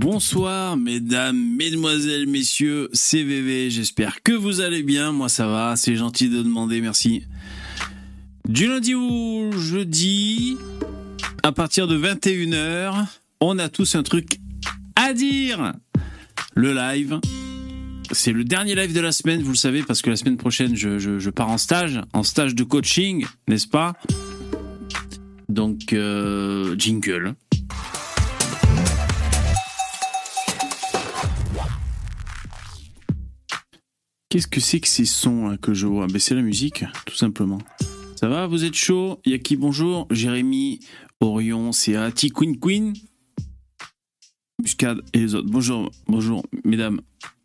Bonsoir 0.00 0.78
mesdames, 0.78 1.36
mesdemoiselles, 1.58 2.26
messieurs, 2.26 2.88
c'est 2.94 3.22
VV, 3.22 3.68
j'espère 3.68 4.22
que 4.22 4.32
vous 4.32 4.62
allez 4.62 4.82
bien, 4.82 5.12
moi 5.12 5.28
ça 5.28 5.46
va, 5.46 5.76
c'est 5.76 5.94
gentil 5.94 6.30
de 6.30 6.42
demander, 6.42 6.80
merci. 6.80 7.24
Du 8.48 8.66
lundi 8.66 8.94
au 8.94 9.52
jeudi, 9.52 10.56
à 11.42 11.52
partir 11.52 11.86
de 11.86 11.98
21h, 11.98 13.08
on 13.42 13.58
a 13.58 13.68
tous 13.68 13.94
un 13.94 14.02
truc 14.02 14.40
à 14.96 15.12
dire. 15.12 15.74
Le 16.54 16.72
live, 16.72 17.20
c'est 18.10 18.32
le 18.32 18.44
dernier 18.44 18.74
live 18.74 18.94
de 18.94 19.00
la 19.00 19.12
semaine, 19.12 19.42
vous 19.42 19.50
le 19.52 19.56
savez, 19.56 19.82
parce 19.82 20.00
que 20.00 20.08
la 20.08 20.16
semaine 20.16 20.38
prochaine, 20.38 20.76
je, 20.76 21.28
pars 21.28 21.50
en 21.50 21.58
stage, 21.58 22.00
en 22.14 22.22
stage 22.22 22.54
de 22.54 22.64
coaching, 22.64 23.26
n'est-ce 23.48 23.68
pas? 23.68 23.92
Donc, 25.50 25.92
euh, 25.92 26.74
jingle. 26.78 27.34
Qu'est-ce 34.30 34.46
que 34.46 34.60
c'est 34.60 34.78
que 34.78 34.86
ces 34.86 35.06
sons 35.06 35.58
que 35.60 35.74
je 35.74 35.88
vois? 35.88 36.06
Ben, 36.06 36.20
C'est 36.20 36.36
la 36.36 36.42
musique, 36.42 36.84
tout 37.04 37.16
simplement. 37.16 37.58
Ça 38.14 38.28
va? 38.28 38.46
Vous 38.46 38.64
êtes 38.64 38.74
chaud? 38.76 39.18
Il 39.24 39.32
y 39.32 39.34
a 39.34 39.38
qui? 39.38 39.56
Bonjour 39.56 40.06
Jérémy, 40.08 40.78
Orion, 41.18 41.72
CA, 41.72 42.12
Queen 42.12 42.56
Queen, 42.60 42.92
Muscade 44.62 45.02
et 45.14 45.18
les 45.18 45.34
autres. 45.34 45.50
Bonjour, 45.50 45.90
bonjour, 46.06 46.46
mesdames. 46.64 47.00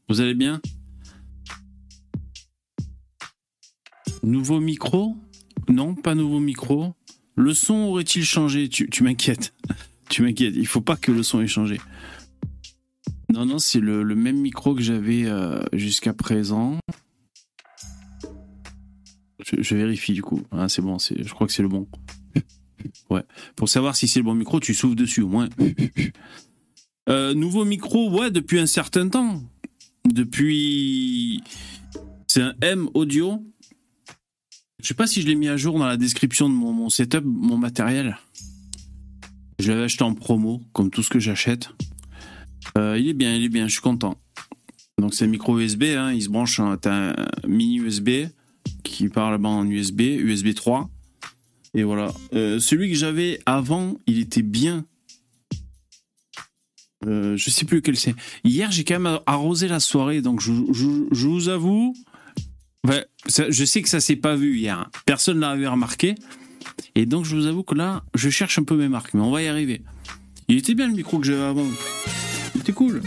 Vous 0.10 0.22
allez 0.22 0.36
bien? 0.36 0.62
Nouveau 4.22 4.60
micro? 4.60 5.16
Non, 5.68 5.96
pas 5.96 6.14
nouveau 6.14 6.40
micro. 6.40 6.94
Le 7.36 7.56
son 7.56 7.74
aurait-il 7.74 8.24
changé? 8.24 8.70
Tu, 8.70 8.88
tu 8.92 9.02
m'inquiètes. 9.02 9.56
Tu 10.08 10.22
m'inquiètes. 10.22 10.54
Il 10.56 10.68
faut 10.68 10.82
pas 10.82 10.98
que 10.98 11.12
le 11.12 11.24
son 11.24 11.42
ait 11.42 11.48
changé. 11.48 11.82
Non, 13.36 13.46
non, 13.46 13.60
c'est 13.60 13.82
le, 13.82 14.06
même 14.16 14.38
micro 14.38 14.74
que 14.74 14.82
j'avais 14.82 15.26
euh, 15.26 15.62
jusqu'à 15.74 16.14
présent. 16.14 16.80
Je, 19.44 19.76
vérifie 19.76 20.14
du 20.14 20.22
coup. 20.22 20.42
Ah, 20.52 20.70
c'est 20.70 20.82
bon, 20.82 20.98
je 21.00 21.30
crois 21.34 21.46
que 21.46 21.52
c'est 21.52 21.62
le 21.62 21.68
bon. 21.68 21.86
Ouais. 23.10 23.24
Pour 23.56 23.68
savoir 23.68 23.96
si 23.96 24.08
c'est 24.08 24.20
le 24.20 24.26
bon 24.26 24.36
micro, 24.36 24.60
tu 24.62 24.74
souffles 24.74 24.96
dessus 24.96 25.22
au 25.22 25.28
moins. 25.28 25.50
Euh, 27.08 27.36
nouveau 27.36 27.66
micro, 27.66 28.10
ouais, 28.10 28.32
depuis 28.32 28.58
un 28.58 28.66
certain 28.66 29.08
temps. 29.08 29.40
Depuis. 30.06 31.44
C'est 32.26 32.42
un 32.42 32.56
M 32.62 32.90
audio. 32.96 33.46
Je 34.82 34.88
sais 34.88 34.96
pas 34.96 35.06
si 35.06 35.22
je 35.22 35.28
l'ai 35.28 35.36
mis 35.36 35.48
à 35.48 35.56
jour 35.56 35.78
dans 35.78 35.86
la 35.86 35.98
description 35.98 36.50
de 36.50 36.56
mon, 36.56 36.74
mon 36.74 36.90
setup, 36.90 37.24
mon 37.24 37.58
matériel. 37.58 38.18
Je 39.60 39.72
l'avais 39.72 39.84
acheté 39.84 40.04
en 40.04 40.16
promo, 40.16 40.64
comme 40.74 40.90
tout 40.90 41.04
ce 41.04 41.12
que 41.12 41.20
j'achète. 41.20 41.70
Euh, 42.78 42.98
il 43.00 43.08
est 43.10 43.14
bien, 43.14 43.36
il 43.36 43.44
est 43.44 43.50
bien, 43.50 43.68
je 43.68 43.74
suis 43.74 43.82
content. 43.82 44.18
Donc 44.98 45.14
c'est 45.14 45.28
micro 45.28 45.60
USB, 45.60 45.84
hein, 45.98 46.14
il 46.14 46.22
se 46.22 46.30
branche, 46.30 46.60
un 46.60 46.78
mini 47.48 47.78
USB 47.78 48.28
qui 48.84 49.10
part 49.10 49.32
là-bas 49.32 49.50
en 49.50 49.68
USB, 49.68 50.02
USB 50.02 50.54
3. 50.54 50.90
Et 51.74 51.84
voilà. 51.84 52.14
Euh, 52.34 52.60
celui 52.60 52.90
que 52.90 52.96
j'avais 52.96 53.40
avant, 53.46 53.98
il 54.08 54.20
était 54.20 54.42
bien. 54.42 54.86
Euh, 57.06 57.36
je 57.36 57.50
sais 57.50 57.66
plus 57.66 57.78
lequel 57.78 57.98
c'est. 57.98 58.16
Hier, 58.44 58.72
j'ai 58.72 58.84
quand 58.84 59.00
même 59.00 59.20
arrosé 59.26 59.68
la 59.68 59.80
soirée, 59.80 60.22
donc 60.22 60.40
je, 60.40 60.52
vous 60.52 61.50
avoue, 61.50 61.94
je 63.28 63.66
sais 63.66 63.82
que 63.82 63.90
ça 63.90 64.00
s'est 64.00 64.16
pas 64.16 64.36
vu 64.36 64.58
hier. 64.58 64.80
Hein. 64.80 64.88
Personne 65.06 65.40
l'avait 65.40 65.68
remarqué. 65.68 66.16
Et 66.96 67.06
donc, 67.06 67.26
je 67.26 67.36
vous 67.36 67.46
avoue 67.46 67.64
que 67.64 67.76
là, 67.76 68.04
je 68.16 68.30
cherche 68.30 68.58
un 68.58 68.64
peu 68.64 68.76
mes 68.76 68.88
marques, 68.88 69.14
mais 69.14 69.22
on 69.22 69.32
va 69.32 69.44
y 69.44 69.48
arriver. 69.48 69.82
Il 70.48 70.58
était 70.58 70.76
bien 70.76 70.88
le 70.88 70.94
micro 70.94 71.20
que 71.20 71.26
j'avais 71.26 71.44
avant. 71.44 71.68
Cool. 72.74 73.02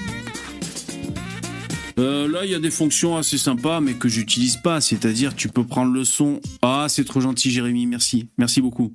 Euh, 1.99 2.29
là, 2.29 2.45
il 2.45 2.51
y 2.51 2.55
a 2.55 2.61
des 2.61 2.71
fonctions 2.71 3.17
assez 3.17 3.39
sympas, 3.39 3.81
mais 3.81 3.95
que 3.95 4.09
j'utilise 4.09 4.57
pas. 4.57 4.81
C'est-à-dire, 4.81 5.35
tu 5.35 5.49
peux 5.49 5.65
prendre 5.65 5.93
le 5.93 6.05
son. 6.05 6.41
Ah, 6.63 6.87
c'est 6.89 7.05
trop 7.05 7.21
gentil, 7.21 7.51
Jérémy. 7.51 7.87
Merci. 7.87 8.29
Merci 8.39 8.61
beaucoup. 8.61 8.95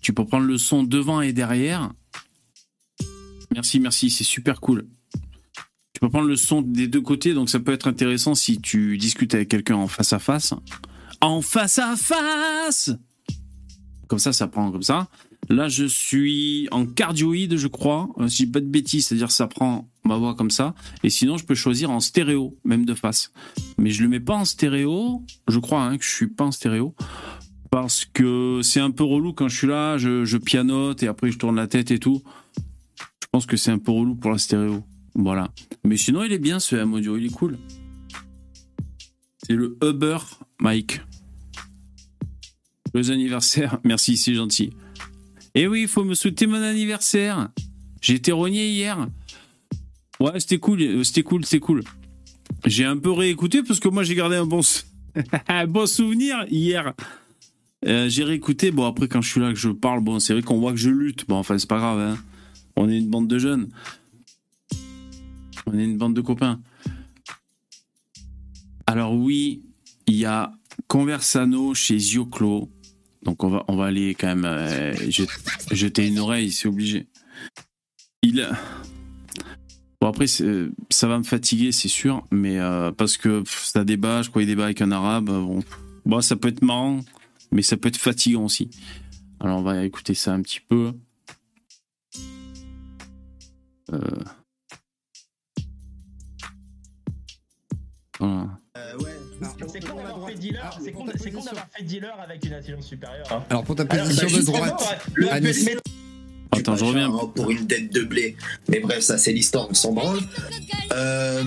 Tu 0.00 0.12
peux 0.12 0.24
prendre 0.24 0.46
le 0.46 0.56
son 0.56 0.82
devant 0.82 1.20
et 1.20 1.32
derrière. 1.32 1.92
Merci, 3.52 3.80
merci. 3.80 4.08
C'est 4.10 4.24
super 4.24 4.60
cool. 4.60 4.86
Tu 5.92 6.00
peux 6.00 6.08
prendre 6.08 6.28
le 6.28 6.36
son 6.36 6.62
des 6.62 6.86
deux 6.86 7.00
côtés, 7.00 7.34
donc 7.34 7.50
ça 7.50 7.58
peut 7.58 7.72
être 7.72 7.88
intéressant 7.88 8.34
si 8.34 8.60
tu 8.60 8.96
discutes 8.96 9.34
avec 9.34 9.48
quelqu'un 9.48 9.74
en 9.76 9.88
face 9.88 10.12
à 10.12 10.18
face. 10.18 10.54
En 11.20 11.42
face 11.42 11.78
à 11.78 11.96
face 11.96 12.92
Comme 14.06 14.20
ça, 14.20 14.32
ça 14.32 14.46
prend 14.46 14.70
comme 14.70 14.82
ça. 14.84 15.08
Là, 15.48 15.68
je 15.68 15.84
suis 15.86 16.68
en 16.70 16.84
cardioïde, 16.84 17.56
je 17.56 17.68
crois. 17.68 18.08
Euh, 18.18 18.28
si 18.28 18.46
pas 18.46 18.60
de 18.60 18.66
bêtises, 18.66 19.06
c'est-à-dire 19.06 19.30
ça 19.30 19.46
prend 19.46 19.88
ma 20.04 20.16
voix 20.16 20.34
comme 20.34 20.50
ça. 20.50 20.74
Et 21.02 21.10
sinon, 21.10 21.38
je 21.38 21.44
peux 21.44 21.54
choisir 21.54 21.90
en 21.90 22.00
stéréo, 22.00 22.58
même 22.64 22.84
de 22.84 22.94
face. 22.94 23.32
Mais 23.78 23.90
je 23.90 24.02
le 24.02 24.08
mets 24.08 24.20
pas 24.20 24.34
en 24.34 24.44
stéréo. 24.44 25.24
Je 25.48 25.58
crois 25.58 25.82
hein, 25.84 25.96
que 25.96 26.04
je 26.04 26.10
suis 26.10 26.26
pas 26.26 26.44
en 26.44 26.52
stéréo. 26.52 26.94
Parce 27.70 28.04
que 28.04 28.60
c'est 28.62 28.80
un 28.80 28.90
peu 28.90 29.04
relou 29.04 29.32
quand 29.32 29.48
je 29.48 29.56
suis 29.56 29.66
là, 29.66 29.98
je, 29.98 30.36
pianote 30.38 31.02
et 31.02 31.06
après 31.06 31.30
je 31.30 31.38
tourne 31.38 31.56
la 31.56 31.66
tête 31.66 31.90
et 31.90 31.98
tout. 31.98 32.22
Je 33.20 33.26
pense 33.30 33.46
que 33.46 33.56
c'est 33.56 33.70
un 33.70 33.78
peu 33.78 33.92
relou 33.92 34.14
pour 34.14 34.30
la 34.30 34.38
stéréo. 34.38 34.82
Voilà. 35.14 35.50
Mais 35.84 35.96
sinon, 35.96 36.24
il 36.24 36.32
est 36.32 36.38
bien 36.38 36.60
ce 36.60 36.76
M 36.76 36.92
audio, 36.94 37.16
il 37.16 37.26
est 37.26 37.32
cool. 37.32 37.58
C'est 39.42 39.54
le 39.54 39.76
Uber 39.82 40.18
Mike. 40.60 41.00
Les 42.94 43.10
anniversaires, 43.10 43.78
merci, 43.84 44.16
c'est 44.16 44.34
gentil. 44.34 44.70
Eh 45.54 45.66
oui, 45.66 45.82
il 45.82 45.88
faut 45.88 46.04
me 46.04 46.14
souhaiter 46.14 46.46
mon 46.46 46.62
anniversaire. 46.62 47.48
J'ai 48.00 48.14
été 48.14 48.32
rogné 48.32 48.68
hier. 48.68 49.08
Ouais, 50.20 50.38
c'était 50.40 50.58
cool, 50.58 50.82
euh, 50.82 51.04
c'était 51.04 51.22
cool, 51.22 51.44
c'était 51.44 51.60
cool. 51.60 51.82
J'ai 52.66 52.84
un 52.84 52.96
peu 52.96 53.12
réécouté 53.12 53.62
parce 53.62 53.80
que 53.80 53.88
moi 53.88 54.02
j'ai 54.02 54.14
gardé 54.14 54.36
un 54.36 54.46
bon, 54.46 54.60
bon 55.68 55.86
souvenir 55.86 56.44
hier. 56.50 56.94
Euh, 57.86 58.08
j'ai 58.08 58.24
réécouté. 58.24 58.70
Bon, 58.70 58.86
après, 58.86 59.08
quand 59.08 59.20
je 59.20 59.30
suis 59.30 59.40
là, 59.40 59.50
que 59.50 59.58
je 59.58 59.68
parle, 59.68 60.00
bon, 60.00 60.18
c'est 60.18 60.32
vrai 60.32 60.42
qu'on 60.42 60.58
voit 60.58 60.72
que 60.72 60.78
je 60.78 60.90
lutte. 60.90 61.26
Bon, 61.28 61.36
enfin, 61.36 61.58
c'est 61.58 61.68
pas 61.68 61.78
grave. 61.78 61.98
Hein. 62.00 62.18
On 62.76 62.88
est 62.88 62.98
une 62.98 63.08
bande 63.08 63.28
de 63.28 63.38
jeunes. 63.38 63.68
On 65.66 65.78
est 65.78 65.84
une 65.84 65.98
bande 65.98 66.14
de 66.14 66.20
copains. 66.20 66.60
Alors, 68.86 69.14
oui, 69.14 69.62
il 70.06 70.16
y 70.16 70.24
a 70.24 70.52
Conversano 70.88 71.74
chez 71.74 71.98
Zioclo. 71.98 72.70
Donc 73.28 73.44
on 73.44 73.50
va, 73.50 73.62
on 73.68 73.76
va 73.76 73.84
aller 73.84 74.14
quand 74.14 74.28
même 74.28 74.46
euh, 74.46 74.94
jeter 75.70 76.06
une 76.06 76.18
oreille, 76.18 76.50
c'est 76.50 76.66
obligé. 76.66 77.08
Il. 78.22 78.48
Bon 80.00 80.08
après 80.08 80.26
ça 80.26 81.08
va 81.08 81.18
me 81.18 81.24
fatiguer 81.24 81.70
c'est 81.70 81.88
sûr, 81.88 82.24
mais 82.30 82.58
euh, 82.58 82.90
parce 82.90 83.18
que 83.18 83.42
ça 83.46 83.84
débat, 83.84 84.22
je 84.22 84.30
crois 84.30 84.40
qu'il 84.40 84.48
débat 84.48 84.64
avec 84.64 84.80
un 84.80 84.92
arabe. 84.92 85.26
Bon, 85.26 85.62
bon, 86.06 86.20
ça 86.22 86.36
peut 86.36 86.48
être 86.48 86.62
marrant, 86.62 87.04
mais 87.52 87.60
ça 87.60 87.76
peut 87.76 87.88
être 87.88 87.98
fatigant 87.98 88.46
aussi. 88.46 88.70
Alors 89.40 89.58
on 89.58 89.62
va 89.62 89.84
écouter 89.84 90.14
ça 90.14 90.32
un 90.32 90.40
petit 90.40 90.60
peu. 90.66 90.94
Euh... 93.92 94.24
Voilà. 98.18 98.58
Euh. 98.78 99.27
C'est 99.72 99.84
con 99.84 99.96
d'avoir 99.96 100.28
fait 100.28 100.34
dealer, 100.34 100.78
c'est 100.82 100.92
con, 100.92 101.04
d'avoir 101.04 101.68
fait 101.76 101.82
dealer 101.82 102.14
avec 102.20 102.44
une 102.44 102.54
intelligence 102.54 102.86
supérieure. 102.86 103.26
Hein. 103.30 103.44
Alors 103.50 103.64
pour 103.64 103.76
ta 103.76 103.84
position 103.84 104.26
de 104.26 104.44
droite, 104.44 104.82
Attends, 106.50 106.76
je 106.76 106.84
reviens. 106.84 107.10
Pour 107.34 107.50
une 107.50 107.66
tête 107.66 107.92
de 107.92 108.02
blé. 108.02 108.36
Mais 108.68 108.80
bref, 108.80 109.00
ça 109.00 109.18
c'est 109.18 109.32
l'histoire, 109.32 109.68
on 109.70 109.74
s'en 109.74 109.92
branle. 109.92 110.20
Euh, 110.92 111.44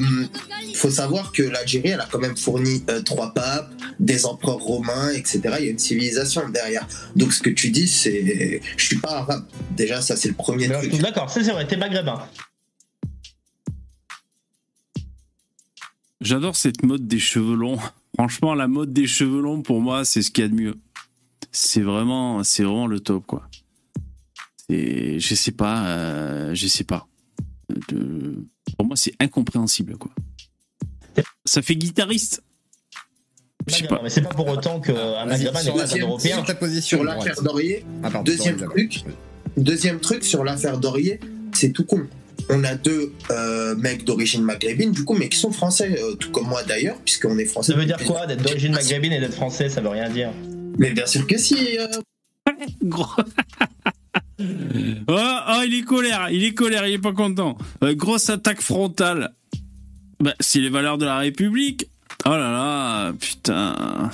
faut 0.75 0.91
savoir 0.91 1.31
que 1.31 1.43
l'Algérie, 1.43 1.89
elle 1.89 2.01
a 2.01 2.07
quand 2.09 2.19
même 2.19 2.37
fourni 2.37 2.83
euh, 2.89 3.01
trois 3.01 3.33
papes, 3.33 3.71
des 3.99 4.25
empereurs 4.25 4.59
romains, 4.59 5.09
etc. 5.11 5.41
Il 5.59 5.65
y 5.65 5.67
a 5.67 5.71
une 5.71 5.79
civilisation 5.79 6.47
derrière. 6.49 6.87
Donc 7.15 7.33
ce 7.33 7.41
que 7.41 7.49
tu 7.49 7.71
dis, 7.71 7.87
c'est, 7.87 8.61
je 8.77 8.85
suis 8.85 8.97
pas 8.97 9.17
arabe. 9.17 9.45
Déjà, 9.71 10.01
ça 10.01 10.15
c'est 10.15 10.29
le 10.29 10.35
premier 10.35 10.69
truc. 10.69 10.95
D'accord, 10.99 11.29
c'est 11.29 11.41
vrai, 11.41 11.65
t'es 11.65 11.77
maghrébin. 11.77 12.21
J'adore 16.21 16.55
cette 16.55 16.83
mode 16.83 17.07
des 17.07 17.19
cheveux 17.19 17.55
longs. 17.55 17.79
Franchement, 18.15 18.53
la 18.53 18.67
mode 18.67 18.93
des 18.93 19.07
cheveux 19.07 19.41
longs, 19.41 19.63
pour 19.63 19.81
moi, 19.81 20.05
c'est 20.05 20.21
ce 20.21 20.29
qu'il 20.29 20.43
y 20.43 20.45
a 20.45 20.49
de 20.49 20.55
mieux. 20.55 20.75
C'est 21.51 21.81
vraiment, 21.81 22.43
c'est 22.43 22.63
vraiment 22.63 22.87
le 22.87 22.99
top, 22.99 23.25
quoi. 23.25 23.49
Et 24.69 25.19
je 25.19 25.35
sais 25.35 25.51
pas, 25.51 25.85
euh, 25.87 26.53
je 26.53 26.67
sais 26.67 26.83
pas. 26.83 27.07
pour 28.77 28.85
moi, 28.85 28.95
c'est 28.95 29.13
incompréhensible, 29.19 29.97
quoi. 29.97 30.11
Ça 31.45 31.61
fait 31.61 31.75
guitariste. 31.75 32.43
Je 33.67 33.75
sais 33.75 33.87
pas. 33.87 33.99
Mais 34.03 34.09
c'est 34.09 34.21
pas 34.21 34.29
pour 34.29 34.47
autant 34.47 34.79
qu'un 34.79 34.93
pas 34.93 35.23
un 35.23 35.99
européen. 35.99 36.35
Sur 36.35 36.45
ta 36.45 36.55
position. 36.55 36.97
Sur 36.99 37.03
l'affaire 37.03 37.41
Dorier. 37.41 37.85
Ah, 38.03 38.21
deuxième 38.23 38.57
truc. 38.57 39.03
Deuxième 39.57 39.99
truc 39.99 40.23
sur 40.23 40.43
l'affaire 40.43 40.79
Dorier, 40.79 41.19
c'est 41.53 41.71
tout 41.71 41.85
con 41.85 42.07
on 42.49 42.63
a 42.63 42.75
deux 42.75 43.13
euh, 43.29 43.75
mecs 43.75 44.03
d'origine 44.03 44.43
maghrébine, 44.43 44.91
du 44.91 45.03
coup, 45.03 45.15
mais 45.15 45.29
qui 45.29 45.37
sont 45.37 45.51
français, 45.51 45.99
euh, 46.01 46.15
tout 46.15 46.31
comme 46.31 46.47
moi 46.47 46.63
d'ailleurs, 46.63 46.97
puisqu'on 47.03 47.37
est 47.37 47.45
français. 47.45 47.73
Ça 47.73 47.77
veut 47.77 47.85
dire 47.85 47.97
quoi 48.05 48.25
d'être 48.27 48.43
d'origine 48.43 48.73
maghrébine 48.73 49.13
et 49.13 49.19
d'être 49.19 49.35
français 49.35 49.69
Ça 49.69 49.81
veut 49.81 49.89
rien 49.89 50.09
dire. 50.09 50.31
Mais 50.77 50.91
bien 50.91 51.05
sûr 51.05 51.25
que 51.27 51.37
si. 51.37 51.77
Euh. 51.77 51.87
Gros. 52.83 53.05
oh, 55.07 55.61
il 55.65 55.75
est 55.75 55.85
colère, 55.85 56.29
il 56.31 56.43
est 56.43 56.53
colère, 56.53 56.87
il 56.87 56.93
est 56.93 56.99
pas 56.99 57.13
content. 57.13 57.57
Euh, 57.83 57.93
grosse 57.93 58.29
attaque 58.29 58.61
frontale. 58.61 59.33
Bah, 60.19 60.33
c'est 60.39 60.59
les 60.59 60.69
valeurs 60.69 60.97
de 60.97 61.05
la 61.05 61.17
République. 61.17 61.87
Oh 62.25 62.29
là 62.29 62.51
là, 62.51 63.13
putain. 63.13 64.11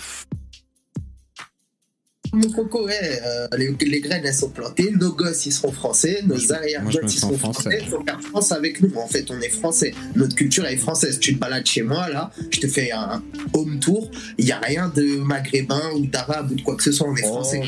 Mon 2.34 2.52
coco, 2.52 2.86
ouais, 2.86 3.22
euh, 3.26 3.48
les, 3.58 4.02
graines 4.02 4.26
elles 4.26 4.34
sont 4.34 4.50
plantées, 4.50 4.92
nos 4.92 5.14
gosses 5.14 5.46
ils 5.46 5.52
seront 5.52 5.72
français, 5.72 6.22
nos 6.26 6.52
arrière-gosses 6.52 7.14
ils 7.14 7.20
seront 7.20 7.38
français. 7.38 7.80
Il 7.82 7.88
faut 7.88 8.04
faire 8.04 8.22
France 8.22 8.52
avec 8.52 8.82
nous. 8.82 8.94
En 8.96 9.08
fait, 9.08 9.30
on 9.32 9.40
est 9.42 9.50
français. 9.50 9.94
Notre 10.16 10.36
culture 10.36 10.66
est 10.66 10.78
française. 10.78 11.20
Tu 11.20 11.36
te 11.36 11.40
balades 11.40 11.66
chez 11.66 11.84
moi 11.84 12.10
là, 12.10 12.32
je 12.52 12.60
te 12.60 12.68
fais 12.68 12.92
un 12.92 13.24
home 13.54 13.80
tour. 13.80 14.12
Il 14.38 14.46
n'y 14.46 14.52
a 14.52 14.60
rien 14.60 14.90
de 14.90 15.18
maghrébin 15.18 15.92
ou 15.96 16.06
d'arabe 16.06 16.52
ou 16.52 16.56
de 16.56 16.62
quoi 16.62 16.76
que 16.76 16.84
ce 16.84 16.92
soit. 16.92 17.08
On 17.08 17.16
est 17.16 17.24
oh, 17.26 17.28
français. 17.28 17.62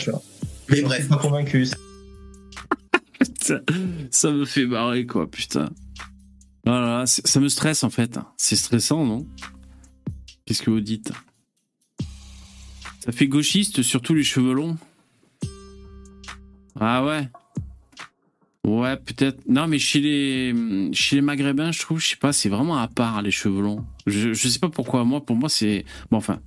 Mais 0.69 0.81
bref. 0.81 1.07
Pas 1.07 1.17
convaincu. 1.17 1.67
ça 4.11 4.31
me 4.31 4.45
fait 4.45 4.65
marrer 4.65 5.05
quoi, 5.05 5.29
putain. 5.29 5.69
Voilà, 6.65 7.05
ça 7.07 7.39
me 7.39 7.49
stresse 7.49 7.83
en 7.83 7.89
fait. 7.89 8.19
C'est 8.37 8.55
stressant, 8.55 9.05
non? 9.05 9.25
Qu'est-ce 10.45 10.61
que 10.61 10.69
vous 10.69 10.81
dites? 10.81 11.11
Ça 12.99 13.11
fait 13.11 13.27
gauchiste, 13.27 13.81
surtout 13.81 14.13
les 14.13 14.23
cheveux 14.23 14.53
longs. 14.53 14.77
Ah 16.79 17.03
ouais. 17.05 17.27
Ouais, 18.65 18.97
peut-être. 18.97 19.41
Non, 19.47 19.67
mais 19.67 19.79
chez 19.79 19.99
les, 19.99 20.93
chez 20.93 21.15
les 21.15 21.21
Maghrébins, 21.21 21.71
je 21.71 21.79
trouve, 21.79 21.99
je 21.99 22.09
sais 22.09 22.15
pas, 22.15 22.33
c'est 22.33 22.49
vraiment 22.49 22.77
à 22.77 22.87
part 22.87 23.21
les 23.21 23.31
cheveux 23.31 23.61
longs. 23.61 23.85
Je, 24.05 24.33
je 24.33 24.47
sais 24.47 24.59
pas 24.59 24.69
pourquoi. 24.69 25.03
Moi, 25.05 25.25
pour 25.25 25.35
moi, 25.35 25.49
c'est. 25.49 25.85
Bon, 26.11 26.17
enfin. 26.17 26.39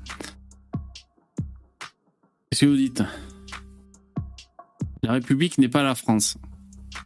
Qu'est-ce 2.51 2.61
que 2.61 2.67
vous 2.67 2.77
dites? 2.77 3.03
La 5.03 5.13
République 5.13 5.59
n'est 5.59 5.69
pas 5.69 5.83
la 5.83 5.95
France. 5.95 6.39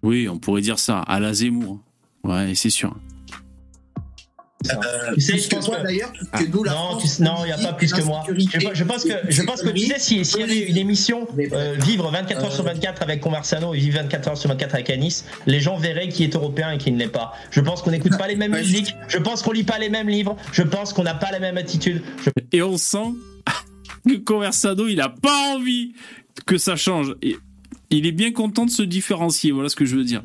Oui, 0.03 0.29
on 0.29 0.39
pourrait 0.39 0.61
dire 0.61 0.79
ça. 0.79 1.01
À 1.01 1.21
la 1.21 1.33
Zemmour. 1.33 1.81
Ouais, 2.25 2.55
c'est 2.55 2.71
sûr. 2.71 2.97
Euh, 4.65 5.15
tu 5.15 5.21
sais, 5.21 5.39
je 5.39 5.49
pense 5.49 5.69
que, 5.69 5.83
d'ailleurs, 5.83 6.13
que 6.13 6.45
nous, 6.47 6.65
la 6.65 6.73
non, 6.73 7.45
il 7.45 7.47
n'y 7.47 7.53
a 7.53 7.59
pas 7.59 7.75
plus 7.75 7.93
que 7.93 8.03
moi. 8.03 8.25
Je, 8.27 8.85
pense 8.85 9.05
que, 9.05 9.13
je 9.29 9.43
pense 9.43 9.63
que 9.63 9.69
tu 9.69 9.87
sais, 9.87 9.99
s'il 9.99 10.41
y 10.41 10.43
avait 10.43 10.61
une 10.61 10.79
émission 10.79 11.29
euh, 11.53 11.77
Vivre 11.85 12.11
24 12.11 12.45
heures 12.45 12.53
sur 12.53 12.65
24 12.65 13.03
avec 13.03 13.21
Conversano 13.21 13.75
et 13.75 13.79
Vivre 13.79 13.99
24 14.01 14.29
heures 14.29 14.37
sur 14.37 14.49
24 14.49 14.75
avec 14.75 14.91
Anis, 14.91 15.25
les 15.47 15.61
gens 15.61 15.77
verraient 15.77 16.09
qui 16.09 16.25
est 16.25 16.35
européen 16.35 16.73
et 16.73 16.79
qui 16.79 16.91
ne 16.91 16.99
l'est 16.99 17.09
pas. 17.09 17.35
Je 17.51 17.61
pense 17.61 17.83
qu'on 17.83 17.91
n'écoute 17.91 18.17
pas 18.17 18.29
les 18.29 18.37
mêmes 18.37 18.53
musiques, 18.57 18.95
je 19.09 19.19
pense 19.19 19.43
qu'on 19.43 19.53
lit 19.53 19.65
pas 19.65 19.79
les 19.79 19.91
mêmes 19.91 20.09
livres, 20.09 20.37
je 20.53 20.63
pense 20.63 20.93
qu'on 20.93 21.05
n'a 21.05 21.15
pas 21.15 21.31
la 21.31 21.39
même 21.39 21.59
attitude. 21.59 22.03
Et 22.53 22.63
on 22.63 22.79
sent 22.79 23.15
que 24.09 24.17
Conversano, 24.17 24.89
il 24.89 24.97
n'a 24.97 25.11
pas 25.11 25.55
envie 25.55 25.93
que 26.47 26.59
ça 26.59 26.77
change. 26.77 27.15
Il 27.91 28.07
est 28.07 28.13
bien 28.13 28.33
content 28.33 28.65
de 28.65 28.71
se 28.71 28.83
différencier, 28.83 29.53
voilà 29.53 29.69
ce 29.69 29.77
que 29.77 29.85
je 29.85 29.97
veux 29.97 30.05
dire. 30.05 30.23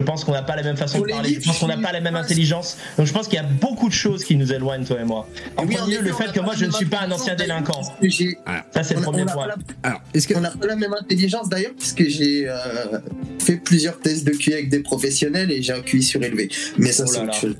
Je 0.00 0.04
pense 0.04 0.24
qu'on 0.24 0.32
n'a 0.32 0.42
pas 0.42 0.54
la 0.54 0.62
même 0.62 0.76
façon 0.76 1.00
de 1.00 1.08
parler. 1.08 1.38
Je 1.40 1.46
pense 1.46 1.58
qu'on 1.58 1.66
n'a 1.66 1.76
pas 1.76 1.92
la 1.92 2.00
même 2.00 2.14
intelligence. 2.14 2.76
Donc 2.96 3.06
je 3.06 3.12
pense 3.12 3.26
qu'il 3.26 3.36
y 3.36 3.42
a 3.42 3.46
beaucoup 3.46 3.88
de 3.88 3.94
choses 3.94 4.24
qui 4.24 4.36
nous 4.36 4.52
éloignent, 4.52 4.84
toi 4.84 5.00
et 5.00 5.04
moi. 5.04 5.28
En 5.56 5.66
premier 5.66 5.96
lieu, 5.96 6.02
le 6.02 6.12
fait 6.12 6.32
que 6.32 6.40
moi 6.40 6.54
je 6.56 6.66
ne 6.66 6.70
suis 6.70 6.86
pas 6.86 7.00
un 7.00 7.10
ancien 7.10 7.34
délinquant. 7.34 7.82
Ça, 7.82 8.82
c'est 8.82 8.94
le 8.94 9.00
premier 9.00 9.24
point. 9.24 9.48
Alors, 9.82 10.00
est-ce 10.14 10.28
qu'on 10.28 10.40
n'a 10.40 10.50
pas 10.50 10.66
la 10.66 10.76
même 10.76 10.94
intelligence 10.94 11.48
d'ailleurs, 11.48 11.72
puisque 11.76 12.06
j'ai 12.08 12.48
euh, 12.48 12.98
fait 13.40 13.56
plusieurs 13.56 13.98
tests 13.98 14.24
de 14.24 14.32
QI 14.32 14.52
avec 14.52 14.68
des 14.68 14.80
professionnels 14.80 15.50
et 15.50 15.62
j'ai 15.62 15.72
un 15.72 15.80
QI 15.80 16.02
surélevé. 16.02 16.48
Mais 16.76 16.92
ça, 16.92 17.04
oh 17.06 17.10
c'est 17.10 17.20
autre 17.20 17.34
chose. 17.34 17.56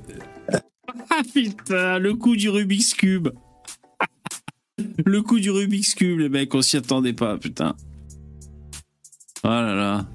Ah 1.10 1.22
putain, 1.34 1.98
le 1.98 2.14
coup 2.14 2.36
du 2.36 2.48
Rubik's 2.48 2.94
Cube. 2.94 3.28
le 5.04 5.22
coup 5.22 5.40
du 5.40 5.50
Rubik's 5.50 5.94
Cube, 5.94 6.18
les 6.18 6.28
mecs, 6.28 6.54
on 6.54 6.62
s'y 6.62 6.76
attendait 6.76 7.12
pas, 7.12 7.36
putain. 7.38 7.74
Oh 9.42 9.48
là 9.48 9.74
là. 9.74 10.06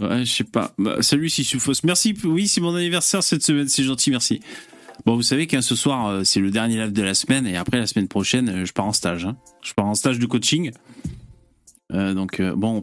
Ouais, 0.00 0.24
je 0.24 0.32
sais 0.32 0.44
pas. 0.44 0.72
Bah, 0.78 0.96
salut 1.00 1.28
Sissoufos. 1.28 1.80
Merci. 1.84 2.14
Oui, 2.24 2.48
c'est 2.48 2.60
mon 2.60 2.74
anniversaire 2.74 3.22
cette 3.22 3.42
semaine. 3.42 3.68
C'est 3.68 3.84
gentil, 3.84 4.10
merci. 4.10 4.40
Bon, 5.04 5.14
vous 5.14 5.22
savez 5.22 5.46
qu'un 5.46 5.62
ce 5.62 5.74
soir, 5.74 6.08
euh, 6.08 6.24
c'est 6.24 6.40
le 6.40 6.50
dernier 6.50 6.76
live 6.76 6.92
de 6.92 7.02
la 7.02 7.14
semaine 7.14 7.46
et 7.46 7.56
après 7.56 7.78
la 7.78 7.86
semaine 7.86 8.08
prochaine, 8.08 8.48
euh, 8.48 8.64
je 8.64 8.72
pars 8.72 8.86
en 8.86 8.92
stage. 8.92 9.24
Hein. 9.24 9.36
Je 9.62 9.72
pars 9.74 9.86
en 9.86 9.94
stage 9.94 10.18
de 10.18 10.26
coaching. 10.26 10.72
Euh, 11.92 12.14
donc, 12.14 12.40
bon. 12.42 12.82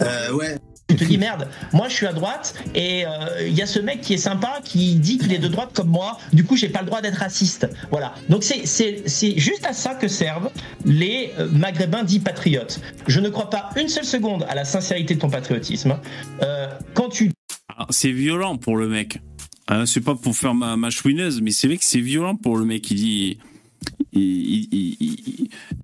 Ouais 0.00 0.58
tu 0.96 1.04
te 1.04 1.08
dis 1.08 1.18
merde, 1.18 1.48
moi 1.72 1.88
je 1.88 1.94
suis 1.94 2.06
à 2.06 2.12
droite 2.12 2.54
et 2.74 3.04
euh, 3.06 3.46
il 3.46 3.54
y 3.54 3.62
a 3.62 3.66
ce 3.66 3.78
mec 3.78 4.00
qui 4.00 4.14
est 4.14 4.18
sympa 4.18 4.60
qui 4.64 4.94
dit 4.96 5.18
qu'il 5.18 5.32
est 5.32 5.38
de 5.38 5.48
droite 5.48 5.70
comme 5.74 5.88
moi, 5.88 6.18
du 6.32 6.44
coup 6.44 6.56
j'ai 6.56 6.68
pas 6.68 6.80
le 6.80 6.86
droit 6.86 7.00
d'être 7.00 7.18
raciste. 7.18 7.68
Voilà. 7.90 8.14
Donc 8.28 8.42
c'est 8.44 9.38
juste 9.38 9.66
à 9.66 9.72
ça 9.72 9.94
que 9.94 10.08
servent 10.08 10.50
les 10.84 11.32
euh, 11.38 11.48
maghrébins 11.50 12.04
dits 12.04 12.20
patriotes. 12.20 12.80
Je 13.06 13.20
ne 13.20 13.28
crois 13.28 13.50
pas 13.50 13.70
une 13.76 13.88
seule 13.88 14.04
seconde 14.04 14.44
à 14.48 14.54
la 14.54 14.64
sincérité 14.64 15.14
de 15.14 15.20
ton 15.20 15.30
patriotisme. 15.30 15.98
Euh, 16.42 16.68
quand 16.94 17.08
tu. 17.08 17.30
Ah, 17.76 17.86
c'est 17.90 18.12
violent 18.12 18.56
pour 18.56 18.76
le 18.76 18.88
mec. 18.88 19.20
Hein, 19.68 19.86
c'est 19.86 20.00
pas 20.00 20.14
pour 20.14 20.36
faire 20.36 20.54
ma, 20.54 20.76
ma 20.76 20.90
chouineuse, 20.90 21.40
mais 21.40 21.50
c'est 21.50 21.66
vrai 21.66 21.76
que 21.76 21.84
c'est 21.84 22.00
violent 22.00 22.36
pour 22.36 22.56
le 22.56 22.64
mec. 22.64 22.90
Il 22.90 22.96
dit. 22.96 23.38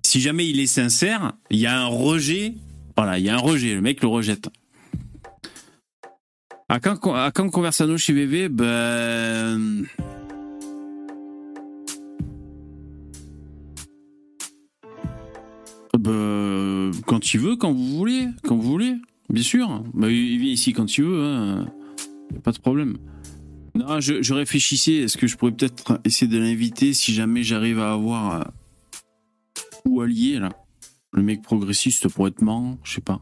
si 0.05 0.21
jamais 0.21 0.47
il 0.47 0.59
est 0.59 0.67
sincère, 0.67 1.33
il 1.49 1.59
y 1.59 1.65
a 1.65 1.79
un 1.79 1.87
rejet. 1.87 2.53
Voilà, 2.97 3.17
il 3.17 3.25
y 3.25 3.29
a 3.29 3.35
un 3.35 3.39
rejet. 3.39 3.73
Le 3.73 3.81
mec 3.81 4.01
le 4.01 4.09
rejette. 4.09 4.49
À 6.71 6.79
quand, 6.79 7.15
à 7.15 7.31
quand 7.31 7.49
Conversano 7.49 7.97
chez 7.97 8.13
VV 8.13 8.47
Ben. 8.47 9.87
Ben, 15.97 16.91
quand 17.07 17.33
il 17.33 17.39
veut, 17.39 17.55
quand 17.55 17.73
vous 17.73 17.97
voulez, 17.97 18.27
quand 18.43 18.55
vous 18.55 18.69
voulez, 18.69 18.95
bien 19.29 19.41
sûr. 19.41 19.83
Ben, 19.95 20.09
il 20.09 20.37
vient 20.37 20.51
ici 20.51 20.71
quand 20.73 20.95
il 20.95 21.05
veut, 21.05 21.23
hein. 21.23 21.65
pas 22.43 22.51
de 22.51 22.59
problème. 22.59 22.97
Non, 23.73 23.99
je, 23.99 24.33
réfléchissais, 24.33 24.93
est-ce 24.93 25.17
que 25.17 25.25
je 25.25 25.37
pourrais 25.37 25.51
peut-être 25.51 25.99
essayer 26.05 26.31
de 26.31 26.37
l'inviter 26.37 26.93
si 26.93 27.13
jamais 27.15 27.41
j'arrive 27.41 27.79
à 27.79 27.93
avoir. 27.93 28.41
Euh, 28.41 28.43
ou 29.85 30.01
allié, 30.01 30.37
là. 30.37 30.49
Le 31.13 31.23
mec 31.23 31.41
progressiste 31.41 32.07
pour 32.09 32.27
être 32.27 32.43
marrant, 32.43 32.77
je 32.83 32.93
sais 32.93 33.01
pas. 33.01 33.21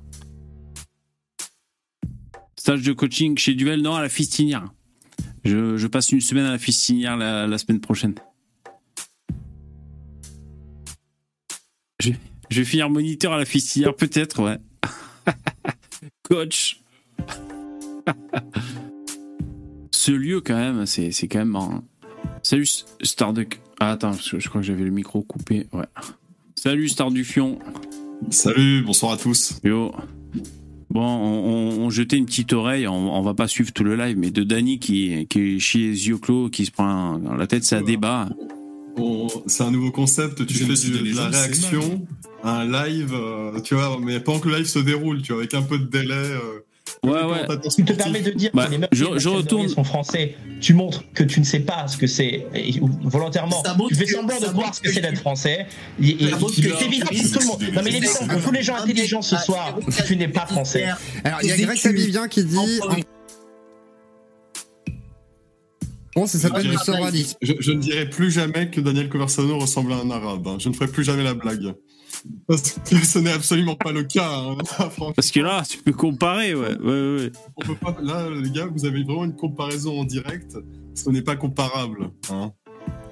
Stage 2.67 2.81
de 2.81 2.91
coaching 2.91 3.37
chez 3.37 3.53
Duel, 3.53 3.81
non, 3.81 3.95
à 3.95 4.01
la 4.01 4.09
Fistinière. 4.09 4.73
Je, 5.45 5.87
passe 5.87 6.11
une 6.11 6.19
semaine 6.19 6.43
à 6.43 6.51
la 6.51 6.57
Fistinière 6.57 7.15
la, 7.15 7.57
semaine 7.57 7.79
prochaine. 7.79 8.13
Je, 12.01 12.11
vais 12.51 12.65
finir 12.65 12.89
moniteur 12.89 13.31
à 13.31 13.37
la 13.37 13.45
Fistinière, 13.45 13.95
peut-être, 13.95 14.43
ouais. 14.43 14.57
Coach. 16.23 16.81
Ce 19.91 20.11
lieu, 20.11 20.41
quand 20.41 20.57
même, 20.57 20.85
c'est, 20.85 21.13
quand 21.29 21.39
même 21.39 21.51
marrant. 21.51 21.85
Salut, 22.43 22.67
Starduck. 23.01 23.61
Ah, 23.79 23.91
attends, 23.91 24.11
je, 24.11 24.39
je 24.39 24.49
crois 24.49 24.59
que 24.59 24.67
j'avais 24.67 24.83
le 24.83 24.91
micro 24.91 25.21
coupé. 25.21 25.67
Ouais. 25.71 25.87
Salut, 26.55 26.89
Star 26.89 27.11
du 27.11 27.23
Fion. 27.23 27.59
Salut, 28.29 28.81
bonsoir 28.81 29.13
à 29.13 29.17
tous. 29.17 29.57
Yo. 29.63 29.95
Bon, 30.89 31.01
on, 31.03 31.89
jetait 31.89 32.17
une 32.17 32.25
petite 32.25 32.53
oreille, 32.53 32.87
on, 32.87 33.21
va 33.21 33.33
pas 33.33 33.47
suivre 33.47 33.73
tout 33.73 33.83
le 33.83 33.95
live, 33.95 34.17
mais 34.17 34.31
de 34.31 34.43
Danny 34.43 34.79
qui, 34.79 35.27
qui 35.27 35.55
est 35.55 35.59
chez 35.59 35.79
les 35.79 36.07
yeux 36.07 36.17
clos, 36.17 36.49
qui 36.49 36.65
se 36.65 36.71
prend 36.71 37.19
la 37.37 37.45
tête, 37.45 37.63
c'est 37.65 37.75
un 37.75 37.81
débat. 37.81 38.29
c'est 39.47 39.63
un 39.63 39.71
nouveau 39.71 39.91
concept, 39.91 40.45
tu 40.45 40.53
fais 40.53 40.89
de 40.89 41.15
la 41.15 41.27
réaction, 41.27 42.07
un 42.43 42.65
live, 42.65 43.13
euh, 43.13 43.59
tu 43.61 43.75
vois, 43.75 43.99
mais 44.01 44.19
pendant 44.19 44.39
que 44.39 44.49
le 44.49 44.57
live 44.57 44.65
se 44.65 44.79
déroule, 44.79 45.21
tu 45.21 45.33
vois, 45.33 45.41
avec 45.41 45.53
un 45.53 45.61
peu 45.61 45.77
de 45.77 45.85
délai. 45.85 46.13
Euh, 46.13 46.61
Ouais, 47.03 47.23
ouais. 47.23 47.45
Tu 47.75 47.85
te 47.85 47.93
permets 47.93 48.21
de 48.21 48.31
dire 48.31 48.51
bah, 48.53 48.65
que 48.65 48.71
les 48.71 48.77
mecs 48.77 48.89
je, 48.91 49.05
je 49.17 49.29
retourne. 49.29 49.67
sont 49.67 49.83
français. 49.83 50.35
Tu 50.61 50.73
montres 50.73 51.03
que 51.13 51.23
tu 51.23 51.39
ne 51.39 51.45
sais 51.45 51.59
pas 51.59 51.87
ce 51.87 51.97
que 51.97 52.07
c'est 52.07 52.45
volontairement. 53.03 53.63
Tu 53.89 53.95
fais 53.95 54.07
semblant 54.07 54.39
de 54.39 54.47
voir 54.47 54.73
ce 54.73 54.81
que 54.81 54.91
c'est 54.91 55.01
d'être 55.01 55.19
français. 55.19 55.67
Et, 56.01 56.09
et, 56.09 56.29
c'est 56.53 56.85
évident 56.85 57.07
pour 57.07 57.31
tout 57.31 57.39
le 57.39 57.45
monde. 57.45 57.61
Non, 57.73 57.81
mais 57.83 57.89
il 57.91 57.95
est 57.95 57.97
évident 57.99 58.27
pour 58.27 58.43
tous 58.43 58.51
les 58.51 58.63
gens 58.63 58.75
intelligents 58.75 59.21
ce 59.21 59.37
soir 59.37 59.75
que 59.75 60.07
tu 60.07 60.15
n'es 60.17 60.27
pas 60.27 60.45
français. 60.45 60.87
Alors, 61.23 61.39
il 61.43 61.49
y 61.49 61.51
a 61.51 61.57
Greg 61.57 61.77
Sabivien 61.77 62.27
qui 62.27 62.43
dit. 62.43 62.79
Bon, 66.17 66.25
ça 66.25 66.39
s'appelle 66.39 66.67
du. 66.67 66.75
Je, 67.43 67.53
je, 67.59 67.71
ne 67.71 67.79
dirai 67.79 68.09
plus 68.09 68.31
jamais 68.31 68.71
que 68.71 68.81
Daniel 68.81 69.07
Conversano 69.07 69.59
ressemble 69.59 69.93
à 69.93 69.97
un 69.97 70.09
arabe. 70.09 70.47
Hein. 70.47 70.57
Je 70.59 70.69
ne 70.69 70.73
ferai 70.73 70.87
plus 70.87 71.03
jamais 71.03 71.23
la 71.23 71.35
blague. 71.35 71.75
Parce 72.47 72.73
que 72.73 72.95
ce 73.05 73.19
n'est 73.19 73.31
absolument 73.31 73.75
pas 73.75 73.91
le 73.91 74.03
cas. 74.03 74.29
Hein, 74.29 74.57
Parce 75.15 75.31
que 75.31 75.39
là, 75.39 75.63
tu 75.67 75.77
peux 75.79 75.93
comparer, 75.93 76.55
ouais. 76.55 76.77
ouais, 76.77 77.15
ouais. 77.17 77.31
On 77.57 77.61
peut 77.61 77.75
pas, 77.75 77.95
là, 78.01 78.29
les 78.29 78.49
gars, 78.49 78.67
vous 78.67 78.85
avez 78.85 79.03
vraiment 79.03 79.25
une 79.25 79.35
comparaison 79.35 79.99
en 79.99 80.05
direct. 80.05 80.57
Ce 80.95 81.09
n'est 81.09 81.21
pas 81.21 81.35
comparable. 81.35 82.11
Hein. 82.31 82.53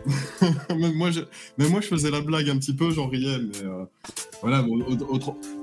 même, 0.70 0.94
moi, 0.94 1.12
je, 1.12 1.22
moi, 1.58 1.82
je 1.82 1.88
faisais 1.88 2.12
la 2.12 2.22
blague 2.22 2.50
un 2.50 2.58
petit 2.58 2.74
peu, 2.74 2.92
j'en 2.92 3.08
riais, 3.08 3.40
mais 3.40 3.68
euh, 3.68 3.86
voilà, 4.42 4.64
au, 4.64 4.82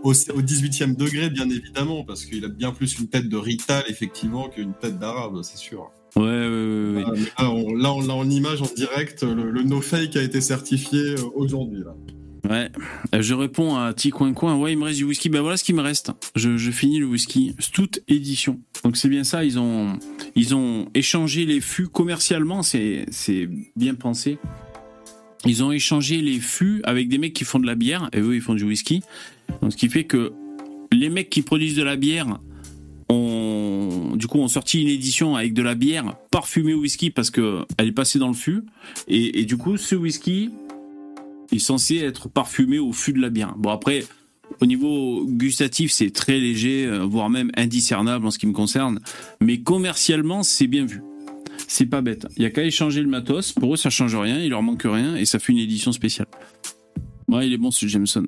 au, 0.02 0.12
18e 0.12 0.97
degré, 0.97 1.30
bien 1.30 1.49
évidemment, 1.49 2.04
parce 2.04 2.25
qu'il 2.25 2.44
a 2.44 2.49
bien 2.49 2.73
plus 2.73 2.99
une 2.99 3.09
tête 3.09 3.28
de 3.28 3.37
Rital, 3.37 3.85
effectivement, 3.88 4.49
qu'une 4.49 4.75
tête 4.75 4.99
d'arabe, 4.99 5.42
c'est 5.42 5.59
sûr. 5.59 5.90
Ouais, 6.16 6.23
ouais, 6.23 7.04
ouais. 7.04 7.21
là, 7.38 7.50
on, 7.50 8.02
l'a 8.02 8.14
en 8.14 8.28
image, 8.28 8.61
en 8.62 8.68
direct, 8.75 9.23
le, 9.23 9.50
le 9.50 9.62
no-fake 9.62 10.16
a 10.16 10.23
été 10.23 10.40
certifié 10.40 11.14
euh, 11.14 11.30
aujourd'hui. 11.35 11.80
Là. 11.85 11.94
Ouais, 12.49 12.70
euh, 13.14 13.22
je 13.22 13.34
réponds 13.34 13.76
à 13.76 13.94
Ti 13.94 14.11
Coin 14.11 14.32
Coin. 14.32 14.56
Ouais, 14.56 14.72
il 14.72 14.78
me 14.78 14.84
reste 14.84 14.99
du 14.99 15.04
whisky. 15.04 15.28
Ben 15.28 15.40
voilà 15.42 15.56
ce 15.56 15.64
qui 15.64 15.72
me 15.72 15.80
reste. 15.80 16.11
Je, 16.34 16.70
finis 16.70 16.99
le 16.99 17.06
whisky. 17.06 17.54
Stout 17.58 18.00
édition. 18.08 18.58
Donc 18.84 18.96
c'est 18.96 19.08
bien 19.08 19.22
ça. 19.22 19.44
Ils 19.44 19.58
ont, 19.58 19.99
ils 20.34 20.54
ont 20.54 20.88
échangé 20.94 21.46
les 21.46 21.61
fûts 21.61 21.88
commercialement. 21.88 22.62
C'est, 22.62 23.06
bien 23.76 23.94
pensé. 23.94 24.38
Ils 25.44 25.62
ont 25.62 25.72
échangé 25.72 26.20
les 26.20 26.40
fûts 26.40 26.80
avec 26.84 27.08
des 27.08 27.18
mecs 27.18 27.32
qui 27.32 27.44
font 27.44 27.58
de 27.58 27.66
la 27.66 27.75
bière 27.75 28.08
et 28.12 28.20
eux 28.20 28.34
ils 28.34 28.40
font 28.40 28.54
du 28.54 28.64
whisky. 28.64 29.02
Donc 29.61 29.72
ce 29.72 29.76
qui 29.76 29.88
fait 29.88 30.04
que 30.04 30.32
les 30.92 31.11
mecs 31.11 31.30
qui 31.30 31.42
produisent 31.42 31.76
de 31.76 31.82
la 31.82 31.96
bière 31.96 32.38
ont, 33.08 34.12
du 34.14 34.26
coup, 34.26 34.38
ont 34.38 34.49
sorti 34.49 34.82
une 34.82 34.88
édition 34.88 35.37
avec 35.37 35.52
de 35.52 35.62
la 35.62 35.75
bière 35.75 36.16
parfumée 36.30 36.75
au 36.75 36.80
whisky 36.80 37.11
parce 37.11 37.30
que 37.30 37.64
elle 37.76 37.88
est 37.88 37.92
passée 37.92 38.18
dans 38.18 38.28
le 38.28 38.34
fût. 38.34 38.62
Et 39.08 39.44
du 39.44 39.56
coup, 39.56 39.76
ce 39.76 39.94
whisky 39.94 40.50
est 41.52 41.59
censé 41.59 41.97
être 41.97 42.28
parfumé 42.28 42.78
au 42.78 42.92
fût 42.92 43.12
de 43.12 43.21
la 43.21 43.30
bière. 43.30 43.54
Bon 43.56 43.71
après, 43.71 44.04
au 44.61 44.66
niveau 44.66 45.25
gustatif, 45.26 45.92
c'est 45.92 46.11
très 46.11 46.38
léger, 46.38 46.87
euh, 46.87 47.04
voire 47.04 47.30
même 47.30 47.50
indiscernable 47.56 48.26
en 48.26 48.30
ce 48.30 48.38
qui 48.38 48.47
me 48.47 48.52
concerne. 48.52 49.00
Mais 49.40 49.61
commercialement, 49.61 50.42
c'est 50.42 50.66
bien 50.66 50.85
vu. 50.85 51.02
C'est 51.68 51.87
pas 51.87 52.02
bête. 52.02 52.26
Il 52.37 52.42
y 52.42 52.47
a 52.47 52.50
qu'à 52.50 52.64
échanger 52.64 53.00
le 53.00 53.09
matos. 53.09 53.52
Pour 53.52 53.75
eux, 53.75 53.76
ça 53.76 53.90
change 53.90 54.14
rien, 54.14 54.38
il 54.38 54.50
leur 54.50 54.62
manque 54.62 54.82
rien 54.85 55.16
et 55.16 55.25
ça 55.25 55.38
fait 55.38 55.52
une 55.52 55.59
édition 55.59 55.92
spéciale. 55.92 56.26
Ouais, 57.28 57.47
il 57.47 57.52
est 57.52 57.59
bon 57.59 57.71
ce 57.71 57.87
Jameson. 57.87 58.26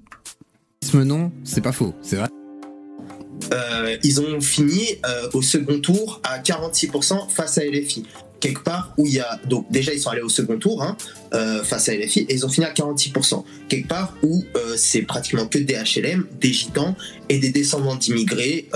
Ce 0.83 0.97
nom, 0.97 1.33
c'est 1.45 1.61
pas 1.61 1.73
faux, 1.73 1.95
c'est 2.01 2.17
vrai. 2.17 2.29
Euh, 3.53 3.97
ils 4.03 4.21
ont 4.21 4.41
fini 4.41 4.83
euh, 5.07 5.29
au 5.33 5.43
second 5.43 5.81
tour 5.81 6.21
à 6.25 6.39
46% 6.39 7.29
face 7.29 7.59
à 7.59 7.65
LFI. 7.65 8.05
Quelque 8.45 8.63
part 8.63 8.93
où 8.99 9.07
il 9.07 9.15
y 9.15 9.21
a. 9.21 9.41
Donc, 9.49 9.71
déjà, 9.71 9.95
ils 9.95 9.99
sont 9.99 10.11
allés 10.11 10.21
au 10.21 10.29
second 10.29 10.59
tour 10.59 10.83
hein, 10.83 10.99
euh, 11.33 11.65
face 11.65 11.89
à 11.89 11.95
LFI 11.97 12.27
et 12.29 12.35
ils 12.35 12.45
ont 12.45 12.51
fini 12.51 12.67
à 12.67 12.75
46%. 12.75 13.43
Quelque 13.71 13.89
part 13.89 14.15
où 14.23 14.45
c'est 14.77 15.01
pratiquement 15.01 15.47
que 15.47 15.57
des 15.59 15.73
HLM, 15.73 16.27
des 16.43 16.53
gitans 16.53 16.95
et 17.31 17.39
des 17.39 17.49
descendants 17.51 17.97
d'immigrés. 17.97 18.69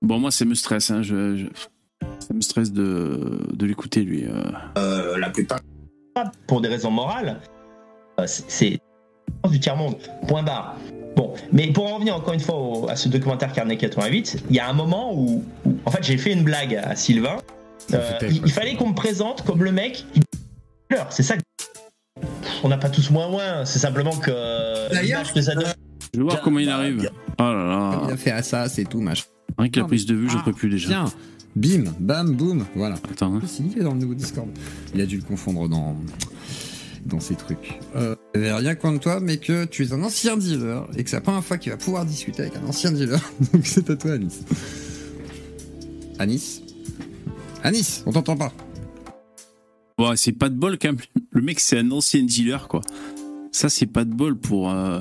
Bon, 0.00 0.18
moi, 0.18 0.30
ça 0.30 0.46
me 0.46 0.54
stresse. 0.54 0.90
Hein, 0.90 1.02
je, 1.02 1.44
Ça 2.26 2.32
me 2.32 2.40
stresse 2.40 2.72
de, 2.72 3.42
de 3.52 3.66
l'écouter, 3.66 4.00
lui. 4.00 4.24
la 4.74 5.28
plupart. 5.28 5.60
Pour 6.46 6.62
des 6.62 6.68
raisons 6.68 6.90
morales, 6.90 7.42
c'est 8.24 8.78
du 9.50 9.60
tiers-monde. 9.60 9.96
Point 10.28 10.44
barre. 10.44 10.78
Bon, 11.14 11.34
mais 11.52 11.66
pour 11.72 11.92
en 11.92 11.96
revenir 11.96 12.16
encore 12.16 12.32
une 12.32 12.40
fois 12.40 12.90
à 12.90 12.96
ce 12.96 13.10
documentaire 13.10 13.52
Carnet 13.52 13.76
88, 13.76 14.44
il 14.48 14.56
y 14.56 14.60
a 14.60 14.66
un 14.66 14.72
moment 14.72 15.12
où, 15.14 15.44
en 15.84 15.90
fait, 15.90 16.02
j'ai 16.02 16.16
fait 16.16 16.32
une 16.32 16.42
blague 16.42 16.74
à 16.74 16.96
Sylvain. 16.96 17.36
Euh, 17.92 18.18
il, 18.22 18.52
fallait 18.52 18.76
qu'on 18.76 18.90
me 18.90 18.94
présente 18.94 19.44
comme 19.44 19.62
le 19.62 19.72
mec 19.72 20.06
qui 20.14 20.22
c'est 21.10 21.22
ça. 21.22 21.34
On 22.62 22.68
n'a 22.68 22.78
pas 22.78 22.90
tous 22.90 23.10
moins 23.10 23.28
moins, 23.28 23.64
c'est 23.64 23.78
simplement 23.78 24.16
que 24.16 24.30
que 25.34 25.42
ça 25.42 25.54
donne. 25.54 25.72
Je 26.12 26.18
vais 26.18 26.24
voir 26.24 26.40
comment 26.42 26.58
il 26.58 26.68
arrive. 26.68 27.10
Oh 27.38 27.42
là 27.42 27.66
là. 27.66 28.02
Il 28.06 28.12
a 28.12 28.16
fait 28.16 28.30
à 28.30 28.42
ça, 28.42 28.68
c'est 28.68 28.84
tout, 28.84 29.00
machin. 29.00 29.24
Rien 29.58 29.70
que 29.70 29.80
la 29.80 29.86
prise 29.86 30.06
de 30.06 30.14
vue, 30.14 30.28
j'en 30.28 30.38
ah, 30.40 30.42
peux 30.44 30.52
plus 30.52 30.68
déjà. 30.68 30.88
Tiens, 30.88 31.04
bim, 31.56 31.84
bam, 31.98 32.34
boum, 32.34 32.66
voilà. 32.74 32.96
Attends. 33.10 33.36
Hein. 33.36 33.40
il 33.60 33.78
est 33.78 33.82
dans 33.82 33.94
le 33.94 34.00
nouveau 34.00 34.14
Discord. 34.14 34.48
Il 34.94 35.00
a 35.00 35.06
dû 35.06 35.16
le 35.16 35.22
confondre 35.22 35.68
dans 35.68 35.96
dans 37.06 37.20
ces 37.20 37.34
trucs. 37.34 37.80
Euh, 37.96 38.14
rien 38.34 38.74
contre 38.74 39.00
toi, 39.00 39.20
mais 39.20 39.38
que 39.38 39.64
tu 39.64 39.84
es 39.84 39.92
un 39.92 40.02
ancien 40.02 40.36
dealer 40.36 40.86
et 40.96 41.02
que 41.02 41.10
c'est 41.10 41.16
la 41.16 41.22
première 41.22 41.44
fois 41.44 41.58
qu'il 41.58 41.72
va 41.72 41.78
pouvoir 41.78 42.04
discuter 42.04 42.42
avec 42.42 42.56
un 42.56 42.68
ancien 42.68 42.92
dealer. 42.92 43.18
Donc 43.52 43.66
c'est 43.66 43.88
à 43.90 43.96
toi, 43.96 44.12
Anis. 44.12 44.40
Anis 46.18 46.62
Anis, 47.62 48.02
on 48.06 48.12
t'entend 48.12 48.36
pas. 48.36 48.52
Ouais, 49.98 50.16
c'est 50.16 50.32
pas 50.32 50.48
de 50.48 50.54
bol 50.54 50.78
quand 50.78 50.88
même. 50.88 50.98
Le 51.30 51.42
mec, 51.42 51.60
c'est 51.60 51.78
un 51.78 51.90
ancien 51.90 52.22
dealer, 52.22 52.68
quoi. 52.68 52.80
Ça, 53.52 53.68
c'est 53.68 53.86
pas 53.86 54.04
de 54.04 54.12
bol 54.12 54.36
pour. 54.36 54.70
Euh... 54.70 55.00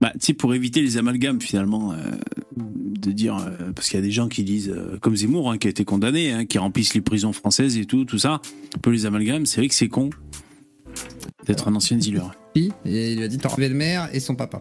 Bah, 0.00 0.12
tu 0.14 0.26
sais, 0.26 0.32
pour 0.32 0.54
éviter 0.54 0.80
les 0.80 0.96
amalgames, 0.96 1.40
finalement. 1.40 1.92
Euh, 1.92 1.96
de 2.56 3.12
dire. 3.12 3.36
Euh, 3.36 3.72
parce 3.72 3.88
qu'il 3.88 3.98
y 3.98 4.02
a 4.02 4.04
des 4.04 4.12
gens 4.12 4.28
qui 4.28 4.44
disent, 4.44 4.70
euh, 4.70 4.98
comme 5.00 5.16
Zemmour, 5.16 5.50
hein, 5.50 5.58
qui 5.58 5.66
a 5.66 5.70
été 5.70 5.84
condamné, 5.84 6.32
hein, 6.32 6.46
qui 6.46 6.58
remplissent 6.58 6.94
les 6.94 7.00
prisons 7.00 7.32
françaises 7.32 7.76
et 7.76 7.84
tout, 7.84 8.04
tout 8.04 8.18
ça. 8.18 8.40
Un 8.74 8.78
peu 8.80 8.90
les 8.90 9.04
amalgames, 9.06 9.46
c'est 9.46 9.60
vrai 9.60 9.68
que 9.68 9.74
c'est 9.74 9.88
con 9.88 10.10
d'être 11.46 11.68
un 11.68 11.74
ancien 11.74 11.96
dealer. 11.96 12.30
Et 12.54 12.70
il 12.84 13.16
lui 13.16 13.24
a 13.24 13.28
dit 13.28 13.38
t'as 13.38 13.54
le 13.56 13.68
maire 13.70 14.08
et 14.12 14.20
son 14.20 14.34
papa. 14.34 14.60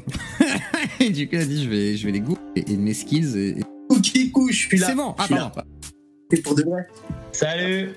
et 1.00 1.10
du 1.10 1.28
coup, 1.28 1.36
il 1.36 1.42
a 1.42 1.46
dit 1.46 1.64
je 1.64 1.70
vais, 1.70 1.98
je 1.98 2.06
vais 2.06 2.12
les 2.12 2.22
goûter 2.22 2.42
et, 2.56 2.78
mes 2.78 2.94
skills. 2.94 3.38
Et... 3.38 3.56
Ok, 3.90 4.32
couche, 4.32 4.62
je 4.62 4.68
suis 4.68 4.78
là. 4.78 4.88
C'est 4.88 4.96
bon, 4.96 5.14
ah, 5.18 5.28
pardon. 5.28 5.52
C'est 6.32 6.42
pour 6.42 6.56
de 6.56 6.64
vrai. 6.64 6.88
Salut. 7.34 7.90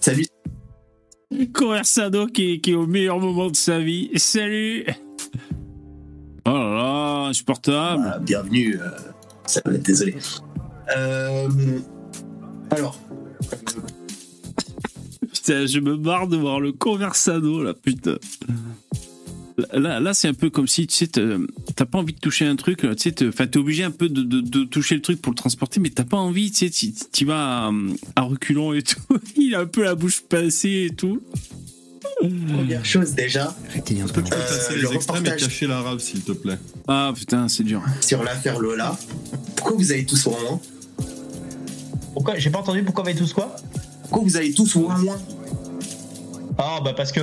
Salut. 0.00 0.26
Conversado 1.54 2.26
qui 2.26 2.54
est, 2.54 2.60
qui 2.60 2.72
est 2.72 2.74
au 2.74 2.86
meilleur 2.86 3.20
moment 3.20 3.48
de 3.48 3.56
sa 3.56 3.78
vie. 3.78 4.10
Salut. 4.16 4.84
Oh 6.44 6.50
là 6.50 6.74
là, 6.74 7.26
insupportable. 7.28 8.12
Ah, 8.14 8.18
bienvenue. 8.18 8.78
Euh, 8.80 8.90
ça 9.46 9.60
va 9.64 9.74
être 9.74 9.82
désolé. 9.82 10.16
Euh, 10.96 11.48
alors, 12.70 12.98
je 15.46 15.78
me 15.78 15.96
marre 15.96 16.26
de 16.26 16.36
voir 16.36 16.58
le 16.58 16.72
conversado 16.72 17.62
là, 17.62 17.74
putain. 17.74 18.16
Là, 19.72 20.00
là 20.00 20.14
c'est 20.14 20.28
un 20.28 20.34
peu 20.34 20.50
comme 20.50 20.66
si, 20.66 20.86
tu 20.86 20.94
sais, 20.94 21.06
t'as 21.06 21.86
pas 21.86 21.98
envie 21.98 22.12
de 22.12 22.18
toucher 22.18 22.46
un 22.46 22.56
truc, 22.56 22.80
tu 22.80 22.88
sais, 22.98 23.12
t'es 23.12 23.56
obligé 23.56 23.84
un 23.84 23.90
peu 23.90 24.08
de, 24.08 24.64
toucher 24.64 24.94
le 24.94 25.02
truc 25.02 25.20
pour 25.22 25.32
le 25.32 25.36
transporter, 25.36 25.80
mais 25.80 25.90
t'as 25.90 26.04
pas 26.04 26.18
envie, 26.18 26.50
tu 26.50 26.68
sais, 26.70 26.92
tu 27.12 27.24
vas 27.24 27.70
à, 28.16 28.22
reculons 28.22 28.74
et 28.74 28.82
tout. 28.82 29.00
Il 29.36 29.54
a 29.54 29.60
un 29.60 29.66
peu 29.66 29.82
la 29.82 29.94
bouche 29.94 30.22
pincée 30.22 30.88
et 30.90 30.94
tout. 30.94 31.22
Première 32.20 32.84
chose 32.84 33.12
déjà. 33.12 33.54
Est-ce 33.74 33.82
que 33.82 33.92
tu 33.92 34.12
peux 34.12 34.22
passer 34.22 34.74
euh, 34.74 34.82
les 34.82 34.94
extrêmes 34.94 35.26
et 35.26 35.36
cacher 35.36 35.66
l'arabe, 35.66 35.98
s'il 35.98 36.22
te 36.22 36.32
plaît 36.32 36.58
Ah 36.88 37.12
putain, 37.14 37.48
c'est 37.48 37.62
dur. 37.62 37.82
Sur 38.00 38.22
l'affaire 38.22 38.58
Lola, 38.58 38.96
pourquoi 39.56 39.76
vous 39.76 39.92
avez 39.92 40.04
tous 40.04 40.26
moins? 40.26 40.60
Pourquoi? 42.14 42.38
J'ai 42.38 42.50
pas 42.50 42.60
entendu 42.60 42.82
pourquoi 42.82 43.04
vous 43.04 43.10
avez 43.10 43.18
tous 43.18 43.32
quoi? 43.32 43.56
Pourquoi 44.02 44.22
vous 44.22 44.36
avez 44.36 44.52
tous 44.52 44.76
moins? 44.76 44.96
Ah, 46.58 46.80
bah 46.82 46.94
parce 46.94 47.12
que 47.12 47.20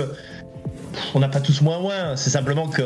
on 1.14 1.20
n'a 1.20 1.30
pas 1.30 1.42
tous 1.42 1.62
moins 1.62 1.80
moins. 1.80 2.16
C'est 2.16 2.30
simplement 2.30 2.68
que 2.68 2.84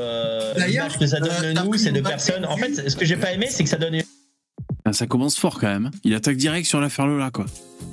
l'image 0.68 0.98
que 0.98 1.08
ça 1.08 1.20
donne 1.20 1.54
de 1.54 1.62
nous, 1.62 1.78
c'est 1.78 1.92
de 1.92 2.02
personnes. 2.02 2.46
En 2.46 2.58
fait, 2.58 2.90
ce 2.90 2.96
que 2.96 3.06
j'ai 3.06 3.18
pas 3.18 3.32
aimé, 3.34 3.48
c'est 3.50 3.64
que 3.64 3.70
ça 3.70 3.78
donne. 3.78 4.02
Ah, 4.86 4.94
ça 4.94 5.06
commence 5.06 5.38
fort 5.38 5.60
quand 5.60 5.68
même. 5.68 5.92
Il 6.06 6.14
attaque 6.14 6.38
direct 6.38 6.66
sur 6.66 6.80
l'affaire 6.80 7.08
Lola, 7.08 7.30
quoi. 7.30 7.46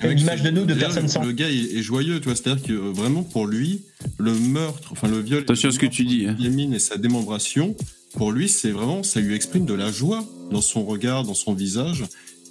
Une 0.03 0.19
image 0.19 0.43
de 0.43 0.51
nous, 0.51 0.65
de 0.65 0.75
personnes 0.75 1.09
sans. 1.09 1.25
Le 1.25 1.33
gars 1.33 1.49
est, 1.49 1.83
joyeux, 1.83 2.21
tu 2.21 2.27
vois. 2.27 2.37
C'est-à-dire 2.37 2.63
que 2.63 2.73
euh, 2.73 2.93
vraiment, 2.93 3.23
pour 3.23 3.47
lui, 3.47 3.83
le 4.19 4.33
meurtre, 4.33 4.93
enfin 4.93 5.09
le 5.09 5.21
viol. 5.21 5.41
Attention 5.43 5.71
à 5.71 5.73
ce 5.73 5.79
que 5.79 5.87
tu 5.87 6.05
dis. 6.05 6.27
Hein. 6.27 6.37
et 6.39 6.79
sa 6.79 6.97
démembration, 6.97 7.75
pour 8.15 8.31
lui, 8.31 8.49
c'est 8.49 8.71
vraiment, 8.71 9.03
ça 9.03 9.21
lui 9.21 9.35
exprime 9.35 9.67
de 9.67 9.75
la 9.75 9.91
joie 9.91 10.25
dans 10.51 10.61
son 10.61 10.85
regard, 10.85 11.25
dans 11.25 11.35
son 11.35 11.53
visage. 11.53 12.05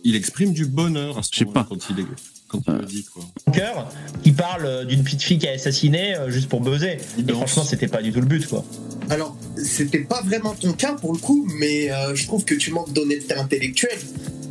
Il 0.04 0.16
exprime 0.16 0.52
du 0.52 0.66
bonheur 0.66 1.18
à 1.18 1.24
ce 1.24 1.44
moment 1.46 1.64
quand 1.64 1.90
il 1.90 2.02
est 2.02 2.06
quand 2.54 3.52
Cœur 3.54 3.90
qui 4.24 4.32
parle 4.32 4.66
euh, 4.66 4.86
d'une 4.86 5.04
petite 5.04 5.22
fille 5.22 5.38
qui 5.38 5.48
a 5.48 5.52
assassiné 5.52 6.16
euh, 6.16 6.30
juste 6.30 6.50
pour 6.50 6.62
buzzer. 6.62 6.98
Et 7.18 7.32
franchement, 7.32 7.64
c'était 7.64 7.88
pas 7.88 8.02
du 8.02 8.12
tout 8.12 8.20
le 8.20 8.26
but, 8.26 8.48
quoi. 8.48 8.64
Alors, 9.10 9.36
c'était 9.58 10.00
pas 10.00 10.22
vraiment 10.22 10.54
ton 10.54 10.74
cas 10.74 10.94
pour 10.94 11.14
le 11.14 11.20
coup, 11.20 11.48
mais 11.60 11.92
euh, 11.92 12.16
je 12.16 12.26
trouve 12.26 12.46
que 12.46 12.56
tu 12.56 12.72
manques 12.72 12.94
d'honnêteté 12.94 13.36
intellectuelle. 13.36 14.00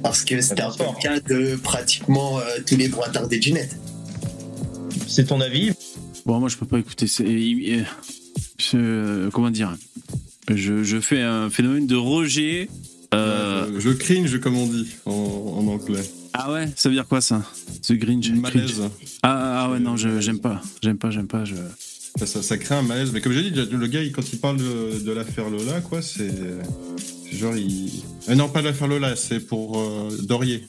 Parce 0.02 0.24
que 0.24 0.40
c'était 0.40 0.62
un 0.62 0.70
peu 0.72 0.84
le 0.84 1.00
cas 1.00 1.20
de 1.20 1.54
pratiquement 1.56 2.40
tous 2.66 2.76
les 2.76 2.88
droits 2.88 3.08
des 3.08 3.40
Ginette. 3.40 3.76
C'est 5.06 5.26
ton 5.26 5.40
avis? 5.40 5.70
Bon, 6.26 6.40
moi, 6.40 6.48
je 6.48 6.56
peux 6.56 6.66
pas 6.66 6.80
écouter. 6.80 7.06
comment 9.32 9.50
dire? 9.50 9.76
Je, 10.52 11.00
fais 11.00 11.20
un 11.20 11.50
phénomène 11.50 11.86
de 11.86 11.94
rejet. 11.94 12.68
je 13.12 13.90
cringe, 13.90 14.40
comme 14.40 14.58
on 14.58 14.66
dit 14.66 14.88
en 15.06 15.68
anglais. 15.68 16.02
Ah 16.34 16.50
ouais, 16.50 16.68
ça 16.76 16.88
veut 16.88 16.94
dire 16.94 17.06
quoi 17.06 17.20
ça? 17.20 17.42
Ce 17.82 17.92
gringe 17.92 18.30
Malaise. 18.32 18.82
Ah, 19.22 19.64
ah, 19.64 19.70
ouais, 19.70 19.78
non, 19.78 19.96
j'aime 19.96 20.40
pas. 20.40 20.62
J'aime 20.82 20.98
pas, 20.98 21.10
j'aime 21.10 21.26
pas. 21.26 21.44
Je... 21.44 21.54
Ça, 22.18 22.42
ça, 22.42 22.58
crée 22.58 22.74
un 22.74 22.82
malaise. 22.82 23.10
Mais 23.12 23.20
comme 23.20 23.32
j'ai 23.32 23.50
dit, 23.50 23.50
le 23.50 23.86
gars, 23.86 24.00
quand 24.12 24.32
il 24.32 24.38
parle 24.38 24.58
de, 24.58 25.12
l'affaire 25.12 25.50
Lola, 25.50 25.80
quoi, 25.80 26.02
c'est. 26.02 26.30
Genre, 27.32 27.56
il. 27.56 27.90
Euh, 28.28 28.34
non, 28.34 28.48
pas 28.48 28.62
l'affaire 28.62 28.88
Lola, 28.88 29.16
c'est 29.16 29.40
pour 29.40 29.78
euh, 29.78 30.16
Dorier. 30.22 30.66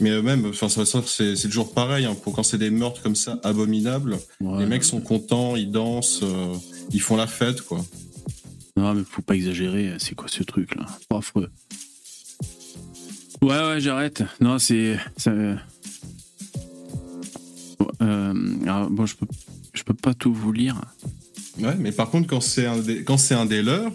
Mais 0.00 0.10
eux 0.10 0.22
même, 0.22 0.46
enfin, 0.46 0.68
c'est 0.68 1.48
toujours 1.48 1.74
pareil. 1.74 2.06
Hein, 2.06 2.16
pour 2.22 2.34
quand 2.34 2.42
c'est 2.42 2.58
des 2.58 2.70
meurtres 2.70 3.02
comme 3.02 3.16
ça, 3.16 3.38
abominables, 3.44 4.18
les 4.40 4.66
mecs 4.66 4.84
sont 4.84 5.00
contents, 5.00 5.56
ils 5.56 5.70
dansent, 5.70 6.20
euh, 6.22 6.54
ils 6.92 7.02
font 7.02 7.16
la 7.16 7.26
fête, 7.26 7.60
quoi. 7.62 7.84
Non, 8.76 8.94
mais 8.94 9.02
faut 9.08 9.22
pas 9.22 9.34
exagérer. 9.34 9.94
C'est 9.98 10.14
quoi 10.14 10.28
ce 10.28 10.42
truc 10.42 10.74
là 10.76 10.86
Pas 11.08 11.18
affreux. 11.18 11.50
Ouais, 13.42 13.48
ouais, 13.48 13.80
j'arrête. 13.80 14.22
Non, 14.40 14.58
c'est. 14.58 14.98
Euh, 18.02 18.34
bon, 18.90 19.06
je 19.06 19.16
peux, 19.16 19.26
je 19.72 19.82
peux 19.82 19.94
pas 19.94 20.14
tout 20.14 20.32
vous 20.32 20.52
lire. 20.52 20.80
Ouais, 21.58 21.74
mais 21.78 21.92
par 21.92 22.10
contre, 22.10 22.28
quand 22.28 22.40
c'est 22.40 22.66
un, 22.66 22.78
des, 22.78 23.02
quand 23.02 23.16
c'est 23.16 23.34
un 23.34 23.46
des 23.46 23.62
leurs, 23.62 23.92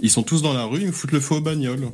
ils 0.00 0.10
sont 0.10 0.22
tous 0.22 0.42
dans 0.42 0.52
la 0.52 0.64
rue, 0.64 0.80
ils 0.80 0.86
me 0.86 0.92
foutent 0.92 1.12
le 1.12 1.20
feu 1.20 1.36
au 1.36 1.40
bagnole. 1.40 1.90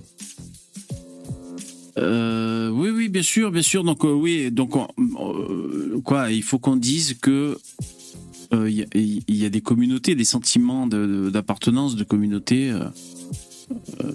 Euh, 1.98 2.70
oui, 2.70 2.88
oui, 2.88 3.08
bien 3.10 3.22
sûr, 3.22 3.50
bien 3.50 3.62
sûr. 3.62 3.84
Donc, 3.84 4.04
euh, 4.04 4.12
oui, 4.12 4.50
donc, 4.50 4.72
quoi, 6.04 6.30
il 6.30 6.42
faut 6.42 6.58
qu'on 6.58 6.76
dise 6.76 7.18
que 7.20 7.58
il 8.54 9.24
y, 9.28 9.46
a 9.46 9.48
des 9.48 9.60
communautés, 9.62 10.14
des 10.14 10.26
sentiments 10.26 10.86
d'appartenance, 10.86 11.96
de, 11.96 12.04
communauté. 12.04 12.70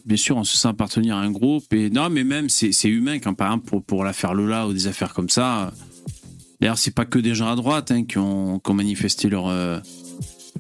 Bien 0.06 0.18
sûr, 0.18 0.38
on 0.38 0.44
se 0.44 0.58
sent 0.58 0.68
appartenir 0.68 1.16
à 1.16 1.20
un 1.20 1.32
groupe. 1.32 1.72
Et 1.74 1.90
non, 1.90 2.10
mais 2.10 2.24
même, 2.24 2.50
c'est 2.50 2.90
humain 2.90 3.20
quand, 3.20 3.34
par 3.34 3.48
exemple, 3.48 3.68
pour, 3.68 3.84
pour 3.84 4.04
l'affaire 4.04 4.34
Lola 4.34 4.68
ou 4.68 4.74
des 4.74 4.88
affaires 4.88 5.14
comme 5.14 5.30
ça. 5.30 5.74
D'ailleurs, 6.60 6.78
c'est 6.78 6.94
pas 6.94 7.06
que 7.06 7.20
des 7.20 7.36
gens 7.36 7.52
à 7.52 7.56
droite 7.56 7.92
hein, 7.92 8.04
qui, 8.04 8.18
ont, 8.18 8.60
qui, 8.60 8.72
ont, 8.72 8.74
manifesté 8.74 9.30
leur, 9.30 9.50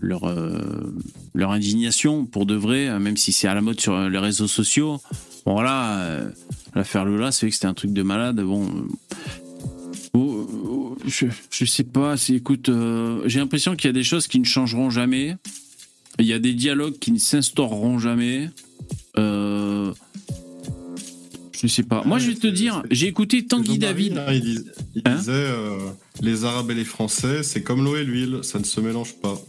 leur, 0.01 0.25
euh, 0.25 0.93
leur 1.33 1.51
indignation 1.51 2.25
pour 2.25 2.45
de 2.45 2.55
vrai, 2.55 2.87
hein, 2.87 2.99
même 2.99 3.17
si 3.17 3.31
c'est 3.31 3.47
à 3.47 3.53
la 3.53 3.61
mode 3.61 3.79
sur 3.79 4.09
les 4.09 4.19
réseaux 4.19 4.47
sociaux. 4.47 4.99
Bon, 5.45 5.53
voilà, 5.53 5.99
euh, 5.99 6.29
l'affaire 6.75 7.05
Lola, 7.05 7.31
c'est 7.31 7.45
vrai 7.45 7.49
que 7.49 7.55
c'était 7.55 7.67
un 7.67 7.73
truc 7.73 7.93
de 7.93 8.03
malade. 8.03 8.41
Bon. 8.41 8.67
Euh, 10.15 10.45
je, 11.05 11.27
je 11.51 11.65
sais 11.65 11.83
pas, 11.83 12.15
écoute, 12.29 12.69
j'ai 13.25 13.39
l'impression 13.39 13.75
qu'il 13.75 13.87
y 13.87 13.89
a 13.89 13.93
des 13.93 14.03
choses 14.03 14.27
qui 14.27 14.39
ne 14.39 14.45
changeront 14.45 14.89
jamais. 14.89 15.37
Il 16.19 16.25
y 16.25 16.33
a 16.33 16.39
des 16.39 16.53
dialogues 16.53 16.97
qui 16.99 17.11
ne 17.11 17.19
s'instaureront 17.19 17.99
jamais. 17.99 18.49
Euh, 19.17 19.93
je 21.53 21.67
sais 21.67 21.83
pas. 21.83 22.03
Moi, 22.05 22.19
je 22.19 22.29
vais 22.29 22.35
te 22.35 22.47
dire, 22.47 22.83
j'ai 22.91 23.07
écouté 23.07 23.45
Tanguy 23.45 23.79
David. 23.79 24.21
il, 24.31 24.63
hein 25.05 25.15
disait 25.15 25.49
les 26.21 26.45
Arabes 26.45 26.71
et 26.71 26.75
les 26.75 26.85
Français, 26.85 27.43
c'est 27.43 27.63
comme 27.63 27.83
l'eau 27.83 27.95
et 27.95 28.03
l'huile, 28.03 28.39
ça 28.43 28.59
ne 28.59 28.63
se 28.63 28.79
mélange 28.79 29.15
pas. 29.15 29.39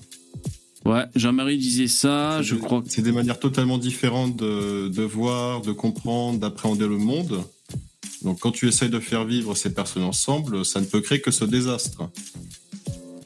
Ouais, 0.85 1.05
Jean-Marie 1.15 1.59
disait 1.59 1.87
ça, 1.87 2.41
je 2.41 2.55
crois. 2.55 2.83
C'est 2.87 3.03
des 3.03 3.13
manières 3.13 3.39
totalement 3.39 3.79
différentes 3.79 4.37
de, 4.37 5.03
voir, 5.03 5.61
de 5.61 5.73
comprendre, 5.73 6.39
d'appréhender 6.39 6.87
le 6.87 6.97
monde. 6.97 7.43
Donc 8.23 8.41
quand 8.41 8.53
tu 8.53 8.67
essayes 8.67 8.89
de 8.89 8.99
faire 8.99 9.25
vivre 9.25 9.55
ces 9.55 9.75
personnes 9.75 10.03
ensemble, 10.03 10.65
ça 10.65 10.81
ne 10.81 10.87
peut 10.87 11.01
créer 11.01 11.21
que 11.21 11.31
ce 11.31 11.45
désastre. 11.45 12.09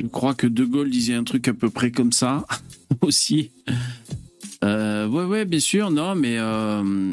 Je 0.01 0.07
crois 0.09 0.35
que 0.35 0.47
De 0.49 0.65
Gaulle 0.65 0.91
disait 0.91 1.15
un 1.15 1.25
truc 1.25 1.47
à 1.47 1.55
peu 1.55 1.71
près 1.71 1.93
comme 1.93 2.13
ça 2.13 2.45
aussi. 3.01 3.53
Ouais, 5.13 5.25
ouais, 5.25 5.45
bien 5.45 5.61
sûr, 5.61 5.91
non, 5.91 6.15
mais... 6.15 6.37
Euh... 6.39 7.13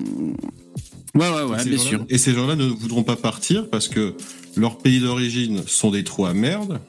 Ouais, 1.15 1.29
ouais, 1.29 1.43
ouais, 1.43 1.65
bien 1.65 1.77
sûr. 1.77 2.05
Et 2.09 2.17
ces 2.17 2.33
gens-là 2.33 2.55
ne 2.55 2.65
voudront 2.65 3.03
pas 3.03 3.15
partir 3.15 3.69
parce 3.69 3.87
que 3.87 4.15
leurs 4.55 4.77
pays 4.77 4.99
d'origine 4.99 5.63
sont 5.67 5.91
des 5.91 6.03
trous 6.03 6.25
à 6.25 6.33
merde 6.33 6.79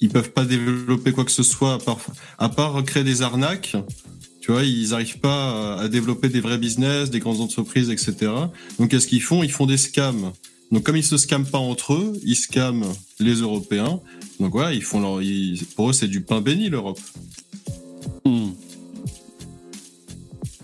ils 0.00 0.08
peuvent 0.08 0.30
pas 0.30 0.44
développer 0.44 1.12
quoi 1.12 1.24
que 1.24 1.30
ce 1.30 1.42
soit 1.42 1.74
à 1.74 1.78
part, 1.78 1.98
à 2.38 2.48
part 2.48 2.82
créer 2.84 3.04
des 3.04 3.22
arnaques. 3.22 3.76
Tu 4.40 4.52
vois, 4.52 4.64
ils 4.64 4.90
n'arrivent 4.90 5.18
pas 5.18 5.78
à 5.78 5.88
développer 5.88 6.28
des 6.28 6.40
vrais 6.40 6.58
business, 6.58 7.10
des 7.10 7.18
grandes 7.18 7.40
entreprises, 7.40 7.90
etc. 7.90 8.32
Donc, 8.78 8.90
qu'est-ce 8.90 9.06
qu'ils 9.06 9.22
font? 9.22 9.42
Ils 9.42 9.50
font 9.50 9.66
des 9.66 9.76
scams. 9.76 10.32
Donc, 10.70 10.84
comme 10.84 10.96
ils 10.96 11.04
se 11.04 11.16
scamment 11.16 11.44
pas 11.44 11.58
entre 11.58 11.94
eux, 11.94 12.12
ils 12.24 12.36
scamment 12.36 12.92
les 13.20 13.34
Européens. 13.34 14.00
Donc, 14.40 14.52
voilà, 14.52 14.72
ils 14.72 14.82
font 14.82 15.00
leur, 15.00 15.20
pour 15.76 15.90
eux, 15.90 15.92
c'est 15.92 16.08
du 16.08 16.22
pain 16.22 16.40
béni, 16.40 16.70
l'Europe. 16.70 17.00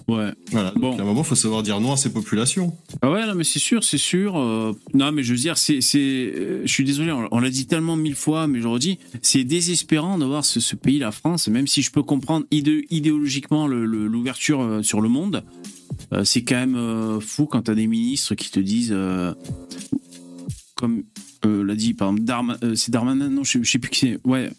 Ouais. 0.07 0.33
Voilà. 0.51 0.73
Bon. 0.77 0.97
à 0.99 1.01
un 1.01 1.05
moment, 1.05 1.23
il 1.23 1.27
faut 1.27 1.35
savoir 1.35 1.63
dire 1.63 1.81
non 1.81 1.93
à 1.93 1.97
ces 1.97 2.13
populations. 2.13 2.77
Ah 3.01 3.11
ouais, 3.11 3.27
non, 3.27 3.35
mais 3.35 3.45
c'est 3.45 3.59
sûr, 3.59 3.83
c'est 3.85 3.99
sûr. 3.99 4.37
Euh, 4.39 4.73
non, 4.93 5.13
mais 5.13 5.23
je 5.23 5.33
veux 5.33 5.39
dire, 5.39 5.57
c'est, 5.57 5.81
c'est, 5.81 5.99
euh, 5.99 6.63
je 6.65 6.73
suis 6.73 6.85
désolé, 6.85 7.13
on, 7.13 7.41
l'a 7.41 7.51
dit 7.51 7.67
tellement 7.67 7.97
mille 7.97 8.15
fois, 8.15 8.47
mais 8.47 8.61
je 8.61 8.69
redis, 8.69 8.99
c'est 9.23 9.45
désespérant 9.45 10.19
de 10.19 10.27
voir 10.27 10.45
ce, 10.45 10.61
ce, 10.61 10.77
pays, 10.77 10.99
la 10.99 11.11
France, 11.11 11.49
même 11.49 11.67
si 11.67 11.81
je 11.81 11.91
peux 11.91 12.03
comprendre 12.03 12.45
idéologiquement 12.51 13.67
l'ouverture 13.67 14.61
euh, 14.61 14.83
sur 14.83 15.01
le 15.01 15.09
monde. 15.09 15.43
c'est 16.25 16.43
quand 16.43 16.67
même 16.67 17.21
fou 17.21 17.47
quand 17.47 17.63
t'as 17.63 17.75
des 17.75 17.87
ministres 17.87 18.35
qui 18.35 18.51
te 18.51 18.61
disent, 18.61 18.95
comme 20.75 21.05
l'a 21.45 21.75
dit 21.75 21.95
par 21.95 22.09
exemple 22.09 22.25
Darman, 22.25 22.59
c'est 22.75 22.91
Darmanin, 22.91 23.29
non, 23.29 23.45
je, 23.45 23.63
je 23.63 23.71
sais 23.71 23.79
plus 23.79 23.91
qui 23.91 24.01
c'est. 24.01 24.19
Ouais, 24.25 24.51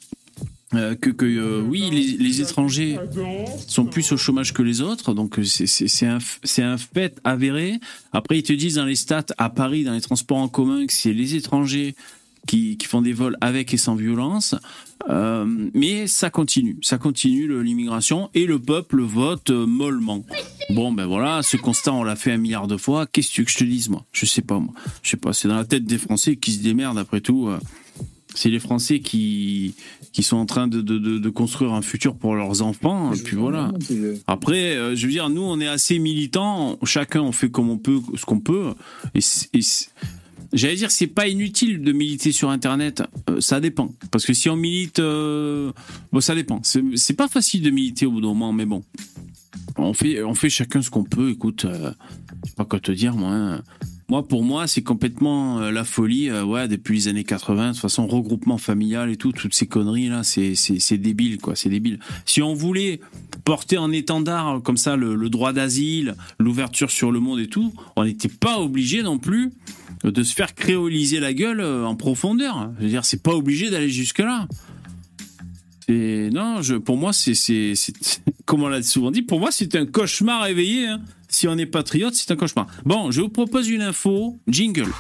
euh, 0.74 0.96
que, 0.96 1.12
euh, 1.22 1.62
oui, 1.62 2.18
les, 2.20 2.42
étrangers 2.42 2.98
sont 3.68 3.86
plus 3.86 4.12
au 4.12 4.18
chômage 4.18 4.52
que 4.52 4.64
les 4.64 4.82
autres, 4.82 5.14
donc 5.14 5.40
c'est 5.44 6.08
un, 6.08 6.18
un 6.58 6.78
fait 6.78 7.20
avéré. 7.24 7.80
Après, 8.12 8.40
ils 8.40 8.44
te 8.44 8.52
disent 8.52 8.76
dans 8.76 8.86
les 8.86 8.96
stats 8.96 9.26
à 9.38 9.50
Paris, 9.50 9.84
dans 9.84 9.94
les 9.94 10.02
transports 10.02 10.38
en 10.38 10.48
commun, 10.48 10.88
que 10.88 10.94
c'est 10.94 11.14
les 11.14 11.36
étrangers 11.36 11.96
qui, 12.48 12.78
qui, 12.78 12.88
font 12.88 13.04
des 13.04 13.14
vols 13.14 13.38
avec 13.42 13.74
et 13.76 13.78
sans 13.78 13.96
violence. 13.96 14.56
Euh, 15.08 15.46
mais 15.76 16.08
ça 16.08 16.32
continue, 16.32 16.78
ça 16.82 16.98
continue 16.98 17.62
l'immigration 17.64 18.32
et 18.34 18.48
le 18.48 18.58
peuple 18.58 19.02
vote 19.02 19.52
mollement. 19.52 20.26
Bon, 20.72 20.92
ben 20.92 21.06
voilà, 21.06 21.44
ce 21.44 21.58
constat, 21.58 21.94
on 21.94 22.04
l'a 22.04 22.16
fait 22.16 22.32
un 22.32 22.38
milliard 22.38 22.66
de 22.66 22.78
fois. 22.78 23.06
Qu'est-ce 23.06 23.40
que 23.40 23.50
je 23.50 23.58
te 23.58 23.64
dise, 23.64 23.90
moi? 23.90 24.04
Je 24.12 24.26
sais 24.26 24.42
pas, 24.42 24.58
moi. 24.58 24.74
Je 25.04 25.12
sais 25.12 25.18
pas, 25.18 25.32
c'est 25.32 25.48
dans 25.48 25.58
la 25.58 25.66
tête 25.66 25.86
des 25.86 26.00
Français 26.00 26.38
qui 26.38 26.54
se 26.54 26.64
démerdent 26.64 26.98
après 26.98 27.22
tout 27.22 27.52
c'est 28.36 28.50
les 28.50 28.60
Français 28.60 29.00
qui 29.00 29.74
qui 30.12 30.24
sont 30.24 30.38
en 30.38 30.46
train 30.46 30.68
de, 30.68 30.80
de, 30.82 30.98
de, 30.98 31.30
construire 31.30 31.74
un 31.74 31.82
futur 31.82 32.16
pour 32.16 32.36
leurs 32.36 32.62
enfants. 32.62 33.12
Et 33.14 33.22
puis 33.22 33.36
voilà. 33.36 33.74
Après, 34.28 34.76
euh, 34.78 34.96
je 34.96 35.06
veux 35.08 35.12
dire, 35.12 35.30
nous, 35.30 35.42
on 35.42 35.60
est 35.60 35.68
assez 35.68 36.00
militants. 36.00 36.80
Chacun, 36.84 37.22
on 37.22 37.34
fait 37.34 37.50
comme 37.50 37.70
on 37.70 37.78
peut, 37.78 38.00
ce 38.16 38.24
qu'on 38.24 38.40
peut. 38.40 38.74
Et, 39.14 39.20
j'allais 40.54 40.76
dire, 40.76 40.90
c'est 40.90 41.08
pas 41.08 41.28
inutile 41.28 41.82
de 41.82 41.92
militer 41.92 42.32
sur 42.32 42.50
Internet. 42.50 43.04
Euh, 43.30 43.42
ça 43.42 43.60
dépend. 43.60 43.94
Parce 44.10 44.26
que 44.26 44.34
si 44.34 44.50
on 44.50 44.56
milite, 44.56 45.00
euh, 45.00 45.74
bon, 46.14 46.22
ça 46.22 46.34
dépend. 46.34 46.62
C'est 46.64 47.18
pas 47.18 47.28
facile 47.28 47.62
de 47.62 47.70
militer 47.70 48.06
au 48.06 48.12
bout 48.12 48.22
d'un 48.22 48.28
moment, 48.28 48.54
mais 48.54 48.66
bon. 48.66 48.84
On 49.78 49.94
fait, 49.94 50.24
on 50.24 50.34
fait 50.34 50.50
chacun 50.50 50.82
ce 50.82 50.90
qu'on 50.90 51.04
peut. 51.04 51.32
Écoute, 51.32 51.66
je 51.70 52.50
sais 52.50 52.56
pas 52.56 52.64
quoi 52.64 52.80
te 52.80 52.94
dire, 52.94 53.16
moi. 53.16 53.32
Hein. 53.32 53.64
Moi, 54.08 54.28
pour 54.28 54.44
moi, 54.44 54.68
c'est 54.68 54.84
complètement 54.84 55.60
euh, 55.60 55.72
la 55.72 55.84
folie. 55.84 56.30
Euh, 56.30 56.44
ouais, 56.44 56.68
depuis 56.68 56.94
les 56.96 57.08
années 57.08 57.24
80, 57.24 57.70
de 57.70 57.72
toute 57.72 57.82
façon, 57.82 58.06
regroupement 58.06 58.60
familial 58.60 59.10
et 59.10 59.16
tout, 59.16 59.32
toutes 59.32 59.56
ces 59.56 59.66
conneries 59.66 60.10
là, 60.10 60.24
c'est 60.24 60.54
c'est 60.56 60.98
débile 60.98 61.40
quoi, 61.40 61.56
c'est 61.56 61.70
débile. 61.70 62.00
Si 62.26 62.44
on 62.44 62.54
voulait 62.54 63.00
porter 63.46 63.80
en 63.80 63.92
étendard 63.92 64.62
comme 64.64 64.78
ça 64.78 64.96
le, 64.96 65.30
droit 65.30 65.54
d'asile, 65.54 66.16
l'ouverture 66.38 66.92
sur 66.92 67.12
le 67.12 67.20
monde 67.20 67.40
et 67.40 67.48
tout, 67.48 67.74
on 67.96 68.06
n'était 68.06 68.30
pas 68.30 68.60
obligé 68.60 69.02
non 69.02 69.18
plus 69.18 69.52
de 70.04 70.24
se 70.24 70.36
faire 70.36 70.54
créoliser 70.54 71.20
la 71.20 71.34
gueule 71.34 71.62
euh, 71.62 71.86
en 71.86 71.96
profondeur. 71.96 72.72
Je 72.78 72.84
veux 72.84 72.90
dire, 72.90 73.06
c'est 73.06 73.24
pas 73.24 73.34
obligé 73.34 73.72
d'aller 73.72 73.90
jusque 73.90 74.20
là. 74.20 74.48
Et 75.88 76.30
non, 76.32 76.62
pour 76.84 76.98
moi, 76.98 77.12
c'est, 77.12 77.34
c'est, 77.34 77.74
comme 78.46 78.62
on 78.62 78.68
l'a 78.68 78.84
souvent 78.84 79.10
dit, 79.10 79.24
pour 79.24 79.40
moi, 79.40 79.50
c'est 79.52 79.76
un 79.76 79.88
cauchemar 79.88 80.44
réveillé. 80.44 80.88
Hein. 80.88 81.02
Si 81.28 81.48
on 81.48 81.58
est 81.58 81.66
patriote, 81.66 82.14
c'est 82.14 82.32
un 82.32 82.36
cauchemar. 82.36 82.68
Bon, 82.86 83.12
je 83.12 83.22
vous 83.22 83.30
propose 83.30 83.70
une 83.70 83.82
info. 83.82 84.40
Jingle. 84.48 84.92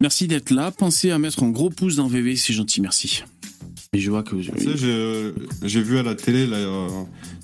Merci 0.00 0.28
d'être 0.28 0.50
là. 0.50 0.70
Pensez 0.70 1.10
à 1.10 1.18
mettre 1.18 1.42
un 1.42 1.50
gros 1.50 1.70
pouce 1.70 1.96
dans 1.96 2.06
VV, 2.06 2.36
c'est 2.36 2.52
gentil, 2.52 2.80
merci. 2.80 3.24
Et 3.92 3.98
je 3.98 4.10
vois 4.10 4.22
que 4.22 4.34
vous. 4.34 4.42
j'ai 5.62 5.82
vu 5.82 5.98
à 5.98 6.02
la 6.02 6.14
télé. 6.14 6.46
Là, 6.46 6.56
euh, 6.58 6.88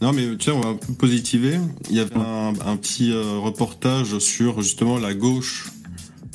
Non, 0.03 0.13
mais 0.13 0.37
tiens, 0.39 0.55
on 0.55 0.61
va 0.61 0.69
un 0.71 0.75
peu 0.75 0.93
positiver. 0.93 1.59
Il 1.89 1.97
y 1.97 2.01
avait 2.01 2.15
un, 2.15 2.53
un 2.67 2.77
petit 2.77 3.11
euh, 3.11 3.39
reportage 3.39 4.19
sur 4.19 4.61
justement 4.61 4.99
la 4.99 5.15
gauche 5.15 5.71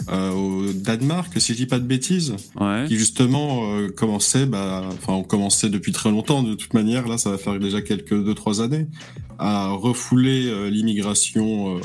euh, 0.09 0.31
au 0.31 0.71
Danemark, 0.71 1.33
si 1.39 1.53
je 1.53 1.57
dis 1.57 1.65
pas 1.65 1.79
de 1.79 1.85
bêtises, 1.85 2.35
qui 2.87 2.97
justement 2.97 3.73
euh, 3.73 3.89
commençait, 3.89 4.45
bah, 4.45 4.83
enfin 4.93 5.13
on 5.13 5.23
commençait 5.23 5.69
depuis 5.69 5.91
très 5.91 6.09
longtemps 6.09 6.43
de 6.43 6.53
toute 6.53 6.73
manière, 6.73 7.07
là 7.07 7.17
ça 7.17 7.31
va 7.31 7.37
faire 7.37 7.59
déjà 7.59 7.81
quelques 7.81 8.23
deux 8.23 8.33
trois 8.33 8.61
années, 8.61 8.87
à 9.37 9.69
refouler 9.69 10.47
euh, 10.47 10.69
l'immigration 10.69 11.79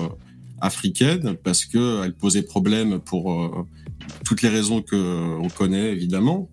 africaine 0.61 1.35
parce 1.43 1.65
que 1.65 2.05
elle 2.05 2.15
posait 2.15 2.43
problème 2.43 3.01
pour 3.01 3.67
toutes 4.25 4.43
les 4.43 4.49
raisons 4.49 4.83
que 4.83 4.97
on 5.41 5.49
connaît 5.49 5.91
évidemment. 5.91 6.49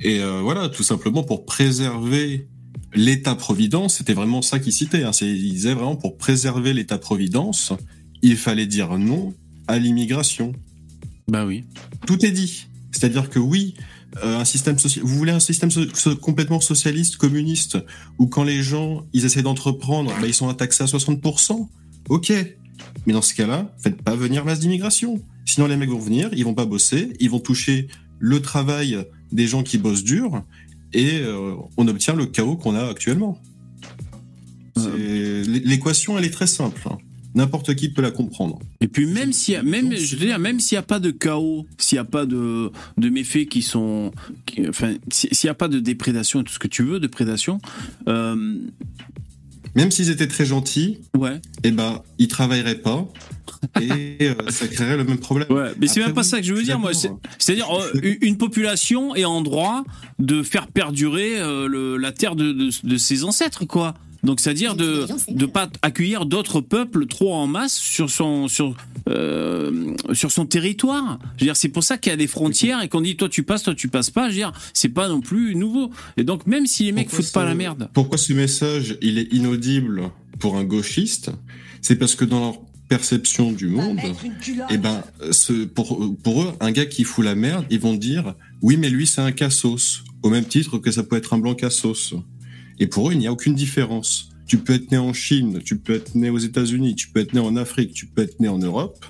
Et 0.00 0.20
voilà, 0.42 0.68
tout 0.68 0.82
simplement 0.82 1.22
pour 1.22 1.46
préserver 1.46 2.48
l'État-providence, 2.92 3.96
c'était 3.96 4.12
vraiment 4.12 4.42
ça 4.42 4.58
qu'il 4.58 4.72
citait. 4.72 5.04
Hein, 5.04 5.12
il 5.22 5.52
disait 5.52 5.72
vraiment 5.72 5.96
pour 5.96 6.18
préserver 6.18 6.74
l'État-providence, 6.74 7.72
il 8.20 8.36
fallait 8.36 8.66
dire 8.66 8.98
non 8.98 9.34
à 9.66 9.78
l'immigration. 9.78 10.52
Bah 11.28 11.44
oui. 11.44 11.64
Tout 12.06 12.24
est 12.24 12.30
dit. 12.30 12.66
C'est-à-dire 12.92 13.28
que 13.28 13.38
oui, 13.38 13.74
euh, 14.24 14.38
un 14.38 14.44
système 14.44 14.78
social. 14.78 15.04
Vous 15.04 15.14
voulez 15.14 15.32
un 15.32 15.40
système 15.40 15.70
complètement 16.20 16.60
socialiste, 16.60 17.16
communiste, 17.16 17.78
où 18.18 18.26
quand 18.26 18.44
les 18.44 18.62
gens 18.62 19.06
ils 19.12 19.24
essaient 19.24 19.42
d'entreprendre, 19.42 20.12
bah, 20.20 20.26
ils 20.26 20.34
sont 20.34 20.52
taxés 20.54 20.84
à 20.84 20.86
60%. 20.86 21.68
Ok. 22.08 22.32
Mais 23.06 23.12
dans 23.12 23.22
ce 23.22 23.34
cas-là, 23.34 23.74
faites 23.78 24.00
pas 24.02 24.16
venir 24.16 24.44
masse 24.44 24.60
d'immigration. 24.60 25.22
Sinon, 25.44 25.66
les 25.66 25.76
mecs 25.76 25.90
vont 25.90 25.98
venir, 25.98 26.30
ils 26.32 26.44
vont 26.44 26.54
pas 26.54 26.66
bosser, 26.66 27.12
ils 27.20 27.30
vont 27.30 27.40
toucher 27.40 27.88
le 28.18 28.40
travail 28.40 28.98
des 29.32 29.46
gens 29.46 29.62
qui 29.62 29.78
bossent 29.78 30.04
dur, 30.04 30.42
et 30.92 31.20
euh, 31.20 31.54
on 31.76 31.86
obtient 31.88 32.14
le 32.14 32.26
chaos 32.26 32.56
qu'on 32.56 32.74
a 32.74 32.88
actuellement. 32.88 33.40
L'équation, 34.76 36.18
elle 36.18 36.24
est 36.24 36.30
très 36.30 36.46
simple. 36.46 36.80
Hein. 36.90 36.98
N'importe 37.36 37.74
qui 37.74 37.90
peut 37.90 38.00
la 38.00 38.10
comprendre. 38.10 38.58
Et 38.80 38.88
puis 38.88 39.06
même 39.06 39.30
s'il 39.32 39.54
y 39.54 39.56
a, 39.58 39.62
même, 39.62 39.94
je 39.94 40.16
veux 40.16 40.26
dire, 40.26 40.38
même 40.38 40.58
s'il 40.58 40.76
n'y 40.76 40.80
a 40.80 40.82
pas 40.82 40.98
de 40.98 41.10
chaos, 41.10 41.66
s'il 41.76 41.96
n'y 41.96 42.00
a 42.00 42.04
pas 42.04 42.24
de, 42.24 42.72
de 42.96 43.08
méfaits 43.10 43.46
qui 43.46 43.60
sont, 43.60 44.10
enfin, 44.68 44.94
s'il 45.12 45.30
n'y 45.44 45.50
a 45.50 45.54
pas 45.54 45.68
de 45.68 45.78
déprédation 45.78 46.40
et 46.40 46.44
tout 46.44 46.54
ce 46.54 46.58
que 46.58 46.66
tu 46.66 46.82
veux, 46.82 46.98
de 46.98 47.06
prédation, 47.06 47.60
euh, 48.08 48.58
même 49.74 49.90
s'ils 49.90 50.08
étaient 50.08 50.26
très 50.26 50.46
gentils, 50.46 50.98
ouais. 51.14 51.38
eh 51.62 51.70
ben, 51.70 52.02
ils 52.18 52.28
travailleraient 52.28 52.80
pas. 52.80 53.06
Et 53.80 54.16
euh, 54.20 54.34
ça 54.48 54.68
créerait 54.68 54.96
le 54.96 55.04
même 55.04 55.18
problème. 55.18 55.50
Ouais, 55.50 55.72
mais 55.80 55.86
c'est 55.86 56.00
même 56.00 56.14
pas 56.14 56.22
ça 56.22 56.38
que 56.38 56.46
je 56.46 56.54
veux 56.54 56.62
dire, 56.62 56.78
moi. 56.78 56.92
C'est-à-dire, 57.38 57.68
euh, 57.70 58.16
une 58.20 58.36
population 58.38 59.14
est 59.14 59.24
en 59.24 59.42
droit 59.42 59.84
de 60.18 60.42
faire 60.42 60.66
perdurer 60.68 61.38
euh, 61.38 61.98
la 61.98 62.12
terre 62.12 62.36
de, 62.36 62.52
de, 62.52 62.96
ses 62.96 63.24
ancêtres, 63.24 63.64
quoi. 63.64 63.94
Donc, 64.22 64.40
c'est-à-dire 64.40 64.74
de 64.74 65.06
ne 65.28 65.46
pas 65.46 65.68
accueillir 65.82 66.26
d'autres 66.26 66.60
peuples 66.60 67.06
trop 67.06 67.32
en 67.34 67.46
masse 67.46 67.74
sur 67.74 68.10
son, 68.10 68.48
sur, 68.48 68.74
euh, 69.08 69.94
sur 70.12 70.32
son 70.32 70.46
territoire. 70.46 71.18
Je 71.36 71.44
veux 71.44 71.46
dire, 71.46 71.56
c'est 71.56 71.68
pour 71.68 71.84
ça 71.84 71.96
qu'il 71.96 72.10
y 72.10 72.12
a 72.12 72.16
des 72.16 72.26
frontières 72.26 72.82
et 72.82 72.88
qu'on 72.88 73.00
dit 73.00 73.16
toi 73.16 73.28
tu 73.28 73.44
passes, 73.44 73.62
toi 73.62 73.74
tu 73.74 73.88
passes 73.88 74.10
pas. 74.10 74.24
Je 74.24 74.30
veux 74.30 74.38
dire, 74.38 74.52
c'est 74.72 74.88
pas 74.88 75.08
non 75.08 75.20
plus 75.20 75.54
nouveau. 75.54 75.90
Et 76.16 76.24
donc, 76.24 76.46
même 76.46 76.66
si 76.66 76.84
les 76.84 76.92
mecs 76.92 77.10
foutent 77.10 77.32
pas 77.32 77.44
la 77.44 77.54
merde. 77.54 77.88
Pourquoi 77.92 78.18
ce 78.18 78.32
message 78.32 78.98
il 79.00 79.18
est 79.18 79.32
inaudible 79.32 80.10
pour 80.40 80.56
un 80.56 80.64
gauchiste? 80.64 81.30
C'est 81.80 81.96
parce 81.96 82.16
que 82.16 82.24
dans 82.24 82.40
leur 82.40 82.60
perception 82.88 83.52
du 83.52 83.68
monde, 83.68 83.98
eh 84.70 84.78
ben, 84.78 85.02
ce, 85.32 85.64
pour, 85.64 86.14
pour 86.22 86.42
eux, 86.42 86.52
un 86.60 86.70
gars 86.70 86.86
qui 86.86 87.04
fout 87.04 87.24
la 87.24 87.34
merde, 87.34 87.66
ils 87.70 87.80
vont 87.80 87.94
dire 87.94 88.34
oui, 88.62 88.76
mais 88.76 88.88
lui 88.88 89.06
c'est 89.06 89.20
un 89.20 89.32
cassos, 89.32 90.04
au 90.22 90.30
même 90.30 90.44
titre 90.44 90.78
que 90.78 90.90
ça 90.90 91.02
peut 91.02 91.16
être 91.16 91.34
un 91.34 91.38
blanc 91.38 91.54
cassos. 91.54 92.14
Et 92.78 92.86
pour 92.86 93.08
eux, 93.08 93.12
il 93.12 93.18
n'y 93.18 93.26
a 93.26 93.32
aucune 93.32 93.54
différence. 93.54 94.30
Tu 94.46 94.58
peux 94.58 94.74
être 94.74 94.92
né 94.92 94.98
en 94.98 95.12
Chine, 95.12 95.60
tu 95.64 95.76
peux 95.76 95.94
être 95.94 96.14
né 96.14 96.30
aux 96.30 96.38
États-Unis, 96.38 96.94
tu 96.94 97.08
peux 97.08 97.20
être 97.20 97.32
né 97.32 97.40
en 97.40 97.56
Afrique, 97.56 97.92
tu 97.92 98.06
peux 98.06 98.22
être 98.22 98.38
né 98.38 98.48
en 98.48 98.58
Europe. 98.58 99.04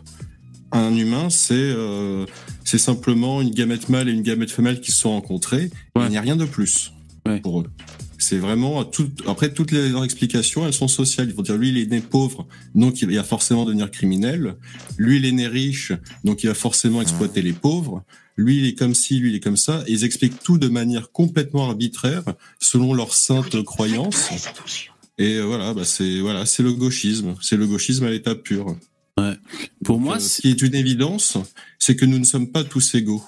Un 0.73 0.97
humain, 0.97 1.29
c'est 1.31 1.55
euh, 1.55 2.27
c'est 2.65 2.79
simplement 2.79 3.43
une 3.43 3.51
gamète 3.51 3.89
mâle 3.89 4.09
et 4.09 4.13
une 4.13 4.23
gamète 4.23 4.51
femelle 4.51 4.81
qui 4.81 4.93
se 4.93 4.99
sont 4.99 5.11
rencontrées. 5.11 5.71
Il 5.97 6.09
n'y 6.09 6.17
a 6.17 6.21
rien 6.21 6.37
de 6.37 6.45
plus 6.45 6.93
pour 7.43 7.61
eux. 7.61 7.71
C'est 8.19 8.39
vraiment 8.39 8.85
tout. 8.85 9.11
Après 9.27 9.53
toutes 9.53 9.73
les, 9.73 9.91
leurs 9.91 10.05
explications, 10.05 10.67
elles 10.67 10.73
sont 10.73 10.89
sociales. 10.89 11.29
Ils 11.29 11.35
vont 11.35 11.43
dire 11.43 11.57
lui 11.57 11.69
il 11.69 11.79
est 11.79 11.87
né 11.87 12.01
pauvre, 12.01 12.47
donc 12.75 13.03
il 13.03 13.15
va 13.15 13.23
forcément 13.25 13.65
devenir 13.65 13.91
criminel. 13.91 14.57
Lui 14.97 15.19
il 15.19 15.25
est 15.25 15.33
né 15.33 15.47
riche, 15.47 15.93
donc 16.25 16.43
il 16.43 16.47
va 16.49 16.55
forcément 16.55 17.03
exploiter 17.03 17.43
les 17.43 17.53
pauvres 17.53 18.05
lui 18.37 18.59
il 18.59 18.67
est 18.67 18.75
comme 18.75 18.95
ci, 18.95 19.19
lui 19.19 19.31
il 19.31 19.37
est 19.37 19.41
comme 19.41 19.57
ça, 19.57 19.83
et 19.87 19.93
ils 19.93 20.05
expliquent 20.05 20.43
tout 20.43 20.59
de 20.59 20.69
manière 20.69 21.11
complètement 21.11 21.65
arbitraire, 21.69 22.23
selon 22.61 22.95
leurs 22.95 23.15
saintes 23.15 23.63
croyances. 23.63 24.31
Et 25.19 25.41
voilà, 25.41 25.73
bah 25.73 25.85
c'est 25.85 26.21
voilà, 26.21 26.45
c'est 26.45 26.63
le 26.63 26.73
gauchisme, 26.75 27.35
c'est 27.41 27.57
le 27.57 27.67
gauchisme 27.67 28.05
à 28.05 28.11
l'état 28.11 28.35
pur. 28.35 28.77
Ouais. 29.19 29.35
Pour 29.83 29.99
moi, 29.99 30.17
euh, 30.17 30.21
ce 30.21 30.43
qui 30.43 30.51
est 30.51 30.61
une 30.61 30.75
évidence, 30.75 31.39
c'est 31.79 31.97
que 31.97 32.05
nous 32.05 32.19
ne 32.19 32.25
sommes 32.25 32.53
pas 32.53 32.65
tous 32.65 32.95
égaux. 32.95 33.25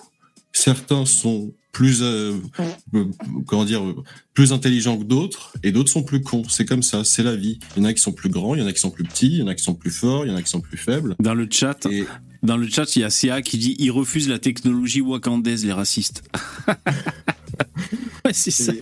Certains 0.53 1.07
sont 1.07 1.55
plus 1.79 2.01
euh, 2.03 2.35
comment 3.47 3.65
dire 3.65 3.83
plus 4.35 4.53
intelligents 4.53 4.99
que 4.99 5.05
d'autres 5.05 5.53
et 5.63 5.71
d'autres 5.71 5.93
sont 5.93 6.03
plus 6.03 6.23
cons 6.23 6.43
c'est 6.49 6.65
comme 6.65 6.83
ça 6.83 7.05
c'est 7.05 7.23
la 7.23 7.37
vie 7.37 7.61
il 7.77 7.85
y 7.85 7.87
en 7.87 7.89
a 7.89 7.95
qui 7.95 8.03
sont 8.03 8.11
plus 8.11 8.31
grands 8.31 8.57
il 8.57 8.61
y 8.61 8.65
en 8.65 8.67
a 8.67 8.73
qui 8.73 8.81
sont 8.81 8.91
plus 8.91 9.05
petits 9.05 9.29
il 9.29 9.39
y 9.39 9.43
en 9.43 9.47
a 9.47 9.55
qui 9.55 9.63
sont 9.63 9.77
plus 9.77 9.93
forts 9.93 10.27
il 10.27 10.33
y 10.33 10.35
en 10.35 10.37
a 10.37 10.43
qui 10.43 10.51
sont 10.51 10.61
plus 10.61 10.77
faibles 10.77 11.15
dans 11.21 11.35
le 11.35 11.47
chat 11.49 11.87
et... 11.87 12.05
Dans 12.41 12.57
le 12.57 12.69
chat, 12.69 12.95
il 12.95 13.03
y 13.03 13.05
a 13.05 13.11
CA 13.11 13.43
qui 13.43 13.59
dit 13.59 13.75
ils 13.81 13.91
refusent 13.91 14.29
la 14.29 14.39
technologie 14.39 15.01
wakandaise, 15.01 15.65
les 15.65 15.73
racistes. 15.73 16.23
ouais, 18.25 18.33
c'est 18.33 18.53
ça. 18.53 18.73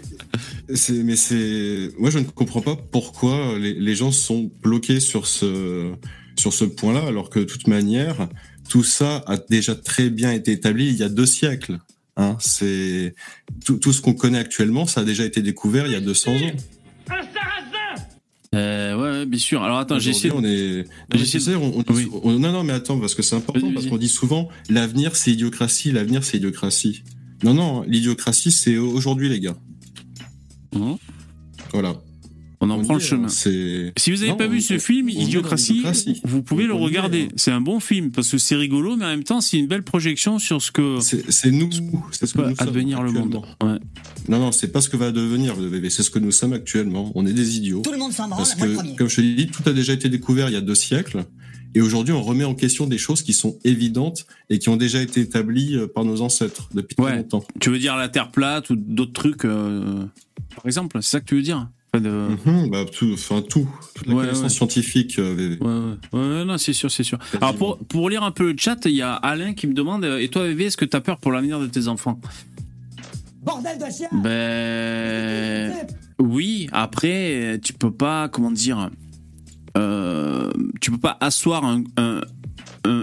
mais 0.69 1.17
c'est, 1.17 1.91
moi, 1.99 2.11
je 2.11 2.19
ne 2.19 2.25
comprends 2.25 2.61
pas 2.61 2.77
pourquoi 2.77 3.59
les, 3.59 3.73
les, 3.73 3.95
gens 3.95 4.13
sont 4.13 4.51
bloqués 4.63 5.01
sur 5.01 5.27
ce, 5.27 5.91
sur 6.39 6.53
ce 6.53 6.67
point-là, 6.67 7.07
alors 7.07 7.31
que 7.31 7.39
de 7.39 7.45
toute 7.45 7.67
manière, 7.67 8.29
tout 8.69 8.85
ça 8.85 9.25
a 9.27 9.39
déjà 9.39 9.75
très 9.75 10.11
bien 10.11 10.33
été 10.33 10.53
établi 10.53 10.89
il 10.89 10.97
y 10.97 11.03
a 11.03 11.09
deux 11.09 11.25
siècles. 11.25 11.79
Hein, 12.17 12.37
c'est 12.41 13.15
tout, 13.65 13.77
tout 13.77 13.93
ce 13.93 14.01
qu'on 14.01 14.15
connaît 14.15 14.39
actuellement, 14.39 14.87
ça 14.87 15.03
a 15.03 15.05
déjà 15.05 15.25
été 15.25 15.43
découvert 15.43 15.87
il 15.87 15.93
y 15.93 15.97
a 15.97 16.01
200 16.01 16.33
ans. 16.33 16.37
Euh, 18.55 18.97
ouais, 18.97 19.27
bien 19.27 19.39
sûr. 19.39 19.63
Alors 19.63 19.79
attends, 19.79 19.99
j'essaie. 19.99 20.31
On 20.31 20.43
est. 20.43 20.87
Non, 22.25 22.39
non, 22.39 22.65
mais 22.65 22.73
attends, 22.73 22.99
parce 22.99 23.15
que 23.15 23.23
c'est 23.23 23.37
important, 23.37 23.73
parce 23.73 23.87
qu'on 23.87 23.99
dit 23.99 24.09
souvent 24.09 24.49
l'avenir 24.71 25.15
c'est 25.15 25.33
idiocratie, 25.33 25.93
l'avenir 25.93 26.25
c'est 26.25 26.39
idiocratie. 26.39 27.03
Non, 27.43 27.53
non, 27.53 27.83
l'idiocratie 27.83 28.53
c'est 28.53 28.79
aujourd'hui, 28.79 29.29
les 29.29 29.41
gars. 29.41 29.57
Mmh. 30.75 30.95
Voilà. 31.73 31.97
On 32.61 32.71
en 32.71 32.81
prend 32.83 32.95
le 32.95 33.01
chemin. 33.01 33.29
Si 33.29 33.93
vous 34.09 34.17
n'avez 34.19 34.37
pas 34.37 34.47
vu 34.47 34.61
ce 34.61 34.79
film, 34.79 35.09
Idiocratie, 35.09 35.83
vous 36.25 36.43
pouvez 36.43 36.67
le 36.67 36.75
regarder. 36.75 37.29
C'est 37.37 37.53
un 37.53 37.61
bon 37.61 37.81
film 37.81 38.11
parce 38.11 38.31
que 38.31 38.39
c'est 38.39 38.57
rigolo, 38.57 38.97
mais 38.97 39.05
en 39.05 39.09
même 39.09 39.25
temps, 39.25 39.41
c'est 39.41 39.59
une 39.59 39.67
belle 39.67 39.83
projection 39.83 40.39
sur 40.39 40.61
ce 40.63 40.71
que. 40.71 40.99
C'est 41.01 41.51
nous, 41.51 41.71
c'est 42.13 42.27
ce 42.27 42.35
que 42.35 42.43
va 42.43 42.53
advenir 42.59 43.03
le 43.03 43.13
monde. 43.13 43.43
Ouais. 43.63 43.79
Non, 44.29 44.41
non, 44.41 44.53
c'est 44.53 44.69
pas 44.69 44.81
ce 44.81 44.89
que 44.89 44.97
va 44.97 45.13
devenir 45.13 45.57
le 45.57 45.69
bébé, 45.69 45.91
c'est 45.91 46.03
ce 46.03 46.11
que 46.11 46.19
nous 46.19 46.33
sommes 46.33 46.53
actuellement. 46.53 47.13
On 47.15 47.27
est 47.27 47.33
des 47.33 47.57
idiots. 47.57 47.83
Tout 47.83 47.93
le 47.93 47.99
monde 47.99 48.13
s'en 48.13 48.29
Parce 48.29 48.55
que, 48.55 48.97
comme 48.97 49.09
je 49.09 49.17
te 49.17 49.21
dis, 49.21 49.47
tout 49.47 49.63
a 49.69 49.73
déjà 49.73 49.93
été 49.93 50.09
découvert 50.09 50.49
il 50.49 50.53
y 50.53 50.57
a 50.57 50.61
deux 50.61 50.75
siècles. 50.75 51.25
Et 51.75 51.83
aujourd'hui, 51.83 52.15
on 52.15 52.23
remet 52.23 52.45
en 52.45 52.55
question 52.55 52.87
des 52.87 52.97
choses 52.97 53.23
qui 53.23 53.35
sont 53.35 53.59
évidentes 53.63 54.27
et 54.49 54.59
qui 54.59 54.71
ont 54.71 54.77
déjà 54.77 55.03
été 55.03 55.21
établies 55.21 55.77
euh, 55.77 55.87
par 55.87 56.07
nos 56.07 56.23
ancêtres 56.23 56.71
depuis 56.73 56.95
très 56.95 57.17
longtemps. 57.17 57.45
Tu 57.61 57.69
veux 57.69 57.79
dire 57.79 57.97
la 57.97 58.09
Terre 58.09 58.31
plate 58.31 58.71
ou 58.71 58.77
d'autres 58.77 59.13
trucs, 59.13 59.45
euh, 59.45 60.07
par 60.55 60.65
exemple 60.65 60.99
C'est 61.03 61.11
ça 61.11 61.21
que 61.21 61.27
tu 61.27 61.37
veux 61.37 61.43
dire? 61.43 61.69
Mhm, 62.01 62.71
bah, 62.71 62.85
tout, 62.85 63.11
enfin 63.13 63.43
tout, 63.43 63.69
toute 63.95 64.07
la 64.07 64.15
connaissance 64.15 64.55
scientifique. 64.55 65.19
Euh, 65.19 65.57
ouais, 65.61 66.19
ouais, 66.19 66.45
non, 66.45 66.59
c'est 66.59 66.73
sûr, 66.73 66.91
c'est 66.91 67.03
sûr. 67.03 67.19
Alors 67.41 67.55
pour, 67.55 67.79
pour 67.79 68.11
lire 68.11 68.23
un 68.23 68.31
peu 68.31 68.53
le 68.53 68.59
chat, 68.59 68.77
il 68.85 68.93
y 68.93 69.03
a 69.03 69.15
Alain 69.15 69.55
qui 69.55 69.67
me 69.67 69.75
demande 69.75 70.05
euh, 70.05 70.19
Et 70.19 70.29
toi, 70.29 70.45
VV, 70.45 70.67
est-ce 70.67 70.77
que 70.77 70.85
tu 70.85 70.97
as 70.97 71.01
peur 71.01 71.19
pour 71.19 71.33
l'avenir 71.33 71.61
de 71.61 71.67
tes 71.67 71.89
enfants? 71.89 72.21
Bordel 73.43 73.79
de 73.79 73.85
chien 73.85 74.09
Ben. 74.13 75.73
Oui, 76.19 76.69
après, 76.73 77.61
tu 77.63 77.73
peux 77.73 77.93
pas, 77.93 78.29
comment 78.29 78.51
dire. 78.51 78.91
Euh, 79.77 80.51
tu 80.81 80.91
peux 80.91 80.99
pas 80.99 81.17
asseoir 81.21 81.65
un, 81.65 81.85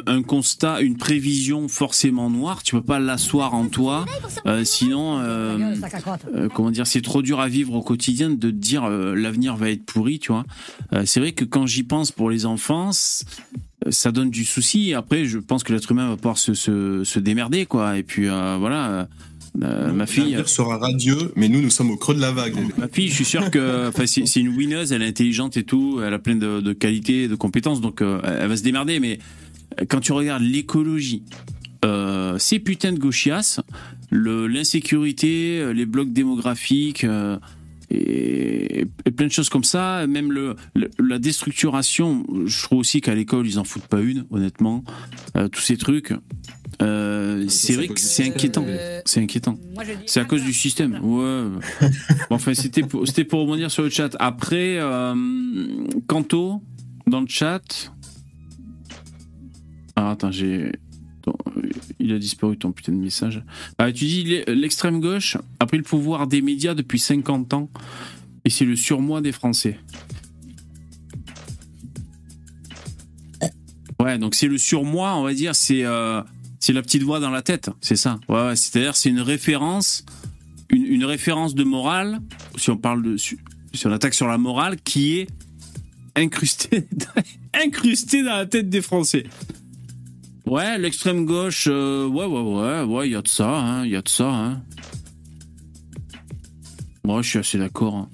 un, 0.05 0.23
constat, 0.23 0.81
une 0.81 0.97
prévision 0.97 1.67
forcément 1.67 2.29
noire, 2.29 2.63
tu 2.63 2.75
peux 2.75 2.81
pas 2.81 2.99
l'asseoir 2.99 3.53
en 3.53 3.67
toi, 3.67 4.05
euh, 4.45 4.63
sinon, 4.63 5.19
euh, 5.19 5.75
euh, 6.35 6.49
comment 6.49 6.71
dire, 6.71 6.87
c'est 6.87 7.01
trop 7.01 7.21
dur 7.21 7.39
à 7.39 7.47
vivre 7.47 7.73
au 7.73 7.81
quotidien 7.81 8.29
de 8.29 8.35
te 8.35 8.47
dire 8.47 8.87
l'avenir 8.89 9.55
va 9.55 9.69
être 9.69 9.85
pourri, 9.85 10.19
tu 10.19 10.31
vois. 10.31 10.45
c'est 11.05 11.19
vrai 11.19 11.31
que 11.33 11.45
quand 11.45 11.65
j'y 11.65 11.83
pense 11.83 12.11
pour 12.11 12.29
les 12.29 12.45
enfants, 12.45 12.91
ça 13.89 14.11
donne 14.11 14.29
du 14.29 14.45
souci. 14.45 14.93
Après, 14.93 15.25
je 15.25 15.39
pense 15.39 15.63
que 15.63 15.73
l'être 15.73 15.91
humain 15.91 16.09
va 16.09 16.15
pouvoir 16.15 16.37
se, 16.37 16.53
se, 16.53 17.19
démerder, 17.19 17.65
quoi. 17.65 17.97
Et 17.97 18.03
puis 18.03 18.27
voilà. 18.27 19.07
Ma 19.55 20.05
fille 20.05 20.37
sera 20.45 20.77
radieux, 20.77 21.31
mais 21.35 21.49
nous, 21.49 21.61
nous 21.61 21.69
sommes 21.69 21.91
au 21.91 21.97
creux 21.97 22.15
de 22.15 22.21
la 22.21 22.31
vague. 22.31 22.55
Ma 22.77 22.87
fille, 22.87 23.09
je 23.09 23.13
suis 23.13 23.25
sûr 23.25 23.51
que 23.51 23.91
c'est 24.05 24.39
une 24.39 24.55
winneuse, 24.55 24.91
elle 24.91 25.01
est 25.01 25.07
intelligente 25.07 25.57
et 25.57 25.63
tout, 25.63 26.01
elle 26.03 26.13
a 26.13 26.19
plein 26.19 26.35
de, 26.35 26.59
de 26.59 26.73
qualités, 26.73 27.27
de 27.27 27.35
compétences, 27.35 27.81
donc 27.81 28.01
elle 28.01 28.47
va 28.47 28.57
se 28.57 28.63
démerder. 28.63 28.99
Mais 28.99 29.19
quand 29.89 29.99
tu 29.99 30.11
regardes 30.11 30.43
l'écologie, 30.43 31.23
euh, 31.83 32.37
ces 32.37 32.59
putains 32.59 32.93
de 32.93 32.99
gauchias, 32.99 33.59
l'insécurité, 34.11 35.59
euh, 35.59 35.73
les 35.73 35.85
blocs 35.85 36.13
démographiques 36.13 37.05
euh, 37.91 38.85
et, 39.05 39.11
plein 39.11 39.27
de 39.27 39.31
choses 39.31 39.49
comme 39.49 39.63
ça, 39.63 40.05
même 40.07 40.31
le, 40.31 40.55
la 40.99 41.19
déstructuration, 41.19 42.25
je 42.45 42.63
trouve 42.63 42.79
aussi 42.79 43.01
qu'à 43.01 43.15
l'école 43.15 43.47
ils 43.47 43.59
en 43.59 43.63
foutent 43.63 43.87
pas 43.87 44.01
une, 44.01 44.25
honnêtement. 44.31 44.83
tous 45.51 45.61
ces 45.61 45.77
trucs, 45.77 46.13
c'est 46.79 47.73
vrai 47.73 47.87
que 47.87 47.99
c'est 47.99 48.27
inquiétant. 48.27 48.65
C'est 49.05 49.21
inquiétant. 49.21 49.57
C'est 50.05 50.19
à 50.19 50.25
cause 50.25 50.43
du 50.43 50.53
système. 50.53 50.99
Ouais. 51.03 51.87
enfin, 52.29 52.53
c'était 52.53 52.83
pour, 52.83 53.07
c'était 53.07 53.23
pour 53.23 53.41
rebondir 53.41 53.69
sur 53.71 53.83
le 53.83 53.89
chat. 53.89 54.15
Après, 54.19 54.79
Kanto 56.07 56.61
dans 57.07 57.21
le 57.21 57.27
chat. 57.27 57.91
Ah, 59.95 60.11
attends, 60.11 60.31
j'ai. 60.31 60.71
Il 61.99 62.11
a 62.13 62.19
disparu 62.19 62.57
ton 62.57 62.71
putain 62.71 62.91
de 62.91 62.97
message. 62.97 63.43
Ah, 63.77 63.91
tu 63.91 64.05
dis 64.05 64.43
l'extrême 64.47 64.99
gauche 64.99 65.37
a 65.59 65.65
pris 65.65 65.77
le 65.77 65.83
pouvoir 65.83 66.27
des 66.27 66.41
médias 66.41 66.73
depuis 66.73 66.99
50 66.99 67.53
ans 67.53 67.69
et 68.45 68.49
c'est 68.49 68.65
le 68.65 68.75
surmoi 68.75 69.21
des 69.21 69.31
Français. 69.31 69.79
Ouais, 73.99 74.17
donc 74.17 74.35
c'est 74.35 74.47
le 74.47 74.57
surmoi, 74.57 75.15
on 75.15 75.23
va 75.23 75.33
dire, 75.33 75.55
c'est 75.55 75.85
euh, 75.85 76.21
la 76.67 76.81
petite 76.81 77.03
voix 77.03 77.19
dans 77.19 77.29
la 77.29 77.41
tête, 77.41 77.69
c'est 77.79 77.95
ça. 77.95 78.19
Ouais, 78.27 78.47
ouais 78.47 78.55
c'est-à-dire 78.55 78.97
c'est 78.97 79.09
une 79.09 79.21
référence, 79.21 80.05
une, 80.69 80.85
une, 80.85 81.05
référence 81.05 81.55
de 81.55 81.63
morale, 81.63 82.19
si 82.57 82.69
on 82.69 82.77
parle 82.77 83.01
de, 83.01 83.17
si 83.17 83.37
on 83.85 83.91
attaque 83.91 84.13
sur 84.13 84.27
la 84.27 84.37
morale, 84.37 84.75
qui 84.81 85.19
est 85.19 85.27
incrustée, 86.15 86.87
incrustée 87.53 88.23
dans 88.23 88.35
la 88.35 88.45
tête 88.45 88.69
des 88.69 88.81
Français. 88.81 89.23
Ouais, 90.45 90.77
l'extrême 90.77 91.25
gauche, 91.25 91.67
euh, 91.69 92.05
ouais, 92.05 92.25
ouais, 92.25 92.41
ouais, 92.41 92.83
ouais, 92.83 93.07
il 93.07 93.11
y 93.13 93.15
a 93.15 93.21
de 93.21 93.27
ça, 93.27 93.49
hein, 93.49 93.85
il 93.85 93.91
y 93.91 93.95
a 93.95 94.01
de 94.01 94.09
ça, 94.09 94.29
hein. 94.29 94.61
Moi, 97.05 97.21
je 97.21 97.29
suis 97.29 97.39
assez 97.39 97.57
d'accord. 97.57 97.95
Hein. 97.95 98.09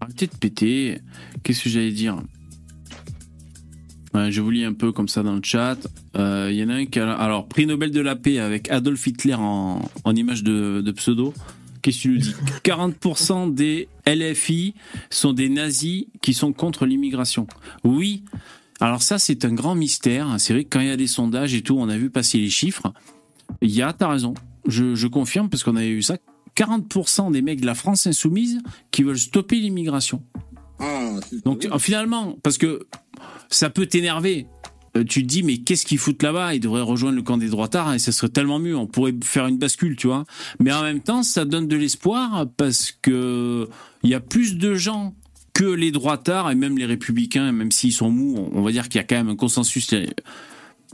Arrêtez 0.00 0.26
de 0.26 0.34
péter. 0.34 1.00
Qu'est-ce 1.42 1.62
que 1.62 1.70
j'allais 1.70 1.92
dire? 1.92 2.20
Je 4.14 4.40
vous 4.40 4.50
lis 4.50 4.64
un 4.64 4.72
peu 4.72 4.90
comme 4.90 5.06
ça 5.06 5.22
dans 5.22 5.34
le 5.34 5.40
chat. 5.42 5.78
Il 6.14 6.20
euh, 6.20 6.52
y 6.52 6.64
en 6.64 6.68
a 6.68 6.74
un 6.74 6.86
qui 6.86 6.98
a... 6.98 7.12
Alors, 7.12 7.46
prix 7.46 7.66
Nobel 7.66 7.92
de 7.92 8.00
la 8.00 8.16
paix 8.16 8.40
avec 8.40 8.68
Adolf 8.70 9.06
Hitler 9.06 9.34
en, 9.34 9.80
image 10.16 10.42
de, 10.42 10.90
pseudo. 10.90 11.32
qu'est-ce 11.80 11.98
que 11.98 12.02
tu 12.02 12.08
nous 12.08 12.18
dis 12.18 12.34
40% 12.64 13.54
des 13.54 13.88
LFI 14.06 14.74
sont 15.10 15.32
des 15.32 15.48
nazis 15.48 16.06
qui 16.22 16.34
sont 16.34 16.52
contre 16.52 16.86
l'immigration. 16.86 17.46
Oui. 17.84 18.24
Alors 18.80 19.02
ça, 19.02 19.18
c'est 19.18 19.44
un 19.44 19.52
grand 19.52 19.74
mystère. 19.74 20.36
C'est 20.38 20.54
vrai 20.54 20.64
que 20.64 20.70
quand 20.70 20.80
il 20.80 20.86
y 20.88 20.90
a 20.90 20.96
des 20.96 21.06
sondages 21.06 21.54
et 21.54 21.62
tout, 21.62 21.76
on 21.78 21.88
a 21.88 21.96
vu 21.96 22.10
passer 22.10 22.38
les 22.38 22.50
chiffres. 22.50 22.92
Il 23.60 23.70
y 23.70 23.82
a, 23.82 23.92
t'as 23.92 24.08
raison. 24.08 24.34
Je, 24.66 24.94
je 24.94 25.06
confirme 25.06 25.48
parce 25.48 25.62
qu'on 25.62 25.76
avait 25.76 25.90
vu 25.90 26.02
ça. 26.02 26.16
40% 26.56 27.30
des 27.32 27.42
mecs 27.42 27.60
de 27.60 27.66
la 27.66 27.74
France 27.74 28.06
insoumise 28.06 28.60
qui 28.90 29.02
veulent 29.02 29.18
stopper 29.18 29.56
l'immigration. 29.56 30.22
Ah, 30.78 31.12
Donc 31.44 31.68
finalement, 31.78 32.36
parce 32.42 32.58
que 32.58 32.86
ça 33.50 33.70
peut 33.70 33.86
t'énerver. 33.86 34.46
Euh, 34.96 35.04
tu 35.04 35.22
te 35.22 35.28
dis 35.28 35.42
mais 35.42 35.58
qu'est-ce 35.58 35.86
qu'ils 35.86 35.98
foutent 35.98 36.22
là-bas? 36.22 36.54
Ils 36.54 36.60
devraient 36.60 36.80
rejoindre 36.80 37.16
le 37.16 37.22
camp 37.22 37.36
des 37.36 37.48
droitards 37.48 37.94
et 37.94 37.98
ça 37.98 38.12
serait 38.12 38.30
tellement 38.30 38.58
mieux. 38.58 38.76
On 38.76 38.86
pourrait 38.86 39.14
faire 39.22 39.46
une 39.46 39.58
bascule, 39.58 39.94
tu 39.94 40.08
vois. 40.08 40.24
Mais 40.58 40.72
en 40.72 40.82
même 40.82 41.00
temps, 41.00 41.22
ça 41.22 41.44
donne 41.44 41.68
de 41.68 41.76
l'espoir 41.76 42.46
parce 42.56 42.92
que 42.92 43.68
il 44.02 44.10
y 44.10 44.14
a 44.14 44.20
plus 44.20 44.56
de 44.56 44.74
gens 44.74 45.14
que 45.60 45.66
les 45.66 45.90
droitards 45.90 46.50
et 46.50 46.54
même 46.54 46.78
les 46.78 46.86
républicains, 46.86 47.52
même 47.52 47.70
s'ils 47.70 47.92
sont 47.92 48.10
mous, 48.10 48.48
on 48.54 48.62
va 48.62 48.72
dire 48.72 48.88
qu'il 48.88 48.98
y 48.98 49.04
a 49.04 49.04
quand 49.04 49.16
même 49.16 49.28
un 49.28 49.36
consensus 49.36 49.94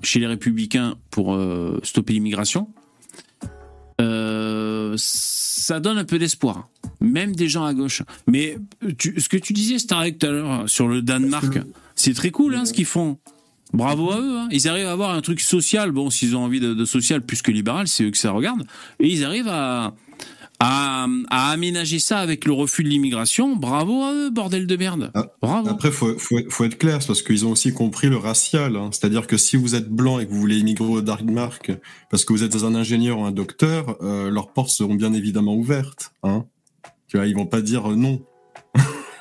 chez 0.02 0.18
les 0.18 0.26
républicains 0.26 0.96
pour 1.12 1.35
euh, 1.35 1.79
stopper 1.85 2.14
l'immigration. 2.14 2.68
Euh, 4.00 4.94
ça 4.96 5.79
donne 5.79 5.98
un 5.98 6.05
peu 6.05 6.18
d'espoir, 6.18 6.68
même 7.00 7.37
des 7.37 7.48
gens 7.48 7.64
à 7.64 7.74
gauche. 7.74 8.02
Mais 8.26 8.59
ce 8.98 9.29
que 9.29 9.37
tu 9.37 9.52
disais, 9.52 9.79
Starek, 9.79 10.18
tout 10.18 10.26
à 10.26 10.31
l'heure, 10.31 10.68
sur 10.68 10.88
le 10.88 11.00
Danemark, 11.00 11.61
c'est 11.94 12.14
très 12.14 12.33
cool 12.33 12.57
hein, 12.57 12.64
ce 12.64 12.72
qu'ils 12.72 12.87
font. 12.87 13.18
Bravo 13.72 14.11
à 14.11 14.18
eux. 14.18 14.38
Hein. 14.38 14.48
Ils 14.50 14.68
arrivent 14.68 14.87
à 14.87 14.92
avoir 14.92 15.11
un 15.11 15.20
truc 15.20 15.42
social. 15.42 15.92
Bon, 15.92 16.11
s'ils 16.11 16.35
ont 16.35 16.42
envie 16.42 16.61
de, 16.61 16.85
social 16.85 17.22
plus 17.22 17.40
que 17.40 17.52
libéral, 17.52 17.87
c'est 17.87 18.02
eux 18.02 18.11
que 18.11 18.18
ça 18.18 18.33
regarde. 18.33 18.64
Et 18.98 19.07
ils 19.07 19.24
arrivent 19.24 19.48
à, 19.48 19.94
à, 20.58 21.06
aménager 21.30 21.98
ça 21.98 22.18
avec 22.18 22.44
le 22.44 22.52
refus 22.52 22.82
de 22.82 22.88
l'immigration. 22.88 23.56
Bravo 23.56 24.02
à 24.02 24.12
eux, 24.12 24.30
bordel 24.30 24.66
de 24.66 24.76
merde. 24.76 25.10
Ah, 25.14 25.26
Bravo. 25.40 25.68
Après, 25.68 25.90
faut, 25.90 26.18
faut, 26.18 26.64
être 26.64 26.78
clair, 26.78 27.02
c'est 27.02 27.08
parce 27.08 27.22
qu'ils 27.22 27.46
ont 27.46 27.50
aussi 27.50 27.72
compris 27.72 28.08
le 28.08 28.16
racial. 28.16 28.76
Hein. 28.76 28.90
C'est-à-dire 28.92 29.26
que 29.26 29.36
si 29.36 29.56
vous 29.56 29.74
êtes 29.74 29.88
blanc 29.88 30.18
et 30.18 30.26
que 30.26 30.30
vous 30.30 30.40
voulez 30.40 30.58
immigrer 30.58 30.86
au 30.86 31.00
Danemark 31.00 31.72
parce 32.10 32.24
que 32.24 32.32
vous 32.32 32.42
êtes 32.42 32.62
un 32.62 32.74
ingénieur 32.74 33.18
ou 33.18 33.24
un 33.24 33.32
docteur, 33.32 33.96
euh, 34.02 34.30
leurs 34.30 34.52
portes 34.52 34.70
seront 34.70 34.94
bien 34.94 35.12
évidemment 35.12 35.54
ouvertes. 35.54 36.12
Hein. 36.22 36.46
Tu 37.08 37.16
vois, 37.16 37.26
ils 37.26 37.34
vont 37.34 37.46
pas 37.46 37.60
dire 37.60 37.88
non. 37.88 38.22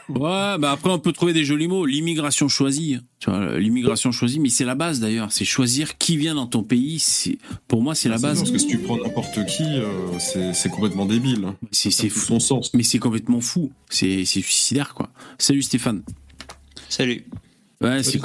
Ouais, 0.09 0.57
bah 0.59 0.71
après 0.71 0.91
on 0.91 0.99
peut 0.99 1.11
trouver 1.11 1.33
des 1.33 1.43
jolis 1.43 1.67
mots. 1.67 1.85
L'immigration 1.85 2.47
choisie, 2.47 2.99
tu 3.19 3.29
vois, 3.29 3.57
l'immigration 3.57 4.11
choisie, 4.11 4.39
mais 4.39 4.49
c'est 4.49 4.65
la 4.65 4.75
base 4.75 4.99
d'ailleurs. 4.99 5.31
C'est 5.31 5.45
choisir 5.45 5.97
qui 5.97 6.15
vient 6.17 6.35
dans 6.35 6.45
ton 6.45 6.63
pays. 6.63 6.99
C'est 6.99 7.39
pour 7.67 7.81
moi 7.81 7.95
c'est 7.95 8.09
la 8.09 8.19
base. 8.19 8.39
Parce 8.39 8.51
que 8.51 8.57
si 8.59 8.67
tu 8.67 8.77
prends 8.77 8.97
n'importe 8.97 9.45
qui, 9.47 9.63
euh, 9.63 10.53
c'est 10.53 10.69
complètement 10.69 11.05
débile. 11.05 11.53
C'est 11.71 12.09
fou. 12.09 12.27
Son 12.27 12.39
sens. 12.39 12.73
Mais 12.73 12.83
c'est 12.83 12.99
complètement 12.99 13.41
fou. 13.41 13.71
C'est 13.89 14.25
suicidaire 14.25 14.93
quoi. 14.93 15.09
Salut 15.37 15.63
Stéphane. 15.63 16.03
Salut. 16.87 17.25
Ouais, 17.81 18.03
c'est 18.03 18.19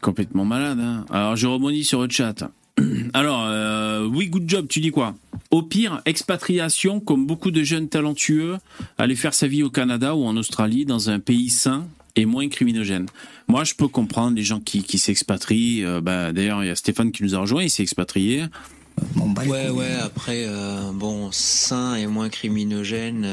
complètement 0.00 0.44
malade. 0.44 0.80
Hein. 0.80 1.04
Alors 1.10 1.36
je 1.36 1.46
rebondis 1.46 1.84
sur 1.84 2.02
le 2.02 2.08
chat. 2.10 2.50
Alors, 3.14 3.46
euh, 3.46 4.06
oui, 4.06 4.28
good 4.28 4.48
job, 4.48 4.66
tu 4.68 4.80
dis 4.80 4.90
quoi? 4.90 5.14
Au 5.50 5.62
pire, 5.62 6.00
expatriation, 6.04 7.00
comme 7.00 7.26
beaucoup 7.26 7.50
de 7.50 7.62
jeunes 7.62 7.88
talentueux, 7.88 8.58
aller 8.98 9.16
faire 9.16 9.34
sa 9.34 9.46
vie 9.46 9.62
au 9.62 9.70
Canada 9.70 10.14
ou 10.14 10.24
en 10.24 10.36
Australie, 10.36 10.84
dans 10.84 11.10
un 11.10 11.18
pays 11.18 11.50
sain 11.50 11.86
et 12.16 12.24
moins 12.24 12.48
criminogène. 12.48 13.06
Moi, 13.48 13.64
je 13.64 13.74
peux 13.74 13.88
comprendre 13.88 14.36
les 14.36 14.42
gens 14.42 14.60
qui, 14.60 14.98
s'expatrient. 14.98 15.84
Euh, 15.84 16.00
bah, 16.00 16.32
D'ailleurs, 16.32 16.62
il 16.62 16.68
y 16.68 16.70
a 16.70 16.76
Stéphane 16.76 17.12
qui 17.12 17.22
nous 17.22 17.34
a 17.34 17.38
rejoint, 17.38 17.62
il 17.62 17.70
s'est 17.70 17.82
expatrié. 17.82 18.44
Ouais, 19.46 19.70
ouais, 19.70 19.92
après, 20.02 20.44
euh, 20.46 20.90
bon, 20.92 21.30
sain 21.32 21.94
et 21.94 22.06
moins 22.06 22.28
criminogène, 22.28 23.26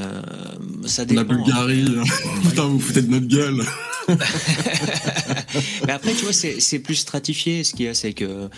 ça 0.86 1.06
dépend. 1.06 1.21
La 1.21 1.23
Bulgarie, 1.23 1.86
hein. 1.97 2.03
putain, 2.49 2.65
vous 2.65 2.80
foutez 2.80 3.01
de 3.01 3.12
notre 3.12 3.27
gueule. 3.27 3.63
Mais 5.86 5.93
après, 5.93 6.13
tu 6.13 6.23
vois, 6.23 6.34
c'est 6.34 6.80
plus 6.80 6.95
stratifié. 6.95 7.63
Ce 7.63 7.73
qu'il 7.73 7.86
y 7.86 7.89
a, 7.89 7.93
c'est 7.93 8.13
que, 8.13 8.49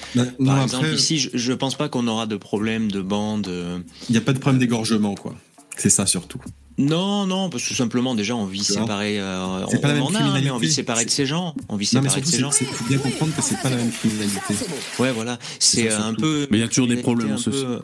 par 0.43 0.61
exemple, 0.61 0.93
ici, 0.93 1.17
je, 1.17 1.29
je, 1.33 1.53
pense 1.53 1.75
pas 1.75 1.89
qu'on 1.89 2.07
aura 2.07 2.27
de 2.27 2.37
problème 2.37 2.91
de 2.91 3.01
bande. 3.01 3.47
Euh, 3.47 3.79
Il 4.09 4.11
n'y 4.11 4.17
a 4.17 4.21
pas 4.21 4.33
de 4.33 4.39
problème 4.39 4.59
d'égorgement, 4.59 5.15
quoi. 5.15 5.35
C'est 5.77 5.89
ça 5.89 6.05
surtout. 6.05 6.39
Non, 6.79 7.25
non, 7.27 7.49
parce 7.49 7.63
que 7.63 7.69
tout 7.69 7.75
simplement, 7.75 8.15
déjà, 8.15 8.35
on 8.35 8.45
vit 8.45 8.63
séparé. 8.63 9.19
Euh, 9.19 9.65
on, 9.67 9.77
pas 9.79 9.89
la 9.89 9.95
même 9.95 10.03
on 10.03 10.15
a, 10.15 10.39
mais 10.39 10.49
on 10.49 10.57
vit 10.57 10.71
séparé 10.71 11.03
de 11.03 11.09
ces 11.09 11.25
gens. 11.25 11.53
On 11.67 11.75
vit 11.75 11.85
séparé 11.85 12.21
de 12.21 12.25
ces 12.25 12.39
gens. 12.39 12.51
Il 12.61 12.67
faut 12.67 12.85
bien 12.85 12.97
comprendre 12.97 13.35
que 13.35 13.41
c'est 13.41 13.61
pas 13.61 13.69
la 13.69 13.75
même 13.75 13.91
criminalité. 13.91 14.55
Ouais, 14.97 15.11
voilà. 15.11 15.37
C'est 15.59 15.91
un 15.91 16.13
peu. 16.13 16.47
Mais 16.49 16.57
il 16.57 16.61
y 16.61 16.63
a 16.63 16.69
toujours 16.69 16.87
des 16.87 16.97
problèmes. 16.97 17.35
Peu... 17.43 17.81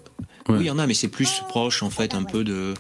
Oui, 0.48 0.58
il 0.62 0.66
y 0.66 0.70
en 0.70 0.80
a, 0.80 0.88
mais 0.88 0.94
c'est 0.94 1.10
plus 1.10 1.42
proche, 1.50 1.84
en 1.84 1.90
fait, 1.90 2.14
un 2.14 2.24
peu 2.24 2.44
de 2.44 2.74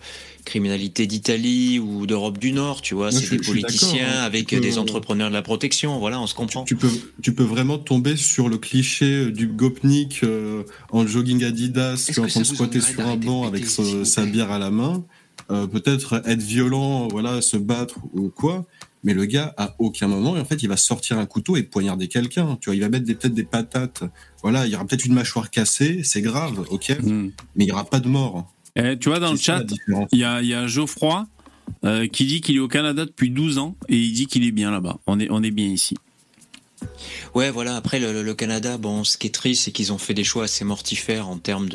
criminalité 0.45 1.07
d'Italie 1.07 1.79
ou 1.79 2.05
d'Europe 2.05 2.37
du 2.37 2.51
Nord, 2.53 2.81
tu 2.81 2.93
vois. 2.93 3.11
C'est 3.11 3.29
des 3.29 3.39
politiciens 3.39 4.07
hein. 4.07 4.23
avec 4.23 4.53
des 4.53 4.77
entrepreneurs 4.77 5.29
de 5.29 5.33
la 5.33 5.41
protection, 5.41 5.99
voilà, 5.99 6.21
on 6.21 6.27
se 6.27 6.35
comprend. 6.35 6.63
Tu 6.63 6.75
peux, 6.75 6.91
tu 7.21 7.33
peux 7.33 7.43
vraiment 7.43 7.79
tomber 7.79 8.15
sur 8.15 8.47
le 8.47 8.57
cliché 8.57 9.31
du 9.31 9.47
gopnik 9.47 10.21
euh, 10.23 10.63
en 10.91 11.05
jogging 11.05 11.43
Adidas 11.43 12.09
qui 12.13 12.19
est 12.19 12.23
en 12.23 12.27
train 12.27 12.41
de 12.41 12.45
squatter 12.45 12.79
sur 12.79 13.05
un 13.05 13.17
banc 13.17 13.45
avec 13.45 13.65
sa 13.65 14.25
bière 14.25 14.51
à 14.51 14.59
la 14.59 14.69
main. 14.69 15.03
Euh, 15.51 15.67
peut-être 15.67 16.23
être 16.25 16.41
violent, 16.41 17.07
voilà, 17.07 17.41
se 17.41 17.57
battre 17.57 17.99
ou 18.13 18.29
quoi. 18.29 18.65
Mais 19.03 19.13
le 19.13 19.25
gars, 19.25 19.53
à 19.57 19.75
aucun 19.77 20.07
moment, 20.07 20.31
en 20.31 20.45
fait, 20.45 20.63
il 20.63 20.69
va 20.69 20.77
sortir 20.77 21.19
un 21.19 21.27
couteau 21.27 21.55
et 21.55 21.63
poignarder 21.63 22.07
quelqu'un. 22.07 22.57
Tu 22.59 22.69
vois, 22.69 22.75
il 22.75 22.81
va 22.81 22.89
mettre 22.89 23.05
peut-être 23.05 23.35
des 23.35 23.43
patates. 23.43 24.03
Voilà, 24.41 24.65
il 24.65 24.71
y 24.71 24.75
aura 24.75 24.85
peut-être 24.85 25.05
une 25.05 25.13
mâchoire 25.13 25.51
cassée, 25.51 26.01
c'est 26.03 26.21
grave, 26.21 26.65
ok, 26.71 26.97
hmm. 26.99 27.29
mais 27.55 27.63
il 27.63 27.67
n'y 27.67 27.71
aura 27.71 27.85
pas 27.85 27.99
de 27.99 28.07
mort. 28.07 28.51
Eh, 28.75 28.97
tu 28.97 29.09
vois, 29.09 29.19
dans 29.19 29.31
le 29.31 29.37
chat, 29.37 29.63
il 30.11 30.19
y 30.19 30.23
a, 30.23 30.67
Geoffroy 30.67 31.27
euh, 31.83 32.07
qui 32.07 32.25
dit 32.25 32.41
qu'il 32.41 32.55
est 32.55 32.59
au 32.59 32.67
Canada 32.67 33.05
depuis 33.05 33.29
12 33.29 33.59
ans 33.59 33.75
et 33.87 33.97
il 33.97 34.11
dit 34.11 34.25
qu'il 34.25 34.43
est 34.43 34.51
bien 34.51 34.71
là-bas. 34.71 34.97
On 35.05 35.19
est, 35.19 35.27
on 35.29 35.43
est 35.43 35.51
bien 35.51 35.67
ici. 35.67 35.95
Ouais, 37.35 37.51
voilà. 37.51 37.75
Après, 37.75 37.99
le, 37.99 38.33
Canada, 38.33 38.77
bon, 38.77 39.03
ce 39.03 39.17
qui 39.17 39.27
est 39.27 39.33
triste, 39.33 39.63
c'est 39.65 39.71
qu'ils 39.71 39.93
ont 39.93 39.97
fait 39.97 40.13
des 40.13 40.23
choix 40.23 40.45
assez 40.45 40.65
mortifères 40.65 41.27
en 41.27 41.37
termes 41.37 41.69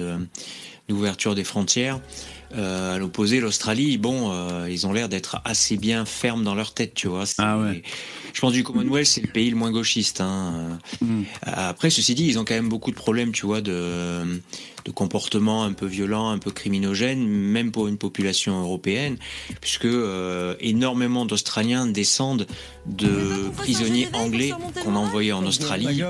d'ouverture 0.88 1.34
des 1.34 1.44
frontières. 1.44 2.00
Euh, 2.56 2.96
à 2.96 2.98
l'opposé, 2.98 3.40
l'Australie, 3.40 3.96
bon, 3.96 4.32
euh, 4.32 4.68
ils 4.68 4.86
ont 4.86 4.92
l'air 4.92 5.08
d'être 5.08 5.40
assez 5.44 5.76
bien 5.76 6.04
fermes 6.04 6.42
dans 6.42 6.54
leur 6.54 6.72
tête, 6.72 6.94
tu 6.94 7.06
vois. 7.06 7.24
Ah 7.38 7.58
ouais. 7.58 7.82
Je 8.32 8.40
pense 8.40 8.52
du 8.52 8.64
Commonwealth, 8.64 9.06
c'est 9.06 9.20
le 9.20 9.28
pays 9.28 9.50
le 9.50 9.56
moins 9.56 9.70
gauchiste. 9.70 10.20
Hein. 10.20 10.78
Hmm. 11.00 11.22
Après, 11.42 11.90
ceci 11.90 12.14
dit, 12.14 12.26
ils 12.26 12.38
ont 12.38 12.44
quand 12.44 12.54
même 12.54 12.68
beaucoup 12.68 12.90
de 12.90 12.96
problèmes, 12.96 13.32
tu 13.32 13.46
vois, 13.46 13.60
de, 13.60 14.40
de 14.84 14.90
comportements 14.90 15.64
un 15.64 15.72
peu 15.72 15.86
violents, 15.86 16.30
un 16.30 16.38
peu 16.38 16.50
criminogènes, 16.50 17.26
même 17.26 17.72
pour 17.72 17.88
une 17.88 17.98
population 17.98 18.60
européenne, 18.60 19.16
puisque 19.60 19.84
euh, 19.84 20.54
énormément 20.60 21.24
d'Australiens 21.24 21.86
descendent 21.86 22.46
de 22.86 23.50
prisonniers 23.56 24.08
anglais 24.12 24.52
qu'on 24.82 24.96
a 24.96 24.98
envoyés 24.98 25.32
en 25.32 25.44
Australie 25.44 26.02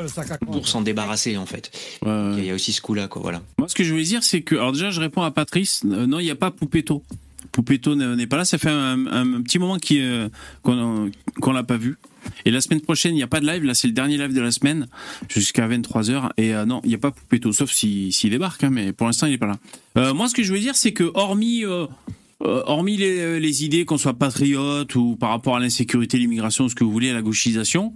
pour 0.50 0.68
s'en 0.68 0.82
débarrasser, 0.82 1.36
en 1.36 1.46
fait. 1.46 1.70
Il 2.04 2.44
y 2.44 2.50
a 2.50 2.54
aussi 2.54 2.72
ce 2.72 2.80
coup-là, 2.80 3.08
quoi, 3.08 3.22
voilà. 3.22 3.42
Moi, 3.58 3.68
ce 3.68 3.74
que 3.74 3.84
je 3.84 3.90
voulais 3.90 4.04
dire, 4.04 4.22
c'est 4.22 4.42
que, 4.42 4.54
alors 4.54 4.72
déjà, 4.72 4.90
je 4.90 5.00
réponds 5.00 5.22
à 5.22 5.30
Patrice, 5.30 5.82
euh, 5.84 6.06
non, 6.06 6.18
il 6.18 6.24
n'y 6.24 6.30
a 6.30 6.36
pas 6.36 6.50
Poupetto. 6.50 7.02
Poupetto 7.52 7.94
n'est 7.94 8.26
pas 8.26 8.36
là. 8.36 8.44
Ça 8.44 8.58
fait 8.58 8.70
un, 8.70 9.42
petit 9.42 9.58
moment 9.58 9.76
euh, 9.92 10.28
qu'on 10.62 11.52
l'a 11.52 11.62
pas 11.64 11.76
vu. 11.76 11.98
Et 12.44 12.50
la 12.50 12.60
semaine 12.60 12.80
prochaine, 12.80 13.12
il 13.12 13.16
n'y 13.16 13.22
a 13.22 13.28
pas 13.28 13.40
de 13.40 13.46
live. 13.46 13.64
Là, 13.64 13.74
c'est 13.74 13.86
le 13.86 13.92
dernier 13.92 14.18
live 14.18 14.32
de 14.32 14.40
la 14.40 14.50
semaine 14.50 14.86
jusqu'à 15.28 15.68
23h. 15.68 16.30
Et 16.36 16.54
euh, 16.54 16.64
non, 16.64 16.80
il 16.84 16.88
n'y 16.88 16.94
a 16.94 16.98
pas 16.98 17.10
Poupetto, 17.10 17.52
sauf 17.52 17.70
s'il 17.70 18.30
débarque. 18.30 18.64
Hein, 18.64 18.70
mais 18.70 18.92
pour 18.92 19.06
l'instant, 19.06 19.26
il 19.26 19.30
n'est 19.30 19.38
pas 19.38 19.46
là. 19.46 19.58
Euh, 19.98 20.14
moi, 20.14 20.28
ce 20.28 20.34
que 20.34 20.42
je 20.42 20.52
veux 20.52 20.60
dire, 20.60 20.74
c'est 20.76 20.92
que 20.92 21.10
hormis, 21.14 21.64
hormis 22.40 22.96
les, 22.96 23.64
idées 23.64 23.84
qu'on 23.84 23.98
soit 23.98 24.14
patriote 24.14 24.94
ou 24.94 25.16
par 25.16 25.30
rapport 25.30 25.56
à 25.56 25.60
l'insécurité, 25.60 26.18
l'immigration, 26.18 26.68
ce 26.68 26.74
que 26.74 26.84
vous 26.84 26.92
voulez, 26.92 27.10
à 27.10 27.14
la 27.14 27.22
gauchisation, 27.22 27.92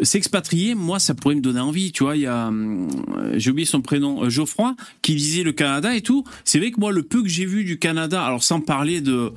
s'expatrier, 0.00 0.74
moi, 0.74 0.98
ça 0.98 1.14
pourrait 1.14 1.34
me 1.34 1.40
donner 1.40 1.60
envie. 1.60 1.92
Tu 1.92 2.04
vois, 2.04 2.16
il 2.16 2.22
y 2.22 2.26
a, 2.26 2.48
euh, 2.48 2.88
j'ai 3.36 3.50
oublié 3.50 3.66
son 3.66 3.80
prénom, 3.80 4.24
euh, 4.24 4.30
Geoffroy, 4.30 4.74
qui 5.02 5.14
disait 5.14 5.42
le 5.42 5.52
Canada 5.52 5.94
et 5.94 6.02
tout. 6.02 6.24
C'est 6.44 6.58
vrai 6.58 6.70
que 6.70 6.80
moi, 6.80 6.92
le 6.92 7.02
peu 7.02 7.22
que 7.22 7.28
j'ai 7.28 7.46
vu 7.46 7.64
du 7.64 7.78
Canada, 7.78 8.22
alors 8.22 8.42
sans 8.42 8.60
parler 8.60 9.00
de 9.00 9.32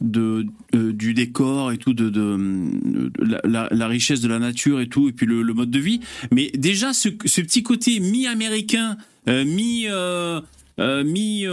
de, 0.00 0.46
euh, 0.74 0.92
du 0.92 1.14
décor 1.14 1.72
et 1.72 1.78
tout, 1.78 1.94
de, 1.94 2.08
de, 2.10 3.10
la, 3.44 3.86
richesse 3.88 4.20
de 4.20 4.28
la 4.28 4.38
nature 4.38 4.80
et 4.80 4.88
tout, 4.88 5.08
et 5.08 5.12
puis 5.12 5.26
le, 5.26 5.42
mode 5.54 5.70
de 5.70 5.78
vie. 5.78 6.00
Mais 6.32 6.50
déjà, 6.54 6.92
ce, 6.92 7.08
ce 7.24 7.40
petit 7.40 7.62
côté 7.62 8.00
mi-américain, 8.00 8.96
mi... 9.26 9.86
mi 10.78 11.46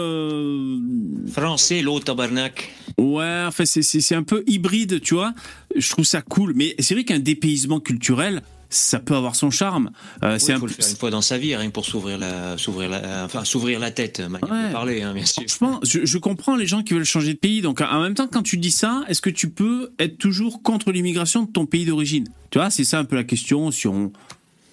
français 1.32 1.82
l'autre 1.82 2.06
tabarnak 2.06 2.72
Ouais, 2.98 3.44
enfin 3.48 3.66
c'est 3.66 4.16
un 4.16 4.24
peu 4.24 4.44
hybride, 4.48 5.02
tu 5.02 5.16
vois. 5.16 5.34
Je 5.76 5.90
trouve 5.90 6.06
ça 6.06 6.22
cool, 6.22 6.54
mais 6.56 6.76
c'est 6.80 6.94
vrai 6.94 7.04
qu'un 7.04 7.20
dépaysement 7.20 7.80
culturel, 7.80 8.42
ça 8.72 9.00
peut 9.00 9.16
avoir 9.16 9.36
son 9.36 9.52
charme. 9.52 9.92
Euh, 10.24 10.40
c'est 10.40 10.54
il 10.54 10.60
faut 10.60 10.66
le 10.66 10.72
faire 10.72 10.88
une 10.90 10.96
fois 10.96 11.12
dans 11.12 11.22
sa 11.22 11.38
vie, 11.38 11.56
rien 11.56 11.70
pour 11.70 11.86
s'ouvrir 11.86 12.18
la, 12.18 12.58
s'ouvrir 12.58 12.90
la, 12.90 13.26
enfin 13.26 13.46
s'ouvrir 13.46 13.80
la 13.80 13.92
tête, 13.92 14.20
manière 14.20 14.70
de 14.70 14.72
parler, 14.72 15.02
hein, 15.02 15.14
bien 15.14 15.26
sûr. 15.26 15.44
Je, 15.84 16.06
je, 16.06 16.18
comprends 16.18 16.56
les 16.56 16.66
gens 16.66 16.82
qui 16.82 16.94
veulent 16.94 17.04
changer 17.04 17.34
de 17.34 17.40
pays. 17.40 17.62
Donc 17.62 17.82
en 17.82 18.02
même 18.02 18.16
temps, 18.16 18.28
quand 18.28 18.44
tu 18.44 18.58
dis 18.58 18.72
ça, 18.72 19.04
est-ce 19.08 19.22
que 19.22 19.30
tu 19.30 19.50
peux 19.50 19.92
être 20.00 20.18
toujours 20.18 20.64
contre 20.64 20.92
l'immigration 20.92 21.44
de 21.44 21.52
ton 21.52 21.66
pays 21.66 21.86
d'origine? 21.86 22.28
Tu 22.50 22.60
vois, 22.60 22.70
c'est 22.70 22.84
ça 22.84 23.00
un 23.00 23.06
peu 23.06 23.16
la 23.16 23.24
question 23.24 23.72
si 23.72 23.88
on 23.88 24.12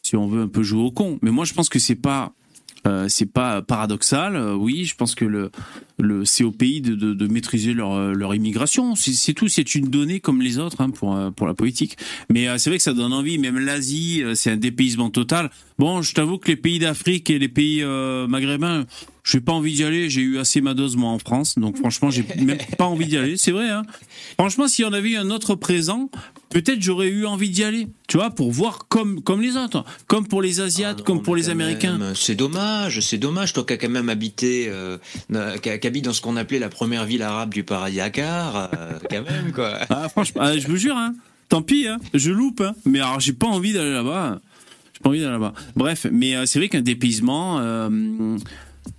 si 0.02 0.16
on 0.16 0.26
veut 0.26 0.42
un 0.42 0.48
peu 0.48 0.62
jouer 0.62 0.82
au 0.82 0.90
con. 0.90 1.18
Mais 1.20 1.30
moi, 1.30 1.44
je 1.44 1.52
pense 1.52 1.68
que 1.68 1.78
c'est 1.78 1.94
pas 1.94 2.32
c'est 3.08 3.30
pas 3.32 3.62
paradoxal. 3.62 4.54
oui, 4.54 4.84
je 4.84 4.94
pense 4.94 5.14
que 5.14 5.24
le, 5.24 5.50
le 5.98 6.24
c'est 6.24 6.44
au 6.44 6.52
pays 6.52 6.80
de, 6.80 6.94
de, 6.94 7.26
maîtriser 7.26 7.74
leur, 7.74 8.14
leur 8.14 8.34
immigration. 8.34 8.94
C'est 8.94 9.32
tout. 9.34 9.48
C'est 9.48 9.74
une 9.74 9.88
donnée 9.88 10.20
comme 10.20 10.42
les 10.42 10.58
autres 10.58 10.80
hein, 10.80 10.90
pour 10.90 11.18
pour 11.32 11.46
la 11.46 11.54
politique. 11.54 11.96
Mais 12.30 12.46
c'est 12.58 12.70
vrai 12.70 12.78
que 12.78 12.82
ça 12.82 12.94
donne 12.94 13.12
envie. 13.12 13.38
Même 13.38 13.58
l'Asie, 13.58 14.22
c'est 14.34 14.50
un 14.50 14.56
dépaysement 14.56 15.10
total. 15.10 15.50
Bon, 15.78 16.02
je 16.02 16.14
t'avoue 16.14 16.38
que 16.38 16.48
les 16.48 16.56
pays 16.56 16.78
d'Afrique 16.78 17.30
et 17.30 17.38
les 17.38 17.48
pays 17.48 17.84
maghrébins 18.28 18.86
j'ai 19.28 19.40
pas 19.40 19.52
envie 19.52 19.74
d'y 19.74 19.84
aller. 19.84 20.08
J'ai 20.08 20.22
eu 20.22 20.38
assez 20.38 20.62
ma 20.62 20.72
dose 20.72 20.96
moi 20.96 21.10
en 21.10 21.18
France, 21.18 21.58
donc 21.58 21.76
franchement, 21.76 22.10
j'ai 22.10 22.24
même 22.38 22.58
pas 22.78 22.86
envie 22.86 23.06
d'y 23.06 23.18
aller. 23.18 23.36
C'est 23.36 23.50
vrai. 23.50 23.68
Hein 23.68 23.82
franchement, 24.38 24.68
si 24.68 24.84
on 24.84 24.92
avait 24.92 25.10
eu 25.10 25.16
un 25.16 25.30
autre 25.30 25.54
présent, 25.54 26.10
peut-être 26.48 26.80
j'aurais 26.80 27.08
eu 27.08 27.26
envie 27.26 27.50
d'y 27.50 27.62
aller. 27.62 27.88
Tu 28.08 28.16
vois, 28.16 28.30
pour 28.30 28.50
voir 28.50 28.88
comme 28.88 29.20
comme 29.22 29.42
les 29.42 29.56
autres, 29.56 29.84
comme 30.06 30.26
pour 30.26 30.40
les 30.40 30.60
Asiates, 30.60 30.98
ah 31.00 31.04
comme 31.04 31.22
pour 31.22 31.36
les 31.36 31.50
Américains. 31.50 31.98
C'est 32.14 32.34
dommage, 32.34 33.00
c'est 33.00 33.18
dommage. 33.18 33.52
Toi 33.52 33.64
qui 33.64 33.74
as 33.74 33.76
quand 33.76 33.90
même 33.90 34.08
habité, 34.08 34.68
euh, 34.68 34.96
qui 35.62 35.86
habite 35.86 36.06
dans 36.06 36.14
ce 36.14 36.22
qu'on 36.22 36.36
appelait 36.36 36.58
la 36.58 36.70
première 36.70 37.04
ville 37.04 37.22
arabe 37.22 37.52
du 37.52 37.64
paradis 37.64 38.00
Akar, 38.00 38.70
euh, 38.72 38.98
quand 39.10 39.24
même 39.24 39.52
quoi. 39.52 39.78
Ah 39.90 40.08
franchement, 40.08 40.42
ah, 40.44 40.58
je 40.58 40.66
vous 40.68 40.76
jure, 40.76 40.96
hein. 40.96 41.14
Tant 41.48 41.62
pis, 41.62 41.86
hein. 41.86 41.98
Je 42.14 42.30
loupe, 42.30 42.60
hein. 42.60 42.74
Mais 42.84 43.00
alors, 43.00 43.20
j'ai 43.20 43.32
pas 43.32 43.46
envie 43.46 43.72
d'aller 43.72 43.92
là-bas. 43.92 44.40
J'ai 44.94 45.00
pas 45.00 45.08
envie 45.08 45.20
d'aller 45.20 45.32
là-bas. 45.32 45.54
Bref, 45.76 46.06
mais 46.10 46.36
euh, 46.36 46.46
c'est 46.46 46.58
vrai 46.58 46.68
qu'un 46.68 46.82
dépaysement. 46.82 47.58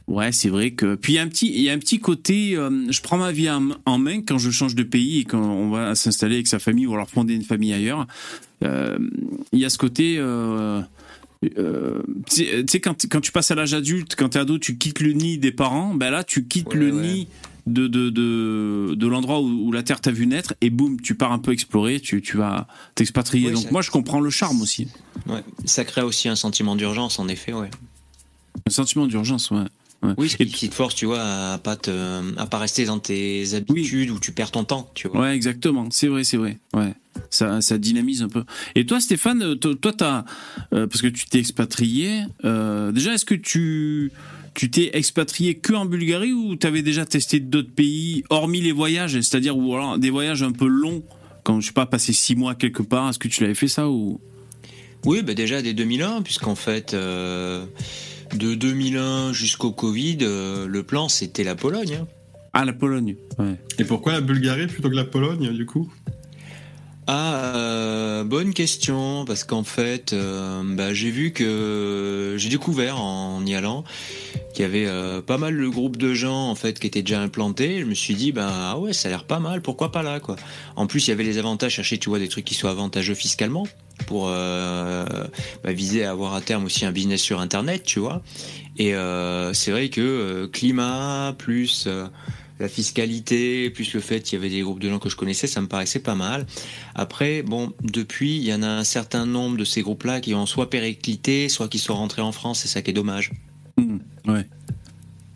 Ouais, 0.08 0.32
c'est 0.32 0.49
vrai 0.49 0.71
que. 0.71 0.95
Puis 0.95 1.13
il 1.13 1.15
y 1.17 1.19
a 1.19 1.21
un 1.21 1.28
petit, 1.28 1.47
il 1.47 1.62
y 1.62 1.69
a 1.69 1.73
un 1.73 1.78
petit 1.78 1.99
côté. 1.99 2.56
Euh, 2.56 2.91
je 2.91 3.02
prends 3.02 3.17
ma 3.17 3.32
vie 3.32 3.49
en, 3.49 3.97
main 3.97 4.21
quand 4.21 4.38
je 4.38 4.49
change 4.49 4.75
de 4.75 4.84
pays 4.84 5.19
et 5.19 5.23
quand 5.23 5.41
on 5.41 5.69
va 5.69 5.95
s'installer 5.95 6.36
avec 6.36 6.47
sa 6.47 6.60
famille 6.60 6.88
ou 6.88 6.93
alors 6.93 7.10
fonder 7.10 7.34
une 7.34 7.43
famille 7.43 7.73
ailleurs. 7.73 8.08
Euh, 8.63 8.97
il 9.54 9.60
y 9.60 9.65
a 9.65 9.69
ce 9.69 9.78
côté. 9.78 10.15
Euh, 10.17 10.82
tu 11.41 12.43
sais, 12.67 12.80
quand, 12.82 13.06
quand 13.10 13.21
tu 13.21 13.32
passes 13.32 13.52
à 13.52 13.56
l'âge 13.56 13.73
adulte, 13.73 14.15
quand 14.17 14.30
t'es 14.30 14.39
ado, 14.39 14.58
tu 14.58 14.78
quittes 14.78 14.99
le 14.99 15.13
nid 15.13 15.38
des 15.38 15.52
parents. 15.52 15.93
Ben 15.93 16.10
là, 16.10 16.23
tu 16.23 16.45
quittes 16.45 16.73
le 16.73 16.91
nid 16.91 17.28
de, 17.69 17.88
de, 17.88 18.10
de, 18.10 18.95
de 18.95 19.08
l'endroit 19.08 19.41
où, 19.41 19.71
la 19.71 19.84
terre 19.84 20.02
t'a 20.02 20.12
vu 20.12 20.28
naître 20.28 20.54
et 20.62 20.69
boum, 20.69 20.99
tu 20.99 21.15
pars 21.15 21.32
un 21.32 21.39
peu 21.39 21.52
explorer, 21.52 21.99
tu, 21.99 22.21
tu 22.21 22.38
vas 22.38 22.67
t'expatrier. 22.95 23.52
Donc 23.52 23.71
moi, 23.71 23.82
je 23.82 23.91
comprends 23.91 24.19
le 24.19 24.30
charme 24.30 24.62
aussi. 24.62 24.88
Ouais, 25.28 25.43
ça 25.65 25.86
crée 25.86 26.02
aussi 26.02 26.28
un 26.28 26.36
sentiment 26.36 26.75
d'urgence, 26.75 27.19
en 27.19 27.28
effet, 27.28 27.54
ouais. 27.54 27.69
Un 28.67 28.71
sentiment 28.71 29.06
d'urgence, 29.06 29.52
ouais. 29.52 29.65
Oui, 30.17 30.29
ce 30.29 30.38
qui 30.38 30.69
te 30.69 30.75
force, 30.75 30.95
tu 30.95 31.05
vois, 31.05 31.21
à 31.21 31.57
pas 31.57 31.75
te, 31.75 31.91
à 32.38 32.45
pas 32.45 32.57
rester 32.57 32.85
dans 32.85 32.99
tes 32.99 33.53
habitudes 33.53 34.09
où 34.12 34.19
tu 34.19 34.31
perds 34.31 34.51
ton 34.51 34.63
temps, 34.63 34.89
tu 34.93 35.09
vois. 35.09 35.21
Ouais, 35.21 35.35
exactement. 35.35 35.88
C'est 35.91 36.07
vrai, 36.07 36.23
c'est 36.23 36.38
vrai. 36.38 36.57
Ouais. 36.73 36.93
Ça, 37.29 37.59
ça 37.59 37.77
dynamise 37.77 38.21
un 38.21 38.29
peu. 38.29 38.43
Et 38.75 38.85
toi, 38.85 39.01
Stéphane, 39.01 39.43
euh, 39.43 39.55
toi, 39.55 39.91
t'as, 39.91 40.23
euh, 40.73 40.88
parce 40.88 41.01
que 41.01 41.07
tu 41.07 41.25
t'es 41.25 41.39
expatrié. 41.39 42.21
Euh, 42.45 42.93
déjà, 42.93 43.13
est-ce 43.13 43.25
que 43.25 43.35
tu, 43.35 44.12
tu 44.53 44.71
t'es 44.71 44.91
expatrié 44.93 45.55
que 45.55 45.73
en 45.73 45.85
Bulgarie 45.85 46.31
ou 46.31 46.55
t'avais 46.55 46.81
déjà 46.81 47.05
testé 47.05 47.41
d'autres 47.41 47.71
pays, 47.71 48.23
hormis 48.29 48.62
les 48.62 48.71
voyages, 48.71 49.19
c'est-à-dire 49.19 49.57
ou 49.57 49.75
alors 49.75 49.97
des 49.97 50.12
voyages 50.12 50.43
un 50.43 50.53
peu 50.53 50.67
longs, 50.67 51.03
quand 51.43 51.59
je 51.59 51.67
sais 51.67 51.73
pas, 51.73 51.85
passer 51.85 52.13
six 52.13 52.35
mois 52.35 52.55
quelque 52.55 52.83
part. 52.83 53.09
Est-ce 53.09 53.19
que 53.19 53.27
tu 53.27 53.41
l'avais 53.41 53.55
fait 53.55 53.67
ça 53.67 53.89
ou? 53.89 54.21
Oui, 55.05 55.23
bah 55.23 55.33
déjà 55.33 55.62
dès 55.62 55.73
2001, 55.73 56.21
puisqu'en 56.21 56.55
fait 56.55 56.95
de 58.35 58.55
2001 58.55 59.33
jusqu'au 59.33 59.71
Covid, 59.71 60.19
euh, 60.21 60.67
le 60.67 60.83
plan 60.83 61.09
c'était 61.09 61.43
la 61.43 61.55
Pologne. 61.55 61.99
Hein. 62.01 62.07
Ah, 62.53 62.65
la 62.65 62.73
Pologne, 62.73 63.15
ouais. 63.37 63.55
Et 63.77 63.83
pourquoi 63.83 64.13
la 64.13 64.21
Bulgarie 64.21 64.67
plutôt 64.67 64.89
que 64.89 64.95
la 64.95 65.05
Pologne, 65.05 65.51
du 65.51 65.65
coup? 65.65 65.91
Ah, 67.11 67.55
euh, 67.55 68.23
bonne 68.23 68.53
question, 68.53 69.25
parce 69.25 69.43
qu'en 69.43 69.63
fait, 69.63 70.13
euh, 70.13 70.61
bah, 70.63 70.93
j'ai 70.93 71.09
vu 71.09 71.31
que 71.31 72.35
j'ai 72.37 72.49
découvert 72.49 73.01
en 73.01 73.43
y 73.45 73.55
allant 73.55 73.83
qu'il 74.53 74.63
y 74.63 74.65
avait 74.65 74.88
pas 75.21 75.38
mal 75.38 75.53
le 75.53 75.69
groupe 75.69 75.97
de 75.97 76.13
gens 76.13 76.49
en 76.49 76.55
fait 76.55 76.79
qui 76.79 76.88
étaient 76.88 77.01
déjà 77.01 77.21
implantés. 77.21 77.79
Je 77.79 77.85
me 77.85 77.93
suis 77.93 78.15
dit, 78.15 78.31
bah 78.31 78.49
ah 78.49 78.79
ouais, 78.79 78.93
ça 78.93 79.07
a 79.07 79.12
l'air 79.12 79.23
pas 79.23 79.39
mal, 79.39 79.62
pourquoi 79.62 79.91
pas 79.91 80.03
là 80.03 80.19
quoi. 80.19 80.35
En 80.75 80.88
plus, 80.88 81.07
il 81.07 81.12
y 81.12 81.13
avait 81.13 81.23
les 81.23 81.38
avantages, 81.38 81.73
chercher 81.73 81.97
tu 81.97 82.09
vois 82.09 82.19
des 82.19 82.27
trucs 82.29 82.45
qui 82.45 82.55
soient 82.55 82.71
avantageux 82.71 83.15
fiscalement 83.15 83.67
pour 84.05 84.27
euh, 84.29 85.05
bah, 85.63 85.71
viser 85.71 86.03
à 86.03 86.12
avoir 86.12 86.33
à 86.33 86.41
terme 86.41 86.65
aussi 86.65 86.85
un 86.85 86.91
business 86.91 87.21
sur 87.21 87.39
Internet, 87.39 87.83
tu 87.83 87.99
vois. 87.99 88.21
Et 88.77 88.95
euh, 88.95 89.53
c'est 89.53 89.71
vrai 89.71 89.89
que 89.89 90.01
euh, 90.01 90.47
climat 90.47 91.35
plus 91.38 91.88
la 92.59 92.67
fiscalité, 92.67 93.69
plus 93.69 93.93
le 93.93 94.01
fait 94.01 94.21
qu'il 94.21 94.38
y 94.38 94.41
avait 94.41 94.49
des 94.49 94.62
groupes 94.62 94.79
de 94.79 94.89
gens 94.89 94.99
que 94.99 95.09
je 95.09 95.15
connaissais, 95.15 95.47
ça 95.47 95.62
me 95.62 95.67
paraissait 95.67 96.01
pas 96.01 96.15
mal. 96.15 96.45
Après, 96.93 97.41
bon, 97.41 97.71
depuis, 97.81 98.38
il 98.38 98.43
y 98.43 98.53
en 98.53 98.63
a 98.63 98.67
un 98.67 98.83
certain 98.83 99.25
nombre 99.25 99.57
de 99.57 99.63
ces 99.63 99.81
groupes-là 99.81 100.19
qui 100.19 100.33
ont 100.33 100.45
soit 100.45 100.69
périclité, 100.69 101.47
soit 101.47 101.69
qui 101.69 101.79
sont 101.79 101.95
rentrés 101.95 102.21
en 102.21 102.33
France, 102.33 102.59
c'est 102.59 102.67
ça 102.67 102.81
qui 102.81 102.91
est 102.91 102.93
dommage. 102.93 103.31
Mmh, 103.79 103.99
ouais. 104.27 104.47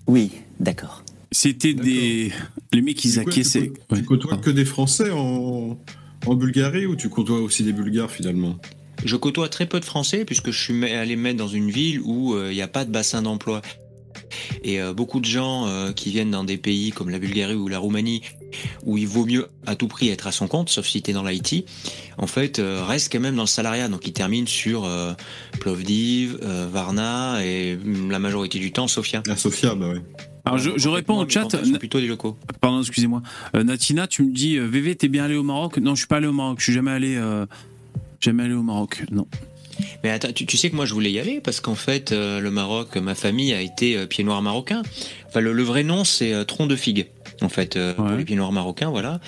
Oui, 0.07 0.31
d'accord. 0.59 1.03
C'était 1.31 1.73
des. 1.73 2.31
Les 2.71 2.81
mecs, 2.81 3.03
ils 3.03 3.19
acquiesçaient. 3.19 3.71
Tu, 3.93 4.03
côtoies 4.03 4.37
que 4.37 4.51
des 4.51 4.65
Français 4.65 5.09
en 5.11 5.77
en 6.25 6.35
Bulgarie 6.35 6.85
ou 6.85 6.95
tu 6.95 7.09
côtoies 7.09 7.39
aussi 7.39 7.63
des 7.63 7.73
Bulgares 7.73 8.11
finalement? 8.11 8.57
Je 9.03 9.15
côtoie 9.15 9.49
très 9.49 9.65
peu 9.65 9.79
de 9.79 9.85
Français 9.85 10.25
puisque 10.25 10.51
je 10.51 10.61
suis 10.61 10.85
allé 10.85 11.15
mettre 11.15 11.37
dans 11.37 11.47
une 11.47 11.69
ville 11.69 11.99
où 12.01 12.33
euh, 12.33 12.51
il 12.51 12.55
n'y 12.55 12.61
a 12.61 12.67
pas 12.67 12.85
de 12.85 12.91
bassin 12.91 13.21
d'emploi. 13.21 13.61
Et 14.63 14.81
euh, 14.81 14.93
beaucoup 14.93 15.19
de 15.19 15.25
gens 15.25 15.67
euh, 15.67 15.91
qui 15.91 16.11
viennent 16.11 16.31
dans 16.31 16.43
des 16.43 16.57
pays 16.57 16.91
comme 16.91 17.09
la 17.09 17.19
Bulgarie 17.19 17.55
ou 17.55 17.67
la 17.67 17.79
Roumanie, 17.79 18.21
où 18.83 18.97
il 18.97 19.07
vaut 19.07 19.25
mieux 19.25 19.47
à 19.65 19.75
tout 19.75 19.87
prix 19.87 20.09
être 20.09 20.27
à 20.27 20.31
son 20.31 20.47
compte, 20.47 20.69
sauf 20.69 20.85
si 20.85 21.01
tu 21.01 21.11
es 21.11 21.13
dans 21.13 21.23
l'IT, 21.23 21.65
en 22.17 22.27
fait, 22.27 22.61
restent 22.63 23.11
quand 23.11 23.19
même 23.19 23.35
dans 23.35 23.43
le 23.43 23.47
salariat. 23.47 23.87
Donc 23.87 24.07
ils 24.07 24.13
terminent 24.13 24.47
sur 24.47 24.89
Plovdiv, 25.59 26.37
Varna 26.71 27.43
et 27.43 27.75
mm, 27.75 28.11
la 28.11 28.19
majorité 28.19 28.59
du 28.59 28.71
temps 28.71 28.87
Sofia. 28.87 29.23
La 29.25 29.37
Sofia, 29.37 29.75
bah 29.75 29.89
ouais. 29.89 30.01
Alors 30.45 30.57
je, 30.57 30.71
je 30.75 30.89
réponds 30.89 31.17
au 31.19 31.29
chat. 31.29 31.47
plutôt 31.79 31.99
des 31.99 32.07
locaux. 32.07 32.37
Pardon, 32.59 32.81
excusez-moi. 32.81 33.21
Euh, 33.55 33.63
Natina, 33.63 34.07
tu 34.07 34.23
me 34.23 34.33
dis 34.33 34.57
euh, 34.57 34.67
VV, 34.67 34.95
t'es 34.95 35.07
bien 35.07 35.23
allé 35.23 35.35
au 35.35 35.43
Maroc? 35.43 35.77
Non, 35.77 35.95
je 35.95 36.01
suis 36.01 36.07
pas 36.07 36.17
allé 36.17 36.27
au 36.27 36.33
Maroc. 36.33 36.59
Je 36.59 36.65
suis 36.65 36.73
jamais 36.73 36.91
allé. 36.91 37.15
Euh, 37.15 37.45
jamais 38.19 38.43
allé 38.43 38.53
au 38.53 38.63
Maroc. 38.63 39.03
Non. 39.11 39.27
Mais 40.03 40.11
attends, 40.11 40.31
tu, 40.33 40.57
sais 40.57 40.69
que 40.69 40.75
moi 40.75 40.85
je 40.85 40.93
voulais 40.93 41.11
y 41.11 41.19
aller 41.19 41.41
parce 41.41 41.59
qu'en 41.59 41.73
fait 41.73 42.11
le 42.11 42.49
Maroc, 42.51 42.95
ma 42.97 43.15
famille 43.15 43.53
a 43.55 43.61
été 43.61 44.05
pied 44.05 44.23
noir 44.23 44.39
marocain. 44.43 44.83
Enfin 45.27 45.39
le, 45.39 45.63
vrai 45.63 45.83
nom 45.83 46.03
c'est 46.03 46.45
tronc 46.45 46.67
de 46.67 46.75
figue 46.75 47.07
en 47.41 47.49
fait 47.49 47.77
pour 47.95 48.07
les 48.09 48.25
pieds 48.25 48.35
noirs 48.35 48.51
marocains 48.51 48.89
voilà. 48.89 49.19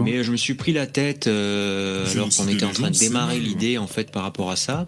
Mais 0.00 0.24
je 0.24 0.30
me 0.30 0.36
suis 0.36 0.54
pris 0.54 0.72
la 0.72 0.86
tête 0.86 1.26
alors 1.26 2.28
qu'on 2.36 2.48
était 2.48 2.64
en 2.64 2.72
train 2.72 2.90
de 2.90 2.98
démarrer 2.98 3.38
l'idée 3.38 3.78
en 3.78 3.86
fait 3.86 4.10
par 4.10 4.22
rapport 4.22 4.50
à 4.50 4.56
ça 4.56 4.86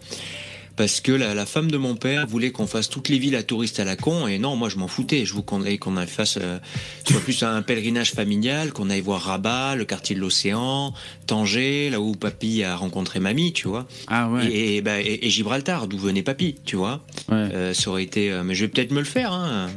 parce 0.79 1.01
que 1.01 1.11
la, 1.11 1.45
femme 1.45 1.73
de 1.73 1.77
mon 1.77 1.97
père 1.97 2.27
voulait 2.29 2.53
qu'on 2.53 2.69
fasse 2.69 2.89
toutes 2.89 3.09
les 3.09 3.19
villes 3.19 3.35
à 3.35 3.43
touristes 3.43 3.81
à 3.81 3.85
la 3.85 3.97
con, 3.97 4.29
et 4.29 4.39
non, 4.39 4.55
moi 4.55 4.69
je 4.69 4.77
m'en 4.77 4.87
foutais. 4.87 5.27
Je 5.27 5.33
voulais 5.33 5.45
qu'on 5.45 5.65
aille, 5.65 5.79
qu'on 5.79 5.97
fasse 6.07 6.39
euh, 6.41 6.61
soit 7.05 7.21
plus 7.21 7.43
un 7.43 7.63
pèlerinage 7.63 8.13
familial, 8.13 8.73
qu'on 8.73 8.89
aille 8.89 9.01
voir 9.01 9.23
Rabat, 9.23 9.75
le 9.75 9.85
quartier 9.85 10.15
de 10.15 10.21
l'océan, 10.21 10.95
Tanger, 11.27 11.91
là 11.91 12.01
où 12.01 12.13
Papy 12.13 12.63
a 12.63 12.77
rencontré 12.77 13.19
Mamie, 13.19 13.53
tu 13.53 13.67
vois. 13.67 13.89
Ah 14.07 14.31
ouais. 14.31 14.47
Et, 14.53 14.81
bah, 14.81 15.01
et, 15.01 15.29
Gibraltar, 15.29 15.89
d'où 15.89 15.99
venait 15.99 16.23
Papy, 16.23 16.55
tu 16.65 16.77
vois. 16.77 17.05
Euh, 17.33 17.75
ça 17.75 17.91
aurait 17.91 18.05
été. 18.05 18.31
Euh, 18.31 18.45
mais 18.45 18.55
je 18.55 18.65
vais 18.65 18.69
peut-être 18.69 18.93
me 18.93 19.01
le 19.01 19.05
faire. 19.05 19.33
Hein. 19.33 19.71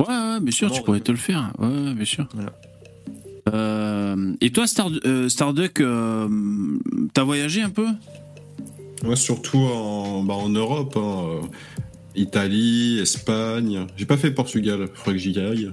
Ouais, 0.00 0.06
ouais, 0.08 0.40
bien 0.40 0.52
sûr, 0.52 0.70
tu 0.70 0.82
pourrais 0.82 1.00
te 1.00 1.12
le 1.12 1.18
faire. 1.18 1.52
Ouais, 1.58 1.94
bien 1.94 2.04
sûr. 2.04 2.26
et 4.40 4.50
toi, 4.50 4.66
Star, 4.66 4.90
Starduck, 5.28 5.82
t'as 7.14 7.24
voyagé 7.24 7.62
un 7.62 7.70
peu? 7.70 7.86
Moi, 9.04 9.16
surtout 9.16 9.58
en, 9.58 10.22
bah, 10.22 10.34
en 10.34 10.48
Europe, 10.50 10.94
hein, 10.96 11.24
euh, 11.24 11.46
Italie, 12.14 12.98
Espagne. 13.00 13.86
J'ai 13.96 14.04
pas 14.04 14.16
fait 14.16 14.30
Portugal, 14.30 14.88
faudrait 14.94 15.14
que 15.14 15.18
j'y 15.18 15.38
aille. 15.38 15.72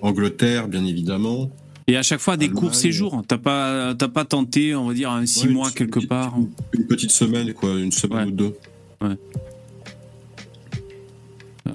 Angleterre, 0.00 0.68
bien 0.68 0.84
évidemment. 0.84 1.50
Et 1.88 1.96
à 1.96 2.02
chaque 2.02 2.20
fois 2.20 2.36
des 2.36 2.50
courts 2.50 2.74
séjours. 2.74 3.22
T'as 3.26 3.38
pas, 3.38 3.94
t'as 3.94 4.08
pas 4.08 4.24
tenté, 4.24 4.74
on 4.74 4.86
va 4.86 4.94
dire, 4.94 5.10
un 5.10 5.26
six 5.26 5.48
mois 5.48 5.70
quelque 5.70 6.06
part. 6.06 6.36
Une 6.72 6.86
petite 6.86 7.10
semaine, 7.10 7.52
quoi, 7.54 7.70
une 7.70 7.92
semaine 7.92 8.28
ou 8.28 8.32
deux. 8.32 8.54
Ouais. 9.00 9.16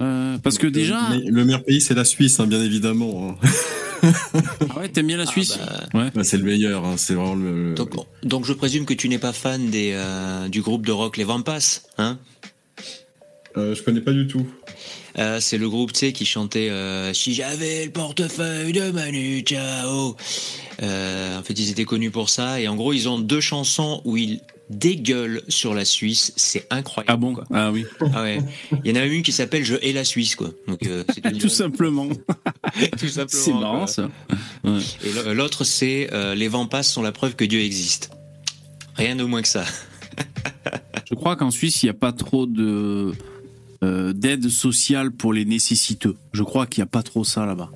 Euh, 0.00 0.38
parce 0.38 0.58
que 0.58 0.66
déjà. 0.66 1.00
Le 1.14 1.44
meilleur 1.44 1.64
pays, 1.64 1.80
c'est 1.80 1.94
la 1.94 2.04
Suisse, 2.04 2.40
hein, 2.40 2.46
bien 2.46 2.62
évidemment. 2.62 3.36
Hein. 3.42 3.48
ah 4.70 4.78
ouais, 4.80 4.88
t'aimes 4.88 5.06
bien 5.06 5.16
la 5.16 5.26
Suisse? 5.26 5.58
ah 5.60 5.86
bah. 5.92 5.98
ouais. 6.00 6.10
Bah, 6.14 6.24
c'est 6.24 6.36
le 6.36 6.44
meilleur, 6.44 6.84
hein, 6.84 6.96
c'est 6.96 7.14
vraiment 7.14 7.34
le. 7.34 7.74
Donc, 8.22 8.44
je 8.44 8.52
présume 8.52 8.84
que 8.84 8.94
tu 8.94 9.08
n'es 9.08 9.18
pas 9.18 9.32
fan 9.32 9.70
des, 9.70 9.92
euh, 9.94 10.48
du 10.48 10.62
groupe 10.62 10.84
de 10.84 10.92
rock 10.92 11.16
Les 11.16 11.24
Vampas, 11.24 11.82
hein? 11.98 12.18
Euh, 13.56 13.74
Je 13.74 13.82
connais 13.82 14.00
pas 14.00 14.12
du 14.12 14.26
tout. 14.26 14.46
Euh, 15.16 15.38
c'est 15.40 15.58
le 15.58 15.68
groupe, 15.68 15.92
tu 15.92 16.00
sais, 16.00 16.12
qui 16.12 16.26
chantait 16.26 16.70
Si 17.14 17.34
j'avais 17.34 17.84
le 17.84 17.92
portefeuille 17.92 18.72
de 18.72 18.90
Manu 18.90 19.44
Chao. 19.46 20.16
en 20.80 21.42
fait, 21.44 21.58
ils 21.58 21.70
étaient 21.70 21.84
connus 21.84 22.10
pour 22.10 22.28
ça. 22.30 22.60
Et 22.60 22.66
en 22.66 22.74
gros, 22.74 22.92
ils 22.92 23.08
ont 23.08 23.18
deux 23.18 23.40
chansons 23.40 24.02
où 24.04 24.16
ils 24.16 24.40
dégueule 24.70 25.42
sur 25.48 25.74
la 25.74 25.84
Suisse, 25.84 26.32
c'est 26.36 26.66
incroyable. 26.70 27.12
Ah 27.12 27.16
bon 27.16 27.36
Ah 27.52 27.72
oui. 27.72 27.84
Ah 28.14 28.22
ouais. 28.22 28.40
Il 28.84 28.90
y 28.90 28.98
en 28.98 29.00
a 29.00 29.04
une 29.04 29.22
qui 29.22 29.32
s'appelle 29.32 29.64
Je 29.64 29.74
hais 29.82 29.92
la 29.92 30.04
Suisse, 30.04 30.36
quoi. 30.36 30.50
Donc, 30.66 30.84
euh, 30.86 31.04
tout, 31.40 31.48
simplement. 31.48 32.08
tout 32.98 33.08
simplement. 33.08 33.44
C'est 33.44 33.52
marrant 33.52 33.86
ça. 33.86 34.10
Et 34.64 35.34
l'autre, 35.34 35.64
c'est 35.64 36.08
euh, 36.12 36.34
Les 36.34 36.48
vents 36.48 36.66
passent 36.66 36.92
sont 36.92 37.02
la 37.02 37.12
preuve 37.12 37.36
que 37.36 37.44
Dieu 37.44 37.60
existe. 37.60 38.10
Rien 38.96 39.16
de 39.16 39.24
moins 39.24 39.42
que 39.42 39.48
ça. 39.48 39.64
Je 41.10 41.14
crois 41.14 41.36
qu'en 41.36 41.50
Suisse, 41.50 41.82
il 41.82 41.86
n'y 41.86 41.90
a 41.90 41.94
pas 41.94 42.12
trop 42.12 42.46
de. 42.46 43.12
d'aide 43.82 44.48
sociale 44.48 45.10
pour 45.10 45.32
les 45.32 45.44
nécessiteux. 45.44 46.16
Je 46.32 46.42
crois 46.42 46.66
qu'il 46.66 46.82
n'y 46.82 46.88
a 46.88 46.90
pas 46.90 47.02
trop 47.02 47.24
ça 47.24 47.44
là-bas. 47.44 47.70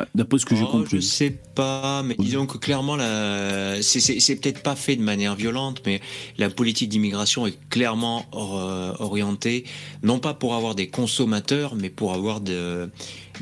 Ah, 0.00 0.06
d'après 0.14 0.38
ce 0.38 0.46
que 0.46 0.56
j'ai 0.56 0.62
oh, 0.62 0.68
compris. 0.68 0.96
Je 0.96 1.00
sais 1.00 1.30
pas, 1.30 2.02
mais 2.02 2.14
disons 2.18 2.46
que 2.46 2.56
clairement, 2.56 2.96
la... 2.96 3.82
c'est 3.82 4.36
peut-être 4.36 4.62
pas 4.62 4.76
fait 4.76 4.96
de 4.96 5.02
manière 5.02 5.34
violente, 5.34 5.82
mais 5.84 6.00
la 6.38 6.48
politique 6.48 6.88
d'immigration 6.88 7.46
est 7.46 7.58
clairement 7.68 8.24
orientée, 8.32 9.64
non 10.02 10.18
pas 10.18 10.34
pour 10.34 10.54
avoir 10.54 10.74
des 10.74 10.88
consommateurs, 10.88 11.74
mais 11.74 11.90
pour 11.90 12.14
avoir 12.14 12.40
de, 12.40 12.88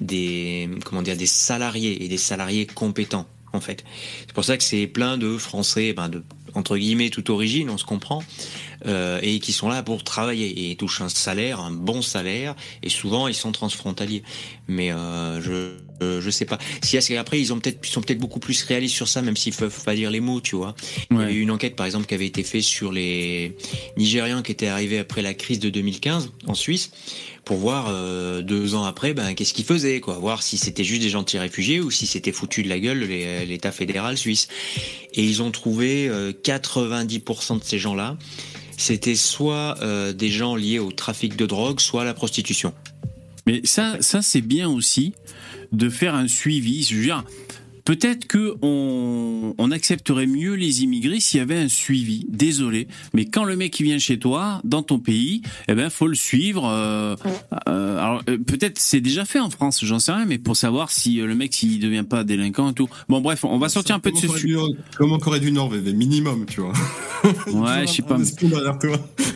des, 0.01 0.69
comment 0.85 1.03
dire, 1.03 1.17
des 1.17 1.27
salariés 1.27 2.05
et 2.05 2.09
des 2.09 2.19
salariés 2.19 2.67
compétents 2.67 3.27
en 3.55 3.61
fait. 3.61 3.83
C'est 4.21 4.33
pour 4.35 4.45
ça 4.45 4.59
que 4.59 4.63
c'est 4.63 4.87
plein 4.87 5.17
de 5.17 5.39
Français, 5.39 5.95
ben 5.95 6.09
de, 6.11 6.23
entre 6.55 6.77
guillemets, 6.77 7.09
toute 7.09 7.31
origine, 7.31 7.71
on 7.71 7.79
se 7.79 7.85
comprend, 7.85 8.23
euh, 8.87 9.19
et 9.23 9.41
qui 9.41 9.53
sont 9.53 9.69
là 9.69 9.83
pour 9.83 10.05
travailler 10.05 10.71
et 10.71 10.77
touchent 10.77 11.01
un 11.01 11.09
salaire, 11.09 11.61
un 11.61 11.71
bon 11.71 12.03
salaire, 12.03 12.55
et 12.83 12.91
souvent 12.91 13.27
ils 13.27 13.35
sont 13.35 13.53
transfrontaliers. 13.53 14.23
Mais 14.67 14.93
euh, 14.93 15.41
je 15.41 15.88
je 16.01 16.31
sais 16.31 16.45
pas. 16.45 16.59
Si 16.83 16.97
après 17.17 17.41
ils 17.41 17.53
ont 17.53 17.61
peut-être 17.61 17.85
sont 17.87 18.01
peut-être 18.01 18.19
beaucoup 18.19 18.41
plus 18.41 18.63
réalistes 18.65 18.95
sur 18.95 19.09
ça, 19.09 19.23
même 19.23 19.37
s'ils 19.37 19.55
peuvent 19.55 19.85
pas 19.85 19.95
dire 19.95 20.11
les 20.11 20.21
mots, 20.21 20.41
tu 20.41 20.57
vois. 20.57 20.75
Il 21.11 21.19
y 21.19 21.23
a 21.23 21.31
eu 21.31 21.41
une 21.41 21.51
enquête 21.51 21.77
par 21.77 21.87
exemple 21.87 22.07
qui 22.07 22.15
avait 22.15 22.27
été 22.27 22.43
faite 22.43 22.63
sur 22.63 22.93
les 22.93 23.57
Nigérians 23.97 24.43
qui 24.43 24.53
étaient 24.53 24.69
arrivés 24.69 24.99
après 24.99 25.23
la 25.23 25.35
crise 25.35 25.59
de 25.59 25.71
2015 25.71 26.31
en 26.47 26.55
Suisse 26.55 26.91
pour 27.45 27.57
voir 27.57 27.87
euh, 27.89 28.43
deux 28.43 28.75
ans 28.75 28.85
après 28.85 29.15
ben 29.15 29.35
qu'est-ce 29.35 29.55
qu'ils 29.55 29.65
faisaient 29.65 30.01
quoi 30.01 30.19
voir 30.19 30.43
si 30.43 30.59
c'était 30.59 30.85
juste 30.85 31.01
des 31.01 31.09
gentils 31.09 31.39
réfugiés 31.39 31.81
ou 31.81 31.91
si 31.91 32.07
c'était 32.07 32.33
foutu 32.33 32.63
de 32.63 32.69
la 32.69 32.79
gueule 32.79 33.01
l'état 33.01 33.73
fédéral 33.73 34.19
suisse 34.19 34.49
et 35.15 35.25
ils 35.25 35.43
ont 35.43 35.51
trouvé 35.51 36.11
90% 36.45 37.59
de 37.59 37.65
ces 37.65 37.79
gens-là 37.79 38.19
c'était 38.79 39.17
soit 39.17 39.77
euh, 39.83 40.13
des 40.13 40.31
gens 40.31 40.55
liés 40.55 40.79
au 40.79 40.93
trafic 40.93 41.37
de 41.37 41.45
drogue, 41.45 41.81
soit 41.81 42.03
à 42.03 42.05
la 42.05 42.15
prostitution. 42.15 42.73
Mais 43.45 43.61
ça, 43.65 43.97
ça 44.01 44.23
c'est 44.23 44.41
bien 44.41 44.69
aussi 44.69 45.13
de 45.73 45.89
faire 45.89 46.15
un 46.15 46.29
suivi. 46.29 46.83
Je 46.83 46.97
veux 46.97 47.03
dire, 47.03 47.25
Peut-être 47.89 48.27
que 48.27 48.55
on, 48.61 49.71
accepterait 49.71 50.27
mieux 50.27 50.53
les 50.57 50.83
immigrés 50.83 51.21
s'il 51.21 51.39
y 51.39 51.41
avait 51.41 51.57
un 51.57 51.69
suivi. 51.69 52.27
Désolé, 52.29 52.87
mais 53.15 53.25
quand 53.25 53.45
le 53.45 53.57
mec 53.57 53.73
qui 53.73 53.83
vient 53.83 53.99
chez 53.99 54.19
toi, 54.19 54.61
dans 54.65 54.83
ton 54.83 54.99
pays, 54.99 55.41
eh 55.69 55.75
ben 55.75 55.89
faut 55.89 56.07
le 56.07 56.15
suivre. 56.15 56.69
Euh, 56.69 57.17
euh, 57.67 57.99
alors 57.99 58.23
euh, 58.29 58.37
peut-être 58.37 58.79
c'est 58.79 59.01
déjà 59.01 59.25
fait 59.25 59.41
en 59.41 59.49
France, 59.49 59.83
j'en 59.87 59.99
sais 59.99 60.13
rien, 60.13 60.27
mais 60.27 60.37
pour 60.37 60.55
savoir 60.55 60.91
si 60.91 61.17
le 61.17 61.35
mec 61.35 61.55
s'il 61.55 61.81
devient 61.81 62.05
pas 62.07 62.25
délinquant 62.25 62.73
et 62.73 62.75
tout. 62.75 62.91
Bon 63.09 63.23
bref, 63.23 63.45
on 63.45 63.59
va 63.59 63.71
sortir 63.71 63.97
un 63.97 64.01
peu 64.01 64.11
de 64.11 64.19
ce 64.19 64.29
sujet. 64.29 64.57
Comme 64.99 65.13
en 65.13 65.19
Corée 65.19 65.41
du 65.41 65.51
Nord, 65.51 65.71
minimum, 65.73 66.45
tu 66.45 66.61
vois. 66.61 66.75
Ouais, 67.47 67.87
je 67.87 67.93
sais 67.93 68.03
pas. 68.03 68.19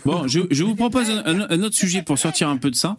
Bon, 0.04 0.28
je, 0.28 0.62
vous 0.62 0.74
propose 0.74 1.08
un, 1.08 1.62
autre 1.62 1.76
sujet 1.76 2.02
pour 2.02 2.18
sortir 2.18 2.50
un 2.50 2.58
peu 2.58 2.70
de 2.70 2.76
ça. 2.76 2.96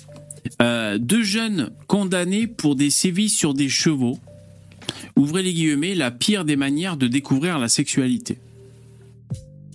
Deux 0.60 1.24
jeunes 1.24 1.72
condamnés 1.88 2.48
pour 2.48 2.76
des 2.76 2.89
sévices 2.89 3.36
sur 3.36 3.54
des 3.54 3.70
chevaux 3.70 4.20
ouvrez 5.16 5.44
les 5.44 5.54
guillemets, 5.54 5.96
la 5.96 6.12
pire 6.12 6.46
des 6.46 6.56
manières 6.56 6.98
de 6.98 7.08
découvrir 7.08 7.60
la 7.60 7.70
sexualité. 7.70 8.38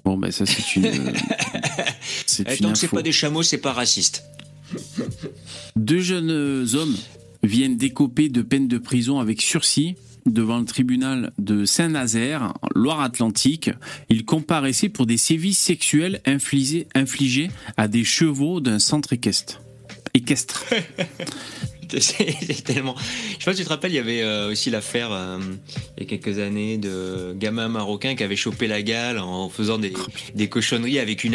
Bon, 0.04 0.16
ben 0.16 0.30
ça, 0.30 0.46
c'est 0.46 0.76
une. 0.76 0.86
c'est 2.26 2.46
eh, 2.48 2.62
Donc, 2.62 2.76
c'est 2.76 2.88
pas 2.88 3.02
des 3.02 3.12
chameaux, 3.12 3.42
c'est 3.42 3.58
pas 3.58 3.72
raciste. 3.72 4.24
Deux 5.76 6.00
jeunes 6.00 6.30
hommes 6.30 6.96
viennent 7.42 7.76
décoper 7.76 8.28
de 8.28 8.42
peine 8.42 8.68
de 8.68 8.78
prison 8.78 9.20
avec 9.20 9.40
sursis 9.42 9.96
devant 10.26 10.58
le 10.58 10.64
tribunal 10.64 11.32
de 11.38 11.64
Saint-Nazaire, 11.64 12.52
Loire-Atlantique. 12.74 13.70
Ils 14.10 14.24
comparaissaient 14.24 14.90
pour 14.90 15.06
des 15.06 15.16
sévices 15.16 15.58
sexuels 15.58 16.20
infligés, 16.26 16.86
infligés 16.94 17.50
à 17.76 17.88
des 17.88 18.04
chevaux 18.04 18.60
d'un 18.60 18.78
centre 18.78 19.14
équestre. 19.14 19.62
Équestre. 20.14 20.64
c'est 21.98 22.64
tellement. 22.64 22.94
Je 23.38 23.44
sais 23.44 23.44
pas 23.44 23.52
si 23.52 23.58
tu 23.58 23.64
te 23.64 23.68
rappelles, 23.68 23.92
il 23.92 23.96
y 23.96 24.00
avait 24.00 24.22
euh, 24.22 24.50
aussi 24.50 24.70
l'affaire 24.70 25.10
euh, 25.12 25.38
il 25.96 26.04
y 26.04 26.06
a 26.06 26.08
quelques 26.08 26.38
années 26.38 26.78
de 26.78 27.34
gamin 27.36 27.68
marocain 27.68 28.14
qui 28.14 28.22
avait 28.22 28.36
chopé 28.36 28.66
la 28.66 28.82
gale 28.82 29.18
en 29.18 29.48
faisant 29.48 29.78
des, 29.78 29.92
des 30.34 30.48
cochonneries 30.48 30.98
avec 30.98 31.24
une 31.24 31.34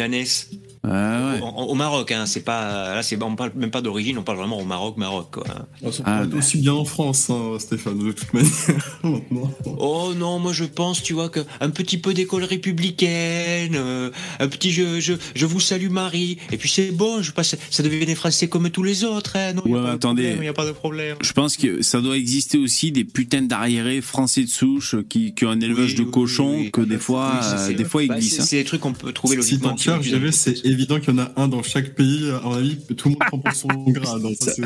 Ah 0.86 1.36
au, 1.56 1.74
Maroc, 1.74 2.12
hein, 2.12 2.26
c'est 2.26 2.44
pas 2.44 2.94
là, 2.94 3.02
c'est 3.02 3.20
on 3.22 3.36
parle 3.36 3.52
même 3.54 3.70
pas 3.70 3.80
d'origine, 3.80 4.18
on 4.18 4.22
parle 4.22 4.38
vraiment 4.38 4.58
au 4.58 4.64
Maroc, 4.64 4.96
Maroc. 4.96 5.28
Quoi. 5.32 5.44
Oh, 5.82 5.90
ça 5.90 6.02
ah, 6.04 6.22
aussi 6.36 6.58
bien 6.58 6.74
en 6.74 6.84
France, 6.84 7.30
hein, 7.30 7.56
Stéphane, 7.58 7.98
de 7.98 8.12
toute 8.12 8.32
manière. 8.34 9.00
oh 9.78 10.12
non, 10.16 10.38
moi 10.38 10.52
je 10.52 10.64
pense, 10.64 11.02
tu 11.02 11.14
vois, 11.14 11.30
que 11.30 11.40
un 11.60 11.70
petit 11.70 11.96
peu 11.96 12.12
d'école 12.12 12.44
républicaine, 12.44 13.74
euh, 13.76 14.10
un 14.40 14.48
petit 14.48 14.72
je, 14.72 15.00
je, 15.00 15.14
je, 15.34 15.46
vous 15.46 15.60
salue 15.60 15.88
Marie, 15.88 16.38
et 16.52 16.58
puis 16.58 16.68
c'est 16.68 16.90
bon, 16.90 17.22
je 17.22 17.32
passe, 17.32 17.56
ça 17.70 17.82
devient 17.82 18.04
des 18.04 18.14
français 18.14 18.48
comme 18.48 18.68
tous 18.70 18.82
les 18.82 19.04
autres. 19.04 19.36
Hein, 19.36 19.54
non, 19.54 19.62
ouais, 19.66 19.90
attendez, 19.90 20.32
il 20.34 20.40
n'y 20.40 20.48
a 20.48 20.52
pas 20.52 20.66
de 20.66 20.72
problème. 20.72 21.16
Je 21.22 21.32
pense 21.32 21.56
que 21.56 21.82
ça 21.82 22.00
doit 22.00 22.16
exister 22.16 22.58
aussi 22.58 22.92
des 22.92 23.04
putains 23.04 23.42
d'arriérés 23.42 24.02
français 24.02 24.42
de 24.42 24.50
souche 24.50 24.96
qui, 25.08 25.34
qui 25.34 25.46
ont 25.46 25.50
un 25.50 25.60
élevage 25.60 25.94
de 25.94 26.04
cochons 26.04 26.68
que 26.70 26.82
des 26.82 26.98
fois, 26.98 27.40
des 27.74 27.84
fois 27.84 28.02
ils 28.02 28.08
bah, 28.08 28.18
glissent. 28.18 28.42
C'est 28.42 28.56
des 28.56 28.64
trucs 28.64 28.80
qu'on 28.80 28.92
peut 28.92 29.12
trouver 29.12 29.36
logiquement. 29.36 29.76
Si 29.76 29.88
c'est 30.32 30.73
évident 30.74 31.00
qu'il 31.00 31.14
y 31.14 31.18
en 31.18 31.22
a 31.22 31.32
un 31.36 31.48
dans 31.48 31.62
chaque 31.62 31.94
pays. 31.94 32.30
À 32.30 32.46
mon 32.46 32.54
avis, 32.54 32.76
tout 32.96 33.08
le 33.08 33.14
monde 33.14 33.24
prend 33.26 33.38
pour 33.38 33.52
son 33.52 33.68
grade. 33.88 34.22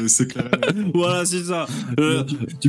C'est 0.08 0.26
clair. 0.26 0.50
voilà, 0.94 1.24
c'est 1.24 1.44
ça. 1.44 1.66
Euh, 2.00 2.24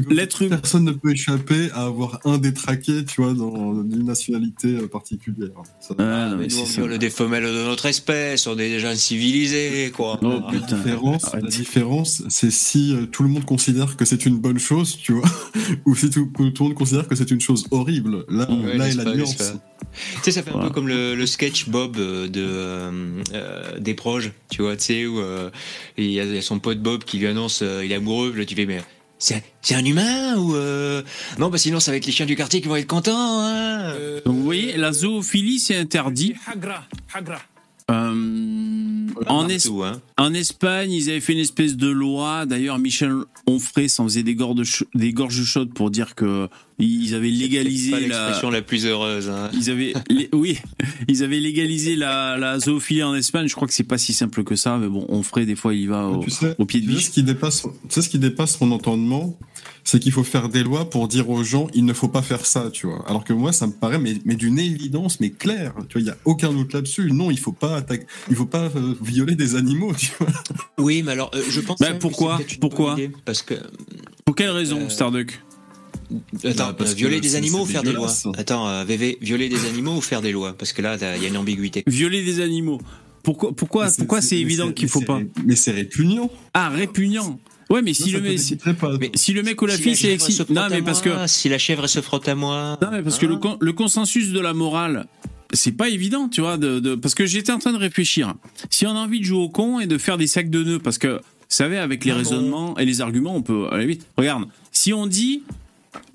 L'être 0.09 0.45
Personne 0.47 0.85
ne 0.85 0.91
peut 0.91 1.11
échapper 1.11 1.69
à 1.73 1.85
avoir 1.85 2.19
un 2.25 2.37
détraqué, 2.37 3.05
tu 3.05 3.21
vois, 3.21 3.33
dans 3.33 3.81
une 3.81 4.05
nationalité 4.05 4.75
euh, 4.75 4.87
particulière. 4.87 5.49
Ah, 5.97 6.35
mais 6.37 6.47
nous, 6.47 6.59
on 6.59 6.63
viole 6.63 6.97
des 6.97 7.09
femelles 7.09 7.43
de 7.43 7.65
notre 7.65 7.85
espèce, 7.85 8.47
on 8.47 8.53
est 8.53 8.69
des 8.69 8.79
gens 8.79 8.95
civilisés, 8.95 9.91
quoi. 9.95 10.19
Non, 10.21 10.43
la 10.51 10.59
différence, 10.59 11.33
la 11.33 11.41
différence, 11.41 12.23
c'est 12.29 12.51
si 12.51 12.93
euh, 12.93 13.05
tout 13.05 13.23
le 13.23 13.29
monde 13.29 13.45
considère 13.45 13.95
que 13.97 14.05
c'est 14.05 14.25
une 14.25 14.37
bonne 14.37 14.59
chose, 14.59 14.97
tu 14.97 15.13
vois, 15.13 15.29
ou 15.85 15.95
si 15.95 16.09
tout, 16.09 16.31
tout, 16.35 16.63
le 16.63 16.69
monde 16.69 16.73
considère 16.73 17.07
que 17.07 17.15
c'est 17.15 17.31
une 17.31 17.41
chose 17.41 17.65
horrible. 17.71 18.25
Là, 18.29 18.47
là 18.75 18.87
est 18.87 18.95
la 18.95 19.15
nuance. 19.15 19.53
Tu 19.93 20.23
sais, 20.23 20.31
ça 20.31 20.43
fait 20.43 20.51
un 20.51 20.59
peu 20.59 20.69
comme 20.69 20.87
le, 20.87 21.25
sketch 21.25 21.67
Bob 21.69 21.97
euh, 21.97 22.27
de 22.27 22.45
euh, 23.33 23.79
des 23.79 23.93
proches, 23.93 24.31
tu 24.49 24.61
vois, 24.61 24.75
tu 24.75 24.83
sais, 24.83 25.05
où 25.05 25.19
euh, 25.19 25.49
il 25.97 26.11
y, 26.11 26.19
a 26.19 26.41
son 26.41 26.59
pote 26.59 26.79
Bob 26.79 27.03
qui 27.03 27.17
lui 27.17 27.27
annonce 27.27 27.61
il 27.61 27.91
est 27.91 27.95
amoureux, 27.95 28.33
là 28.35 28.45
tu 28.45 28.55
fais 28.55 28.65
mais 28.65 28.81
c'est 29.17 29.43
un 29.75 29.83
humain 29.83 30.37
ou 30.37 30.55
non 31.37 31.49
bah 31.49 31.57
sinon 31.57 31.81
ça 31.81 31.91
va 31.91 31.97
être 31.97 32.05
les 32.05 32.13
chiens 32.13 32.25
du 32.25 32.37
quartier 32.37 32.61
qui 32.61 32.69
vont 32.69 32.77
être 32.77 32.87
contents. 32.87 33.41
Hein 33.41 33.93
Donc 34.25 34.35
vous 34.35 34.43
voyez, 34.43 34.77
la 34.77 34.93
zoophilie 34.93 35.59
c'est 35.59 35.75
interdit. 35.75 36.35
Hagra, 36.47 36.85
hagra. 37.13 37.41
Euh, 37.89 38.13
en, 39.27 39.47
hein. 39.49 40.01
en, 40.17 40.33
Espagne, 40.33 40.91
ils 40.91 41.09
avaient 41.09 41.19
fait 41.19 41.33
une 41.33 41.39
espèce 41.39 41.75
de 41.75 41.87
loi. 41.87 42.45
D'ailleurs, 42.45 42.79
Michel 42.79 43.13
Onfray 43.47 43.89
s'en 43.89 44.05
faisait 44.05 44.23
des 44.23 44.35
gorges, 44.35 44.85
des 44.93 45.13
gorges 45.13 45.43
chaudes 45.43 45.73
pour 45.73 45.91
dire 45.91 46.15
que 46.15 46.47
ils 46.79 47.13
avaient 47.13 47.29
légalisé 47.29 47.91
pas 47.91 47.99
l'expression 47.99 48.49
la... 48.49 48.61
plus 48.61 48.85
heureuse. 48.85 49.29
Hein. 49.29 49.49
Ils 49.53 49.69
avaient, 49.69 49.93
oui, 50.33 50.57
ils 51.07 51.23
avaient 51.23 51.39
légalisé 51.39 51.95
la, 51.95 52.37
la 52.37 52.59
zoophilie 52.59 53.03
en 53.03 53.15
Espagne. 53.15 53.47
Je 53.47 53.55
crois 53.55 53.67
que 53.67 53.73
c'est 53.73 53.83
pas 53.83 53.97
si 53.97 54.13
simple 54.13 54.43
que 54.43 54.55
ça, 54.55 54.77
mais 54.77 54.87
bon, 54.87 55.05
Onfray 55.09 55.45
des 55.45 55.55
fois, 55.55 55.73
il 55.73 55.81
y 55.81 55.87
va 55.87 56.07
au, 56.07 56.25
au 56.57 56.65
pied 56.65 56.81
de 56.81 56.87
biche. 56.87 57.05
Ce 57.05 57.09
qui 57.11 57.23
dépasse, 57.23 57.63
tu 57.63 57.69
sais 57.89 58.01
ce 58.01 58.09
qui 58.09 58.19
dépasse 58.19 58.59
mon 58.61 58.71
entendement, 58.71 59.37
c'est 59.89 59.99
qu'il 59.99 60.11
faut 60.11 60.23
faire 60.23 60.49
des 60.49 60.63
lois 60.63 60.87
pour 60.89 61.07
dire 61.07 61.29
aux 61.29 61.43
gens 61.43 61.67
il 61.73 61.83
ne 61.83 61.93
faut 61.93 62.07
pas 62.07 62.21
faire 62.21 62.45
ça, 62.45 62.69
tu 62.71 62.85
vois. 62.85 63.03
Alors 63.07 63.23
que 63.23 63.33
moi, 63.33 63.51
ça 63.51 63.65
me 63.65 63.71
paraît 63.71 63.97
mais, 63.97 64.13
mais 64.23 64.35
d'une 64.35 64.59
évidence, 64.59 65.19
mais 65.19 65.31
claire. 65.31 65.73
Tu 65.89 65.93
vois, 65.93 66.01
il 66.01 66.07
y 66.07 66.11
a 66.11 66.17
aucun 66.25 66.53
doute 66.53 66.73
là-dessus. 66.73 67.11
Non, 67.11 67.31
il 67.31 67.39
faut 67.39 67.51
pas 67.51 67.83
il 68.29 68.35
faut 68.35 68.45
pas 68.45 68.69
euh, 68.75 68.93
violer 69.01 69.35
des 69.35 69.55
animaux, 69.55 69.93
tu 69.97 70.11
vois. 70.19 70.27
Oui, 70.77 71.01
mais 71.03 71.13
alors 71.13 71.31
euh, 71.33 71.41
je 71.49 71.59
pense. 71.61 71.79
Bah, 71.79 71.93
pourquoi 71.99 72.39
Pourquoi 72.61 72.95
Parce 73.25 73.41
que. 73.41 73.55
Pour 74.25 74.35
quelle 74.35 74.51
raison, 74.51 74.81
euh, 74.81 74.89
Starduck? 74.89 75.41
Attends, 76.43 76.73
bah, 76.77 76.85
violer 76.95 77.19
des 77.19 77.35
animaux 77.35 77.61
ou 77.61 77.65
faire 77.65 77.83
des 77.83 77.93
lois? 77.93 78.13
Attends, 78.37 78.85
VV, 78.85 79.17
violer 79.21 79.49
des 79.49 79.65
animaux 79.65 79.97
ou 79.97 80.01
faire 80.01 80.21
des 80.21 80.31
lois? 80.31 80.53
Parce 80.53 80.71
que 80.71 80.83
là, 80.83 80.97
il 81.15 81.23
y 81.23 81.25
a 81.25 81.29
une 81.29 81.37
ambiguïté. 81.37 81.83
Violer 81.87 82.23
des 82.23 82.41
animaux. 82.41 82.79
Pourquoi, 83.23 83.53
pourquoi, 83.55 83.87
pourquoi 83.97 84.21
c'est 84.21 84.37
évident 84.37 84.71
qu'il 84.71 84.87
faut 84.87 85.01
pas 85.01 85.19
Mais 85.45 85.55
c'est 85.55 85.71
répugnant. 85.71 86.29
Ah, 86.53 86.69
répugnant. 86.69 87.39
Ouais, 87.69 87.83
mais 87.83 87.93
si, 87.93 88.11
le, 88.11 88.19
mec, 88.19 88.39
si, 88.39 89.33
le 89.33 89.43
mec 89.43 89.61
ou 89.61 89.67
la 89.67 89.77
fille 89.77 89.95
c'est 89.95 90.49
Non, 90.49 90.67
mais 90.69 90.81
parce 90.81 91.01
que. 91.01 91.09
Si 91.27 91.49
la 91.49 91.57
chèvre 91.57 91.87
se 91.87 92.01
frotte 92.01 92.27
à 92.27 92.35
moi. 92.35 92.77
Non, 92.81 92.89
mais 92.91 93.03
parce 93.03 93.19
que 93.19 93.25
le, 93.25 93.35
hein 93.35 93.57
le 93.59 93.73
consensus 93.73 94.31
de 94.31 94.39
la 94.39 94.53
morale, 94.53 95.05
c'est 95.53 95.71
pas 95.71 95.89
évident, 95.89 96.29
tu 96.29 96.41
vois, 96.41 96.57
de, 96.57 96.95
parce 96.95 97.15
que 97.15 97.25
j'étais 97.25 97.51
en 97.51 97.59
train 97.59 97.73
de 97.73 97.77
réfléchir. 97.77 98.33
Si 98.69 98.87
on 98.87 98.91
a 98.91 98.99
envie 98.99 99.19
de 99.19 99.25
jouer 99.25 99.39
au 99.39 99.49
con 99.49 99.79
et 99.79 99.87
de 99.87 99.97
faire 99.97 100.17
des 100.17 100.27
sacs 100.27 100.49
de 100.49 100.63
nœuds, 100.63 100.79
parce 100.79 100.97
que, 100.97 101.07
vous 101.07 101.21
savez, 101.47 101.77
avec 101.77 102.05
les 102.05 102.13
raisonnements 102.13 102.77
et 102.77 102.85
les 102.85 103.01
arguments, 103.01 103.35
on 103.35 103.43
peut 103.43 103.67
aller 103.71 103.85
vite. 103.85 104.05
Regarde, 104.17 104.45
si 104.71 104.93
on 104.93 105.05
dit 105.07 105.43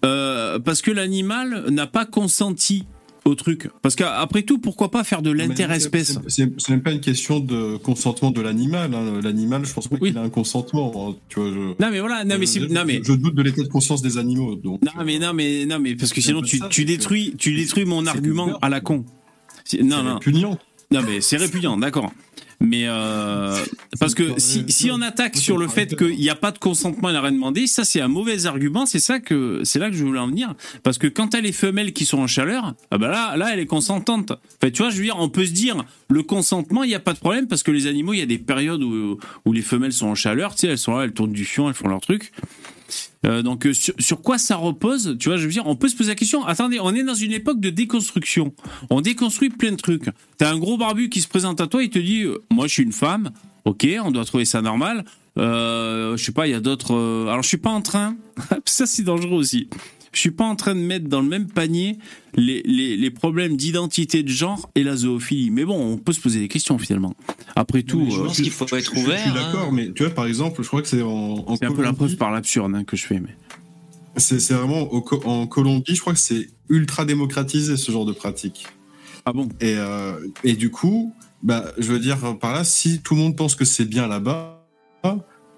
euh, 0.05 0.59
parce 0.59 0.83
que 0.83 0.91
l'animal 0.91 1.67
n'a 1.71 1.87
pas 1.87 2.05
consenti 2.05 2.85
au 3.25 3.35
truc. 3.35 3.71
Parce 3.83 3.95
qu'après 3.95 4.43
tout, 4.43 4.59
pourquoi 4.59 4.91
pas 4.91 5.05
faire 5.05 5.23
de 5.23 5.31
l'interespèce 5.31 6.19
C'est 6.29 6.71
même 6.71 6.83
pas 6.83 6.93
une 6.93 7.01
question 7.01 7.41
de 7.41 7.77
consentement 7.77 8.31
de 8.31 8.41
l'animal. 8.41 8.95
Hein. 8.95 9.21
L'animal, 9.23 9.65
je 9.65 9.73
pense 9.73 9.89
pas 9.89 9.97
qu'il 9.97 10.17
a 10.19 10.23
un 10.23 10.29
consentement. 10.29 10.93
Hein. 10.97 11.17
Tu 11.29 11.41
vois, 11.41 11.51
je, 11.51 11.59
non 11.59 11.91
mais 11.91 12.01
voilà, 12.01 12.25
non 12.25 12.37
mais, 12.39 12.47
je, 12.47 12.61
non 12.61 12.85
mais 12.87 13.01
je 13.03 13.13
doute 13.13 13.35
de 13.35 13.43
l'état 13.43 13.63
de 13.63 13.69
conscience 13.69 14.03
des 14.03 14.19
animaux. 14.19 14.57
Donc, 14.57 14.83
non 14.83 15.05
mais 15.05 15.19
non 15.19 15.33
mais 15.33 15.67
non 15.67 15.79
mais 15.79 15.95
parce 15.95 16.13
que 16.13 16.21
sinon 16.21 16.43
tu, 16.43 16.61
tu 16.71 16.85
détruis 16.85 17.35
tu 17.39 17.55
détruis 17.55 17.85
mon 17.85 18.07
argument 18.07 18.59
à 18.61 18.69
la 18.69 18.81
con. 18.81 19.05
Non 19.83 20.03
non. 20.03 20.15
Répugnant. 20.15 20.59
Non 20.91 21.01
mais 21.03 21.21
c'est 21.21 21.37
répugnant, 21.37 21.77
d'accord. 21.77 22.13
Mais 22.65 22.85
euh, 22.87 23.57
parce 24.01 24.15
que 24.15 24.39
si, 24.39 24.91
on 24.91 25.01
attaque 25.03 25.37
sur 25.37 25.59
le 25.59 25.69
fait 25.69 25.97
qu'il 25.97 26.17
n'y 26.17 26.31
a 26.31 26.35
pas 26.35 26.51
de 26.51 26.59
consentement, 26.59 27.09
elle 27.09 27.15
n'a 27.15 27.21
rien 27.21 27.33
demandé, 27.33 27.67
ça 27.67 27.85
c'est 27.85 28.01
un 28.01 28.09
mauvais 28.09 28.47
argument. 28.47 28.87
C'est 28.87 29.01
ça 29.01 29.21
que 29.21 29.61
c'est 29.65 29.79
là 29.79 29.91
que 29.91 29.97
je 29.97 30.05
voulais 30.05 30.19
en 30.19 30.29
venir. 30.29 30.55
Parce 30.83 30.99
que 30.99 31.07
quand 31.07 31.35
elle 31.35 31.47
est 31.47 31.53
femelle 31.53 31.93
qui 31.93 32.05
sont 32.05 32.19
en 32.19 32.27
chaleur, 32.27 32.75
ah 32.91 32.99
bah 32.99 33.09
là, 33.09 33.37
là, 33.37 33.51
elle 33.53 33.61
est 33.61 33.67
consentante. 33.67 34.33
Fait, 34.61 34.71
tu 34.71 34.83
vois, 34.83 34.91
je 34.91 34.97
veux 34.97 35.05
dire, 35.05 35.17
on 35.19 35.29
peut 35.29 35.47
se 35.47 35.53
dire 35.53 35.85
le 36.09 36.23
consentement, 36.23 36.83
il 36.85 36.89
n'y 36.89 36.95
a 36.95 37.01
pas 37.01 37.13
de 37.13 37.19
problème 37.19 37.47
parce 37.47 37.63
que 37.63 37.71
les 37.71 37.87
animaux, 37.87 38.13
il 38.13 38.19
y 38.19 38.23
a 38.23 38.27
des 38.27 38.39
périodes 38.39 38.83
où, 38.83 39.19
où 39.45 39.53
les 39.53 39.63
femelles 39.63 39.93
sont 39.93 40.07
en 40.07 40.15
chaleur. 40.15 40.55
Tu 40.55 40.61
sais, 40.61 40.67
elles 40.69 40.79
sont 40.79 40.97
là, 40.97 41.05
elles 41.05 41.13
tournent 41.13 41.33
du 41.33 41.45
fion, 41.45 41.69
elles 41.69 41.75
font 41.75 41.89
leur 41.89 42.01
truc. 42.01 42.33
Euh, 43.25 43.43
donc 43.43 43.67
euh, 43.67 43.73
sur, 43.73 44.23
quoi 44.23 44.39
ça 44.39 44.57
repose 44.57 45.17
Tu 45.19 45.29
vois, 45.29 45.39
je 45.39 45.45
veux 45.45 45.53
dire, 45.53 45.67
on 45.67 45.77
peut 45.77 45.89
se 45.89 45.97
poser 45.97 46.11
la 46.11 46.15
question. 46.15 46.45
Attendez, 46.45 46.79
on 46.81 46.95
est 46.95 47.03
dans 47.03 47.15
une 47.15 47.33
époque 47.33 47.61
de 47.61 47.71
déconstruction. 47.71 48.53
On 48.91 49.01
déconstruit 49.01 49.51
plein 49.51 49.73
de 49.73 49.77
trucs. 49.77 50.11
T'as 50.39 50.51
un 50.51 50.59
gros 50.59 50.77
barbu 50.77 51.09
qui 51.09 51.21
se 51.21 51.29
présente 51.29 51.61
à 51.61 51.67
toi, 51.67 51.83
il 51.83 51.91
te 51.91 51.99
dit, 51.99 52.23
euh, 52.23 52.43
moi 52.51 52.67
je 52.67 52.73
suis 52.73 52.83
une 52.83 52.93
femme. 52.93 53.31
Ok, 53.65 53.87
on 54.05 54.11
doit 54.11 54.25
trouver 54.27 54.45
ça 54.45 54.61
normal. 54.61 55.05
je 55.37 56.15
sais 56.19 56.33
pas, 56.33 56.47
il 56.47 56.51
y 56.51 56.55
a 56.55 56.61
d'autres. 56.61 56.95
alors 57.29 57.43
je 57.43 57.49
suis 57.49 57.57
pas 57.57 57.71
en 57.71 57.81
train. 57.81 58.17
ça 58.67 58.85
c'est 58.85 59.03
dangereux 59.03 59.39
aussi 59.39 59.69
je 60.15 60.21
suis 60.21 60.31
pas 60.31 60.45
en 60.45 60.57
train 60.57 60.75
de 60.75 60.81
mettre 60.81 61.09
dans 61.09 61.21
le 61.21 61.29
même 61.29 61.47
panier 61.47 61.99
les, 62.35 62.63
les, 62.63 63.11
problèmes 63.11 63.57
d'identité 63.57 64.23
de 64.23 64.29
genre 64.29 64.71
et 64.75 64.83
la 64.83 64.97
zoophilie. 64.97 65.51
Mais 65.51 65.65
bon, 65.65 65.77
on 65.77 65.97
peut 65.97 66.13
se 66.13 66.21
poser 66.21 66.41
des 66.41 66.49
questions 66.49 66.79
finalement. 66.79 67.15
Après 67.57 67.83
tout, 67.83 68.07
je 68.11 68.21
pense 68.21 68.37
qu'il 68.37 68.51
faut 68.51 68.65
être 68.77 68.97
ouvert. 68.97 69.19
Je, 69.19 69.23
suis 69.23 69.33
d'accord, 69.33 69.69
hein. 69.69 69.73
mais 69.73 69.93
tu 69.93 70.03
vois, 70.05 70.13
par 70.13 70.27
exemple, 70.27 70.63
je 70.63 70.69
crois 70.69 70.83
que 70.83 70.89
c'est 70.89 71.03
en, 71.03 71.57
C'est 71.57 71.67
un 71.67 71.73
peu 71.73 71.83
la 71.83 71.93
preuve 71.93 72.17
par 72.17 72.31
l'absurde 72.31 72.75
hein, 72.75 72.85
que 72.85 72.97
je 72.97 73.07
fais, 73.07 73.21
mais. 73.21 73.37
C'est 74.17 74.53
vraiment 74.53 74.95
en 74.95 75.47
Colombie, 75.47 75.95
je 75.95 76.01
crois 76.01 76.13
que 76.13 76.21
c'est 76.21 76.49
ultra 76.69 77.05
démocratisé 77.05 77.77
ce 77.77 77.91
genre 77.91 78.05
de 78.05 78.13
pratique. 78.13 78.67
Ah 79.27 79.33
bon? 79.33 79.49
Et, 79.61 79.75
euh, 79.77 80.19
et 80.45 80.53
du 80.53 80.71
coup, 80.71 81.13
bah, 81.43 81.73
je 81.79 81.91
veux 81.93 81.99
dire 81.99 82.19
par 82.39 82.55
là, 82.55 82.63
si 82.63 83.01
tout 83.01 83.15
le 83.15 83.21
monde 83.21 83.37
pense 83.37 83.57
que 83.57 83.65
c'est 83.65 83.87
bien 83.87 84.07
là-bas, 84.07 84.65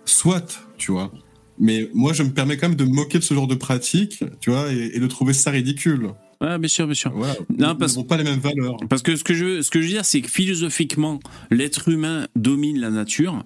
soit, 0.07 0.67
tu 0.79 0.93
vois. 0.93 1.13
Mais 1.59 1.89
moi, 1.95 2.13
je 2.13 2.23
me 2.23 2.31
permets 2.31 2.57
quand 2.57 2.69
même 2.69 2.77
de 2.77 2.85
me 2.85 2.93
moquer 2.93 3.19
de 3.19 3.25
ce 3.25 3.35
genre 3.35 3.47
de 3.47 3.55
pratique, 3.55 4.23
tu 4.41 4.51
vois, 4.51 4.71
et, 4.73 4.99
de 4.99 5.07
trouver 5.07 5.33
ça 5.33 5.51
ridicule. 5.51 6.11
Ouais, 6.41 6.59
bien 6.59 6.69
sûr, 6.69 6.87
bien 6.87 6.95
sûr. 6.95 7.13
non, 7.57 7.75
parce, 7.77 7.97
n'ont 7.97 8.05
pas 8.05 8.17
les 8.17 8.25
mêmes 8.25 8.41
valeurs. 8.41 8.77
Parce 8.89 9.03
que 9.03 9.17
ce 9.17 9.25
que 9.25 9.35
je 9.35 9.45
veux, 9.45 9.63
ce 9.63 9.71
que 9.71 9.81
je 9.81 9.87
veux 9.87 9.93
dire, 9.93 10.05
c'est 10.05 10.21
que 10.21 10.31
philosophiquement, 10.31 11.21
l'être 11.51 11.89
humain 11.89 12.27
domine 12.37 12.79
la 12.79 12.91
nature. 12.91 13.45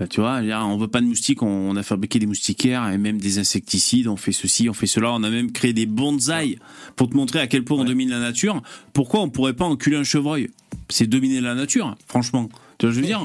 Euh, 0.00 0.06
tu 0.06 0.20
vois, 0.20 0.40
on 0.40 0.76
veut 0.76 0.88
pas 0.88 1.00
de 1.00 1.06
moustiques, 1.06 1.42
on, 1.42 1.74
a 1.74 1.82
fabriqué 1.82 2.18
des 2.20 2.26
moustiquaires 2.26 2.88
et 2.90 2.98
même 2.98 3.18
des 3.18 3.38
insecticides, 3.38 4.06
on 4.06 4.16
fait 4.16 4.32
ceci, 4.32 4.68
on 4.68 4.72
fait 4.72 4.86
cela, 4.86 5.12
on 5.12 5.22
a 5.24 5.30
même 5.30 5.50
créé 5.50 5.72
des 5.72 5.86
bonsaïs 5.86 6.58
pour 6.94 7.08
te 7.10 7.16
montrer 7.16 7.40
à 7.40 7.48
quel 7.48 7.64
point 7.64 7.78
on 7.78 7.84
domine 7.84 8.10
la 8.10 8.20
nature. 8.20 8.62
Pourquoi 8.92 9.20
on 9.20 9.30
pourrait 9.30 9.54
pas 9.54 9.64
enculer 9.64 9.96
un 9.96 10.04
chevreuil? 10.04 10.50
C'est 10.88 11.08
dominer 11.08 11.40
la 11.40 11.56
nature, 11.56 11.96
franchement. 12.06 12.48
Tu 12.80 12.86
vois, 12.86 12.94
je 12.94 13.00
veux 13.00 13.06
dire. 13.06 13.22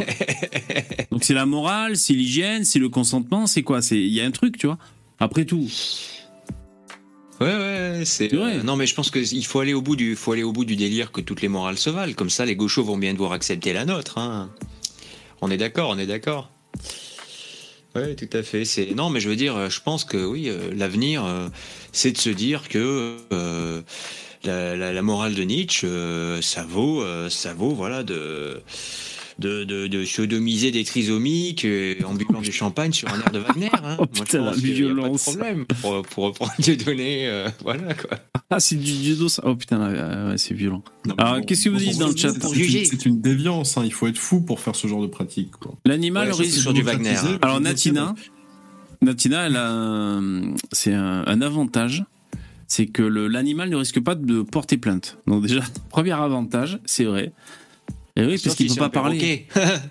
Donc 1.11 1.23
c'est 1.23 1.33
la 1.33 1.45
morale, 1.45 1.95
c'est 1.95 2.11
l'hygiène, 2.11 2.65
c'est 2.65 2.79
le 2.79 2.89
consentement, 2.89 3.47
c'est 3.47 3.63
quoi? 3.63 3.81
C'est 3.81 3.97
il 3.97 4.11
y 4.11 4.19
a 4.19 4.25
un 4.25 4.31
truc, 4.31 4.57
tu 4.57 4.67
vois. 4.67 4.77
Après 5.17 5.45
tout. 5.45 5.71
Ouais, 7.39 7.47
ouais, 7.47 8.01
c'est 8.03 8.27
vrai. 8.27 8.63
non, 8.63 8.75
mais 8.75 8.85
je 8.85 8.93
pense 8.93 9.11
qu'il 9.11 9.45
faut 9.45 9.61
aller 9.61 9.73
au 9.73 9.81
bout 9.81 9.95
du, 9.95 10.17
faut 10.17 10.33
aller 10.33 10.43
au 10.43 10.51
bout 10.51 10.65
du 10.65 10.75
délire 10.75 11.13
que 11.13 11.21
toutes 11.21 11.41
les 11.41 11.47
morales 11.47 11.77
se 11.77 11.89
valent. 11.89 12.13
Comme 12.13 12.29
ça, 12.29 12.43
les 12.43 12.57
gauchos 12.57 12.83
vont 12.83 12.97
bien 12.97 13.13
devoir 13.13 13.31
accepter 13.31 13.71
la 13.71 13.85
nôtre. 13.85 14.17
Hein. 14.17 14.51
On 15.39 15.49
est 15.49 15.57
d'accord, 15.57 15.89
on 15.89 15.97
est 15.97 16.05
d'accord. 16.05 16.51
Ouais, 17.95 18.13
tout 18.15 18.29
à 18.37 18.43
fait. 18.43 18.65
C'est 18.65 18.93
non, 18.93 19.09
mais 19.09 19.21
je 19.21 19.29
veux 19.29 19.37
dire, 19.37 19.69
je 19.69 19.79
pense 19.79 20.03
que 20.03 20.17
oui, 20.17 20.49
euh, 20.49 20.73
l'avenir, 20.75 21.23
euh, 21.23 21.47
c'est 21.93 22.11
de 22.11 22.17
se 22.17 22.29
dire 22.29 22.67
que 22.67 23.17
euh, 23.31 23.81
la, 24.43 24.75
la, 24.75 25.01
morale 25.01 25.33
de 25.33 25.43
Nietzsche, 25.43 25.87
ça 26.41 26.65
vaut, 26.65 27.05
ça 27.29 27.53
vaut, 27.53 27.73
voilà, 27.73 28.03
de 28.03 28.61
de, 29.39 29.63
de, 29.63 29.87
de 29.87 30.05
sodomiser 30.05 30.71
des 30.71 30.83
trisomiques 30.83 31.65
euh, 31.65 31.95
en 32.05 32.13
buvant 32.13 32.41
du 32.41 32.51
champagne 32.51 32.93
sur 32.93 33.13
un 33.13 33.19
air 33.19 33.31
de 33.31 33.39
Wagner. 33.39 33.69
Hein. 33.83 33.97
Oh 33.99 34.05
putain, 34.05 34.41
Moi, 34.41 34.53
je 34.57 34.67
la 34.67 34.73
violence. 34.73 35.25
Pas 35.25 35.31
de 35.31 35.37
problème 35.37 35.65
pour, 35.81 36.01
pour 36.03 36.23
reprendre 36.25 36.51
Dieudonné, 36.59 37.27
euh, 37.27 37.49
voilà 37.63 37.93
quoi. 37.93 38.17
Ah, 38.49 38.59
c'est 38.59 38.75
du 38.75 38.91
judo 38.91 39.27
ça 39.29 39.43
Oh 39.45 39.55
putain, 39.55 40.29
ouais, 40.29 40.37
c'est 40.37 40.53
violent. 40.53 40.83
Alors, 41.17 41.41
qu'est-ce 41.45 41.65
que 41.65 41.69
vous 41.69 41.77
dites 41.77 41.97
dans 41.97 42.09
le 42.09 42.15
chat 42.15 42.37
pour 42.39 42.53
juger? 42.53 42.85
C'est 42.85 43.05
une 43.05 43.21
déviance, 43.21 43.77
hein. 43.77 43.83
il 43.85 43.93
faut 43.93 44.07
être 44.07 44.17
fou 44.17 44.41
pour 44.41 44.59
faire 44.59 44.75
ce 44.75 44.87
genre 44.87 45.01
de 45.01 45.07
pratique. 45.07 45.51
L'animal 45.85 46.31
risque 46.31 46.59
sur 46.59 46.73
du 46.73 46.81
Wagner. 46.81 47.15
Alors, 47.41 47.59
Natina, 47.59 48.15
Natina, 49.01 49.47
elle 49.47 49.57
a 49.57 50.19
c'est 50.71 50.93
un, 50.93 51.23
un 51.25 51.41
avantage 51.41 52.05
c'est 52.67 52.87
que 52.87 53.03
l'animal 53.03 53.69
ne 53.69 53.75
risque 53.75 53.99
pas 53.99 54.15
de 54.15 54.41
porter 54.41 54.77
plainte. 54.77 55.17
Donc 55.27 55.43
déjà, 55.43 55.61
premier 55.89 56.11
avantage, 56.11 56.79
c'est 56.85 57.03
vrai. 57.05 57.31
Et 58.17 58.25
oui, 58.25 58.39
parce 58.41 58.55
qu'il 58.55 58.67
ne 58.67 58.73
peut 58.73 58.79
pas 58.79 58.89
parler. 58.89 59.47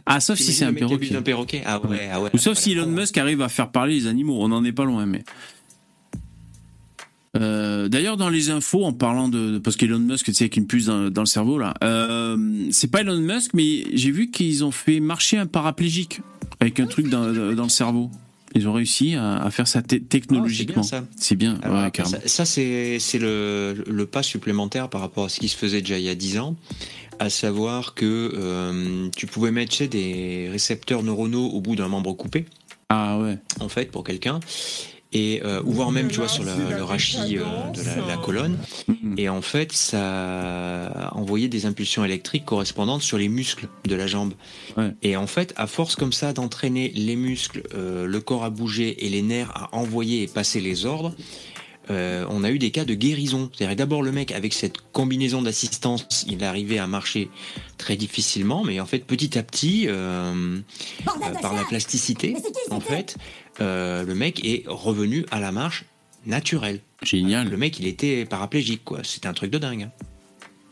ah, 0.06 0.20
sauf 0.20 0.38
si 0.40 0.52
c'est 0.52 0.64
un 0.64 0.72
perroquet. 0.72 1.62
Ah 1.66 1.80
ouais, 1.80 2.08
ah 2.10 2.20
ouais. 2.22 2.30
Ou 2.32 2.38
sauf 2.38 2.56
si 2.56 2.72
Elon 2.72 2.86
Musk 2.86 3.18
arrive 3.18 3.42
à 3.42 3.48
faire 3.48 3.70
parler 3.70 3.94
les 3.94 4.06
animaux. 4.06 4.38
On 4.40 4.48
n'en 4.48 4.64
est 4.64 4.72
pas 4.72 4.84
loin, 4.84 5.04
mais. 5.06 5.24
Euh, 7.36 7.88
D'ailleurs, 7.88 8.16
dans 8.16 8.30
les 8.30 8.50
infos, 8.50 8.84
en 8.84 8.92
parlant 8.92 9.28
de, 9.28 9.58
parce 9.58 9.76
qu'Elon 9.76 9.98
Musk, 9.98 10.26
tu 10.26 10.34
sais, 10.34 10.44
avec 10.44 10.56
une 10.56 10.66
puce 10.66 10.86
dans, 10.86 11.10
le 11.10 11.26
cerveau 11.26 11.58
là, 11.58 11.74
euh, 11.82 12.68
c'est 12.70 12.90
pas 12.90 13.00
Elon 13.00 13.18
Musk, 13.18 13.52
mais 13.54 13.84
j'ai 13.92 14.12
vu 14.12 14.30
qu'ils 14.30 14.64
ont 14.64 14.70
fait 14.70 15.00
marcher 15.00 15.36
un 15.36 15.46
paraplégique 15.46 16.20
avec 16.60 16.78
un 16.80 16.86
truc 16.86 17.08
dans, 17.08 17.32
dans 17.54 17.64
le 17.64 17.68
cerveau. 17.68 18.10
Ils 18.56 18.68
ont 18.68 18.72
réussi 18.72 19.16
à, 19.16 19.50
faire 19.50 19.66
ça 19.66 19.82
technologiquement. 19.82 20.84
c'est 21.16 21.34
bien, 21.34 21.58
ça. 21.60 21.72
ouais. 21.72 21.90
Ça, 22.26 22.44
c'est 22.44 23.18
le, 23.18 23.84
le, 23.84 24.06
pas 24.06 24.22
supplémentaire 24.22 24.88
par 24.88 25.00
rapport 25.00 25.24
à 25.24 25.28
ce 25.28 25.40
qui 25.40 25.48
se 25.48 25.56
faisait 25.56 25.80
déjà 25.80 25.98
il 25.98 26.04
y 26.04 26.08
a 26.08 26.14
10 26.14 26.38
ans 26.38 26.56
à 27.18 27.30
savoir 27.30 27.94
que 27.94 28.32
euh, 28.34 29.08
tu 29.16 29.26
pouvais 29.26 29.50
mettre 29.50 29.84
des 29.84 30.48
récepteurs 30.50 31.02
neuronaux 31.02 31.46
au 31.46 31.60
bout 31.60 31.76
d'un 31.76 31.88
membre 31.88 32.12
coupé. 32.12 32.46
Ah 32.88 33.18
ouais. 33.18 33.38
En 33.60 33.68
fait, 33.68 33.90
pour 33.90 34.04
quelqu'un. 34.04 34.40
Et, 35.12 35.42
euh, 35.44 35.62
ou 35.64 35.70
voire 35.70 35.92
même, 35.92 36.08
tu 36.08 36.16
vois, 36.16 36.28
sur 36.28 36.42
le 36.42 36.82
rachis 36.82 37.38
euh, 37.38 37.44
de 37.72 38.08
la, 38.08 38.16
colonne. 38.16 38.58
Mm-hmm. 38.88 39.14
Et 39.16 39.28
en 39.28 39.42
fait, 39.42 39.72
ça 39.72 41.10
envoyait 41.12 41.46
des 41.46 41.66
impulsions 41.66 42.04
électriques 42.04 42.44
correspondantes 42.44 43.02
sur 43.02 43.16
les 43.16 43.28
muscles 43.28 43.68
de 43.84 43.94
la 43.94 44.08
jambe. 44.08 44.34
Et 45.02 45.16
en 45.16 45.28
fait, 45.28 45.54
à 45.56 45.68
force 45.68 45.94
comme 45.94 46.12
ça 46.12 46.32
d'entraîner 46.32 46.90
les 46.96 47.14
muscles, 47.14 47.62
le 47.72 48.20
corps 48.20 48.42
à 48.42 48.50
bouger 48.50 49.06
et 49.06 49.08
les 49.08 49.22
nerfs 49.22 49.52
à 49.54 49.76
envoyer 49.76 50.24
et 50.24 50.26
passer 50.26 50.60
les 50.60 50.84
ordres, 50.84 51.14
euh, 51.90 52.24
on 52.30 52.44
a 52.44 52.50
eu 52.50 52.58
des 52.58 52.70
cas 52.70 52.84
de 52.84 52.94
guérison. 52.94 53.50
C'est-à-dire 53.52 53.76
d'abord 53.76 54.02
le 54.02 54.12
mec 54.12 54.32
avec 54.32 54.54
cette 54.54 54.78
combinaison 54.92 55.42
d'assistance, 55.42 56.24
il 56.28 56.42
arrivé 56.44 56.78
à 56.78 56.86
marcher 56.86 57.30
très 57.78 57.96
difficilement, 57.96 58.64
mais 58.64 58.80
en 58.80 58.86
fait 58.86 59.00
petit 59.00 59.38
à 59.38 59.42
petit, 59.42 59.86
euh, 59.88 60.58
euh, 61.06 61.34
par 61.40 61.54
la 61.54 61.64
plasticité, 61.64 62.36
en 62.70 62.80
fait, 62.80 63.16
le 63.60 64.12
mec 64.14 64.44
est 64.44 64.64
revenu 64.66 65.26
à 65.30 65.40
la 65.40 65.52
marche 65.52 65.84
naturelle. 66.26 66.80
Génial. 67.02 67.50
Le 67.50 67.56
mec 67.56 67.78
il 67.78 67.86
était 67.86 68.24
paraplégique 68.24 68.84
quoi. 68.84 69.00
C'était 69.02 69.28
un 69.28 69.34
truc 69.34 69.50
de 69.50 69.58
dingue. 69.58 69.90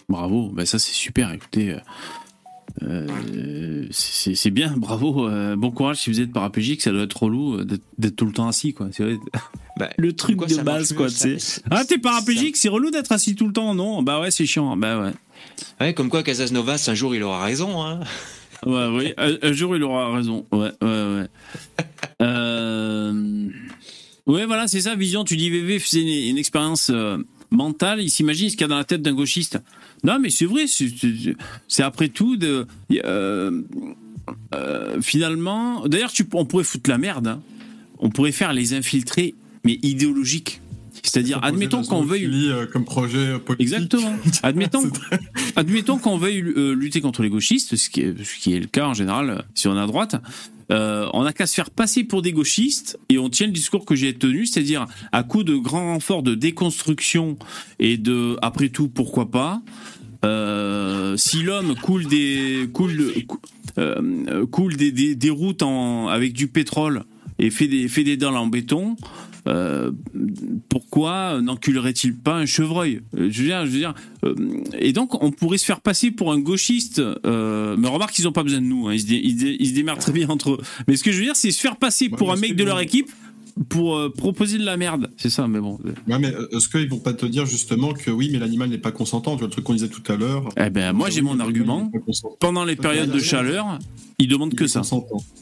Bravo. 0.08 0.48
Ben 0.48 0.66
ça 0.66 0.78
c'est 0.78 0.94
super. 0.94 1.32
Écoutez. 1.32 1.76
C'est 3.91 4.51
bien, 4.51 4.75
bravo, 4.77 5.29
bon 5.57 5.70
courage 5.70 5.99
si 5.99 6.11
vous 6.11 6.20
êtes 6.20 6.33
paraplégique, 6.33 6.83
ça 6.83 6.91
doit 6.91 7.03
être 7.03 7.23
relou 7.23 7.64
d'être 7.64 8.16
tout 8.16 8.27
le 8.27 8.33
temps 8.33 8.49
assis, 8.49 8.75
quoi. 8.75 8.89
Bah, 9.79 9.89
le 9.97 10.12
truc 10.12 10.39
de 10.39 10.62
base, 10.62 10.93
quoi, 10.93 11.09
tu. 11.09 11.39
Ah, 11.70 11.85
t'es 11.87 11.97
paraplégique, 11.97 12.59
c'est 12.59 12.68
relou 12.68 12.91
d'être 12.91 13.11
assis 13.11 13.35
tout 13.35 13.47
le 13.47 13.55
temps, 13.55 13.75
non? 13.75 14.03
Bah 14.03 14.20
ouais, 14.20 14.31
c'est 14.31 14.45
chiant, 14.45 14.77
bah 14.77 15.01
ouais. 15.01 15.12
Ouais, 15.81 15.95
comme 15.95 16.11
quoi 16.11 16.23
Casas 16.23 16.51
Novas, 16.53 16.85
un 16.89 16.95
jour, 16.95 17.14
il 17.14 17.23
aura 17.23 17.43
raison, 17.43 17.83
hein. 17.83 18.01
Ouais, 18.64 18.87
oui, 18.87 19.14
un, 19.16 19.53
jour, 19.53 19.75
il 19.75 19.83
aura 19.83 20.14
raison. 20.14 20.47
Ouais, 20.53 20.70
ouais, 20.81 20.89
ouais. 20.89 21.27
euh... 22.23 23.49
Ouais, 24.27 24.47
voilà, 24.47 24.68
c'est 24.68 24.83
ça, 24.83 24.95
Vision. 24.95 25.25
Tu 25.25 25.37
dis 25.37 25.51
VV 25.51 25.81
faisait 25.81 26.29
une, 26.29 26.39
expérience 26.39 26.91
euh, 26.91 27.18
mentale. 27.51 28.01
Il 28.01 28.11
s'imagine 28.11 28.51
ce 28.51 28.55
qu'il 28.55 28.62
y 28.62 28.64
a 28.64 28.68
dans 28.68 28.77
la 28.77 28.85
tête 28.85 29.03
d'un 29.03 29.14
gauchiste. 29.14 29.59
Non, 30.05 30.18
mais 30.20 30.30
c'est 30.30 30.46
vrai, 30.46 30.64
c'est 30.66 31.82
après 31.82 32.09
tout 32.09 32.36
de. 32.36 32.66
Euh, 33.05 33.62
euh, 34.55 35.00
finalement, 35.00 35.86
d'ailleurs, 35.86 36.12
on 36.32 36.44
pourrait 36.44 36.64
foutre 36.64 36.90
la 36.90 36.98
merde. 36.98 37.26
Hein. 37.28 37.40
On 37.98 38.11
pourrait 38.11 38.32
faire 38.32 38.53
les 38.53 38.74
infiltrés 38.74 39.34
mais 39.64 39.78
idéologique. 39.82 40.61
C'est-à-dire, 41.05 41.40
admettons 41.42 41.82
qu'on 41.82 42.03
veuille. 42.03 42.28
Euh, 42.50 42.66
comme 42.66 42.84
projet 42.84 43.38
politique. 43.38 43.72
Exactement. 43.72 44.14
Admettons, 44.42 44.90
admettons 45.57 45.98
qu'on 45.98 46.16
veuille 46.16 46.42
lutter 46.76 47.00
contre 47.00 47.22
les 47.22 47.28
gauchistes, 47.28 47.76
ce 47.76 47.90
qui, 47.90 48.00
est, 48.03 48.24
ce 48.24 48.38
qui 48.38 48.55
est 48.55 48.61
le 48.61 48.66
cas 48.66 48.86
en 48.86 48.94
général 48.94 49.44
si 49.55 49.68
on 49.68 49.76
est 49.76 49.80
à 49.80 49.86
droite. 49.86 50.16
Euh, 50.72 51.09
on 51.12 51.24
n'a 51.24 51.32
qu'à 51.32 51.46
se 51.46 51.55
faire 51.55 51.70
passer 51.70 52.05
pour 52.05 52.22
des 52.22 52.32
gauchistes 52.32 52.98
et 53.09 53.18
on 53.18 53.28
tient 53.28 53.46
le 53.46 53.53
discours 53.53 53.84
que 53.84 53.94
j'ai 53.94 54.14
tenu, 54.14 54.46
c'est-à-dire 54.46 54.86
à 55.12 55.22
coup 55.22 55.44
de 55.44 55.55
grands 55.55 55.92
renforts 55.92 56.22
de 56.22 56.34
déconstruction 56.34 57.36
et 57.78 57.98
de, 57.98 58.36
après 58.42 58.70
tout, 58.70 58.88
pourquoi 58.88 59.30
pas. 59.30 59.61
Euh, 60.25 61.16
si 61.16 61.43
l'homme 61.43 61.75
coule 61.75 62.07
des 62.07 62.68
coule, 62.73 63.12
euh, 63.79 64.47
coule 64.47 64.77
des, 64.77 64.93
des, 64.93 65.14
des 65.14 65.31
routes 65.31 65.62
en, 65.62 66.09
avec 66.09 66.33
du 66.33 66.47
pétrole 66.47 67.05
et 67.39 67.51
fait 67.51 67.66
des 67.66 67.89
fait 67.89 68.05
des 68.05 68.16
dalles 68.16 68.37
en 68.37 68.47
béton, 68.47 68.97
pourquoi 70.68 71.41
n'enculerait-il 71.41 72.16
pas 72.16 72.37
un 72.37 72.47
chevreuil? 72.47 73.01
Je 73.12 73.25
veux 73.25 73.31
dire, 73.31 73.66
je 73.66 73.70
veux 73.73 73.79
dire 73.79 73.95
et 74.79 74.93
donc 74.93 75.20
on 75.23 75.33
pourrait 75.33 75.59
se 75.59 75.64
faire 75.64 75.81
passer 75.81 76.12
pour 76.12 76.33
un 76.33 76.39
gauchiste. 76.39 77.03
mais 77.25 77.89
remarque 77.89 78.12
qu'ils 78.12 78.27
n'ont 78.27 78.33
pas 78.33 78.45
besoin 78.45 78.61
de 78.61 78.66
nous, 78.66 78.87
hein, 78.87 78.95
ils, 78.95 79.01
se 79.01 79.12
ils, 79.12 79.68
se 79.68 79.75
démerdent 79.75 79.99
très 79.99 80.12
bien 80.12 80.29
entre 80.29 80.53
eux. 80.53 80.59
Mais 80.87 80.97
ce 80.97 81.03
que 81.03 81.11
je 81.11 81.18
veux 81.18 81.25
dire, 81.25 81.37
c'est 81.37 81.51
se 81.51 81.61
faire 81.61 81.77
passer 81.77 82.09
pour 82.09 82.33
un 82.33 82.37
mec 82.37 82.55
de 82.55 82.62
leur 82.62 82.79
équipe 82.81 83.11
pour 83.68 83.96
euh, 83.96 84.11
proposer 84.11 84.59
de 84.59 84.64
la 84.64 84.76
merde. 84.76 85.11
C'est 85.16 85.30
ça, 85.30 85.46
mais 85.46 85.61
bon. 85.61 85.78
Ouais, 86.09 86.18
mais 86.18 86.34
euh, 86.34 86.48
est-ce 86.57 86.68
qu'ils 86.68 86.88
vont 86.88 86.98
pas 86.98 87.12
te 87.12 87.26
dire 87.26 87.46
justement 87.46 87.92
que 87.92 88.11
oui, 88.11 88.30
mais 88.32 88.38
l'animal 88.38 88.68
n'est 88.70 88.78
pas 88.78 88.92
consentant 88.92 89.32
Tu 89.32 89.38
vois 89.38 89.48
le 89.48 89.53
truc 89.53 89.64
qu'on 89.64 89.74
disait 89.74 89.88
tout 89.88 90.11
à 90.11 90.16
l'heure. 90.16 90.48
Eh 90.57 90.70
ben, 90.70 90.92
moi, 90.92 91.11
j'ai 91.11 91.22
mon 91.22 91.38
argument. 91.40 91.90
Pendant 92.40 92.64
les 92.64 92.76
périodes 92.76 93.11
de 93.11 93.18
chaleur, 93.18 93.78
ils 94.18 94.28
demandent 94.28 94.55
que 94.55 94.66
ça. 94.66 94.82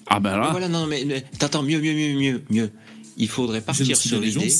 Ah 0.06 0.20
ben 0.20 0.36
là. 0.36 0.48
Voilà, 0.50 0.68
non, 0.68 0.86
mais, 0.86 1.24
t'attends, 1.38 1.62
mieux, 1.62 1.80
mieux, 1.80 1.94
mieux, 1.94 2.18
mieux, 2.18 2.42
mieux. 2.50 2.70
Il 3.16 3.28
faudrait 3.28 3.61
partir 3.61 3.96
sur 3.96 4.20
l'idée 4.20 4.50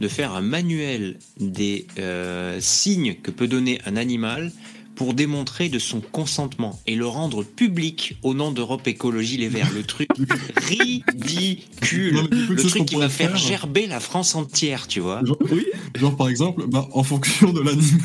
de 0.00 0.08
faire 0.08 0.32
un 0.32 0.40
manuel 0.40 1.18
des 1.38 1.86
euh, 1.98 2.58
signes 2.60 3.16
que 3.22 3.30
peut 3.30 3.48
donner 3.48 3.80
un 3.84 3.96
animal 3.96 4.50
pour 4.98 5.14
démontrer 5.14 5.68
de 5.68 5.78
son 5.78 6.00
consentement 6.00 6.80
et 6.88 6.96
le 6.96 7.06
rendre 7.06 7.44
public 7.44 8.18
au 8.24 8.34
nom 8.34 8.50
d'Europe 8.50 8.84
Écologie 8.88 9.36
Les 9.36 9.48
Verts. 9.48 9.70
Le 9.72 9.84
truc 9.84 10.08
ridicule. 10.56 12.28
le 12.50 12.56
truc 12.56 12.84
qui 12.84 12.96
va 12.96 13.08
faire, 13.08 13.36
gerber 13.36 13.86
la 13.86 14.00
France 14.00 14.34
entière, 14.34 14.88
tu 14.88 14.98
vois. 14.98 15.24
Genre, 15.24 15.38
oui. 15.52 15.66
Genre 15.94 16.16
par 16.16 16.28
exemple, 16.28 16.64
bah, 16.66 16.88
en 16.92 17.04
fonction 17.04 17.52
de 17.52 17.60
l'animal. 17.60 18.00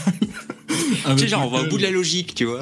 tu 1.17 1.17
sais, 1.17 1.27
genre, 1.27 1.47
on 1.47 1.49
va 1.49 1.63
au 1.63 1.67
bout 1.67 1.77
de 1.77 1.81
la 1.81 1.89
logique, 1.89 2.35
tu 2.35 2.45
vois. 2.45 2.61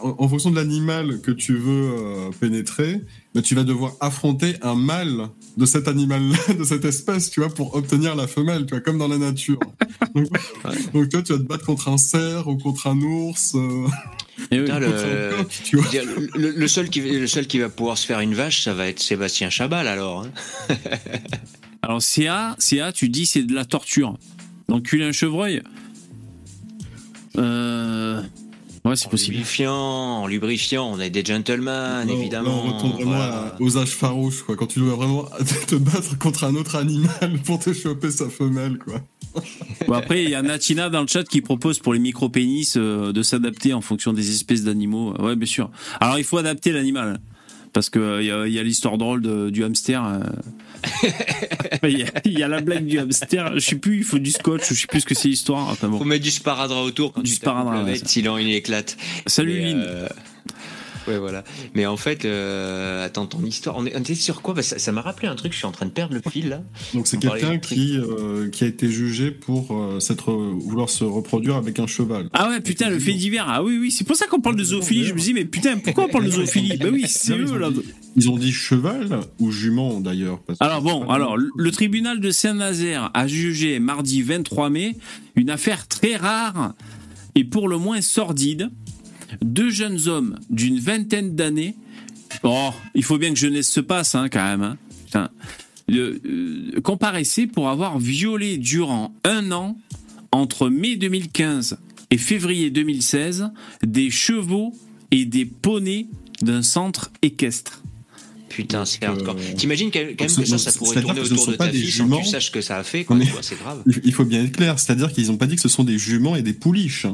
en, 0.00 0.28
fonction 0.28 0.52
de 0.52 0.56
l'animal 0.56 1.20
que 1.20 1.32
tu 1.32 1.56
veux 1.56 1.90
euh, 1.92 2.30
pénétrer, 2.38 3.00
bah, 3.34 3.42
tu 3.42 3.56
vas 3.56 3.64
devoir 3.64 3.94
affronter 3.98 4.54
un 4.62 4.76
mâle 4.76 5.28
de 5.56 5.66
cet 5.66 5.88
animal-là, 5.88 6.54
de 6.58 6.64
cette 6.64 6.84
espèce, 6.84 7.30
tu 7.30 7.40
vois, 7.40 7.48
pour 7.48 7.74
obtenir 7.74 8.16
la 8.16 8.26
femelle, 8.26 8.66
tu 8.66 8.74
vois, 8.74 8.80
comme 8.80 8.98
dans 8.98 9.08
la 9.08 9.18
nature. 9.18 9.60
donc, 10.94 11.08
toi, 11.08 11.22
tu 11.22 11.32
vas 11.32 11.38
te 11.38 11.44
battre 11.44 11.66
contre 11.66 11.88
un 11.88 11.98
cerf 11.98 12.48
ou 12.48 12.56
contre 12.56 12.88
un 12.88 13.00
ours. 13.00 13.54
Euh, 13.54 13.86
le, 14.50 14.66
seul 16.66 16.88
qui, 16.88 17.00
le 17.00 17.26
seul 17.26 17.46
qui 17.46 17.58
va 17.58 17.68
pouvoir 17.68 17.96
se 17.96 18.06
faire 18.06 18.20
une 18.20 18.34
vache, 18.34 18.62
ça 18.62 18.74
va 18.74 18.88
être 18.88 19.00
Sébastien 19.00 19.48
Chabal, 19.48 19.86
alors. 19.86 20.24
Hein. 20.24 20.76
alors, 21.82 22.02
CA, 22.02 22.56
CA, 22.58 22.92
tu 22.92 23.08
dis 23.08 23.26
c'est 23.26 23.44
de 23.44 23.54
la 23.54 23.64
torture. 23.64 24.18
D'enculer 24.68 25.04
un 25.04 25.12
chevreuil? 25.12 25.62
Euh... 27.36 28.22
Ouais, 28.84 28.96
c'est 28.96 29.08
possible. 29.08 29.36
Lubrifiant, 29.36 29.72
en 29.72 30.26
lubrifiant, 30.26 30.90
on 30.90 31.00
est 31.00 31.08
des 31.08 31.24
gentlemen, 31.24 32.08
évidemment. 32.10 32.62
on 32.64 32.72
retourne 32.72 32.92
vraiment 32.92 33.50
aux 33.58 33.78
âges 33.78 33.94
farouches, 33.94 34.42
quoi. 34.42 34.56
Quand 34.56 34.66
tu 34.66 34.80
dois 34.80 34.94
vraiment 34.94 35.24
te 35.66 35.74
battre 35.76 36.18
contre 36.18 36.44
un 36.44 36.54
autre 36.54 36.76
animal 36.76 37.40
pour 37.46 37.58
te 37.58 37.72
choper 37.72 38.10
sa 38.10 38.28
femelle, 38.28 38.78
quoi. 38.78 39.00
Bon, 39.88 39.94
après, 39.94 40.22
il 40.24 40.30
y 40.30 40.34
a 40.34 40.42
Natina 40.42 40.90
dans 40.90 41.00
le 41.00 41.06
chat 41.06 41.24
qui 41.24 41.40
propose 41.40 41.78
pour 41.78 41.94
les 41.94 41.98
micro-pénis 41.98 42.76
euh, 42.76 43.12
de 43.12 43.22
s'adapter 43.22 43.72
en 43.72 43.80
fonction 43.80 44.12
des 44.12 44.30
espèces 44.30 44.64
d'animaux. 44.64 45.14
Ouais, 45.18 45.34
bien 45.34 45.46
sûr. 45.46 45.70
Alors, 45.98 46.18
il 46.18 46.24
faut 46.24 46.38
adapter 46.38 46.70
l'animal. 46.70 47.20
Parce 47.74 47.90
qu'il 47.90 48.00
euh, 48.00 48.48
y 48.48 48.58
a, 48.58 48.62
l'histoire 48.62 48.96
drôle 48.96 49.50
du 49.50 49.64
hamster. 49.64 50.02
Euh. 50.02 50.20
Il 51.82 52.38
y, 52.38 52.42
a 52.42 52.48
la 52.48 52.60
blague 52.60 52.86
du 52.86 52.98
hamster. 53.00 53.52
Je 53.54 53.58
sais 53.58 53.76
plus, 53.76 53.98
il 53.98 54.04
faut 54.04 54.18
du 54.18 54.30
scotch. 54.30 54.68
Je 54.68 54.74
sais 54.74 54.86
plus 54.86 55.00
ce 55.00 55.06
que 55.06 55.14
c'est 55.14 55.28
l'histoire. 55.28 55.68
Enfin, 55.68 55.88
bon. 55.88 55.98
Faut 55.98 56.04
mettre 56.04 56.22
du 56.22 56.30
sparadrap 56.30 56.84
autour 56.84 57.12
quand 57.12 57.22
du 57.22 57.30
tu 57.30 57.36
sparadrap. 57.36 57.88
sinon 58.04 58.38
il 58.38 58.50
éclate. 58.54 58.96
Salut 59.26 59.58
Lynn. 59.58 60.08
Ouais, 61.06 61.18
voilà. 61.18 61.44
Mais 61.74 61.86
en 61.86 61.96
fait, 61.96 62.24
euh, 62.24 63.04
attends, 63.04 63.26
ton 63.26 63.44
histoire, 63.44 63.76
on, 63.76 63.86
était 63.86 64.14
sur 64.14 64.42
quoi? 64.42 64.54
Bah, 64.54 64.62
Ça 64.62 64.92
m'a 64.92 65.02
rappelé 65.02 65.28
un 65.28 65.34
truc, 65.34 65.52
je 65.52 65.58
suis 65.58 65.66
en 65.66 65.72
train 65.72 65.86
de 65.86 65.90
perdre 65.90 66.14
le 66.14 66.30
fil 66.30 66.48
là. 66.48 66.62
Donc 66.94 67.06
c'est 67.06 67.18
quelqu'un 67.18 67.58
qui, 67.58 67.98
euh, 67.98 68.48
qui 68.50 68.64
a 68.64 68.66
été 68.66 68.90
jugé 68.90 69.30
pour 69.30 69.76
euh, 69.76 70.00
s'être, 70.00 70.32
vouloir 70.32 70.88
se 70.88 71.04
reproduire 71.04 71.56
avec 71.56 71.78
un 71.78 71.86
cheval. 71.86 72.28
Ah 72.32 72.48
ouais, 72.48 72.60
putain, 72.60 72.88
le 72.88 72.98
fait 72.98 73.12
divers. 73.12 73.46
Ah 73.48 73.62
oui, 73.62 73.78
oui, 73.78 73.90
c'est 73.90 74.04
pour 74.04 74.16
ça 74.16 74.26
qu'on 74.26 74.40
parle 74.40 74.56
de 74.56 74.64
zoophilie. 74.64 75.04
Je 75.04 75.14
me 75.14 75.18
dis, 75.18 75.34
mais 75.34 75.44
putain, 75.44 75.78
pourquoi 75.78 76.04
on 76.04 76.08
parle 76.08 76.26
de 76.26 76.30
zoophilie? 76.30 76.76
Bah 76.78 76.88
oui, 76.92 77.04
c'est 77.06 77.36
eux 77.36 77.58
là. 77.58 77.70
Ils 78.16 78.30
ont 78.30 78.38
dit 78.38 78.52
cheval 78.52 79.20
ou 79.40 79.50
jument 79.50 80.00
d'ailleurs. 80.00 80.40
Alors 80.60 80.82
bon, 80.82 81.08
alors 81.10 81.36
le 81.36 81.70
tribunal 81.70 82.20
de 82.20 82.30
Saint-Nazaire 82.30 83.10
a 83.12 83.26
jugé 83.26 83.80
mardi 83.80 84.22
23 84.22 84.70
mai 84.70 84.96
une 85.36 85.50
affaire 85.50 85.88
très 85.88 86.16
rare 86.16 86.74
et 87.34 87.44
pour 87.44 87.68
le 87.68 87.76
moins 87.78 88.00
sordide 88.00 88.70
deux 89.42 89.70
jeunes 89.70 90.08
hommes 90.08 90.38
d'une 90.50 90.78
vingtaine 90.78 91.34
d'années. 91.34 91.76
Oh, 92.42 92.70
il 92.94 93.04
faut 93.04 93.18
bien 93.18 93.30
que 93.30 93.38
jeunesse 93.38 93.70
se 93.70 93.80
passe, 93.80 94.14
hein, 94.14 94.28
quand 94.28 94.44
même. 94.44 94.76
Hein. 95.14 95.28
Euh, 95.90 96.80
comparaissaient 96.82 97.46
pour 97.46 97.68
avoir 97.68 97.98
violé 97.98 98.56
durant 98.56 99.14
un 99.24 99.52
an, 99.52 99.76
entre 100.32 100.68
mai 100.68 100.96
2015 100.96 101.78
et 102.10 102.18
février 102.18 102.70
2016, 102.70 103.50
des 103.82 104.10
chevaux 104.10 104.72
et 105.10 105.26
des 105.26 105.44
poneys 105.44 106.06
d'un 106.42 106.62
centre 106.62 107.10
équestre. 107.22 107.82
Putain, 108.48 108.84
c'est 108.84 109.04
hardcore. 109.04 109.36
Euh, 109.36 109.54
T'imagines 109.56 109.90
quand 109.90 110.00
même 110.00 110.14
que 110.14 110.28
ça, 110.28 110.58
ça 110.58 110.72
pourrait 110.72 111.02
tourner 111.02 111.20
autour 111.20 111.48
de 111.48 111.56
ta 111.56 111.68
vie 111.68 111.90
sans 111.90 112.08
que 112.08 112.22
tu 112.22 112.28
saches 112.28 112.52
que 112.52 112.60
ça 112.60 112.78
a 112.78 112.84
fait, 112.84 113.06
c'est 113.42 113.58
grave. 113.58 113.82
Il 114.04 114.12
faut 114.12 114.24
bien 114.24 114.44
être 114.44 114.52
clair, 114.56 114.78
c'est-à-dire 114.78 115.12
qu'ils 115.12 115.26
n'ont 115.26 115.36
pas 115.36 115.46
dit 115.46 115.56
que 115.56 115.62
ce 115.62 115.68
sont 115.68 115.84
des 115.84 115.98
juments 115.98 116.36
et 116.36 116.42
des 116.42 116.52
pouliches. 116.52 117.06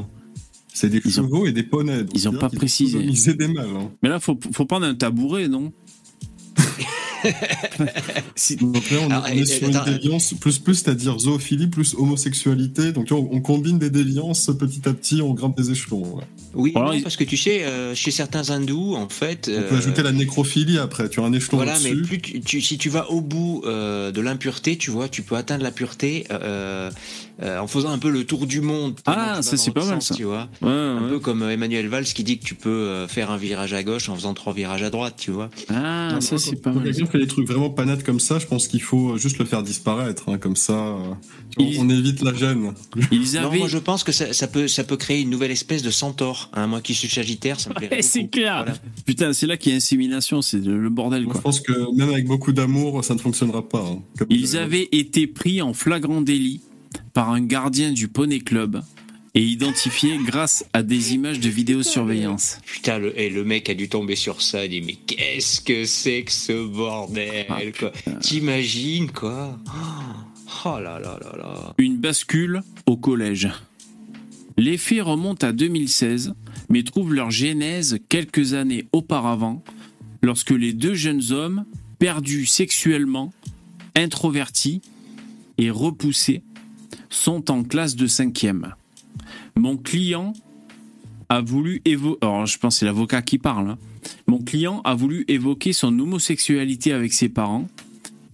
C'est 0.72 0.88
des 0.88 1.00
chevaux 1.00 1.46
et 1.46 1.52
des 1.52 1.62
poneys. 1.62 2.04
Ils 2.14 2.24
n'ont 2.24 2.38
pas 2.38 2.48
précisé. 2.48 2.98
Ils 3.00 3.36
des 3.36 3.48
mâles. 3.48 3.66
Hein. 3.76 3.90
Mais 4.02 4.08
là, 4.08 4.20
faut, 4.20 4.38
faut 4.52 4.64
prendre 4.64 4.86
un 4.86 4.94
tabouret, 4.94 5.48
non 5.48 5.72
donc 8.60 8.90
là, 8.90 9.22
on, 9.26 9.26
est 9.26 9.44
sur 9.44 9.68
une 9.68 9.80
déviance 9.84 10.34
plus 10.34 10.58
plus, 10.58 10.76
c'est-à-dire 10.76 11.18
zoophilie 11.18 11.66
plus 11.66 11.94
homosexualité. 11.94 12.92
Donc 12.92 13.08
on, 13.10 13.40
combine 13.40 13.78
des 13.78 13.90
déviances 13.90 14.50
petit 14.58 14.88
à 14.88 14.92
petit, 14.92 15.20
on 15.22 15.34
grimpe 15.34 15.56
des 15.56 15.70
échelons. 15.70 16.20
Oui, 16.54 16.72
parce 16.72 17.16
que 17.16 17.24
tu 17.24 17.36
sais, 17.36 17.64
euh, 17.64 17.94
chez 17.94 18.10
certains 18.10 18.50
hindous, 18.50 18.94
en 18.94 19.08
fait. 19.08 19.50
On 19.54 19.68
peut 19.68 19.76
ajouter 19.76 20.02
la 20.02 20.12
nécrophilie 20.12 20.78
après, 20.78 21.08
tu 21.08 21.20
as 21.20 21.24
un 21.24 21.32
échelon 21.32 21.58
Voilà, 21.58 21.78
mais 21.82 21.94
plus 21.94 22.20
tu, 22.20 22.60
si 22.60 22.78
tu 22.78 22.88
vas 22.88 23.10
au 23.10 23.20
bout 23.20 23.62
euh, 23.64 24.12
de 24.12 24.20
l'impureté, 24.20 24.76
tu 24.76 24.90
vois, 24.90 25.08
tu 25.08 25.22
peux 25.22 25.36
atteindre 25.36 25.62
la 25.62 25.70
pureté 25.70 26.24
euh, 27.43 27.59
en 27.59 27.66
faisant 27.66 27.91
un 27.91 27.99
peu 27.99 28.11
le 28.11 28.24
tour 28.24 28.47
du 28.47 28.61
monde. 28.61 28.99
Ah, 29.07 29.43
ça 29.43 29.57
c'est 29.57 29.70
pas 29.70 29.84
mal 29.84 30.03
ça. 30.03 30.14
Tu 30.14 30.24
vois, 30.24 30.49
un 30.62 31.09
peu 31.09 31.18
comme 31.18 31.43
Emmanuel 31.43 31.88
Valls 31.88 32.05
qui 32.05 32.24
dit 32.24 32.38
que 32.38 32.45
tu 32.45 32.55
peux 32.55 33.07
faire 33.09 33.30
un 33.30 33.36
virage 33.36 33.72
à 33.72 33.82
gauche 33.82 34.09
en 34.09 34.14
faisant 34.14 34.34
trois 34.34 34.53
virages 34.53 34.82
à 34.82 34.91
droite, 34.91 35.14
tu 35.18 35.30
vois. 35.30 35.51
Ah, 35.68 36.16
ça 36.20 36.38
c'est 36.38 36.57
pas 36.57 36.72
mal. 36.72 36.84
Quelqu'un 36.84 37.07
fait 37.07 37.18
des 37.18 37.26
trucs 37.26 37.47
vraiment 37.47 37.70
pas 37.70 37.84
nets 37.84 38.03
comme 38.05 38.20
ça, 38.20 38.38
je 38.38 38.47
pense 38.47 38.68
qu'il 38.68 38.82
faut 38.82 39.16
juste 39.16 39.38
le 39.38 39.45
faire 39.45 39.62
disparaître, 39.62 40.28
hein, 40.28 40.38
comme 40.38 40.57
ça, 40.57 40.97
on 41.59 41.88
évite 41.88 42.22
la 42.22 42.34
gêne. 42.34 42.72
Non, 43.34 43.53
moi 43.53 43.68
je 43.68 43.78
pense 43.78 44.05
que 44.05 44.12
ça, 44.12 44.47
peut, 44.47 44.68
ça 44.68 44.84
peut 44.84 44.97
créer 44.97 45.20
une 45.20 45.30
nouvelle 45.30 45.51
espèce 45.51 45.82
de 45.82 45.91
centaure. 45.91 46.51
Hein, 46.53 46.66
moi 46.66 46.80
qui 46.80 46.95
suis 46.95 47.09
sagittaire, 47.09 47.59
ça 47.61 47.70
me 47.70 47.74
plaît. 47.74 48.03
c'est 48.03 48.28
clair. 48.28 48.64
Putain, 49.07 49.32
c'est 49.32 49.47
là 49.47 49.57
qu'il 49.57 49.72
y 49.72 49.74
a 49.74 49.76
insémination, 49.76 50.43
c'est 50.43 50.64
le 50.64 50.88
bordel. 50.88 51.24
Quoi. 51.24 51.34
je 51.36 51.41
pense 51.41 51.61
que 51.61 51.97
même 51.97 52.11
avec 52.11 52.26
beaucoup 52.26 52.53
d'amour, 52.53 53.05
ça 53.05 53.14
ne 53.14 53.18
fonctionnera 53.18 53.68
pas. 53.68 53.84
Hein, 53.84 54.24
Ils 54.28 54.57
avaient 54.57 54.88
été 54.93 55.26
pris 55.26 55.62
en 55.62 55.72
flagrant 55.72 56.20
délit 56.20 56.61
par 57.12 57.30
un 57.30 57.41
gardien 57.41 57.93
du 57.93 58.09
Poney 58.09 58.41
Club 58.41 58.82
et 59.34 59.43
identifiés 59.43 60.18
grâce 60.24 60.64
à 60.72 60.82
des 60.82 61.14
images 61.14 61.41
de 61.41 61.49
vidéosurveillance. 61.49 62.59
Putain, 62.64 62.99
le, 62.99 63.18
et 63.18 63.30
le 63.30 63.45
mec 63.45 63.70
a 63.70 63.74
dû 63.74 63.88
tomber 63.88 64.16
sur 64.16 64.43
ça, 64.43 64.64
il 64.64 64.70
dit 64.70 64.82
mais 64.82 64.95
qu'est-ce 64.95 65.61
que 65.61 65.84
c'est 65.84 66.22
que 66.22 66.32
ce 66.32 66.66
bordel 66.66 67.47
ah, 67.49 67.61
quoi 67.78 67.93
T'imagines 68.20 69.11
quoi 69.11 69.59
Oh 70.64 70.78
là 70.80 70.99
là 70.99 71.18
là 71.22 71.36
là. 71.36 71.74
Une 71.78 71.97
bascule 71.97 72.62
au 72.86 72.97
collège. 72.97 73.49
Les 74.57 74.76
faits 74.76 75.03
remontent 75.03 75.47
à 75.47 75.53
2016, 75.53 76.34
mais 76.68 76.82
trouvent 76.82 77.14
leur 77.14 77.30
genèse 77.30 77.99
quelques 78.09 78.53
années 78.53 78.86
auparavant, 78.93 79.62
lorsque 80.22 80.51
les 80.51 80.72
deux 80.72 80.95
jeunes 80.95 81.32
hommes, 81.32 81.64
perdus 81.99 82.47
sexuellement, 82.47 83.32
introvertis 83.95 84.82
et 85.57 85.70
repoussés, 85.70 86.43
sont 87.11 87.50
en 87.50 87.62
classe 87.62 87.96
de 87.96 88.06
cinquième. 88.06 88.74
Mon 89.56 89.76
client 89.76 90.32
a 91.28 91.40
voulu 91.40 91.82
évoquer... 91.84 92.26
L'avocat 92.82 93.22
qui 93.22 93.38
parle. 93.38 93.70
Hein. 93.70 93.78
Mon 94.26 94.38
client 94.38 94.80
a 94.84 94.94
voulu 94.94 95.24
évoquer 95.28 95.72
son 95.72 95.98
homosexualité 95.98 96.92
avec 96.92 97.12
ses 97.12 97.28
parents, 97.28 97.68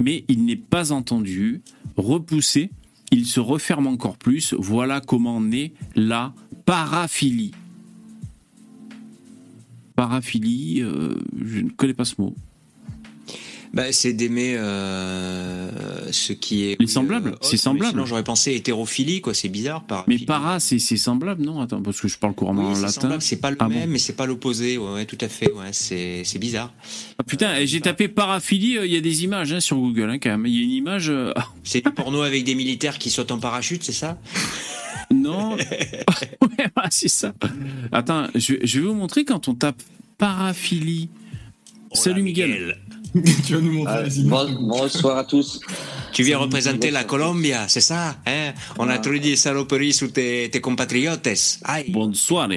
mais 0.00 0.24
il 0.28 0.44
n'est 0.44 0.56
pas 0.56 0.92
entendu, 0.92 1.62
repoussé 1.96 2.70
il 3.10 3.26
se 3.26 3.40
referme 3.40 3.86
encore 3.86 4.16
plus. 4.16 4.54
Voilà 4.58 5.00
comment 5.00 5.40
naît 5.40 5.72
la 5.94 6.32
paraphilie. 6.64 7.52
Paraphilie, 9.94 10.82
euh, 10.82 11.14
je 11.42 11.60
ne 11.60 11.70
connais 11.70 11.94
pas 11.94 12.04
ce 12.04 12.20
mot. 12.20 12.34
Bah, 13.76 13.92
c'est 13.92 14.14
d'aimer 14.14 14.54
euh, 14.56 16.10
ce 16.10 16.32
qui 16.32 16.64
est. 16.64 16.80
Les 16.80 16.86
semblables, 16.86 17.32
euh, 17.32 17.38
c'est 17.42 17.58
semblable. 17.58 17.90
Sinon, 17.90 18.06
j'aurais 18.06 18.24
pensé 18.24 18.54
hétérophilie, 18.54 19.20
quoi. 19.20 19.34
C'est 19.34 19.50
bizarre. 19.50 19.84
Par 19.84 20.04
mais 20.08 20.16
para, 20.16 20.60
c'est 20.60 20.78
semblable, 20.78 21.44
non? 21.44 21.60
Attends, 21.60 21.82
parce 21.82 22.00
que 22.00 22.08
je 22.08 22.16
parle 22.16 22.32
couramment 22.32 22.70
en 22.70 22.80
latin. 22.80 23.18
C'est 23.20 23.36
pas 23.36 23.50
le 23.50 23.58
ah 23.60 23.68
même, 23.68 23.90
mais 23.90 23.98
c'est 23.98 24.14
pas 24.14 24.24
l'opposé. 24.24 24.78
Ouais, 24.78 25.04
tout 25.04 25.18
à 25.20 25.28
fait. 25.28 25.52
Ouais, 25.52 25.72
c'est 25.72 26.38
bizarre. 26.38 26.72
Ah, 27.18 27.22
putain, 27.24 27.66
j'ai 27.66 27.82
tapé 27.82 28.08
paraphilie. 28.08 28.78
Euh, 28.78 28.86
il 28.86 28.94
y 28.94 28.96
a 28.96 29.02
des 29.02 29.24
images 29.24 29.52
hein, 29.52 29.60
sur 29.60 29.76
Google, 29.76 30.08
hein, 30.08 30.18
quand 30.18 30.30
même. 30.30 30.46
Il 30.46 30.54
y 30.54 30.60
a 30.60 30.64
une 30.64 30.70
image. 30.70 31.12
c'est 31.62 31.84
du 31.84 31.90
porno 31.94 32.22
avec 32.22 32.44
des 32.44 32.54
militaires 32.54 32.96
qui 32.96 33.10
sautent 33.10 33.32
en 33.32 33.38
parachute, 33.38 33.84
c'est 33.84 33.92
ça? 33.92 34.18
Non. 35.12 35.54
ouais, 35.56 36.70
c'est 36.88 37.08
ça. 37.08 37.34
Attends, 37.92 38.28
je, 38.34 38.54
je 38.62 38.80
vais 38.80 38.86
vous 38.86 38.94
montrer 38.94 39.26
quand 39.26 39.48
on 39.48 39.54
tape 39.54 39.82
paraphilie. 40.16 41.10
Salut 41.92 42.22
Miguel. 42.22 42.78
tu 43.46 43.54
vas 43.54 43.60
nous 43.60 43.72
montrer 43.72 44.04
les 44.04 44.20
images. 44.20 44.50
bonsoir 44.60 45.18
à 45.18 45.24
tous. 45.24 45.60
Tu 46.12 46.22
viens 46.22 46.38
représenter 46.38 46.90
la 46.90 47.04
Colombie, 47.04 47.52
c'est 47.68 47.80
ça 47.80 48.16
hein? 48.26 48.52
On 48.78 48.88
a 48.88 48.98
trouvé 48.98 49.20
des 49.20 49.36
saloperies 49.36 49.92
sous 49.92 50.08
tes, 50.08 50.48
tes 50.50 50.60
compatriotes. 50.60 51.28
Bonsoir. 51.88 52.48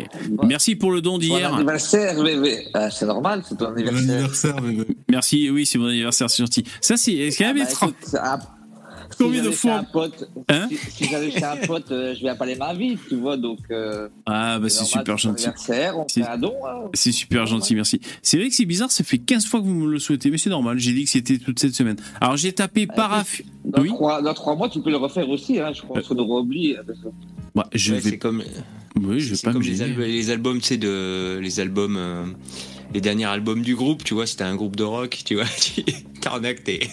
Merci 0.43 0.75
pour 0.75 0.91
le 0.91 1.01
don 1.01 1.17
d'hier. 1.17 1.49
Bon 1.49 1.57
anniversaire, 1.57 2.21
bébé. 2.21 2.67
Ah, 2.73 2.89
c'est 2.89 3.05
normal, 3.05 3.43
c'est 3.47 3.57
ton 3.57 3.67
anniversaire. 3.67 4.03
Bon 4.05 4.11
anniversaire, 4.11 4.61
bébé. 4.61 4.85
Merci, 5.09 5.49
oui, 5.49 5.65
c'est 5.65 5.77
mon 5.77 5.87
anniversaire, 5.87 6.29
c'est 6.29 6.43
gentil. 6.43 6.63
Ça, 6.81 6.97
c'est. 6.97 7.13
Est-ce 7.13 7.37
qu'il 7.37 7.45
y 7.45 7.49
avait 7.49 7.63
ah, 8.17 8.39
Combien 9.19 9.43
de 9.43 9.51
fois 9.51 9.83
hein 10.47 10.69
Si, 10.89 11.05
j'avais 11.05 11.29
chez 11.29 11.43
un 11.43 11.57
pote, 11.57 11.91
euh, 11.91 12.15
je 12.15 12.23
vais 12.23 12.29
appeler 12.29 12.55
ma 12.55 12.73
vie, 12.73 12.97
tu 13.07 13.15
vois, 13.15 13.35
donc. 13.35 13.59
Euh, 13.69 14.07
ah, 14.25 14.59
bah 14.59 14.69
c'est 14.69 14.85
super 14.85 15.17
gentil. 15.17 15.47
On 15.93 16.07
fait 16.07 16.23
un 16.23 16.37
don. 16.37 16.53
Hein. 16.65 16.89
C'est 16.93 17.11
super 17.11 17.45
gentil, 17.45 17.75
merci. 17.75 17.99
C'est 18.21 18.37
vrai 18.37 18.47
que 18.49 18.55
c'est 18.55 18.65
bizarre, 18.65 18.91
ça 18.91 19.03
fait 19.03 19.17
15 19.17 19.45
fois 19.45 19.59
que 19.59 19.65
vous 19.65 19.73
me 19.73 19.91
le 19.91 19.99
souhaitez, 19.99 20.31
mais 20.31 20.37
c'est 20.37 20.49
normal, 20.49 20.79
j'ai 20.79 20.93
dit 20.93 21.03
que 21.03 21.09
c'était 21.09 21.37
toute 21.37 21.59
cette 21.59 21.75
semaine. 21.75 21.97
Alors 22.21 22.37
j'ai 22.37 22.53
tapé 22.53 22.85
bah, 22.85 22.93
paraf. 22.95 23.41
Dans, 23.65 23.81
oui 23.81 23.89
trois, 23.89 24.21
dans 24.21 24.33
trois 24.33 24.55
mois, 24.55 24.69
tu 24.69 24.81
peux 24.81 24.89
le 24.89 24.97
refaire 24.97 25.29
aussi, 25.29 25.59
hein, 25.59 25.71
je 25.73 25.81
pense 25.81 26.07
qu'on 26.07 26.17
aura 26.17 26.39
oublié. 26.41 26.77
Ouais, 27.55 27.63
je 27.73 27.95
vais. 27.95 28.01
C'est 28.01 28.17
comme. 28.17 28.41
Oui, 29.01 29.19
je 29.19 29.33
vais 29.33 29.41
pas 29.41 29.53
comme 29.53 29.61
les, 29.61 30.07
les, 30.07 30.29
albums, 30.29 30.59
tu 30.59 30.65
sais, 30.65 30.77
de. 30.77 31.39
Les 31.41 31.59
albums. 31.59 32.35
Les 32.93 33.01
derniers 33.01 33.25
albums 33.25 33.61
du 33.61 33.75
groupe, 33.75 34.03
tu 34.03 34.15
vois, 34.15 34.25
c'était 34.25 34.43
un 34.43 34.55
groupe 34.55 34.75
de 34.75 34.83
rock, 34.83 35.21
tu 35.23 35.35
vois, 35.35 35.45
Carnac, 36.21 36.63
t'es. 36.63 36.87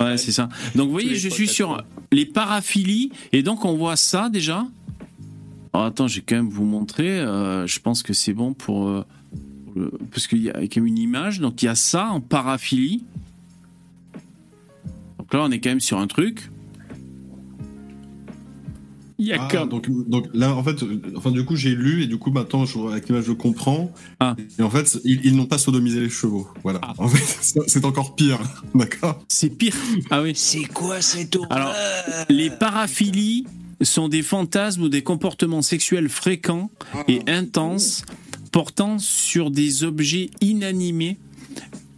Ouais, 0.00 0.16
c'est 0.16 0.32
ça. 0.32 0.48
Donc 0.74 0.86
vous 0.86 0.92
voyez, 0.92 1.16
je 1.16 1.28
suis 1.28 1.48
sur 1.48 1.82
les 2.10 2.24
paraphilies, 2.24 3.10
et 3.32 3.42
donc 3.42 3.64
on 3.64 3.76
voit 3.76 3.96
ça 3.96 4.28
déjà. 4.30 4.66
Alors, 5.72 5.86
attends, 5.86 6.06
je 6.06 6.16
vais 6.16 6.24
quand 6.26 6.36
même 6.36 6.50
vous 6.50 6.64
montrer. 6.64 7.20
Euh, 7.20 7.66
je 7.66 7.80
pense 7.80 8.02
que 8.02 8.12
c'est 8.12 8.34
bon 8.34 8.52
pour. 8.52 8.88
Euh, 8.88 9.04
parce 10.10 10.26
qu'il 10.26 10.42
y 10.42 10.50
a 10.50 10.54
quand 10.54 10.76
même 10.76 10.86
une 10.86 10.98
image. 10.98 11.40
Donc 11.40 11.62
il 11.62 11.66
y 11.66 11.68
a 11.68 11.74
ça 11.74 12.08
en 12.08 12.20
paraphilie. 12.20 13.04
Donc 15.18 15.32
là, 15.32 15.40
on 15.42 15.50
est 15.50 15.60
quand 15.60 15.70
même 15.70 15.80
sur 15.80 15.98
un 15.98 16.06
truc. 16.06 16.50
Ah, 19.32 19.66
donc, 19.66 19.88
donc 20.08 20.26
là, 20.34 20.54
en 20.54 20.62
fait, 20.62 20.76
enfin, 21.16 21.30
du 21.30 21.44
coup, 21.44 21.56
j'ai 21.56 21.74
lu 21.74 22.02
et 22.02 22.06
du 22.06 22.18
coup, 22.18 22.30
maintenant, 22.30 22.64
je, 22.64 22.78
avec 22.78 23.08
l'image, 23.08 23.24
je 23.24 23.32
comprends. 23.32 23.92
Ah. 24.20 24.36
Et 24.58 24.62
en 24.62 24.70
fait, 24.70 24.98
ils, 25.04 25.36
n'ont 25.36 25.46
pas 25.46 25.58
sodomisé 25.58 26.00
les 26.00 26.10
chevaux. 26.10 26.48
Voilà. 26.62 26.80
Ah. 26.82 26.94
En 26.98 27.08
fait, 27.08 27.60
c'est 27.66 27.84
encore 27.84 28.14
pire. 28.14 28.38
D'accord? 28.74 29.22
C'est 29.28 29.50
pire. 29.50 29.74
Ah 30.10 30.22
oui. 30.22 30.32
C'est 30.34 30.64
quoi 30.64 31.00
cette 31.00 31.36
horreur? 31.36 31.52
Alors, 31.52 31.74
les 32.28 32.50
paraphilies 32.50 33.46
sont 33.82 34.08
des 34.08 34.22
fantasmes 34.22 34.82
ou 34.82 34.88
des 34.88 35.02
comportements 35.02 35.62
sexuels 35.62 36.08
fréquents 36.08 36.70
et 37.08 37.20
intenses 37.26 38.04
portant 38.52 38.98
sur 38.98 39.50
des 39.50 39.82
objets 39.82 40.30
inanimés 40.40 41.18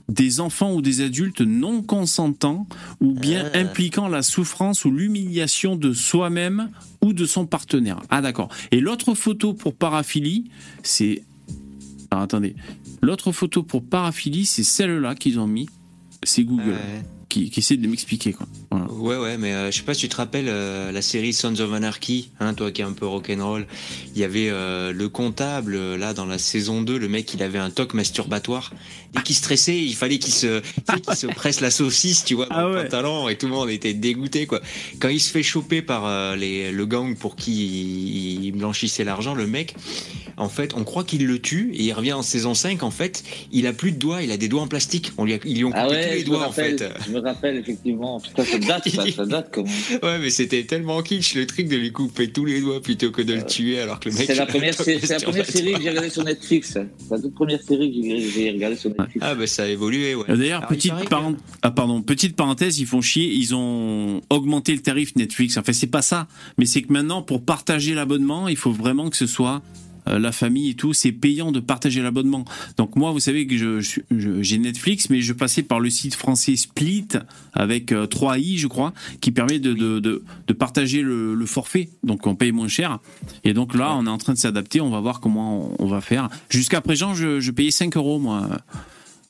des 0.09 0.41
enfants 0.41 0.75
ou 0.75 0.83
des 0.83 1.01
adultes 1.01 1.41
non 1.41 1.83
consentants 1.83 2.67
ou 3.01 3.13
bien 3.13 3.51
ah. 3.53 3.59
impliquant 3.59 4.09
la 4.09 4.23
souffrance 4.23 4.85
ou 4.85 4.91
l'humiliation 4.91 5.77
de 5.77 5.93
soi-même 5.93 6.71
ou 7.01 7.13
de 7.13 7.27
son 7.27 7.47
partenaire. 7.47 8.01
Ah 8.11 8.21
d'accord. 8.21 8.49
Et 8.71 8.81
l'autre 8.81 9.15
photo 9.15 9.55
pour 9.55 9.75
paraphilie, 9.75 10.51
c'est... 10.83 11.23
Alors 12.11 12.25
attendez. 12.25 12.55
L'autre 13.03 13.33
photo 13.33 13.63
pour 13.63 13.85
paraphilie, 13.85 14.47
c'est 14.47 14.63
celle-là 14.63 15.15
qu'ils 15.15 15.39
ont 15.39 15.47
mis. 15.47 15.69
C'est 16.23 16.45
Google 16.45 16.79
qui, 17.35 17.61
essaie 17.61 17.77
de 17.77 17.87
m'expliquer. 17.89 18.33
Quoi. 18.33 18.47
Ouais, 18.91 19.17
ouais, 19.17 19.37
mais 19.37 19.53
euh, 19.53 19.71
je 19.71 19.79
sais 19.79 19.83
pas 19.83 19.95
si 19.95 20.03
tu 20.03 20.09
te 20.09 20.17
rappelles 20.17 20.49
euh, 20.49 20.93
la 20.93 21.03
série 21.03 21.33
Sons 21.33 21.59
of 21.61 21.73
Anarchy, 21.73 22.31
hein, 22.41 22.55
toi 22.55 22.71
qui 22.71 22.83
es 22.83 22.85
un 22.85 22.93
peu 22.93 23.07
rock'n'roll. 23.07 23.67
Il 24.15 24.21
y 24.21 24.25
avait 24.25 24.49
euh, 24.51 24.93
le 24.93 25.09
comptable, 25.09 25.97
là, 25.97 26.15
dans 26.15 26.27
la 26.27 26.39
saison 26.39 26.83
2, 26.83 26.99
le 26.99 27.09
mec, 27.09 27.35
il 27.35 27.43
avait 27.43 27.59
un 27.59 27.71
toc 27.71 27.95
masturbatoire. 27.95 28.73
Dès 29.15 29.23
qu'il 29.23 29.37
stressait, 29.37 29.79
il 29.79 29.95
fallait 29.95 30.19
qu'il 30.19 30.33
se, 30.33 30.61
se 31.15 31.27
presse 31.27 31.61
la 31.61 31.71
saucisse, 31.71 32.25
tu 32.25 32.35
vois, 32.35 32.47
dans 32.51 32.57
ah 32.57 32.69
le 32.69 32.83
pantalon, 32.83 33.29
et 33.29 33.37
tout 33.37 33.47
le 33.47 33.53
monde 33.53 33.71
était 33.71 33.95
dégoûté, 33.95 34.47
quoi. 34.47 34.61
Quand 35.01 35.09
il 35.09 35.21
se 35.21 35.31
fait 35.31 35.43
choper 35.43 35.83
par 35.83 36.37
les, 36.37 36.73
le 36.73 36.87
gang 36.87 37.17
pour 37.17 37.37
qui 37.37 38.45
il 38.45 38.53
blanchissait 38.53 39.05
l'argent, 39.05 39.35
le 39.35 39.47
mec, 39.47 39.75
en 40.37 40.49
fait, 40.49 40.75
on 40.75 40.85
croit 40.85 41.05
qu'il 41.05 41.27
le 41.27 41.39
tue, 41.41 41.73
et 41.75 41.85
il 41.85 41.93
revient 41.93 42.13
en 42.13 42.23
saison 42.23 42.55
5, 42.55 42.83
en 42.83 42.91
fait, 42.91 43.23
il 43.53 43.67
a 43.67 43.73
plus 43.73 43.93
de 43.93 43.99
doigts, 43.99 44.23
il 44.23 44.33
a 44.33 44.37
des 44.37 44.49
doigts 44.49 44.63
en 44.63 44.69
plastique. 44.69 45.13
On 45.17 45.25
lui 45.25 45.35
a, 45.35 45.39
ils 45.45 45.57
lui 45.57 45.65
ont 45.65 45.71
ah 45.75 45.85
coupé 45.85 46.01
tous 46.03 46.15
les 46.15 46.25
doigts, 46.25 46.47
en 46.49 46.53
fait 46.53 46.85
rappelle 47.25 47.57
effectivement. 47.57 48.21
Putain, 48.21 48.45
ça 48.45 48.59
date, 48.59 48.89
ça, 48.89 49.11
ça 49.11 49.27
date 49.27 49.51
comment 49.53 49.69
Ouais, 50.03 50.19
mais 50.19 50.31
c'était 50.31 50.65
tellement 50.65 51.03
kitsch 51.03 51.35
le 51.35 51.47
truc 51.47 51.69
de 51.69 51.77
lui 51.77 51.93
couper 51.93 52.31
tous 52.31 52.45
les 52.45 52.61
doigts 52.61 52.81
plutôt 52.81 53.11
que 53.11 53.23
de 53.23 53.35
le 53.35 53.45
tuer 53.45 53.81
alors 53.81 54.01
que 54.01 54.09
le 54.09 54.15
mec. 54.15 54.27
C'est 54.27 54.35
la 54.35 54.47
première, 54.55 54.75
c'est 54.75 55.09
la 55.09 55.21
première 55.21 55.47
série 55.47 55.73
que 55.73 55.83
j'ai 55.83 55.89
regardée 55.91 56.11
sur 56.11 56.25
Netflix. 56.25 56.73
C'est 56.73 57.11
la 57.11 57.21
toute 57.21 57.35
première 57.35 57.63
série 57.63 57.91
que 57.91 58.31
j'ai 58.31 58.51
regardée 58.51 58.77
sur 58.77 58.91
Netflix. 58.91 59.19
Ah, 59.21 59.35
bah 59.35 59.47
ça 59.47 59.65
a 59.65 59.67
évolué, 59.67 60.15
ouais. 60.15 60.25
D'ailleurs, 60.29 60.67
petite, 60.67 60.93
ah, 61.63 61.71
pardon, 61.71 62.03
petite 62.03 62.37
parenthèse, 62.37 62.79
ils 62.79 62.87
font 62.87 63.01
chier, 63.01 63.27
ils 63.27 63.55
ont 63.55 64.21
augmenté 64.31 64.73
le 64.73 64.81
tarif 64.81 65.17
Netflix. 65.17 65.57
Enfin, 65.57 65.73
c'est 65.73 65.87
pas 65.87 66.03
ça, 66.03 66.27
mais 66.59 66.67
c'est 66.67 66.83
que 66.83 66.93
maintenant, 66.93 67.23
pour 67.23 67.45
partager 67.45 67.95
l'abonnement, 67.95 68.49
il 68.49 68.57
faut 68.57 68.73
vraiment 68.73 69.11
que 69.11 69.17
ce 69.17 69.27
soit 69.27 69.63
euh, 70.09 70.19
la 70.19 70.33
famille 70.33 70.71
et 70.71 70.75
tout, 70.75 70.93
c'est 70.93 71.13
payant 71.13 71.53
de 71.53 71.61
partager 71.61 72.03
l'abonnement. 72.03 72.45
Donc 72.77 72.97
moi, 72.97 73.13
vous 73.13 73.21
savez 73.21 73.47
que 73.47 73.57
je, 73.57 74.01
j'ai 74.11 74.59
Netflix, 74.59 75.11
mais 75.11 75.21
je 75.21 75.33
passais 75.33 75.63
par 75.63 75.81
le 75.81 75.91
site 75.91 76.15
français 76.15 76.57
Split 76.57 77.09
avec 77.53 77.93
3i, 77.93 78.55
euh, 78.55 78.59
je 78.59 78.67
crois, 78.67 78.93
qui 79.21 79.31
permet 79.31 79.59
de, 79.59 79.73
de, 79.73 80.01
de, 80.01 80.53
partager 80.53 81.03
le, 81.03 81.35
le, 81.35 81.47
forfait. 81.47 81.89
Donc 82.03 82.27
on 82.27 82.35
paye 82.35 82.53
moins 82.53 82.69
cher. 82.69 82.99
Et 83.45 83.55
donc 83.55 83.75
là, 83.75 83.95
on 83.97 84.07
est 84.07 84.11
en 84.11 84.19
train 84.19 84.33
de 84.35 84.39
s'adapter. 84.39 84.81
On 84.81 84.91
va 84.91 85.01
voir 85.01 85.21
comment 85.21 85.75
on, 85.79 85.87
va 85.87 86.01
faire. 86.01 86.29
Jusqu'à 86.49 86.81
présent, 86.81 87.15
je, 87.15 87.51
payais 87.51 87.71
5 87.71 87.97
euros, 87.97 88.19
moi. 88.19 88.49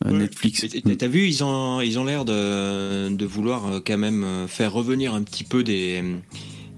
Euh, 0.06 0.10
Netflix. 0.10 0.66
T'as 0.98 1.06
vu, 1.06 1.26
ils 1.26 1.44
ont 1.44 1.80
ils 1.80 1.98
ont 1.98 2.04
l'air 2.04 2.24
de, 2.24 3.14
de 3.14 3.26
vouloir 3.26 3.80
quand 3.86 3.96
même 3.96 4.26
faire 4.48 4.72
revenir 4.72 5.14
un 5.14 5.22
petit 5.22 5.44
peu 5.44 5.62
des 5.62 6.02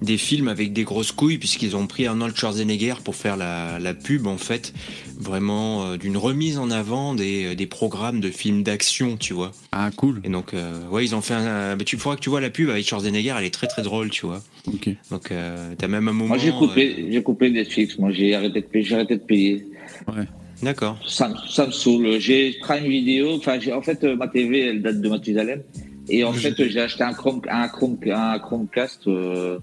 des 0.03 0.19
films 0.19 0.49
avec 0.49 0.73
des 0.73 0.85
grosses 0.85 1.13
couilles 1.13 1.39
puisqu'ils 1.39 1.77
ont 1.77 1.87
pris 1.87 2.07
Arnold 2.07 2.37
Schwarzenegger 2.37 2.95
pour 3.03 3.15
faire 3.15 3.37
la, 3.37 3.79
la 3.79 3.95
pub 3.95 4.27
en 4.27 4.37
fait 4.37 4.73
vraiment 5.19 5.87
euh, 5.87 5.97
d'une 5.97 6.17
remise 6.17 6.59
en 6.59 6.71
avant 6.71 7.15
des, 7.15 7.47
euh, 7.47 7.55
des 7.55 7.67
programmes 7.67 8.21
de 8.21 8.31
films 8.31 8.63
d'action 8.63 9.17
tu 9.17 9.33
vois 9.33 9.53
ah 9.73 9.91
cool 9.97 10.21
et 10.25 10.29
donc 10.29 10.53
euh, 10.53 10.87
ouais 10.91 11.05
ils 11.05 11.15
ont 11.15 11.23
fait 11.23 11.35
un 11.35 11.77
tu 11.79 11.97
faudra 11.97 12.17
que 12.17 12.21
tu 12.21 12.31
vois 12.31 12.41
la 12.41 12.51
pub 12.51 12.69
avec 12.69 12.87
Schwarzenegger 12.87 13.35
elle 13.39 13.45
est 13.45 13.55
très 13.55 13.67
très 13.67 13.83
drôle 13.83 14.11
tu 14.11 14.27
vois 14.27 14.43
ok 14.67 14.91
donc 15.11 15.33
t'as 15.79 15.89
même 15.89 16.09
un 16.09 16.13
moment 16.13 16.29
moi 16.29 16.39
j'ai 16.39 16.53
coupé 16.53 17.07
j'ai 17.11 17.23
coupé 17.23 17.51
Netflix 17.51 17.99
moi 17.99 18.11
j'ai 18.11 18.35
arrêté 18.35 18.61
de 18.61 18.67
payer 18.67 18.85
j'ai 18.85 18.95
arrêté 18.95 19.17
de 19.17 19.23
payer 19.23 19.67
ouais 20.09 20.25
D'accord. 20.63 20.99
Ça, 21.07 21.35
ça, 21.51 21.67
me 21.67 21.71
saoule. 21.71 22.19
J'ai 22.19 22.57
Prime 22.63 22.85
Vidéo. 22.85 23.35
Enfin, 23.35 23.59
en 23.75 23.83
fait, 23.83 24.03
ma 24.05 24.27
TV, 24.27 24.61
elle 24.61 24.81
date 24.81 25.03
de 25.03 25.09
Mathusalem. 25.11 25.61
Et 26.09 26.25
en 26.25 26.33
fait, 26.33 26.55
j'ai 26.69 26.81
acheté 26.81 27.03
un, 27.03 27.13
Chrome, 27.13 27.43
un, 27.49 27.69
Chrome, 27.69 27.99
un 28.07 28.39
Chromecast. 28.39 29.07
Euh, 29.09 29.59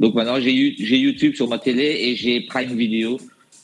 donc 0.00 0.14
maintenant, 0.14 0.40
j'ai 0.40 0.52
YouTube 0.52 1.34
sur 1.34 1.48
ma 1.48 1.58
télé 1.58 1.84
et 1.84 2.16
j'ai 2.16 2.40
Prime 2.42 2.76
Video. 2.76 3.18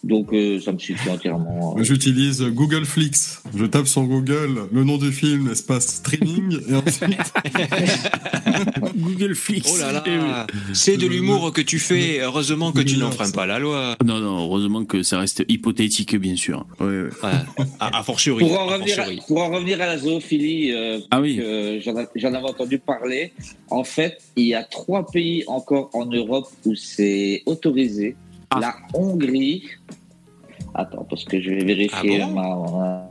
Donc 0.04 0.32
euh, 0.32 0.60
ça 0.60 0.72
me 0.72 0.78
suffit 0.78 1.10
entièrement. 1.10 1.76
J'utilise 1.82 2.42
Google 2.42 2.84
Flix. 2.84 3.42
Je 3.56 3.64
tape 3.64 3.88
sur 3.88 4.02
Google 4.02 4.68
le 4.72 4.84
nom 4.84 4.96
du 4.96 5.10
film, 5.10 5.50
espace 5.50 5.86
streaming, 5.86 6.58
et 6.68 6.74
ensuite. 6.74 7.18
Google 8.96 9.34
Flix. 9.34 9.70
Oh 9.74 9.78
là 9.78 9.92
là, 9.92 10.46
c'est 10.72 10.96
de 10.96 11.06
l'humour 11.06 11.52
que 11.52 11.60
tu 11.60 11.78
fais. 11.78 12.20
Heureusement 12.20 12.72
que 12.72 12.80
tu 12.80 12.96
n'enfreins 12.96 13.30
pas 13.30 13.46
la 13.46 13.58
loi. 13.58 13.96
Non, 14.04 14.20
non, 14.20 14.44
heureusement 14.44 14.84
que 14.84 15.02
ça 15.02 15.18
reste 15.18 15.44
hypothétique, 15.48 16.16
bien 16.16 16.36
sûr. 16.36 16.64
Oui, 16.80 16.86
oui. 16.86 17.30
à, 17.80 18.02
fortiori. 18.02 18.44
Pour 18.44 18.60
en, 18.60 18.66
revenir, 18.66 19.00
à, 19.00 19.04
pour 19.26 19.42
en 19.42 19.50
revenir 19.50 19.80
à 19.80 19.86
la 19.86 19.98
zoophilie, 19.98 20.72
euh, 20.72 21.00
ah 21.10 21.20
oui. 21.20 21.40
j'en 22.14 22.34
avais 22.34 22.48
entendu 22.48 22.78
parler. 22.78 23.32
En 23.70 23.84
fait, 23.84 24.18
il 24.36 24.46
y 24.46 24.54
a 24.54 24.62
trois 24.62 25.06
pays 25.06 25.44
encore 25.48 25.90
en 25.92 26.06
Europe 26.06 26.48
où 26.64 26.74
c'est 26.74 27.42
autorisé. 27.46 28.16
Ah. 28.50 28.60
La 28.60 28.76
Hongrie. 28.94 29.64
Attends, 30.74 31.04
parce 31.04 31.24
que 31.24 31.40
je 31.40 31.50
vais 31.50 31.64
vérifier 31.64 32.22
ah 32.22 32.28
ma. 32.28 33.10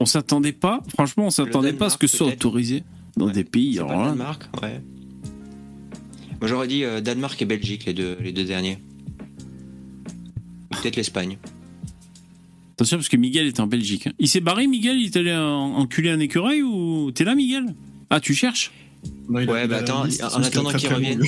On 0.00 0.06
s'attendait 0.06 0.52
pas, 0.52 0.80
franchement, 0.88 1.26
on 1.26 1.30
s'attendait 1.30 1.74
pas 1.74 1.86
à 1.86 1.90
ce 1.90 1.98
que 1.98 2.06
ce 2.06 2.16
soit 2.16 2.28
autorisé 2.28 2.84
dans 3.16 3.28
des 3.28 3.44
pays. 3.44 3.78
Alors 3.78 3.90
Danemark, 3.90 4.44
ouais. 4.62 4.80
Moi 6.40 6.48
j'aurais 6.48 6.68
dit 6.68 6.84
euh, 6.84 7.00
Danemark 7.00 7.40
et 7.42 7.44
Belgique, 7.44 7.84
les 7.84 7.92
deux, 7.94 8.16
les 8.20 8.32
deux 8.32 8.44
derniers. 8.44 8.78
Peut-être 10.70 10.96
l'Espagne. 10.96 11.38
Attention, 12.72 12.96
parce 12.96 13.08
que 13.08 13.16
Miguel 13.16 13.46
est 13.46 13.60
en 13.60 13.66
Belgique. 13.66 14.08
Il 14.18 14.28
s'est 14.28 14.40
barré, 14.40 14.66
Miguel? 14.66 14.96
Il 14.98 15.06
est 15.06 15.16
allé 15.16 15.34
enculer 15.34 16.10
un 16.10 16.18
écureuil 16.18 16.62
ou 16.62 17.10
t'es 17.12 17.24
là, 17.24 17.34
Miguel? 17.34 17.74
Ah, 18.10 18.20
tu 18.20 18.34
cherches? 18.34 18.72
Ouais, 19.28 19.66
bah 19.66 19.76
attends, 19.78 20.02
en 20.34 20.42
attendant 20.42 20.72
qu'il 20.72 20.92
revienne. 20.92 21.22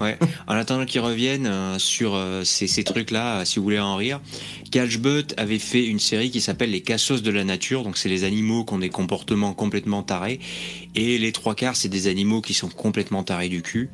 Ouais. 0.00 0.16
En 0.46 0.54
attendant 0.54 0.84
qu'ils 0.84 1.00
reviennent 1.00 1.46
euh, 1.46 1.78
sur 1.78 2.14
euh, 2.14 2.44
ces, 2.44 2.84
trucs-là, 2.84 3.44
si 3.44 3.58
vous 3.58 3.64
voulez 3.64 3.80
en 3.80 3.96
rire, 3.96 4.20
Catchbutt 4.70 5.34
avait 5.36 5.58
fait 5.58 5.84
une 5.84 5.98
série 5.98 6.30
qui 6.30 6.40
s'appelle 6.40 6.70
Les 6.70 6.82
Cassos 6.82 7.22
de 7.22 7.30
la 7.30 7.44
nature. 7.44 7.82
Donc 7.82 7.96
c'est 7.96 8.08
les 8.08 8.24
animaux 8.24 8.64
qui 8.64 8.74
ont 8.74 8.78
des 8.78 8.90
comportements 8.90 9.54
complètement 9.54 10.02
tarés. 10.02 10.40
Et 10.94 11.18
les 11.18 11.32
trois 11.32 11.54
quarts, 11.54 11.76
c'est 11.76 11.88
des 11.88 12.06
animaux 12.06 12.40
qui 12.40 12.54
sont 12.54 12.68
complètement 12.68 13.22
tarés 13.22 13.48
du 13.48 13.62
cul. 13.62 13.90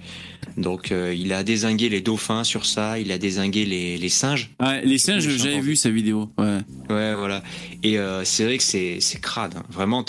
Donc 0.56 0.92
euh, 0.92 1.14
il 1.14 1.32
a 1.32 1.42
désingué 1.42 1.88
les 1.88 2.00
dauphins 2.00 2.44
sur 2.44 2.66
ça, 2.66 2.98
il 2.98 3.10
a 3.10 3.18
désingué 3.18 3.64
les, 3.64 4.08
singes. 4.08 4.50
les 4.84 4.98
singes, 4.98 5.26
j'avais 5.28 5.60
vu 5.60 5.74
sa 5.74 5.90
vidéo. 5.90 6.30
Ouais. 6.38 6.58
Ouais, 6.90 7.14
voilà. 7.14 7.42
Et 7.82 7.96
c'est 8.24 8.44
vrai 8.44 8.58
que 8.58 8.64
c'est 8.64 9.20
crade. 9.20 9.54
Hein. 9.56 9.62
Vraiment, 9.70 10.04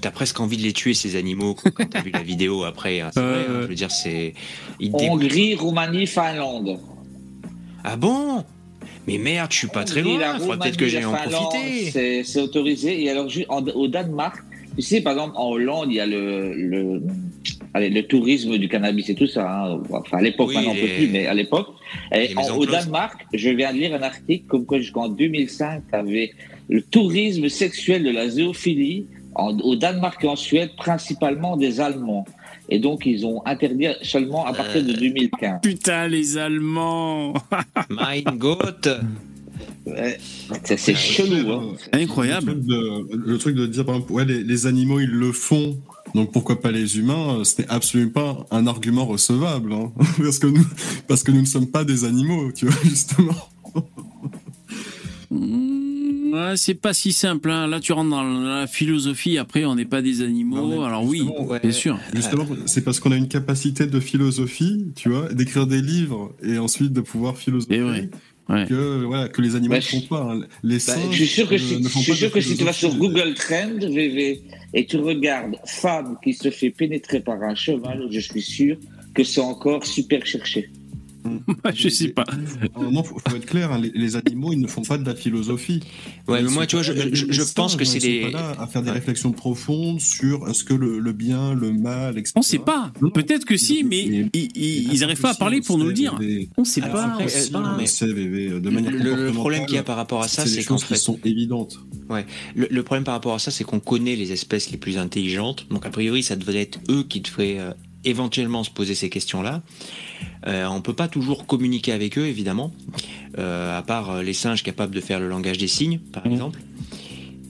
T'as 0.00 0.10
presque 0.10 0.40
envie 0.40 0.56
de 0.56 0.62
les 0.62 0.72
tuer 0.72 0.94
ces 0.94 1.16
animaux 1.16 1.54
quand 1.54 1.90
t'as 1.90 2.00
vu 2.00 2.10
la 2.10 2.22
vidéo 2.22 2.64
après. 2.64 3.00
Hein, 3.00 3.10
c'est 3.12 3.20
vrai, 3.20 3.46
hein, 3.48 3.58
je 3.62 3.66
veux 3.66 3.74
dire, 3.74 3.90
c'est. 3.90 4.34
Hongrie, 4.92 5.54
Roumanie, 5.54 6.06
Finlande. 6.06 6.78
Ah 7.84 7.96
bon? 7.96 8.44
Mais 9.06 9.18
merde, 9.18 9.50
je 9.52 9.58
suis 9.58 9.68
pas 9.68 9.84
très 9.84 10.02
loin. 10.02 10.38
Faudrait 10.38 10.58
peut-être 10.58 10.76
que 10.76 10.86
j'aille 10.86 11.04
en 11.04 11.14
profiter. 11.14 12.22
C'est 12.24 12.40
autorisé. 12.40 13.02
Et 13.02 13.10
alors, 13.10 13.28
au 13.48 13.88
Danemark, 13.88 14.42
tu 14.76 14.82
sais, 14.82 15.00
par 15.00 15.14
exemple, 15.14 15.34
en 15.36 15.50
Hollande, 15.50 15.88
il 15.90 15.96
y 15.96 16.00
a 16.00 16.06
le, 16.06 16.54
le, 16.54 17.02
le 17.74 18.00
tourisme 18.02 18.58
du 18.58 18.68
cannabis 18.68 19.08
et 19.08 19.14
tout 19.14 19.26
ça. 19.26 19.64
Hein. 19.64 19.80
Enfin, 19.90 20.18
à 20.18 20.22
l'époque, 20.22 20.52
maintenant, 20.52 20.72
on 20.72 20.74
peut 20.74 20.94
plus, 20.96 21.08
mais 21.08 21.26
à 21.26 21.34
l'époque. 21.34 21.68
au 22.56 22.66
Danemark, 22.66 23.26
je 23.32 23.50
viens 23.50 23.72
de 23.72 23.78
lire 23.78 23.94
un 23.94 24.02
article 24.02 24.44
comme 24.46 24.66
quoi 24.66 24.78
jusqu'en 24.78 25.08
2005, 25.08 25.82
tu 25.88 25.94
avais 25.94 26.32
le 26.68 26.82
tourisme 26.82 27.48
sexuel 27.48 28.04
de 28.04 28.10
la 28.10 28.28
zoophilie 28.28 29.06
au 29.38 29.76
Danemark 29.76 30.22
et 30.24 30.28
en 30.28 30.36
Suède, 30.36 30.70
principalement 30.76 31.56
des 31.56 31.80
Allemands. 31.80 32.24
Et 32.68 32.78
donc, 32.78 33.06
ils 33.06 33.24
ont 33.24 33.42
interdit 33.46 33.86
seulement 34.02 34.46
à 34.46 34.52
partir 34.52 34.84
de 34.84 34.92
2015. 34.92 35.54
Euh, 35.54 35.58
putain, 35.62 36.08
les 36.08 36.36
Allemands 36.36 37.32
Mein 37.88 38.36
Gott 38.36 38.88
C'est 40.64 40.94
chelou. 40.94 41.52
Hein. 41.52 41.76
Incroyable. 41.92 42.60
Le 42.68 43.38
truc, 43.38 43.56
de, 43.56 43.66
dire, 43.66 43.86
par 43.86 43.96
exemple, 43.96 44.12
ouais, 44.12 44.24
les, 44.26 44.66
animaux, 44.66 45.00
ils 45.00 45.10
le 45.10 45.32
font, 45.32 45.78
donc 46.14 46.30
pourquoi 46.30 46.60
pas 46.60 46.70
les 46.70 46.98
humains 46.98 47.42
Ce 47.44 47.62
n'est 47.62 47.68
absolument 47.68 48.12
pas 48.12 48.46
un 48.50 48.66
argument 48.66 49.06
recevable. 49.06 49.72
Hein. 49.72 49.90
parce, 50.18 50.38
que 50.38 50.46
nous, 50.46 50.66
parce 51.06 51.22
que 51.22 51.32
nous 51.32 51.40
ne 51.40 51.46
sommes 51.46 51.68
pas 51.68 51.84
des 51.84 52.04
animaux, 52.04 52.52
tu 52.52 52.66
vois, 52.66 52.78
justement. 52.84 53.34
Hmm 56.30 56.56
c'est 56.56 56.74
pas 56.74 56.92
si 56.92 57.12
simple. 57.12 57.50
Hein. 57.50 57.66
Là, 57.66 57.80
tu 57.80 57.92
rentres 57.92 58.10
dans 58.10 58.22
la 58.22 58.66
philosophie. 58.66 59.38
Après, 59.38 59.64
on 59.64 59.74
n'est 59.74 59.84
pas 59.84 60.02
des 60.02 60.22
animaux. 60.22 60.82
Alors 60.82 61.04
oui, 61.04 61.28
bien 61.62 61.72
sûr. 61.72 61.98
Justement, 62.14 62.46
c'est 62.66 62.82
parce 62.82 63.00
qu'on 63.00 63.12
a 63.12 63.16
une 63.16 63.28
capacité 63.28 63.86
de 63.86 64.00
philosophie, 64.00 64.86
tu 64.94 65.10
vois, 65.10 65.32
d'écrire 65.32 65.66
des 65.66 65.80
livres 65.80 66.34
et 66.42 66.58
ensuite 66.58 66.92
de 66.92 67.00
pouvoir 67.00 67.36
philosopher. 67.36 68.08
Que, 68.48 69.04
voilà, 69.04 69.28
que 69.28 69.42
les 69.42 69.56
animaux 69.56 69.74
ne 69.74 69.80
font 69.80 70.00
pas. 70.00 70.22
Hein. 70.22 70.40
Les 70.62 70.78
bah, 70.86 70.94
je 71.10 71.16
suis 71.16 71.26
sûr 71.26 71.46
que, 71.46 71.58
si, 71.58 71.82
je 71.82 71.88
suis 71.88 72.14
sûr 72.14 72.32
que 72.32 72.40
si 72.40 72.56
tu 72.56 72.64
vas 72.64 72.72
sur 72.72 72.94
Google 72.94 73.34
Trend, 73.34 73.78
VV, 73.78 74.40
et 74.72 74.86
tu 74.86 74.96
regardes 74.96 75.56
femme 75.66 76.16
qui 76.24 76.32
se 76.32 76.50
fait 76.50 76.70
pénétrer 76.70 77.20
par 77.20 77.42
un 77.42 77.54
cheval, 77.54 78.08
je 78.10 78.20
suis 78.20 78.40
sûr 78.40 78.78
que 79.12 79.22
c'est 79.22 79.42
encore 79.42 79.84
super 79.84 80.24
cherché. 80.24 80.70
je 81.74 81.88
sais 81.88 82.08
pas. 82.08 82.24
Non, 82.80 83.02
faut, 83.02 83.18
faut 83.26 83.36
être 83.36 83.46
clair, 83.46 83.72
hein, 83.72 83.80
les, 83.94 84.16
animaux, 84.16 84.52
ils 84.52 84.60
ne 84.60 84.66
font 84.66 84.82
pas 84.82 84.98
de 84.98 85.06
la 85.06 85.14
philosophie. 85.14 85.80
Ouais, 86.26 86.42
mais 86.42 86.50
moi, 86.50 86.66
tu 86.66 86.76
vois, 86.76 86.82
je, 86.82 86.92
je, 87.12 87.42
pense 87.54 87.76
que 87.76 87.84
c'est 87.84 87.98
des. 87.98 88.22
Pas 88.22 88.30
là 88.30 88.56
à 88.58 88.66
faire 88.66 88.82
des 88.82 88.90
réflexions 88.90 89.32
profondes 89.32 90.00
sur 90.00 90.48
est-ce 90.48 90.64
que 90.64 90.74
le, 90.74 91.12
bien, 91.12 91.54
le 91.54 91.72
mal, 91.72 92.18
etc. 92.18 92.34
On 92.36 92.42
sait 92.42 92.58
pas. 92.58 92.92
Peut-être 93.14 93.44
que 93.44 93.56
si, 93.56 93.84
mais, 93.84 94.28
ils 94.34 95.00
n'arrivent 95.00 95.20
pas 95.20 95.30
à 95.30 95.34
parler 95.34 95.60
pour 95.60 95.78
nous 95.78 95.86
le 95.86 95.92
dire. 95.92 96.18
On 96.56 96.64
sait 96.64 96.80
pas. 96.80 97.18
le, 97.18 99.32
problème 99.32 99.66
qu'il 99.66 99.76
y 99.76 99.78
a 99.78 99.82
par 99.82 99.96
rapport 99.96 100.22
à 100.22 100.28
ça, 100.28 100.46
c'est 100.46 100.64
qu'en 100.64 100.78
fait. 100.78 100.96
sont 100.96 101.18
évidentes. 101.24 101.78
Ouais. 102.08 102.26
Le, 102.54 102.82
problème 102.82 103.04
par 103.04 103.14
rapport 103.14 103.34
à 103.34 103.38
ça, 103.38 103.50
c'est 103.50 103.64
qu'on 103.64 103.80
connaît 103.80 104.16
les 104.16 104.32
espèces 104.32 104.70
les 104.70 104.78
plus 104.78 104.98
intelligentes. 104.98 105.66
Donc, 105.70 105.86
a 105.86 105.90
priori, 105.90 106.22
ça 106.22 106.36
devrait 106.36 106.62
être 106.62 106.80
eux 106.88 107.04
qui 107.08 107.20
devraient 107.20 107.58
euh, 107.58 107.72
éventuellement 108.08 108.64
se 108.64 108.70
poser 108.70 108.94
ces 108.94 109.10
questions-là. 109.10 109.62
Euh, 110.46 110.66
on 110.66 110.76
ne 110.76 110.80
peut 110.80 110.94
pas 110.94 111.08
toujours 111.08 111.46
communiquer 111.46 111.92
avec 111.92 112.18
eux, 112.18 112.26
évidemment, 112.26 112.72
euh, 113.38 113.76
à 113.76 113.82
part 113.82 114.10
euh, 114.10 114.22
les 114.22 114.32
singes 114.32 114.62
capables 114.62 114.94
de 114.94 115.00
faire 115.00 115.20
le 115.20 115.28
langage 115.28 115.58
des 115.58 115.68
signes, 115.68 116.00
par 116.12 116.26
mmh. 116.26 116.32
exemple. 116.32 116.60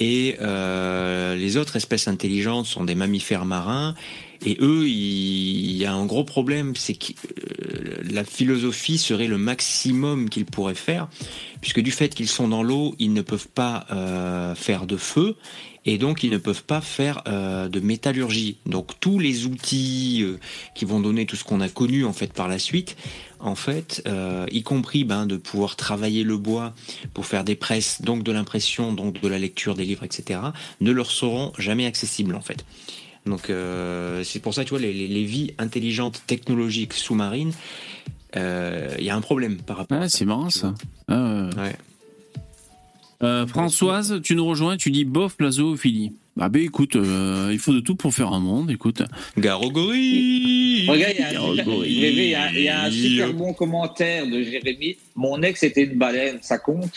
Et 0.01 0.37
les 0.41 1.57
autres 1.57 1.75
espèces 1.75 2.07
intelligentes 2.07 2.67
sont 2.67 2.85
des 2.85 2.95
mammifères 2.95 3.45
marins. 3.45 3.97
Et 4.47 4.57
eux, 4.61 4.89
il 4.89 5.77
y 5.77 5.85
a 5.85 5.93
un 5.93 6.07
gros 6.07 6.23
problème, 6.23 6.77
c'est 6.77 6.95
que 6.95 7.13
la 8.09 8.23
philosophie 8.23 8.99
serait 8.99 9.27
le 9.27 9.39
maximum 9.39 10.29
qu'ils 10.29 10.45
pourraient 10.45 10.77
faire, 10.77 11.09
puisque 11.61 11.81
du 11.81 11.91
fait 11.91 12.15
qu'ils 12.15 12.29
sont 12.29 12.47
dans 12.47 12.63
l'eau, 12.63 12.95
ils 13.01 13.13
ne 13.13 13.23
peuvent 13.23 13.49
pas 13.49 13.89
faire 14.55 14.87
de 14.87 14.97
feu 14.97 15.35
et 15.89 15.97
donc 15.97 16.23
ils 16.23 16.31
ne 16.31 16.37
peuvent 16.37 16.65
pas 16.65 16.83
faire 16.83 17.23
euh, 17.29 17.71
de 17.71 17.81
métallurgie. 17.81 18.59
Donc 18.67 19.01
tous 19.01 19.19
les 19.19 19.47
outils 19.47 20.21
euh, 20.23 20.39
qui 20.75 20.85
vont 20.85 21.01
donner 21.01 21.25
tout 21.25 21.35
ce 21.35 21.45
qu'on 21.45 21.63
a 21.63 21.69
connu 21.71 22.05
en 22.05 22.13
fait 22.13 22.31
par 22.31 22.47
la 22.47 22.59
suite, 22.59 22.95
en 23.41 23.55
fait, 23.55 24.03
euh, 24.07 24.45
y 24.53 24.63
compris 24.63 25.05
ben, 25.05 25.25
de 25.25 25.39
pouvoir 25.39 25.77
travailler 25.77 26.25
le 26.25 26.37
bois 26.37 26.75
pour 27.15 27.25
faire 27.25 27.43
des 27.43 27.55
presses, 27.55 28.03
donc 28.03 28.23
de 28.23 28.33
l'impression, 28.33 28.93
donc 28.93 29.23
de 29.23 29.29
la 29.29 29.39
lecture 29.39 29.75
des 29.75 29.87
livres, 29.87 30.05
etc., 30.05 30.41
ne 30.83 30.91
leur 30.93 31.11
seront 31.11 31.55
jamais 31.57 31.87
accessibles 31.87 32.35
en 32.35 32.43
fait. 32.43 32.67
Donc 33.25 33.51
c'est 34.25 34.41
pour 34.41 34.55
ça, 34.55 34.65
tu 34.65 34.71
vois, 34.71 34.79
les, 34.79 34.93
les, 34.93 35.25
vies 35.25 35.53
intelligentes 35.59 36.23
technologiques 36.27 36.95
sous-marines, 36.95 37.53
il 38.35 39.05
y 39.05 39.11
a 39.11 39.17
un 39.17 39.21
problème 39.21 39.57
par 39.57 39.79
rapport. 39.79 39.99
Ah, 40.01 40.09
c'est 40.09 40.25
marrant 40.25 40.51
ça. 40.51 40.75
Ah, 41.09 41.51
ouais. 41.57 41.77
Euh, 43.23 43.47
Françoise, 43.49 44.21
tu 44.23 44.37
nous 44.37 44.47
rejoins, 44.47 44.77
tu 44.77 44.91
dis 44.91 45.05
bof 45.05 45.35
la 45.41 45.51
zoophilie. 45.51 46.13
Bah 46.37 46.49
ben 46.49 46.63
écoute, 46.63 46.95
euh, 46.95 47.49
il 47.51 47.59
faut 47.59 47.73
de 47.73 47.81
tout 47.81 47.97
pour 47.97 48.15
faire 48.15 48.33
un 48.33 48.39
monde, 48.39 48.71
écoute. 48.71 49.03
Garogori 49.37 50.87
Regarde, 50.89 51.15
il 51.85 52.61
y, 52.63 52.69
a 52.69 52.85
un 52.85 52.91
super 52.93 53.35
bon 53.35 53.53
commentaire 53.55 54.25
de 54.25 54.41
Jérémy. 54.45 54.99
Mon 55.17 55.43
ex 55.43 55.65
était 55.65 55.83
une 55.83 55.99
baleine, 55.99 56.39
ça 56.43 56.59
compte? 56.59 56.93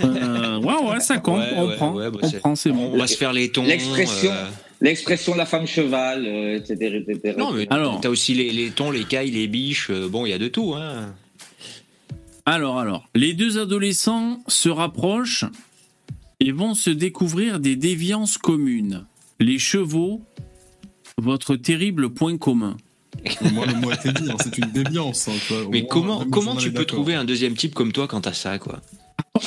Euh, 0.00 0.60
Ouais, 0.60 0.88
ouais, 0.88 1.00
ça 1.00 1.18
compte, 1.18 1.42
on, 1.56 1.68
prend, 1.70 1.90
bah, 1.92 2.10
on 2.22 2.30
prend, 2.30 2.54
c'est 2.54 2.70
bon. 2.70 2.92
On 2.92 2.96
va 2.96 3.08
se 3.08 3.16
faire 3.16 3.32
les 3.32 3.50
tons. 3.50 3.64
L'expression, 3.64 4.30
l'expression 4.80 5.32
de 5.32 5.38
la 5.38 5.46
femme 5.46 5.66
cheval, 5.66 6.24
etc., 6.26 7.02
etc., 7.08 7.34
Non, 7.36 7.52
mais 7.52 7.66
alors, 7.70 8.00
t'as 8.00 8.08
aussi 8.08 8.34
les, 8.34 8.50
les 8.50 8.70
tons, 8.70 8.92
les 8.92 9.04
cailles, 9.04 9.32
les 9.32 9.48
biches, 9.48 9.90
bon, 9.90 10.26
il 10.26 10.30
y 10.30 10.32
a 10.32 10.38
de 10.38 10.48
tout, 10.48 10.74
hein. 10.74 11.12
Alors, 12.46 12.78
alors, 12.78 13.08
les 13.14 13.32
deux 13.32 13.58
adolescents 13.58 14.42
se 14.48 14.68
rapprochent 14.68 15.46
et 16.40 16.52
vont 16.52 16.74
se 16.74 16.90
découvrir 16.90 17.58
des 17.58 17.74
déviances 17.74 18.36
communes. 18.36 19.06
Les 19.40 19.58
chevaux, 19.58 20.20
votre 21.16 21.56
terrible 21.56 22.10
point 22.10 22.36
commun. 22.36 22.76
Moi, 23.52 23.64
le 23.66 23.74
mot 23.76 23.90
a 23.90 23.94
été 23.94 24.12
dit, 24.12 24.30
hein, 24.30 24.36
c'est 24.42 24.58
une 24.58 24.70
déviance. 24.72 25.28
Hein, 25.28 25.54
Mais 25.70 25.86
comment, 25.86 26.24
comment 26.30 26.56
tu 26.56 26.70
peux 26.72 26.84
trouver 26.84 27.14
un 27.14 27.24
deuxième 27.24 27.54
type 27.54 27.74
comme 27.74 27.92
toi 27.92 28.06
quand 28.06 28.22
t'as 28.22 28.34
ça, 28.34 28.58
quoi 28.58 28.82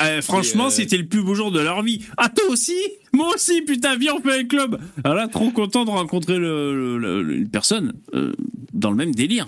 eh, 0.04 0.22
franchement, 0.22 0.68
euh, 0.68 0.70
c'était 0.70 0.98
le 0.98 1.06
plus 1.06 1.24
beau 1.24 1.34
jour 1.34 1.50
de 1.52 1.62
leur 1.62 1.82
vie. 1.82 2.02
Ah, 2.18 2.28
toi 2.28 2.46
aussi 2.50 2.76
Moi 3.14 3.34
aussi, 3.34 3.62
putain, 3.62 3.96
viens, 3.96 4.16
on 4.16 4.22
fait 4.22 4.42
un 4.42 4.44
club. 4.44 4.80
Alors 5.04 5.16
là, 5.16 5.28
trop 5.28 5.50
content 5.52 5.86
de 5.86 5.90
rencontrer 5.92 6.36
une 6.36 7.48
personne 7.50 7.94
euh, 8.14 8.34
dans 8.74 8.90
le 8.90 8.98
même 8.98 9.16
délire. 9.16 9.48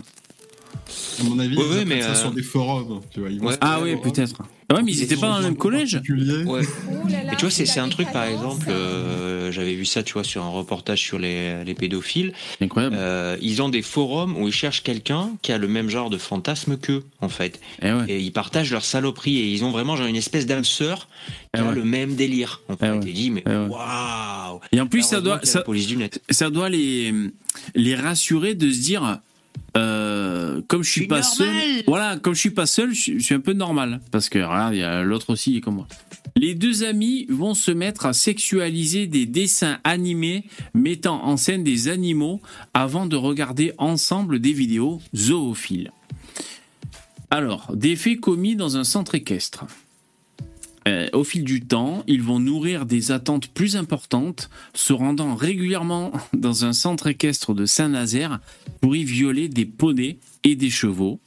À 1.20 1.24
mon 1.24 1.40
avis, 1.40 1.58
ouais, 1.58 1.86
mais 1.86 2.02
ça 2.02 2.16
sur 2.16 2.30
euh, 2.30 2.34
des 2.34 2.44
forums. 2.44 3.02
Tu 3.14 3.20
vois, 3.20 3.54
ah 3.62 3.80
oui, 3.82 3.96
peut-être. 4.02 4.42
Ah 4.72 4.76
ouais, 4.76 4.84
mais 4.84 4.92
ils 4.92 5.02
étaient 5.02 5.16
pas 5.16 5.30
dans 5.30 5.38
le 5.38 5.44
même 5.44 5.58
collège? 5.58 6.00
Ouais. 6.46 6.62
Et 7.32 7.36
tu 7.36 7.46
vois, 7.46 7.50
c'est 7.50 7.80
un 7.80 7.90
truc, 7.90 8.12
par 8.12 8.26
exemple, 8.26 8.68
euh, 8.70 9.52
j'avais 9.52 9.74
vu 9.74 9.86
ça, 9.86 10.04
tu 10.04 10.14
vois, 10.14 10.24
sur 10.24 10.44
un 10.44 10.50
reportage 10.50 11.02
sur 11.02 11.18
les, 11.18 11.64
les 11.64 11.74
pédophiles. 11.74 12.34
Incroyable. 12.62 12.96
Euh, 12.98 13.36
ils 13.42 13.62
ont 13.62 13.70
des 13.70 13.82
forums 13.82 14.38
où 14.38 14.48
ils 14.48 14.54
cherchent 14.54 14.84
quelqu'un 14.84 15.32
qui 15.42 15.52
a 15.52 15.58
le 15.58 15.68
même 15.68 15.90
genre 15.90 16.12
de 16.12 16.18
fantasme 16.18 16.78
qu'eux, 16.78 17.04
en 17.20 17.30
fait. 17.30 17.60
Et, 17.82 17.88
eh 17.88 17.94
ouais. 17.94 18.06
et, 18.10 18.20
ils 18.20 18.32
partagent 18.32 18.72
leur 18.72 18.86
saloperie 18.86 19.38
et 19.38 19.52
ils 19.52 19.64
ont 19.64 19.72
vraiment 19.72 19.96
genre 19.96 20.08
une 20.08 20.16
espèce 20.16 20.46
d'âme 20.46 20.64
sœur 20.64 21.08
qui 21.54 21.62
eh 21.62 21.68
a 21.68 21.72
le 21.72 21.84
même 21.84 22.16
délire. 22.16 22.62
On 22.70 22.76
peut 22.76 23.00
te 23.00 23.08
dit, 23.08 23.32
mais 23.32 23.44
eh 23.48 23.50
waouh. 23.50 24.60
Et 24.72 24.80
en 24.80 24.86
plus, 24.86 25.02
ça 25.02 25.20
doit, 25.20 25.40
ça, 25.44 25.64
ça 26.30 26.50
doit 26.52 26.70
les 26.70 27.12
les 27.76 27.96
rassurer 27.96 28.54
de 28.56 28.72
se 28.72 28.80
dire 28.80 29.20
euh, 29.80 30.62
comme 30.68 30.84
je 30.84 30.92
suis 30.92 31.08
pas 31.08 31.24
seul, 31.24 31.48
voilà, 31.88 32.18
comme 32.18 32.34
je 32.34 32.40
suis 32.40 32.52
pas 32.52 32.66
seul, 32.66 32.94
je, 32.94 33.20
suis 33.20 33.34
un 33.34 33.40
peu 33.40 33.54
normal 33.54 34.02
parce 34.12 34.30
que 34.30 34.40
regarde, 34.40 34.74
il 34.74 34.80
y 34.80 34.84
a 34.84 35.02
l'autre 35.04 35.32
aussi, 35.32 35.58
est 35.58 35.62
comme 35.62 35.76
moi. 35.76 35.88
Les 36.36 36.56
deux 36.56 36.84
amis 36.84 37.26
vont 37.30 37.54
se 37.54 37.72
mettre 37.72 38.06
à 38.06 38.14
sexualiser 38.14 39.08
des 39.08 39.26
dessins 39.26 39.80
animés 39.84 40.46
mettant 40.74 41.24
en 41.26 41.38
scène 41.38 41.64
des 41.64 41.88
animaux 41.88 42.42
avant 42.74 43.06
de 43.06 43.16
regarder 43.16 43.74
ensemble 43.78 44.40
des 44.40 44.54
vidéos 44.54 45.02
zoophiles. 45.16 45.92
Alors, 47.32 47.72
des 47.76 47.96
faits 47.96 48.20
commis 48.20 48.56
dans 48.56 48.78
un 48.78 48.84
centre 48.84 49.16
équestre. 49.16 49.66
Euh, 50.88 51.10
au 51.14 51.24
fil 51.24 51.44
du 51.44 51.62
temps, 51.62 52.04
ils 52.08 52.22
vont 52.22 52.40
nourrir 52.40 52.86
des 52.86 53.12
attentes 53.12 53.48
plus 53.50 53.76
importantes, 53.76 54.50
se 54.74 54.94
rendant 54.94 55.36
régulièrement 55.36 56.12
dans 56.34 56.66
un 56.66 56.74
centre 56.74 57.08
équestre 57.08 57.54
de 57.54 57.66
Saint-Nazaire 57.66 58.40
pour 58.82 58.96
y 58.96 59.04
violer 59.04 59.50
des 59.50 59.66
poneys 59.66 60.18
et 60.44 60.56
des 60.56 60.70
chevaux. 60.70 61.20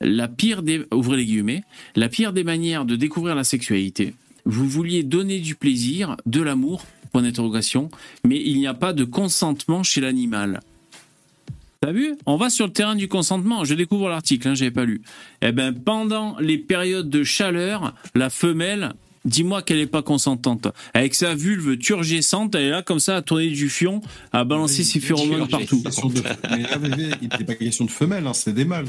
La 0.00 0.28
pire 0.28 0.62
des, 0.62 0.84
ouvrez 0.92 1.26
la 1.96 2.08
pire 2.08 2.32
des 2.32 2.44
manières 2.44 2.84
de 2.84 2.94
découvrir 2.96 3.34
la 3.34 3.44
sexualité. 3.44 4.14
Vous 4.44 4.68
vouliez 4.68 5.02
donner 5.02 5.40
du 5.40 5.56
plaisir, 5.56 6.16
de 6.24 6.40
l'amour, 6.40 6.84
point 7.12 7.22
d'interrogation, 7.22 7.88
mais 8.24 8.40
il 8.40 8.58
n'y 8.58 8.66
a 8.66 8.74
pas 8.74 8.92
de 8.92 9.04
consentement 9.04 9.82
chez 9.82 10.00
l'animal. 10.00 10.60
T'as 11.80 11.92
vu? 11.92 12.16
On 12.26 12.36
va 12.36 12.50
sur 12.50 12.66
le 12.66 12.72
terrain 12.72 12.96
du 12.96 13.06
consentement. 13.06 13.64
Je 13.64 13.74
découvre 13.74 14.08
l'article, 14.08 14.48
hein, 14.48 14.54
j'avais 14.56 14.72
pas 14.72 14.84
lu. 14.84 15.00
Eh 15.42 15.52
ben, 15.52 15.72
pendant 15.72 16.36
les 16.40 16.58
périodes 16.58 17.08
de 17.08 17.22
chaleur, 17.22 17.94
la 18.16 18.30
femelle, 18.30 18.94
dis-moi 19.24 19.62
qu'elle 19.62 19.78
n'est 19.78 19.86
pas 19.86 20.02
consentante. 20.02 20.66
Avec 20.92 21.14
sa 21.14 21.36
vulve 21.36 21.78
turgescente, 21.78 22.56
elle 22.56 22.62
est 22.62 22.70
là 22.70 22.82
comme 22.82 22.98
ça 22.98 23.14
à 23.14 23.22
tourner 23.22 23.48
du 23.48 23.68
fion, 23.68 24.00
à 24.32 24.42
balancer 24.42 24.82
ses 24.82 24.98
phéromones 24.98 25.46
partout. 25.46 25.80
Mais 26.50 26.62
là, 26.62 26.78
il 27.22 27.28
n'était 27.28 27.44
pas 27.44 27.54
question 27.54 27.84
de 27.84 27.90
femelle, 27.92 28.26
hein, 28.26 28.34
c'est 28.34 28.52
des 28.52 28.64
mâles. 28.64 28.86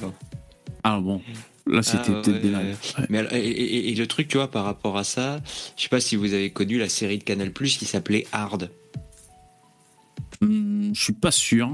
Ah 0.83 0.99
bon? 0.99 1.21
Là, 1.67 1.83
c'était 1.83 2.09
ah, 2.09 2.21
peut-être 2.23 2.41
des 2.41 2.49
mâles. 2.49 2.75
Mais, 3.09 3.23
et, 3.33 3.93
le 3.93 4.07
truc, 4.07 4.29
tu 4.29 4.37
vois, 4.37 4.49
par 4.49 4.65
rapport 4.65 4.97
à 4.97 5.03
ça, 5.03 5.39
je 5.77 5.83
sais 5.83 5.89
pas 5.89 5.99
si 5.99 6.15
vous 6.15 6.33
avez 6.33 6.49
connu 6.49 6.79
la 6.79 6.89
série 6.89 7.19
de 7.19 7.23
Canal 7.23 7.51
Plus 7.51 7.77
qui 7.77 7.85
s'appelait 7.85 8.25
Hard. 8.31 8.71
Hmm, 10.41 10.91
je 10.91 11.03
suis 11.03 11.13
pas 11.13 11.29
sûr. 11.29 11.69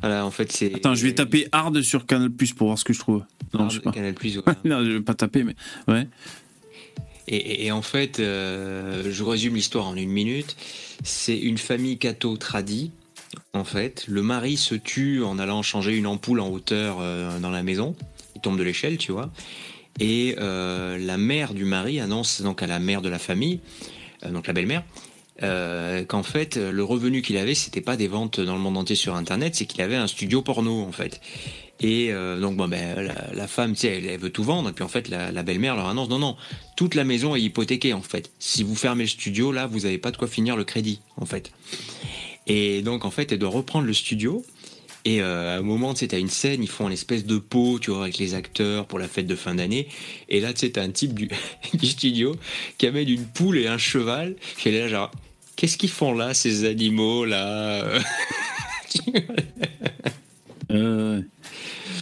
Voilà, 0.00 0.24
en 0.24 0.30
fait, 0.30 0.52
c'est. 0.52 0.74
Attends, 0.74 0.94
je 0.94 1.04
vais 1.04 1.14
taper 1.14 1.48
hard 1.52 1.82
sur 1.82 2.06
Canal 2.06 2.30
Plus 2.30 2.52
pour 2.52 2.68
voir 2.68 2.78
ce 2.78 2.84
que 2.84 2.92
je 2.92 2.98
trouve. 2.98 3.24
Non, 3.54 3.68
je 3.68 3.76
sais 3.76 3.82
pas. 3.82 3.92
Canal 3.92 4.14
Plus, 4.14 4.36
non, 4.64 4.84
je 4.84 4.92
vais 4.92 5.00
pas 5.00 5.14
taper, 5.14 5.44
mais 5.44 5.54
ouais. 5.88 6.06
Et, 7.30 7.70
en 7.72 7.82
fait, 7.82 8.20
euh, 8.20 9.02
je 9.10 9.22
résume 9.22 9.54
l'histoire 9.54 9.86
en 9.86 9.96
une 9.96 10.08
minute. 10.08 10.56
C'est 11.04 11.38
une 11.38 11.58
famille 11.58 11.98
catho 11.98 12.36
tradie. 12.38 12.90
En 13.52 13.64
fait, 13.64 14.06
le 14.08 14.22
mari 14.22 14.56
se 14.56 14.74
tue 14.74 15.22
en 15.22 15.38
allant 15.38 15.62
changer 15.62 15.94
une 15.94 16.06
ampoule 16.06 16.40
en 16.40 16.48
hauteur 16.48 16.98
euh, 17.00 17.38
dans 17.38 17.50
la 17.50 17.62
maison. 17.62 17.94
Il 18.34 18.40
tombe 18.40 18.58
de 18.58 18.62
l'échelle, 18.62 18.96
tu 18.96 19.12
vois. 19.12 19.30
Et 20.00 20.36
euh, 20.38 20.96
la 20.96 21.18
mère 21.18 21.52
du 21.52 21.66
mari 21.66 22.00
annonce 22.00 22.40
donc 22.40 22.62
à 22.62 22.66
la 22.66 22.78
mère 22.78 23.02
de 23.02 23.10
la 23.10 23.18
famille, 23.18 23.60
donc 24.30 24.46
la 24.46 24.52
belle-mère, 24.54 24.84
euh, 25.42 26.04
qu'en 26.04 26.22
fait 26.22 26.56
le 26.56 26.84
revenu 26.84 27.22
qu'il 27.22 27.36
avait 27.36 27.54
c'était 27.54 27.80
pas 27.80 27.96
des 27.96 28.08
ventes 28.08 28.40
dans 28.40 28.54
le 28.54 28.60
monde 28.60 28.76
entier 28.76 28.96
sur 28.96 29.14
internet 29.14 29.54
c'est 29.54 29.66
qu'il 29.66 29.80
avait 29.82 29.96
un 29.96 30.06
studio 30.06 30.42
porno 30.42 30.82
en 30.82 30.92
fait. 30.92 31.20
Et 31.80 32.08
euh, 32.10 32.40
donc 32.40 32.56
bon 32.56 32.66
ben 32.66 33.12
la, 33.32 33.46
femme 33.46 33.74
tu 33.74 33.80
sais 33.80 34.02
elle, 34.02 34.18
veut 34.18 34.30
tout 34.30 34.42
vendre 34.42 34.70
et 34.70 34.72
puis 34.72 34.82
en 34.82 34.88
fait 34.88 35.08
la, 35.08 35.42
belle-mère 35.42 35.76
leur 35.76 35.86
annonce 35.86 36.08
non 36.08 36.18
non 36.18 36.36
toute 36.76 36.94
la 36.94 37.04
maison 37.04 37.36
est 37.36 37.40
hypothéquée 37.40 37.92
en 37.92 38.02
fait. 38.02 38.30
Si 38.38 38.62
vous 38.62 38.74
fermez 38.74 39.04
le 39.04 39.08
studio 39.08 39.52
là 39.52 39.66
vous 39.66 39.86
avez 39.86 39.98
pas 39.98 40.10
de 40.10 40.16
quoi 40.16 40.28
finir 40.28 40.56
le 40.56 40.64
crédit 40.64 41.00
en 41.16 41.26
fait. 41.26 41.52
Et 42.46 42.82
donc 42.82 43.04
en 43.04 43.10
fait 43.10 43.30
elle 43.32 43.38
doit 43.38 43.50
reprendre 43.50 43.86
le 43.86 43.94
studio 43.94 44.44
et 45.04 45.22
euh, 45.22 45.54
à 45.54 45.58
un 45.58 45.62
moment, 45.62 45.94
tu 45.94 46.06
sais, 46.06 46.20
une 46.20 46.28
scène, 46.28 46.62
ils 46.62 46.68
font 46.68 46.86
une 46.86 46.92
espèce 46.92 47.24
de 47.24 47.38
pot, 47.38 47.78
tu 47.80 47.90
vois, 47.90 48.02
avec 48.02 48.18
les 48.18 48.34
acteurs 48.34 48.86
pour 48.86 48.98
la 48.98 49.08
fête 49.08 49.26
de 49.26 49.36
fin 49.36 49.54
d'année. 49.54 49.88
Et 50.28 50.38
là, 50.40 50.52
tu 50.52 50.66
sais, 50.66 50.78
un 50.78 50.90
type 50.90 51.14
du, 51.14 51.30
du, 51.72 51.86
studio 51.86 52.36
qui 52.76 52.86
amène 52.86 53.08
une 53.08 53.24
poule 53.24 53.56
et 53.58 53.68
un 53.68 53.78
cheval, 53.78 54.36
est 54.66 54.70
là, 54.70 54.88
genre, 54.88 55.10
Qu'est-ce 55.58 55.76
qu'ils 55.76 55.90
font 55.90 56.14
là, 56.14 56.34
ces 56.34 56.64
animaux 56.66 57.24
là 57.24 57.82
euh, 60.70 61.20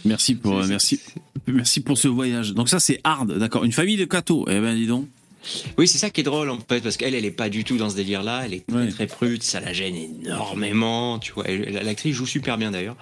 Merci 0.05 0.35
pour 0.35 0.63
merci 0.65 0.99
merci 1.47 1.81
pour 1.81 1.97
ce 1.97 2.07
voyage. 2.07 2.53
Donc 2.53 2.69
ça 2.69 2.79
c'est 2.79 3.01
hard, 3.03 3.35
d'accord. 3.39 3.63
Une 3.63 3.71
famille 3.71 3.97
de 3.97 4.05
cathos. 4.05 4.45
Eh 4.47 4.59
ben 4.59 4.75
dis 4.75 4.85
donc. 4.85 5.07
Oui, 5.79 5.87
c'est 5.87 5.97
ça 5.97 6.11
qui 6.11 6.21
est 6.21 6.23
drôle 6.23 6.51
en 6.51 6.59
fait, 6.59 6.81
parce 6.81 6.97
qu'elle, 6.97 7.15
elle 7.15 7.25
est 7.25 7.31
pas 7.31 7.49
du 7.49 7.63
tout 7.63 7.77
dans 7.77 7.89
ce 7.89 7.95
délire-là. 7.95 8.43
Elle 8.45 8.53
est 8.53 8.67
très, 8.67 8.89
très 8.89 9.07
prude, 9.07 9.41
ça 9.41 9.59
la 9.59 9.73
gêne 9.73 9.95
énormément. 9.95 11.17
Tu 11.17 11.31
vois, 11.31 11.47
l'actrice 11.47 12.15
joue 12.15 12.27
super 12.27 12.59
bien 12.59 12.69
d'ailleurs. 12.69 12.95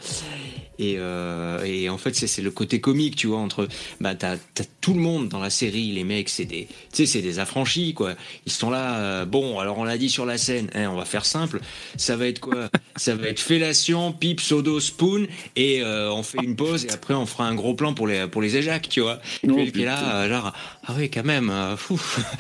Euh, 0.80 1.64
et, 1.64 1.90
en 1.90 1.98
fait, 1.98 2.16
c'est 2.16 2.42
le 2.42 2.52
côté 2.52 2.80
comique, 2.80 3.16
tu 3.16 3.28
vois, 3.28 3.40
entre. 3.40 3.68
Bah, 4.00 4.16
t'as 4.16 4.38
tout 4.82 4.94
le 4.94 5.00
monde 5.00 5.30
dans 5.30 5.40
la 5.40 5.50
série, 5.50 5.92
les 5.92 6.04
mecs, 6.04 6.30
c'est 6.30 6.46
des. 6.46 6.68
Tu 6.68 6.76
sais, 6.92 7.06
c'est 7.06 7.22
des 7.22 7.40
affranchis, 7.40 7.94
quoi. 7.94 8.16
Ils 8.46 8.52
sont 8.52 8.70
là, 8.70 9.00
euh, 9.00 9.26
bon, 9.26 9.60
alors 9.60 9.78
on 9.78 9.84
l'a 9.84 9.98
dit 9.98 10.10
sur 10.10 10.26
la 10.26 10.38
scène, 10.38 10.70
hein, 10.76 10.90
on 10.92 10.96
va 10.96 11.06
faire 11.06 11.26
simple. 11.26 11.60
Ça 11.98 12.16
va 12.16 12.28
être 12.28 12.40
quoi? 12.40 12.70
Ça 12.96 13.16
va 13.16 13.28
être 13.28 13.40
fellation, 13.40 14.14
pipe, 14.14 14.42
sodo, 14.42 14.80
spoon, 14.80 15.28
et 15.56 15.82
euh, 15.82 16.12
on 16.12 16.24
fait 16.24 16.44
une 16.44 16.56
pause, 16.56 16.86
et 16.86 16.92
après 16.92 17.14
on 17.14 17.26
fera 17.26 17.48
un 17.48 17.56
gros 17.56 17.74
plan 17.74 17.94
pour 17.94 18.08
les, 18.08 18.28
pour 18.28 18.42
les 18.42 18.58
éjacs, 18.58 18.90
tu 18.90 19.02
vois. 19.02 19.20
et 19.44 19.72
puis 19.72 19.84
là, 19.84 20.28
genre, 20.30 20.54
ah 20.88 20.94
oui, 20.98 21.10
quand 21.10 21.26
même, 21.26 21.52
fou. 21.78 22.00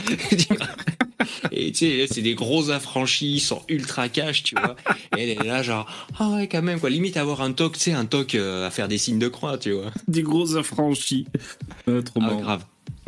et 1.51 1.71
tu 1.71 1.77
sais, 1.77 2.07
c'est 2.09 2.21
des 2.21 2.35
gros 2.35 2.69
affranchis, 2.69 3.35
ils 3.35 3.39
sont 3.39 3.61
ultra 3.69 4.09
cash, 4.09 4.43
tu 4.43 4.55
vois. 4.55 4.75
Et 5.17 5.23
elle 5.23 5.29
est 5.29 5.43
là, 5.43 5.63
genre, 5.63 5.87
ah 6.19 6.29
ouais, 6.29 6.47
quand 6.47 6.61
même, 6.61 6.79
quoi. 6.79 6.89
Limite 6.89 7.17
avoir 7.17 7.41
un 7.41 7.51
toc, 7.51 7.73
tu 7.73 7.79
sais, 7.79 7.93
un 7.93 8.05
toc 8.05 8.35
euh, 8.35 8.67
à 8.67 8.69
faire 8.69 8.87
des 8.87 8.97
signes 8.97 9.19
de 9.19 9.27
croix, 9.27 9.57
tu 9.57 9.71
vois. 9.71 9.91
Des 10.07 10.21
gros 10.21 10.55
affranchis. 10.57 11.25
trop 11.85 12.21
ah, 12.21 12.35
grave. 12.35 12.65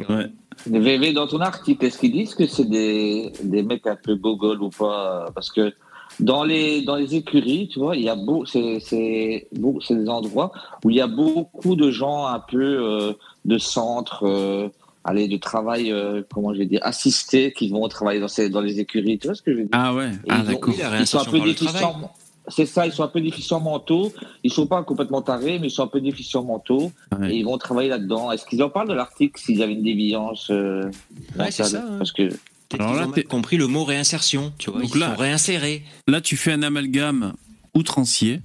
Ouais. 0.10 0.32
VV, 0.66 1.14
dans 1.14 1.28
ton 1.28 1.40
article, 1.40 1.86
est-ce 1.86 2.00
qu'ils 2.00 2.12
disent 2.12 2.36
que 2.36 2.48
c'est 2.48 2.66
des, 2.66 3.32
des 3.44 3.64
mecs 3.64 3.86
un 3.86 3.96
peu 3.96 4.16
bogoles 4.16 4.62
ou 4.62 4.70
pas? 4.70 5.30
Parce 5.34 5.52
que 5.52 5.74
dans 6.20 6.44
les, 6.44 6.82
dans 6.82 6.96
les 6.96 7.16
écuries, 7.16 7.70
tu 7.72 7.80
vois, 7.80 7.96
il 7.96 8.04
y 8.04 8.10
a 8.10 8.16
beau, 8.16 8.46
c'est, 8.46 8.80
c'est, 8.80 9.48
c'est 9.82 9.96
des 9.96 10.10
endroits 10.10 10.52
où 10.84 10.90
il 10.90 10.96
y 10.96 11.02
a 11.02 11.08
beaucoup 11.08 11.76
de 11.76 11.92
gens 11.92 12.26
un 12.26 12.40
peu 12.40 12.58
euh, 12.60 13.14
de 13.46 13.58
centre. 13.58 14.26
Aller 15.08 15.30
de 15.30 15.38
travail, 15.38 15.92
euh, 15.92 16.22
comment 16.34 16.54
je 16.54 16.60
vais 16.60 16.66
dire, 16.66 16.82
assisté, 16.84 17.54
qui 17.54 17.70
vont 17.70 17.88
travailler 17.88 18.20
dans, 18.20 18.28
ces, 18.28 18.50
dans 18.50 18.60
les 18.60 18.82
écuries. 18.82 19.18
Tu 19.18 19.28
vois 19.28 19.36
ce 19.36 19.42
que 19.42 19.54
je 19.54 19.58
veux 19.58 19.64
dire? 19.64 19.72
Ah 19.72 19.94
ouais, 19.94 20.12
ah, 20.28 20.42
d'accord. 20.42 20.76
Ils, 21.00 21.08
sont 21.08 21.20
un 21.20 21.24
peu 21.24 21.40
déficients. 21.40 22.12
C'est 22.50 22.66
ça, 22.66 22.86
ils 22.86 22.92
sont 22.92 23.04
un 23.04 23.08
peu 23.08 23.22
déficients 23.22 23.62
mentaux. 23.62 24.14
Ils 24.44 24.52
sont 24.52 24.68
pas 24.68 24.84
complètement 24.84 25.22
tarés, 25.22 25.60
mais 25.60 25.68
ils 25.68 25.72
sont 25.72 25.84
un 25.84 25.88
peu 25.88 26.02
déficients 26.02 26.44
mentaux. 26.44 26.92
Et 27.24 27.38
ils 27.38 27.46
vont 27.46 27.58
travailler 27.58 27.90
là-dedans. 27.90 28.32
Est-ce 28.32 28.46
qu'ils 28.46 28.62
en 28.64 28.70
parlent 28.70 28.90
de 28.90 28.94
l'article 28.94 29.40
s'il 29.40 29.58
y 29.58 29.64
avait 29.64 29.74
une 29.74 29.84
déviance 29.84 30.50
euh, 30.52 30.92
Ouais, 31.40 31.52
c'est 31.52 31.64
ça? 31.64 31.86
Hein. 31.88 31.98
Parce 31.98 32.12
que. 32.12 32.30
Alors 32.78 32.96
là, 32.96 33.08
tu 33.14 33.24
compris 33.24 33.56
le 33.56 33.68
mot 33.68 33.86
réinsertion, 33.86 34.52
tu 34.58 34.70
vois. 34.70 34.82
Donc 34.82 34.94
ils 34.94 35.00
là, 35.00 35.16
sont 35.16 35.22
réinsérés. 35.22 35.84
Là, 36.06 36.20
tu 36.20 36.36
fais 36.36 36.52
un 36.52 36.64
amalgame 36.64 37.34
outrancier 37.74 38.42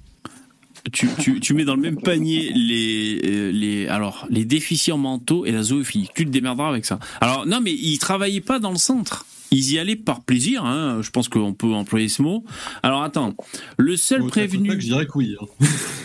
tu, 0.91 1.09
tu, 1.19 1.41
tu, 1.41 1.55
mets 1.55 1.65
dans 1.65 1.77
le 1.77 1.81
même 1.81 2.01
panier 2.01 2.53
les, 2.55 3.21
euh, 3.25 3.53
les, 3.53 3.87
alors, 3.87 4.27
les 4.31 4.45
déficients 4.45 4.99
mentaux 4.99 5.47
et 5.47 5.53
la 5.53 5.63
zoophilie. 5.63 6.09
Tu 6.15 6.25
te 6.25 6.31
démerderas 6.31 6.69
avec 6.69 6.85
ça. 6.85 6.99
Alors, 7.21 7.47
non, 7.47 7.61
mais 7.61 7.73
ils 7.73 7.99
travaillaient 7.99 8.41
pas 8.41 8.59
dans 8.59 8.71
le 8.71 8.79
centre. 8.79 9.25
Ils 9.53 9.73
y 9.73 9.79
allaient 9.79 9.97
par 9.97 10.23
plaisir, 10.23 10.65
hein. 10.65 11.01
je 11.03 11.11
pense 11.11 11.29
qu'on 11.29 11.53
peut 11.53 11.73
employer 11.73 12.09
ce 12.09 12.23
mot. 12.23 12.43
Alors 12.83 13.03
attends, 13.03 13.37
le 13.77 13.99
seul 13.99 14.25
prévenu, 14.25 14.73
je 14.73 14.87
dirais 14.87 15.05
que 15.05 15.13
oui, 15.15 15.37
hein. 15.39 15.47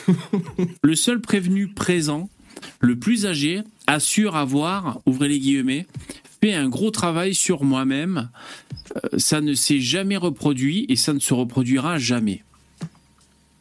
le 0.84 0.96
seul 0.96 1.22
prévenu 1.22 1.70
présent, 1.70 2.30
le 2.82 3.00
plus 3.00 3.26
âgé, 3.26 3.62
assure 3.88 4.36
avoir, 4.36 5.00
ouvrez 5.06 5.30
les 5.30 5.40
guillemets, 5.40 5.88
fait 6.42 6.54
un 6.54 6.68
gros 6.68 6.92
travail 6.92 7.34
sur 7.34 7.64
moi-même. 7.64 8.30
Euh, 8.96 9.18
ça 9.18 9.40
ne 9.40 9.54
s'est 9.54 9.80
jamais 9.80 10.18
reproduit 10.18 10.86
et 10.90 10.98
ça 10.98 11.14
ne 11.14 11.20
se 11.20 11.34
reproduira 11.34 11.98
jamais. 11.98 12.44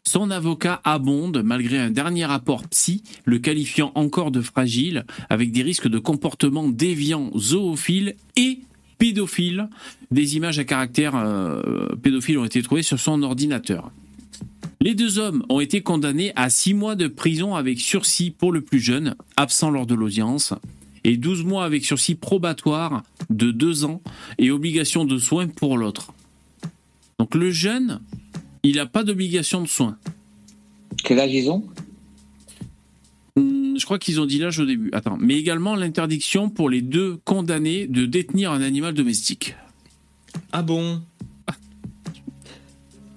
Son 0.07 0.31
avocat 0.31 0.81
abonde 0.85 1.43
malgré 1.45 1.79
un 1.79 1.91
dernier 1.91 2.27
rapport 2.27 2.63
psy 2.69 3.03
le 3.25 3.41
qualifiant 3.41 3.91
encore 3.97 4.31
de 4.31 4.41
fragile 4.41 5.05
avec 5.29 5.51
des 5.51 5.65
risques 5.65 5.89
de 5.89 5.99
comportement 5.99 6.69
déviant 6.69 7.33
zoophile 7.37 8.15
et 8.37 8.61
pédophile. 8.99 9.69
Des 10.13 10.37
images 10.37 10.61
à 10.61 10.65
caractère 10.65 11.17
euh, 11.17 11.89
pédophile 12.01 12.39
ont 12.39 12.45
été 12.45 12.63
trouvées 12.63 12.85
sur 12.85 13.01
son 13.01 13.21
ordinateur. 13.25 13.91
Les 14.81 14.95
deux 14.95 15.19
hommes 15.19 15.45
ont 15.49 15.59
été 15.59 15.81
condamnés 15.81 16.33
à 16.37 16.51
six 16.51 16.73
mois 16.73 16.95
de 16.95 17.09
prison 17.09 17.57
avec 17.57 17.81
sursis 17.81 18.31
pour 18.31 18.53
le 18.53 18.61
plus 18.61 18.79
jeune, 18.79 19.17
absent 19.37 19.71
lors 19.71 19.87
de 19.87 19.97
l'audience, 19.97 20.55
et 21.03 21.17
12 21.17 21.43
mois 21.43 21.65
avec 21.65 21.85
sursis 21.85 22.15
probatoire 22.15 23.03
de 23.29 23.51
deux 23.51 23.85
ans 23.85 24.01
et 24.39 24.53
obligation 24.53 25.05
de 25.05 25.19
soins 25.19 25.49
pour 25.49 25.77
l'autre. 25.77 26.13
Donc 27.19 27.35
le 27.35 27.51
jeune 27.51 28.01
il 28.69 28.77
n'a 28.77 28.87
pas 28.87 29.05
d'obligation 29.05 29.61
de 29.61 29.69
soins. 29.69 29.97
Quel 31.05 31.21
âge 31.21 31.33
ils 31.33 31.49
ont? 31.49 31.65
Hmm, 33.37 33.77
je 33.79 33.85
crois 33.85 33.99
qu'ils 33.99 34.21
ont 34.21 34.27
dit 34.27 34.39
l'âge 34.39 34.59
au 34.59 34.67
début. 34.67 34.91
Attends, 34.93 35.17
mais 35.21 35.37
également 35.37 35.77
l'interdiction 35.77 36.49
pour 36.49 36.69
les 36.69 36.83
deux 36.83 37.19
condamnés 37.25 37.87
de 37.87 38.07
détenir 38.07 38.51
un 38.51 38.63
animal 38.63 38.95
domestique. 38.95 39.55
Ah 40.53 40.63
bon? 40.63 41.03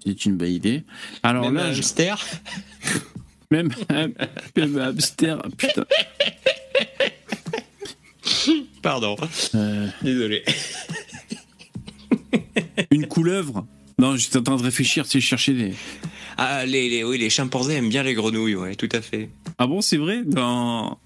C'est 0.05 0.25
une 0.25 0.37
bonne 0.37 0.51
idée. 0.51 0.83
Alors 1.23 1.43
même 1.43 1.55
là, 1.55 1.65
un 1.65 1.69
hamster? 1.69 2.23
Même, 3.51 3.71
un, 3.89 4.11
hamster, 4.77 5.41
putain. 5.57 5.83
Pardon. 8.83 9.15
Euh. 9.55 9.87
Désolé. 10.03 10.43
Une 12.91 13.07
couleuvre? 13.07 13.65
Non, 13.99 14.15
j'étais 14.15 14.37
en 14.37 14.43
train 14.43 14.55
de 14.55 14.63
réfléchir, 14.63 15.03
tu 15.03 15.11
sais, 15.11 15.19
chercher 15.19 15.53
des. 15.53 15.73
Ah, 16.37 16.65
les, 16.65 17.03
oui, 17.03 17.17
les 17.17 17.29
chimpanzés 17.29 17.75
aiment 17.75 17.89
bien 17.89 18.01
les 18.01 18.13
grenouilles, 18.13 18.55
ouais, 18.55 18.75
tout 18.75 18.89
à 18.93 19.01
fait. 19.01 19.29
Ah 19.57 19.67
bon, 19.67 19.81
c'est 19.81 19.97
vrai 19.97 20.23
Dans. 20.25 20.97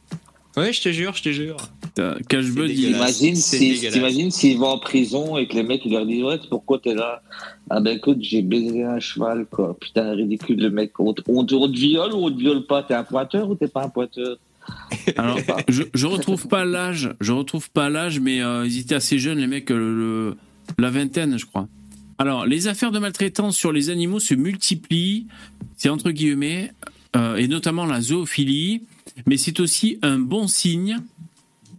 Ouais, 0.55 0.71
je 0.71 0.81
te 0.81 0.91
jure, 0.91 1.15
je 1.15 1.23
te 1.23 1.29
jure. 1.29 1.57
Imagine 1.97 3.35
s'ils 3.35 4.31
si, 4.31 4.55
vont 4.55 4.67
en 4.67 4.77
prison 4.77 5.37
et 5.37 5.47
que 5.47 5.55
les 5.55 5.63
mecs 5.63 5.83
ils 5.85 5.91
leur 5.91 6.05
disent 6.05 6.23
Ouais, 6.23 6.39
pourquoi 6.47 6.77
t'es 6.77 6.93
là? 6.93 7.23
Ah 7.71 7.79
ben 7.79 7.97
écoute, 7.97 8.17
j'ai 8.21 8.43
baisé 8.43 8.83
un 8.83 8.99
cheval, 8.99 9.47
quoi. 9.49 9.75
Putain, 9.79 10.11
ridicule, 10.11 10.61
le 10.61 10.69
mec. 10.69 10.99
On, 10.99 11.15
on, 11.27 11.45
te 11.45 11.75
viole 11.75 12.13
ou 12.13 12.25
on 12.25 12.31
te 12.31 12.37
viole 12.37 12.67
pas? 12.67 12.83
T'es 12.83 12.93
un 12.93 13.03
pointeur 13.03 13.49
ou 13.49 13.55
t'es 13.55 13.67
pas 13.67 13.83
un 13.83 13.89
pointeur? 13.89 14.37
Alors, 15.17 15.39
je, 15.67 15.83
je 15.93 16.05
retrouve 16.05 16.47
pas 16.47 16.63
l'âge, 16.63 17.09
je 17.19 17.31
retrouve 17.31 17.71
pas 17.71 17.89
l'âge, 17.89 18.19
mais 18.19 18.41
euh, 18.41 18.65
ils 18.65 18.79
étaient 18.79 18.95
assez 18.95 19.17
jeunes, 19.17 19.39
les 19.39 19.47
mecs, 19.47 19.69
le, 19.71 20.37
la 20.77 20.89
vingtaine, 20.91 21.37
je 21.37 21.45
crois. 21.45 21.67
Alors, 22.17 22.45
les 22.45 22.67
affaires 22.67 22.91
de 22.91 22.99
maltraitance 22.99 23.57
sur 23.57 23.71
les 23.71 23.89
animaux 23.89 24.19
se 24.19 24.33
multiplient, 24.33 25.27
c'est 25.77 25.89
entre 25.89 26.11
guillemets, 26.11 26.71
euh, 27.15 27.35
et 27.35 27.47
notamment 27.47 27.85
la 27.85 28.01
zoophilie, 28.01 28.83
mais 29.25 29.37
c'est 29.37 29.59
aussi 29.59 29.97
un 30.01 30.19
bon 30.19 30.47
signe, 30.47 30.97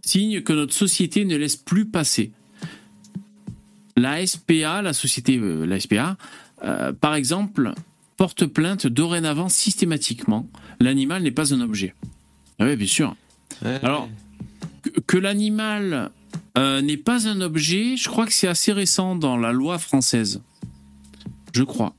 signe 0.01 0.41
que 0.41 0.53
notre 0.53 0.73
société 0.73 1.25
ne 1.25 1.35
laisse 1.35 1.55
plus 1.55 1.85
passer. 1.85 2.31
La 3.97 4.25
SPA, 4.25 4.81
la 4.81 4.93
société, 4.93 5.37
euh, 5.37 5.65
la 5.65 5.79
SPA, 5.79 6.17
par 6.99 7.13
exemple, 7.15 7.73
porte 8.17 8.45
plainte 8.45 8.87
dorénavant 8.87 9.49
systématiquement. 9.49 10.47
L'animal 10.79 11.23
n'est 11.23 11.31
pas 11.31 11.53
un 11.53 11.61
objet. 11.61 11.93
Ah 12.59 12.65
oui, 12.65 12.75
bien 12.75 12.87
sûr. 12.87 13.15
Alors, 13.83 14.09
que, 15.07 15.17
l'animal 15.17 16.11
euh, 16.57 16.81
n'est 16.81 16.97
pas 16.97 17.27
un 17.27 17.41
objet, 17.41 17.97
je 17.97 18.07
crois 18.07 18.25
que 18.25 18.33
c'est 18.33 18.47
assez 18.47 18.71
récent 18.71 19.15
dans 19.15 19.37
la 19.37 19.51
loi 19.51 19.77
française. 19.77 20.41
Je 21.53 21.63
crois. 21.63 21.93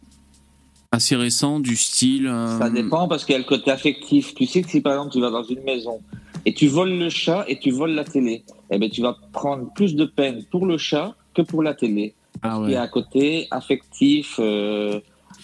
Assez 0.92 1.16
récent, 1.16 1.60
du 1.60 1.76
style. 1.76 2.26
Euh, 2.26 2.58
Ça 2.58 2.70
dépend 2.70 3.08
parce 3.08 3.24
qu'il 3.24 3.32
y 3.32 3.36
a 3.36 3.38
le 3.38 3.44
côté 3.44 3.70
affectif. 3.70 4.34
Tu 4.34 4.46
sais 4.46 4.62
que 4.62 4.70
si 4.70 4.80
par 4.80 4.94
exemple 4.94 5.12
tu 5.12 5.20
vas 5.20 5.30
dans 5.30 5.42
une 5.42 5.62
maison 5.62 6.00
et 6.44 6.54
tu 6.54 6.68
voles 6.68 6.96
le 6.96 7.10
chat 7.10 7.44
et 7.48 7.58
tu 7.58 7.70
voles 7.70 7.92
la 7.92 8.04
télé, 8.04 8.44
eh 8.70 8.78
ben, 8.78 8.88
tu 8.88 9.02
vas 9.02 9.16
prendre 9.32 9.72
plus 9.74 9.94
de 9.94 10.04
peine 10.04 10.44
pour 10.50 10.64
le 10.64 10.78
chat 10.78 11.14
que 11.34 11.42
pour 11.42 11.62
la 11.62 11.74
télé. 11.74 12.14
Ah 12.42 12.60
Il 12.64 12.70
y 12.70 12.76
a 12.76 12.82
un 12.82 12.88
côté 12.88 13.48
affectif 13.50 14.36
euh, 14.38 15.00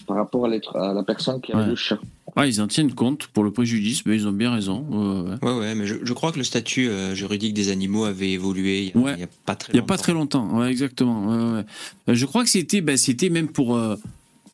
par 0.06 0.16
rapport 0.16 0.46
à, 0.46 0.94
la 0.94 1.02
personne 1.02 1.40
qui 1.40 1.52
a 1.52 1.66
le 1.66 1.74
chat. 1.74 1.98
Ah, 2.34 2.46
ils 2.46 2.62
en 2.62 2.66
tiennent 2.66 2.92
compte 2.94 3.26
pour 3.26 3.44
le 3.44 3.50
préjudice, 3.50 4.06
mais 4.06 4.16
ils 4.16 4.26
ont 4.26 4.32
bien 4.32 4.52
raison. 4.52 5.38
Ouais, 5.42 5.52
ouais, 5.52 5.74
mais 5.74 5.86
je, 5.86 6.12
crois 6.14 6.32
que 6.32 6.38
le 6.38 6.44
statut 6.44 6.88
euh, 6.88 7.14
juridique 7.14 7.52
des 7.52 7.70
animaux 7.70 8.04
avait 8.04 8.30
évolué 8.30 8.92
il 8.94 9.00
n'y 9.00 9.22
a, 9.22 9.28
pas 9.44 9.54
très 9.54 9.72
longtemps. 9.72 9.74
Il 9.74 9.74
n'y 9.74 9.80
a 9.80 9.86
pas 9.86 9.98
très 9.98 10.12
longtemps, 10.14 10.58
ouais, 10.58 10.70
exactement. 10.70 11.32
Euh, 11.32 11.62
je 12.08 12.24
crois 12.24 12.42
que 12.42 12.50
c'était 12.50 12.80
bah, 12.80 12.94
même 13.30 13.48
pour, 13.48 13.76
euh, 13.76 13.96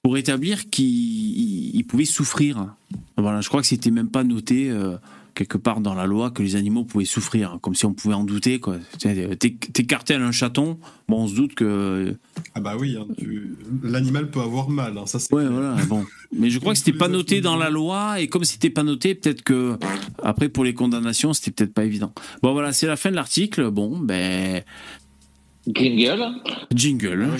pour 0.02 0.16
établir 0.18 0.68
qu'ils 0.70 1.84
pouvaient 1.86 2.04
souffrir. 2.04 2.66
Voilà, 3.16 3.40
je 3.42 3.48
crois 3.48 3.60
que 3.60 3.68
c'était 3.68 3.92
même 3.92 4.08
pas 4.08 4.24
noté 4.24 4.72
quelque 5.38 5.56
part 5.56 5.80
dans 5.80 5.94
la 5.94 6.06
loi 6.06 6.32
que 6.32 6.42
les 6.42 6.56
animaux 6.56 6.84
pouvaient 6.84 7.04
souffrir, 7.04 7.52
hein, 7.52 7.58
comme 7.62 7.76
si 7.76 7.86
on 7.86 7.94
pouvait 7.94 8.14
en 8.14 8.24
douter. 8.24 8.58
Quoi. 8.58 8.78
T'écartais 8.98 10.14
un 10.14 10.32
chaton, 10.32 10.78
bon, 11.06 11.22
on 11.22 11.28
se 11.28 11.36
doute 11.36 11.54
que. 11.54 12.16
Ah 12.56 12.60
bah 12.60 12.74
oui, 12.76 12.96
hein, 12.98 13.06
l'animal 13.84 14.30
peut 14.30 14.40
avoir 14.40 14.68
mal. 14.68 14.98
Hein, 14.98 15.06
ça 15.06 15.18
ouais, 15.30 15.46
voilà, 15.46 15.76
bon. 15.86 16.04
Mais 16.36 16.50
je 16.50 16.58
crois 16.58 16.72
que 16.72 16.78
c'était 16.78 16.92
pas 16.92 17.06
noté 17.06 17.40
dans 17.40 17.56
la 17.56 17.70
loi, 17.70 18.20
et 18.20 18.26
comme 18.26 18.42
c'était 18.42 18.68
pas 18.68 18.82
noté, 18.82 19.14
peut-être 19.14 19.42
que 19.42 19.78
après 20.24 20.48
pour 20.48 20.64
les 20.64 20.74
condamnations, 20.74 21.32
c'était 21.32 21.52
peut-être 21.52 21.72
pas 21.72 21.84
évident. 21.84 22.12
Bon 22.42 22.52
voilà, 22.52 22.72
c'est 22.72 22.88
la 22.88 22.96
fin 22.96 23.10
de 23.10 23.14
l'article. 23.14 23.70
Bon, 23.70 23.96
ben. 23.96 24.64
Jingle. 25.72 26.24
Jingle. 26.74 27.30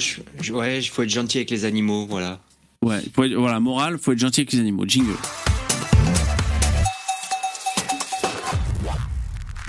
Ouais, 0.53 0.79
il 0.79 0.89
faut 0.89 1.03
être 1.03 1.11
gentil 1.11 1.39
avec 1.39 1.51
les 1.51 1.65
animaux, 1.65 2.07
voilà. 2.07 2.41
Ouais, 2.81 3.01
faut 3.13 3.25
être, 3.25 3.35
voilà, 3.35 3.59
morale, 3.59 3.99
faut 3.99 4.13
être 4.13 4.19
gentil 4.21 4.43
avec 4.43 4.53
les 4.53 4.61
animaux. 4.61 4.85
Jingle. 4.87 5.17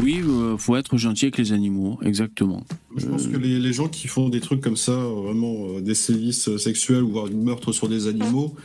Oui, 0.02 0.22
euh, 0.24 0.58
faut 0.58 0.76
être 0.76 0.98
gentil 0.98 1.26
avec 1.26 1.38
les 1.38 1.52
animaux, 1.52 2.00
exactement. 2.04 2.64
Je 2.96 3.06
pense 3.06 3.28
que 3.28 3.38
les, 3.38 3.74
gens 3.74 3.88
qui 3.88 4.08
font 4.08 4.30
des 4.30 4.40
trucs 4.40 4.62
comme 4.62 4.78
ça, 4.78 4.94
vraiment 4.94 5.56
euh, 5.70 5.82
des 5.82 5.96
sévices 5.96 6.56
sexuels 6.58 7.04
ou 7.04 7.12
voire 7.12 7.30
du 7.30 7.36
meurtre 7.36 7.72
sur 7.72 7.90
des 7.90 8.08
animaux, 8.08 8.56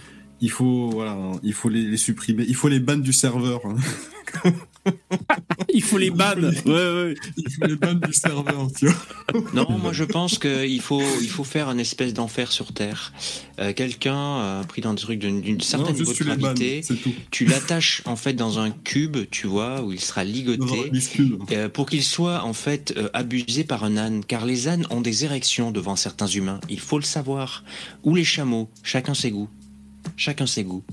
il 0.40 0.50
faut 0.50 0.90
voilà, 0.90 1.16
il 1.42 1.52
faut 1.52 1.68
les, 1.68 1.96
supprimer, 1.96 2.44
il 2.46 2.54
faut 2.54 2.68
les 2.68 2.80
bannes 2.80 3.02
du 3.02 3.12
serveur. 3.12 3.62
Il 5.72 5.82
faut 5.82 5.98
les 5.98 6.10
bannes. 6.10 6.54
Ouais, 6.66 6.72
ouais. 6.72 7.14
Il 7.36 7.50
faut 7.52 7.66
les 7.66 7.76
bannes 7.76 8.00
du 8.00 8.12
serveur, 8.12 8.68
tu 8.76 8.86
vois. 8.86 9.42
Non, 9.54 9.78
moi 9.78 9.92
je 9.92 10.04
pense 10.04 10.38
qu'il 10.38 10.80
faut, 10.80 11.02
il 11.20 11.28
faut 11.28 11.44
faire 11.44 11.68
un 11.68 11.78
espèce 11.78 12.14
d'enfer 12.14 12.52
sur 12.52 12.72
Terre. 12.72 13.12
Euh, 13.58 13.72
quelqu'un 13.72 14.16
euh, 14.16 14.62
pris 14.64 14.82
dans 14.82 14.94
des 14.94 15.00
trucs 15.00 15.18
d'une 15.18 15.60
certaine 15.60 15.94
niveau 15.94 16.12
de 16.12 16.24
gravité, 16.24 16.82
tu 17.30 17.44
l'attaches 17.44 18.02
en 18.04 18.16
fait 18.16 18.34
dans 18.34 18.58
un 18.58 18.70
cube, 18.70 19.16
tu 19.30 19.46
vois, 19.46 19.82
où 19.82 19.92
il 19.92 20.00
sera 20.00 20.24
ligoté, 20.24 20.90
euh, 21.52 21.68
pour 21.68 21.86
qu'il 21.86 22.04
soit 22.04 22.44
en 22.44 22.52
fait 22.52 22.94
abusé 23.12 23.64
par 23.64 23.84
un 23.84 23.96
âne. 23.96 24.24
Car 24.24 24.46
les 24.46 24.68
ânes 24.68 24.86
ont 24.90 25.00
des 25.00 25.24
érections 25.24 25.70
devant 25.70 25.96
certains 25.96 26.26
humains. 26.26 26.60
Il 26.68 26.80
faut 26.80 26.98
le 26.98 27.04
savoir. 27.04 27.64
Ou 28.02 28.14
les 28.14 28.24
chameaux, 28.24 28.70
chacun 28.82 29.14
ses 29.14 29.30
goûts. 29.30 29.48
Chacun 30.16 30.46
ses 30.46 30.64
goûts. 30.64 30.84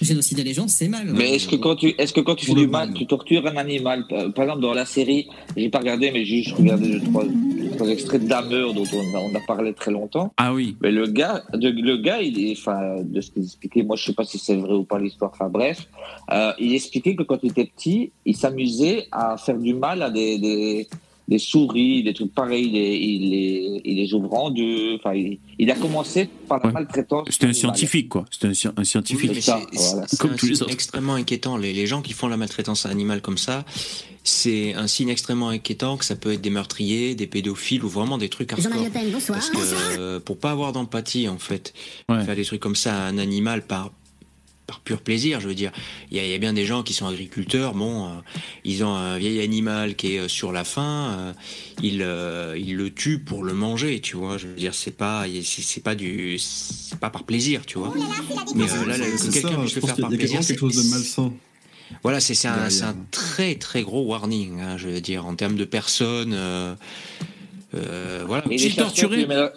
Génocider 0.00 0.44
les 0.44 0.54
gens, 0.54 0.68
c'est 0.68 0.88
mal. 0.88 1.12
Mais 1.14 1.34
est-ce 1.34 1.48
que 1.48 1.56
quand 1.56 1.76
tu, 1.76 1.94
est-ce 1.98 2.12
que 2.12 2.20
quand 2.20 2.34
tu 2.34 2.46
fais 2.46 2.54
du 2.54 2.66
mal, 2.66 2.92
tu 2.94 3.06
tortures 3.06 3.46
un 3.46 3.56
animal? 3.56 4.06
Par 4.08 4.44
exemple, 4.44 4.60
dans 4.60 4.74
la 4.74 4.84
série, 4.84 5.28
j'ai 5.56 5.68
pas 5.68 5.78
regardé, 5.78 6.10
mais 6.10 6.24
j'ai 6.24 6.42
juste 6.42 6.56
regardé 6.56 7.00
trois, 7.00 7.24
trois 7.76 7.88
extraits 7.88 8.24
d'Hammer 8.26 8.72
dont 8.74 8.84
on 8.92 9.34
a, 9.34 9.40
parlé 9.46 9.72
très 9.72 9.90
longtemps. 9.90 10.32
Ah 10.36 10.52
oui. 10.52 10.76
Mais 10.80 10.90
le 10.90 11.06
gars, 11.06 11.42
de, 11.52 11.68
le 11.68 11.96
gars, 11.96 12.20
il 12.20 12.52
enfin, 12.52 13.02
de 13.02 13.20
ce 13.20 13.30
qu'il 13.30 13.42
expliquait, 13.44 13.82
moi 13.82 13.96
je 13.96 14.04
sais 14.04 14.14
pas 14.14 14.24
si 14.24 14.38
c'est 14.38 14.56
vrai 14.56 14.74
ou 14.74 14.84
pas 14.84 14.98
l'histoire. 14.98 15.30
Enfin 15.34 15.48
bref, 15.48 15.88
euh, 16.30 16.52
il 16.58 16.74
expliquait 16.74 17.16
que 17.16 17.22
quand 17.22 17.38
il 17.42 17.50
était 17.50 17.64
petit, 17.64 18.12
il 18.24 18.36
s'amusait 18.36 19.06
à 19.10 19.36
faire 19.36 19.58
du 19.58 19.74
mal 19.74 20.02
à 20.02 20.10
des, 20.10 20.38
des 20.38 20.88
des 21.28 21.38
souris, 21.38 22.02
des 22.02 22.14
trucs 22.14 22.34
pareils, 22.34 22.66
il 22.66 22.72
les, 22.72 22.96
il 22.96 23.30
les, 23.30 23.80
il 23.84 23.96
les 23.96 24.14
ouvrant 24.14 24.50
de, 24.50 24.96
enfin, 24.96 25.14
il, 25.58 25.70
a 25.70 25.74
commencé 25.74 26.28
par 26.48 26.64
la 26.64 26.72
maltraitance. 26.72 27.28
C'était 27.30 27.46
un 27.46 27.52
scientifique, 27.52 28.08
quoi. 28.08 28.24
C'était 28.30 28.48
un, 28.76 28.84
scientifique. 28.84 29.30
c'est 29.40 30.18
comme 30.18 30.34
tous 30.36 30.46
les 30.46 30.62
autres. 30.62 30.72
extrêmement 30.72 31.14
inquiétant. 31.14 31.56
Les, 31.56 31.72
les, 31.72 31.86
gens 31.86 32.02
qui 32.02 32.12
font 32.12 32.28
la 32.28 32.36
maltraitance 32.36 32.86
animale 32.86 33.22
comme 33.22 33.38
ça, 33.38 33.64
c'est 34.24 34.74
un 34.74 34.86
signe 34.86 35.08
extrêmement 35.08 35.48
inquiétant 35.48 35.96
que 35.96 36.04
ça 36.04 36.16
peut 36.16 36.32
être 36.32 36.40
des 36.40 36.50
meurtriers, 36.50 37.14
des 37.14 37.26
pédophiles 37.26 37.84
ou 37.84 37.88
vraiment 37.88 38.18
des 38.18 38.28
trucs 38.28 38.52
hardcore. 38.52 38.72
Parce 39.28 39.50
que 39.50 39.98
euh, 39.98 40.20
pour 40.20 40.38
pas 40.38 40.50
avoir 40.50 40.72
d'empathie, 40.72 41.28
en 41.28 41.38
fait, 41.38 41.72
faire 42.08 42.36
des 42.36 42.44
trucs 42.44 42.60
comme 42.60 42.76
ça 42.76 42.94
à 42.94 43.08
un 43.08 43.18
animal 43.18 43.62
par 43.62 43.92
par 44.66 44.80
pur 44.80 45.00
plaisir, 45.00 45.40
je 45.40 45.48
veux 45.48 45.54
dire. 45.54 45.72
Il 46.10 46.24
y, 46.24 46.34
a 46.34 46.38
bien 46.38 46.52
des 46.52 46.64
gens 46.64 46.82
qui 46.82 46.94
sont 46.94 47.06
agriculteurs, 47.06 47.74
bon, 47.74 48.06
euh, 48.06 48.08
ils 48.64 48.84
ont 48.84 48.94
un 48.94 49.18
vieil 49.18 49.40
animal 49.40 49.96
qui 49.96 50.14
est 50.14 50.20
euh, 50.20 50.28
sur 50.28 50.52
la 50.52 50.64
faim, 50.64 51.16
euh, 51.18 51.32
ils, 51.82 51.98
le 52.76 52.88
tuent 52.90 53.18
pour 53.18 53.44
le 53.44 53.54
manger, 53.54 54.00
tu 54.00 54.16
vois. 54.16 54.38
Je 54.38 54.46
veux 54.46 54.54
dire, 54.54 54.74
c'est 54.74 54.96
pas, 54.96 55.24
c'est 55.42 55.82
pas 55.82 55.94
du, 55.94 56.38
c'est 56.38 56.98
pas 56.98 57.10
par 57.10 57.24
plaisir, 57.24 57.66
tu 57.66 57.78
vois. 57.78 57.92
Mais 58.54 58.66
là, 58.66 58.96
quelqu'un 59.32 59.60
puisse 59.60 59.74
le 59.74 59.80
faire 59.80 59.96
par 59.96 60.08
plaisir, 60.08 60.40
quelque 60.40 60.60
chose 60.60 60.84
de 60.84 60.90
malsain. 60.90 61.32
Voilà, 62.02 62.20
c'est 62.20 62.48
un, 62.48 62.68
un, 62.68 62.96
très 63.10 63.56
très 63.56 63.82
gros 63.82 64.06
warning, 64.06 64.60
hein, 64.60 64.78
je 64.78 64.88
veux 64.88 65.00
dire, 65.00 65.26
en 65.26 65.34
termes 65.34 65.56
de 65.56 65.64
personnes. 65.64 66.36
voilà. 67.72 68.44
Et 68.50 68.56
les, 68.56 68.74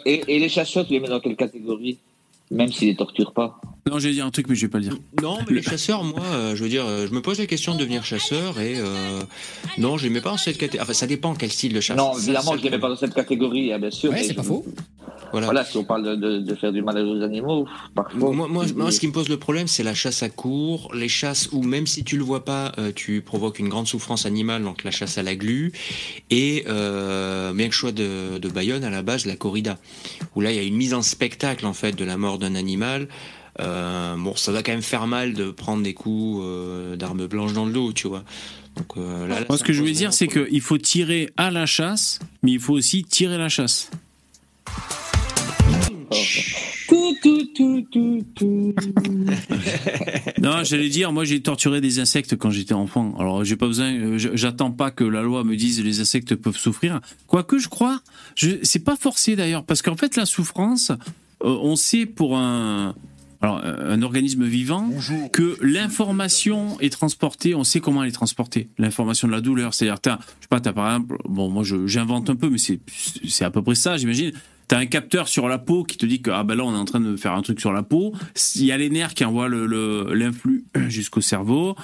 et, 0.05 0.35
et 0.35 0.39
les 0.39 0.49
chasseurs, 0.49 0.85
tu 0.85 0.93
les 0.93 0.99
mets 0.99 1.07
dans 1.07 1.19
quelle 1.19 1.35
catégorie 1.35 1.97
même 2.51 2.71
s'ils 2.71 2.89
les 2.89 2.95
torturent 2.95 3.33
pas? 3.33 3.59
Non, 3.88 3.99
j'allais 3.99 4.15
dire 4.15 4.25
un 4.25 4.31
truc, 4.31 4.49
mais 4.49 4.55
je 4.55 4.65
vais 4.65 4.71
pas 4.71 4.79
le 4.79 4.86
dire. 4.86 4.97
Non, 5.21 5.38
mais 5.47 5.57
les 5.57 5.61
chasseurs, 5.61 6.03
moi, 6.03 6.23
euh, 6.23 6.55
je 6.55 6.63
veux 6.63 6.69
dire, 6.69 6.83
euh, 6.88 7.05
je 7.07 7.13
me 7.13 7.21
pose 7.21 7.38
la 7.38 7.45
question 7.45 7.75
de 7.75 7.77
devenir 7.77 8.03
chasseur 8.03 8.59
et 8.59 8.73
euh, 8.77 9.21
non, 9.77 9.99
je 9.99 10.07
mets 10.07 10.21
pas 10.21 10.31
dans 10.31 10.38
cette 10.38 10.57
catégorie. 10.57 10.81
Enfin, 10.81 10.93
ça 10.93 11.05
dépend 11.05 11.36
quel 11.36 11.51
style 11.51 11.71
de 11.71 11.81
chasse. 11.81 11.95
Non, 11.95 12.17
évidemment, 12.17 12.57
je 12.57 12.65
ne 12.65 12.71
mets 12.71 12.79
pas 12.79 12.89
dans 12.89 12.95
cette 12.95 13.13
catégorie, 13.13 13.71
hein, 13.71 13.77
bien 13.77 13.91
sûr. 13.91 14.09
Ouais, 14.09 14.23
c'est 14.23 14.33
pas 14.33 14.41
faux. 14.41 14.65
Voilà. 15.31 15.63
si 15.65 15.77
on 15.77 15.83
parle 15.83 16.19
de, 16.19 16.55
faire 16.55 16.71
du 16.73 16.81
mal 16.81 16.97
aux 16.97 17.21
animaux, 17.21 17.67
parfois. 17.93 18.31
Moi, 18.31 18.47
moi, 18.47 18.91
ce 18.91 18.99
qui 18.99 19.07
me 19.07 19.11
pose 19.11 19.29
le 19.29 19.38
problème, 19.38 19.67
c'est 19.67 19.83
la 19.83 19.93
chasse 19.93 20.23
à 20.23 20.29
court, 20.29 20.91
les 20.95 21.09
chasses 21.09 21.49
où 21.51 21.61
même 21.61 21.86
si 21.86 22.03
tu 22.03 22.17
le 22.17 22.23
vois 22.23 22.43
pas, 22.43 22.71
tu 22.95 23.21
provoques 23.21 23.59
une 23.59 23.70
grande 23.70 23.86
souffrance 23.86 24.25
animale, 24.25 24.63
donc 24.63 24.83
la 24.83 24.91
chasse 24.91 25.20
à 25.20 25.24
la 25.24 25.36
glu, 25.36 25.74
et 26.32 26.63
bien 26.66 27.67
que 27.67 27.74
je 27.74 27.78
sois 27.78 27.91
de, 27.91 28.39
de 28.39 28.49
Bayonne, 28.49 28.83
à 28.83 28.89
la 28.89 29.03
base, 29.03 29.28
la 29.28 29.36
corrida, 29.36 29.78
où 30.36 30.41
là, 30.41 30.51
il 30.51 30.55
y 30.55 30.59
a 30.59 30.63
une 30.63 30.78
mise 30.78 30.95
en 30.95 31.03
spectacle 31.03 31.67
en 31.67 31.74
fait 31.74 31.95
de 31.95 32.05
la 32.05 32.17
mort 32.17 32.39
d'un 32.39 32.55
animal. 32.55 33.07
Euh, 33.61 34.15
bon, 34.17 34.36
ça 34.36 34.51
va 34.51 34.63
quand 34.63 34.73
même 34.73 34.82
faire 34.82 35.07
mal 35.07 35.33
de 35.33 35.51
prendre 35.51 35.83
des 35.83 35.93
coups 35.93 36.41
euh, 36.43 36.95
d'armes 36.95 37.27
blanches 37.27 37.53
dans 37.53 37.65
le 37.65 37.71
dos, 37.71 37.93
tu 37.93 38.07
vois. 38.07 38.23
Donc, 38.75 38.97
euh, 38.97 39.27
là, 39.27 39.39
Moi, 39.47 39.57
ce 39.57 39.63
que 39.63 39.71
je 39.71 39.79
voulais 39.79 39.93
dire, 39.93 40.13
c'est 40.13 40.27
qu'il 40.27 40.61
faut 40.61 40.77
tirer 40.77 41.29
à 41.37 41.51
la 41.51 41.65
chasse, 41.65 42.19
mais 42.43 42.51
il 42.51 42.59
faut 42.59 42.73
aussi 42.73 43.05
tirer 43.05 43.37
la 43.37 43.49
chasse. 43.49 43.89
non, 50.41 50.63
j'allais 50.63 50.89
dire, 50.89 51.11
moi 51.11 51.23
j'ai 51.23 51.41
torturé 51.41 51.82
des 51.82 51.99
insectes 51.99 52.36
quand 52.36 52.51
j'étais 52.51 52.73
enfant. 52.73 53.15
Alors 53.19 53.43
j'ai 53.43 53.55
pas 53.55 53.67
besoin, 53.67 54.17
j'attends 54.17 54.71
pas 54.71 54.91
que 54.91 55.03
la 55.03 55.21
loi 55.21 55.43
me 55.43 55.55
dise 55.55 55.83
les 55.83 55.99
insectes 55.99 56.36
peuvent 56.36 56.57
souffrir. 56.57 57.01
Quoique 57.27 57.57
je 57.57 57.69
crois, 57.69 58.01
c'est 58.36 58.83
pas 58.83 58.95
forcé 58.95 59.36
d'ailleurs, 59.36 59.63
parce 59.63 59.82
qu'en 59.82 59.97
fait 59.97 60.15
la 60.15 60.25
souffrance, 60.25 60.91
on 61.41 61.75
sait 61.75 62.05
pour 62.05 62.37
un 62.37 62.95
alors 63.46 63.62
un 63.63 64.01
organisme 64.01 64.43
vivant, 64.46 64.89
que 65.32 65.58
l'information 65.62 66.80
est 66.80 66.89
transportée, 66.89 67.55
on 67.55 67.63
sait 67.63 67.80
comment 67.80 68.04
elle 68.04 68.09
est 68.09 68.13
transportée, 68.13 68.70
l'information 68.78 69.28
de 69.28 69.34
la 69.34 69.42
douleur. 69.42 69.74
C'est-à-dire, 69.74 69.97
je 70.04 70.12
sais 70.12 70.47
pas, 70.50 70.58
as 70.58 70.74
par 70.74 70.88
exemple, 70.88 71.17
bon, 71.28 71.50
moi 71.50 71.63
j'invente 71.86 72.30
un 72.30 72.36
peu, 72.36 72.50
mais 72.50 72.58
c'est 72.58 73.46
à 73.46 73.51
peu 73.51 73.62
près 73.62 73.76
ça, 73.76 73.97
j'imagine. 73.97 74.32
T'as 74.67 74.80
un 74.80 74.88
capteur 74.88 75.28
sur 75.28 75.47
la 75.47 75.59
peau 75.59 75.84
qui 75.84 75.96
te 75.96 76.08
dit 76.08 76.24
que 76.24 76.32
ah 76.32 76.43
ben 76.43 76.55
là 76.55 76.63
on 76.63 76.74
est 76.74 76.78
en 76.78 76.86
train 76.86 77.00
de 77.00 77.16
faire 77.17 77.34
un 77.34 77.43
truc 77.43 77.59
sur 77.59 77.72
la 77.72 77.84
peau. 77.84 78.13
Il 78.55 78.66
y 78.66 78.72
a 78.72 78.78
les 78.78 78.89
nerfs 78.89 79.13
qui 79.13 79.24
envoient 79.24 79.47
l'influx 79.47 80.66
le, 80.74 80.89
jusqu'au 80.89 81.22
cerveau. 81.22 81.76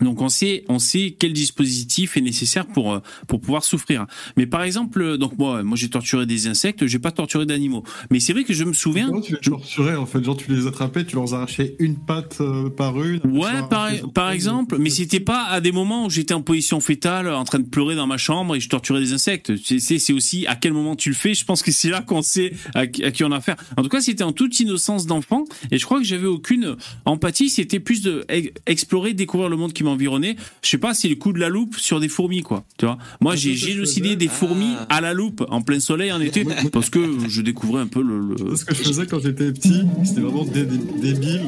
Donc 0.00 0.20
on 0.20 0.28
sait, 0.28 0.64
on 0.68 0.78
sait 0.78 1.16
quel 1.18 1.32
dispositif 1.32 2.16
est 2.16 2.20
nécessaire 2.20 2.66
pour 2.66 2.92
euh, 2.92 3.00
pour 3.26 3.40
pouvoir 3.40 3.64
souffrir. 3.64 4.06
Mais 4.36 4.46
par 4.46 4.62
exemple, 4.62 5.00
euh, 5.00 5.16
donc 5.16 5.38
moi, 5.38 5.62
moi 5.62 5.76
j'ai 5.76 5.88
torturé 5.88 6.26
des 6.26 6.46
insectes, 6.46 6.86
j'ai 6.86 6.98
pas 6.98 7.12
torturé 7.12 7.46
d'animaux. 7.46 7.82
Mais 8.10 8.20
c'est 8.20 8.32
vrai 8.32 8.44
que 8.44 8.54
je 8.54 8.64
me 8.64 8.72
souviens. 8.72 9.06
Comment 9.06 9.20
tu 9.20 9.32
les 9.32 9.40
torturais 9.40 9.96
en 9.96 10.06
fait? 10.06 10.22
Genre 10.22 10.36
tu 10.36 10.54
les 10.54 10.66
attrapais, 10.66 11.04
tu 11.04 11.16
leur 11.16 11.32
arrachais 11.32 11.76
une 11.78 11.96
patte 11.96 12.38
euh, 12.40 12.68
par 12.68 13.02
une. 13.02 13.20
Ouais, 13.24 13.62
par, 13.68 13.90
par 14.14 14.30
exemple. 14.30 14.76
Mais 14.78 14.90
c'était 14.90 15.20
pas 15.20 15.44
à 15.44 15.60
des 15.60 15.72
moments 15.72 16.06
où 16.06 16.10
j'étais 16.10 16.34
en 16.34 16.42
position 16.42 16.80
fétale, 16.80 17.28
en 17.28 17.44
train 17.44 17.58
de 17.58 17.68
pleurer 17.68 17.94
dans 17.94 18.06
ma 18.06 18.18
chambre 18.18 18.56
et 18.56 18.60
je 18.60 18.68
torturais 18.68 19.00
des 19.00 19.12
insectes. 19.12 19.52
C'est 19.56 19.98
c'est 19.98 20.12
aussi 20.12 20.46
à 20.46 20.56
quel 20.56 20.72
moment 20.72 20.96
tu 20.96 21.08
le 21.08 21.14
fais. 21.14 21.34
Je 21.34 21.44
pense 21.44 21.62
que 21.62 21.72
c'est 21.72 21.90
là 21.90 22.02
qu'on 22.02 22.22
sait 22.22 22.52
à, 22.74 22.86
qui 22.86 23.24
on 23.24 23.32
a 23.32 23.36
affaire. 23.36 23.56
En 23.76 23.82
tout 23.82 23.88
cas, 23.88 24.00
c'était 24.00 24.24
en 24.24 24.32
toute 24.32 24.58
innocence 24.60 25.06
d'enfant 25.06 25.44
et 25.70 25.78
je 25.78 25.84
crois 25.84 25.98
que 25.98 26.04
j'avais 26.04 26.26
aucune 26.26 26.76
empathie. 27.04 27.48
C'était 27.48 27.80
plus 27.80 28.02
de 28.02 28.24
explorer, 28.66 29.14
découvrir 29.14 29.48
le 29.48 29.56
monde 29.56 29.72
qui 29.72 29.84
environné. 29.90 30.36
Je 30.62 30.68
sais 30.68 30.78
pas, 30.78 30.94
c'est 30.94 31.08
le 31.08 31.16
coup 31.16 31.32
de 31.32 31.38
la 31.38 31.48
loupe 31.48 31.76
sur 31.76 32.00
des 32.00 32.08
fourmis, 32.08 32.42
quoi. 32.42 32.64
Tu 32.78 32.86
vois 32.86 32.98
Moi, 33.20 33.36
j'ai 33.36 33.54
génocidé 33.54 34.16
des 34.16 34.28
fourmis 34.28 34.74
ah. 34.78 34.96
à 34.96 35.00
la 35.00 35.14
loupe 35.14 35.44
en 35.48 35.62
plein 35.62 35.80
soleil 35.80 36.12
en 36.12 36.20
été 36.20 36.46
parce 36.72 36.90
que 36.90 37.00
je 37.28 37.42
découvrais 37.42 37.82
un 37.82 37.86
peu 37.86 38.02
le. 38.02 38.56
Ce 38.56 38.64
que 38.64 38.74
je 38.74 38.82
faisais 38.82 39.06
quand 39.06 39.20
j'étais 39.20 39.52
petit, 39.52 39.82
c'était 40.04 40.20
vraiment 40.20 40.44
débile. 40.44 41.42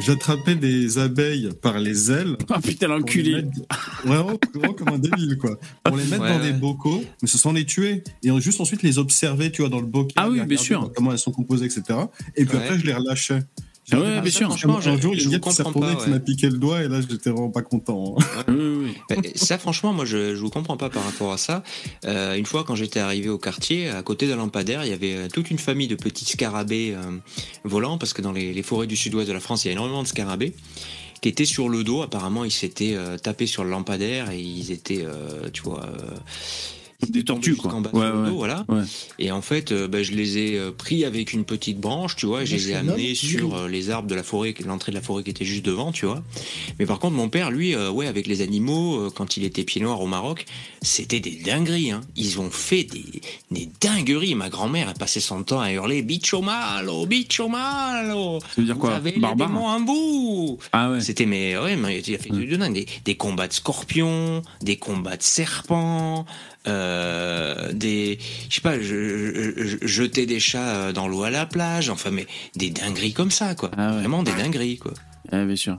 J'attrapais 0.00 0.54
des 0.54 0.98
abeilles 0.98 1.50
par 1.60 1.78
les 1.78 2.10
ailes. 2.10 2.36
Ah 2.48 2.60
putain, 2.60 2.88
l'enculé. 2.88 3.44
Vraiment, 4.04 4.38
vraiment 4.54 4.72
comme 4.72 4.88
un 4.88 4.98
débile, 4.98 5.36
quoi. 5.36 5.58
Pour 5.84 5.96
les 5.96 6.04
mettre 6.04 6.24
dans 6.24 6.40
des 6.40 6.52
bocaux, 6.52 7.02
mais 7.20 7.28
ce 7.28 7.36
sont 7.36 7.52
les 7.52 7.66
tuer. 7.66 8.02
Et 8.22 8.40
juste 8.40 8.60
ensuite 8.60 8.82
les 8.82 8.98
observer, 8.98 9.52
tu 9.52 9.62
vois, 9.62 9.68
dans 9.68 9.80
le 9.80 9.86
bocal. 9.86 10.12
Ah 10.16 10.30
oui, 10.30 10.40
bien 10.46 10.56
sûr. 10.56 10.90
Comment 10.94 11.12
elles 11.12 11.18
sont 11.18 11.32
composées, 11.32 11.66
etc. 11.66 11.98
Et 12.36 12.46
puis 12.46 12.56
après, 12.56 12.78
je 12.78 12.86
les 12.86 12.94
relâchais. 12.94 13.40
Ah 13.92 14.00
ouais, 14.00 14.20
bien 14.20 14.30
sûr. 14.30 14.48
Franchement, 14.48 14.78
un 14.78 15.00
jour, 15.00 15.14
il 15.14 15.30
y 15.30 15.34
a 15.34 15.38
qui 15.38 15.52
s'est 15.52 15.62
retourné, 15.62 15.96
qui 15.96 16.10
m'a 16.10 16.20
piqué 16.20 16.48
le 16.48 16.58
doigt, 16.58 16.82
et 16.82 16.88
là, 16.88 17.00
j'étais 17.00 17.30
vraiment 17.30 17.50
pas 17.50 17.62
content. 17.62 18.16
Hein. 18.18 18.44
Bah, 19.08 19.16
ça, 19.34 19.58
franchement, 19.58 19.92
moi, 19.92 20.04
je, 20.04 20.34
je 20.34 20.40
vous 20.40 20.50
comprends 20.50 20.76
pas 20.76 20.90
par 20.90 21.04
rapport 21.04 21.32
à 21.32 21.38
ça. 21.38 21.62
Euh, 22.04 22.34
une 22.34 22.46
fois, 22.46 22.64
quand 22.64 22.74
j'étais 22.74 23.00
arrivé 23.00 23.28
au 23.28 23.38
quartier, 23.38 23.88
à 23.88 24.02
côté 24.02 24.28
d'un 24.28 24.36
lampadaire, 24.36 24.84
il 24.84 24.90
y 24.90 24.94
avait 24.94 25.14
euh, 25.14 25.28
toute 25.28 25.50
une 25.50 25.58
famille 25.58 25.88
de 25.88 25.96
petits 25.96 26.24
scarabées 26.24 26.94
euh, 26.94 27.18
volants, 27.64 27.98
parce 27.98 28.12
que 28.12 28.22
dans 28.22 28.32
les, 28.32 28.52
les 28.52 28.62
forêts 28.62 28.86
du 28.86 28.96
sud-ouest 28.96 29.28
de 29.28 29.32
la 29.32 29.40
France, 29.40 29.64
il 29.64 29.68
y 29.68 29.70
a 29.70 29.72
énormément 29.72 30.02
de 30.02 30.08
scarabées 30.08 30.54
qui 31.20 31.28
étaient 31.28 31.44
sur 31.44 31.68
le 31.68 31.84
dos. 31.84 32.02
Apparemment, 32.02 32.44
ils 32.44 32.50
s'étaient 32.50 32.94
euh, 32.94 33.18
tapés 33.18 33.46
sur 33.46 33.64
le 33.64 33.70
lampadaire 33.70 34.30
et 34.30 34.40
ils 34.40 34.72
étaient, 34.72 35.04
euh, 35.04 35.50
tu 35.52 35.62
vois, 35.62 35.86
des 37.08 37.24
tortues 37.24 37.56
quoi. 37.56 37.82
voilà. 37.92 38.66
Et 39.18 39.30
en 39.30 39.42
fait, 39.42 39.72
euh, 39.72 39.88
bah, 39.88 40.02
je 40.02 40.12
les 40.12 40.38
ai 40.38 40.58
euh, 40.58 40.70
pris 40.70 41.04
avec 41.04 41.32
une 41.32 41.44
petite 41.44 41.78
branche, 41.78 42.16
tu 42.16 42.26
vois, 42.26 42.44
je 42.44 42.54
les 42.54 42.70
ai 42.70 42.74
amenés 42.74 43.14
sur 43.14 43.54
euh, 43.54 43.68
les 43.68 43.90
arbres 43.90 44.08
de 44.08 44.14
la 44.14 44.22
forêt, 44.22 44.54
l'entrée 44.66 44.92
de 44.92 44.96
la 44.96 45.02
forêt 45.02 45.22
qui 45.22 45.30
était 45.30 45.44
juste 45.44 45.64
devant, 45.64 45.92
tu 45.92 46.06
vois. 46.06 46.22
Mais 46.78 46.86
par 46.86 46.98
contre, 46.98 47.16
mon 47.16 47.28
père, 47.28 47.50
lui, 47.50 47.76
ouais, 47.76 48.06
avec 48.06 48.26
les 48.26 48.42
animaux, 48.42 49.10
quand 49.10 49.36
il 49.36 49.44
était 49.44 49.64
pied 49.64 49.80
noir 49.80 50.00
au 50.00 50.06
Maroc, 50.06 50.46
c'était 50.82 51.20
des 51.20 51.36
dingueries. 51.44 51.90
Hein. 51.90 52.00
Ils 52.16 52.40
ont 52.40 52.50
fait 52.50 52.84
des, 52.84 53.20
des 53.50 53.68
dingueries. 53.80 54.34
Ma 54.34 54.48
grand-mère 54.48 54.88
a 54.88 54.94
passé 54.94 55.20
son 55.20 55.42
temps 55.42 55.60
à 55.60 55.70
hurler 55.72 56.02
bicho 56.02 56.40
malo, 56.40 57.06
bicho 57.06 57.48
malo. 57.48 58.40
Ça 58.40 58.46
veut 58.60 58.64
dire 58.64 58.78
quoi 58.78 59.00
Barbare. 59.16 59.50
un 59.68 59.80
bout. 59.80 60.58
Ah 60.72 60.90
ouais. 60.90 61.00
C'était 61.00 61.26
mais 61.26 61.56
ouais, 61.56 61.76
mais 61.76 62.00
il 62.00 62.14
a 62.14 62.18
fait 62.18 62.30
mm. 62.30 62.72
des, 62.72 62.86
des 63.04 63.14
combats 63.14 63.48
de 63.48 63.52
scorpions, 63.52 64.42
des 64.62 64.76
combats 64.76 65.16
de 65.16 65.22
serpents. 65.22 66.24
Euh, 66.66 67.72
des, 67.72 68.18
je 68.50 68.54
sais 68.56 68.60
pas, 68.60 68.78
je, 68.78 69.78
jeter 69.82 70.26
des 70.26 70.40
chats 70.40 70.76
euh, 70.76 70.92
dans 70.92 71.08
l'eau 71.08 71.22
à 71.22 71.30
la 71.30 71.46
plage, 71.46 71.88
enfin, 71.88 72.10
mais 72.10 72.26
des 72.54 72.68
dingueries 72.68 73.14
comme 73.14 73.30
ça, 73.30 73.54
quoi. 73.54 73.70
Ah 73.78 73.92
Vraiment 73.92 74.22
des 74.22 74.32
dingueries, 74.32 74.76
quoi. 74.76 74.92
Ah, 75.32 75.44
bien 75.44 75.56
sûr. 75.56 75.78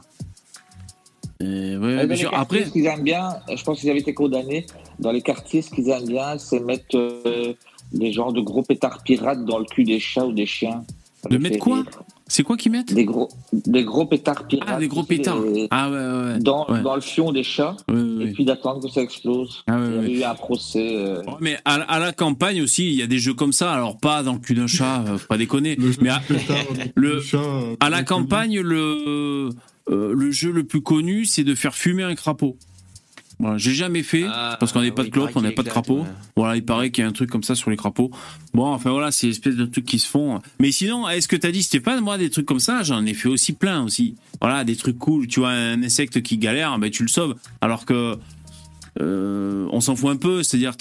ouais, 1.40 2.07
bien 2.07 2.15
sûr. 2.15 2.34
Après, 2.34 2.65
ce 2.65 2.72
qu'ils 2.72 2.86
aiment 2.88 3.03
bien, 3.03 3.38
je 3.56 3.64
pense 3.64 3.80
qu'ils 3.80 3.91
avaient 3.91 3.99
été 3.99 4.15
condamnés 4.15 4.65
dans 5.02 5.11
les 5.11 5.22
quartiers. 5.22 5.61
Ce 5.61 5.69
qu'ils 5.69 5.90
aiment 5.90 6.07
bien, 6.07 6.38
c'est 6.38 6.60
mettre 6.60 6.95
euh, 6.95 7.53
des 7.91 8.11
genres 8.11 8.34
de 8.34 8.41
gros 8.41 8.64
pétards 8.64 9.03
pirates 9.03 9.44
dans 9.45 9.60
le 9.60 9.65
cul 9.65 9.84
des 9.84 9.99
chats 9.99 10.26
ou 10.26 10.32
des 10.32 10.45
chiens. 10.45 10.84
de 11.30 11.38
mettre 11.38 11.60
quoi 11.60 11.84
c'est 12.32 12.44
quoi 12.44 12.56
qu'ils 12.56 12.72
mettent 12.72 12.94
Des 12.94 13.03
gros, 13.03 13.28
des 13.52 13.84
gros 13.84 14.06
pétards 14.06 14.48
pirates. 14.48 14.69
Ah, 14.72 14.80
des 14.80 14.88
gros 14.88 15.03
pétards. 15.03 15.44
ah 15.69 15.90
ouais, 15.90 15.98
ouais. 15.98 16.40
Dans, 16.40 16.65
dans 16.82 16.95
le 16.95 17.02
fion 17.02 17.34
des 17.34 17.44
chats. 17.44 17.76
et 17.90 18.32
puis 18.32 18.45
d'attendre 18.45 18.82
que 18.82 18.88
ça 18.88 19.02
explose. 19.02 19.65
Ah, 19.68 19.78
il 20.02 20.11
y 20.11 20.15
a 20.15 20.19
eu 20.19 20.23
un 20.23 20.36
procès. 20.36 20.95
Euh. 20.95 21.22
mais 21.41 21.57
à, 21.65 21.99
la 21.99 22.14
campagne 22.14 22.61
aussi, 22.61 22.88
il 22.88 22.94
y 22.94 23.02
a 23.02 23.07
des 23.07 23.19
jeux 23.19 23.34
comme 23.34 23.52
ça. 23.52 23.73
Alors 23.73 23.98
pas 23.98 24.23
dans 24.23 24.32
le 24.32 24.40
cul 24.40 24.53
d'un 24.53 24.68
chat, 24.68 25.03
faut 25.18 25.28
pas 25.28 25.38
déconner. 25.38 25.78
mais 25.99 26.07
à, 26.07 26.22
le, 26.95 27.22
euh, 27.34 27.76
à 27.82 27.90
la 27.90 28.03
campagne, 28.03 28.61
le, 28.61 29.49
euh, 29.90 30.14
le 30.15 30.32
jeu 30.32 30.53
le 30.53 30.64
plus 30.64 30.82
connu, 30.82 31.26
c'est 31.26 31.44
de 31.44 31.53
faire 31.53 31.76
fumer 31.76 32.03
un 32.03 32.15
crapaud 32.15 32.56
j'ai 33.58 33.74
jamais 33.74 34.04
fait 34.04 34.26
ah, 34.28 34.58
parce 34.60 34.72
qu'on 34.72 34.82
n'est 34.82 34.92
pas 34.92 35.04
de 35.04 35.10
clope, 35.10 35.32
on 35.36 35.42
n'a 35.42 35.52
pas 35.52 35.64
de 35.64 35.70
crapaud. 35.70 36.06
Voilà, 36.36 36.56
il 36.56 36.66
paraît 36.66 36.92
qu'il 36.92 37.04
y 37.04 37.06
a 37.06 37.10
un 37.10 37.14
truc 37.14 37.30
comme 37.30 37.44
ça 37.44 37.56
sur 37.56 37.70
les 37.70 37.78
crapauds. 37.78 38.12
Bon, 38.54 38.68
enfin 38.68 38.92
voilà, 38.92 39.12
c'est 39.12 39.28
espèce 39.28 39.56
de 39.56 39.66
trucs 39.66 39.86
qui 39.86 40.00
se 40.00 40.08
font. 40.08 40.40
Mais 40.60 40.72
sinon, 40.72 41.08
est-ce 41.10 41.28
que 41.28 41.36
t'as 41.36 41.52
dit 41.52 41.64
Stéphane, 41.64 42.02
moi 42.02 42.18
des 42.18 42.30
trucs 42.30 42.46
comme 42.46 42.60
ça, 42.60 42.84
j'en 42.84 43.06
ai 43.06 43.14
fait 43.14 43.30
aussi 43.30 43.54
plein 43.54 43.84
aussi. 43.84 44.16
Voilà, 44.40 44.64
des 44.64 44.76
trucs 44.76 44.98
cool. 44.98 45.28
Tu 45.28 45.40
vois 45.40 45.52
un 45.52 45.82
insecte 45.84 46.22
qui 46.22 46.38
galère, 46.38 46.78
ben 46.80 46.90
tu 46.90 47.04
le 47.04 47.10
sauves. 47.10 47.36
Alors 47.62 47.86
que 47.86 48.18
euh, 49.00 49.68
on 49.72 49.80
s'en 49.80 49.96
fout 49.96 50.10
un 50.10 50.18
peu, 50.18 50.44
c'est-à-dire 50.44 50.76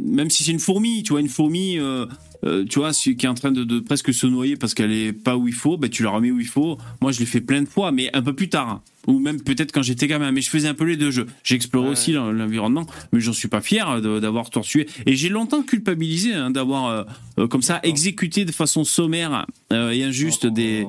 même 0.00 0.30
si 0.30 0.44
c'est 0.44 0.52
une 0.52 0.58
fourmi, 0.58 1.02
tu 1.02 1.12
vois 1.12 1.20
une 1.20 1.28
fourmi, 1.28 1.78
euh, 1.78 2.06
euh, 2.44 2.64
tu 2.68 2.78
vois, 2.78 2.92
qui 2.92 3.10
est 3.10 3.26
en 3.26 3.34
train 3.34 3.52
de, 3.52 3.80
presque 3.80 4.12
se 4.12 4.26
noyer 4.26 4.56
parce 4.56 4.74
qu'elle 4.74 4.92
est 4.92 5.12
pas 5.12 5.36
où 5.36 5.48
il 5.48 5.54
faut, 5.54 5.76
ben 5.76 5.90
tu 5.90 6.02
la 6.02 6.10
remets 6.10 6.30
où 6.30 6.40
il 6.40 6.46
faut. 6.46 6.78
Moi, 7.00 7.12
je 7.12 7.20
l'ai 7.20 7.26
fait 7.26 7.40
plein 7.40 7.62
de 7.62 7.68
fois, 7.68 7.92
mais 7.92 8.14
un 8.14 8.22
peu 8.22 8.34
plus 8.34 8.48
tard, 8.48 8.68
hein. 8.68 8.82
ou 9.06 9.18
même 9.18 9.40
peut-être 9.40 9.72
quand 9.72 9.82
j'étais 9.82 10.06
gamin. 10.06 10.32
Mais 10.32 10.40
je 10.40 10.50
faisais 10.50 10.68
un 10.68 10.74
peu 10.74 10.84
les 10.84 10.96
deux 10.96 11.10
jeux. 11.10 11.26
J'explorais 11.44 11.90
aussi 11.90 12.12
l'environnement, 12.12 12.86
mais 13.12 13.20
j'en 13.20 13.32
suis 13.32 13.48
pas 13.48 13.60
fier 13.60 14.00
d'avoir 14.00 14.50
tortué. 14.50 14.86
Et 15.06 15.16
j'ai 15.16 15.28
longtemps 15.28 15.62
culpabilisé 15.62 16.34
hein, 16.34 16.50
d'avoir 16.50 17.06
comme 17.50 17.62
ça 17.62 17.80
exécuté 17.82 18.44
de 18.44 18.52
façon 18.52 18.84
sommaire 18.84 19.46
et 19.70 20.02
injuste 20.02 20.46
oh. 20.46 20.50
des 20.50 20.86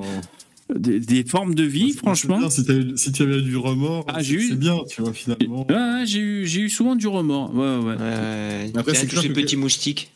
des, 0.74 1.24
formes 1.24 1.54
de 1.54 1.64
vie, 1.64 1.92
franchement. 1.92 2.38
si, 2.50 2.64
tu 2.64 3.22
avais 3.22 3.40
du 3.40 3.56
remords, 3.56 4.04
ah, 4.08 4.22
c'est 4.22 4.58
bien, 4.58 4.78
tu 4.88 5.02
vois, 5.02 5.12
finalement. 5.12 5.66
Ouais, 5.68 6.04
j'ai 6.04 6.20
eu, 6.20 6.42
eu, 6.44 6.68
souvent 6.68 6.94
du 6.94 7.06
remords. 7.06 7.54
Ouais, 7.54 7.78
ouais. 7.78 8.72
Après, 8.76 8.94
c'est 8.94 9.06
clair 9.06 9.22
petits 9.32 9.56
moustiques. 9.56 10.10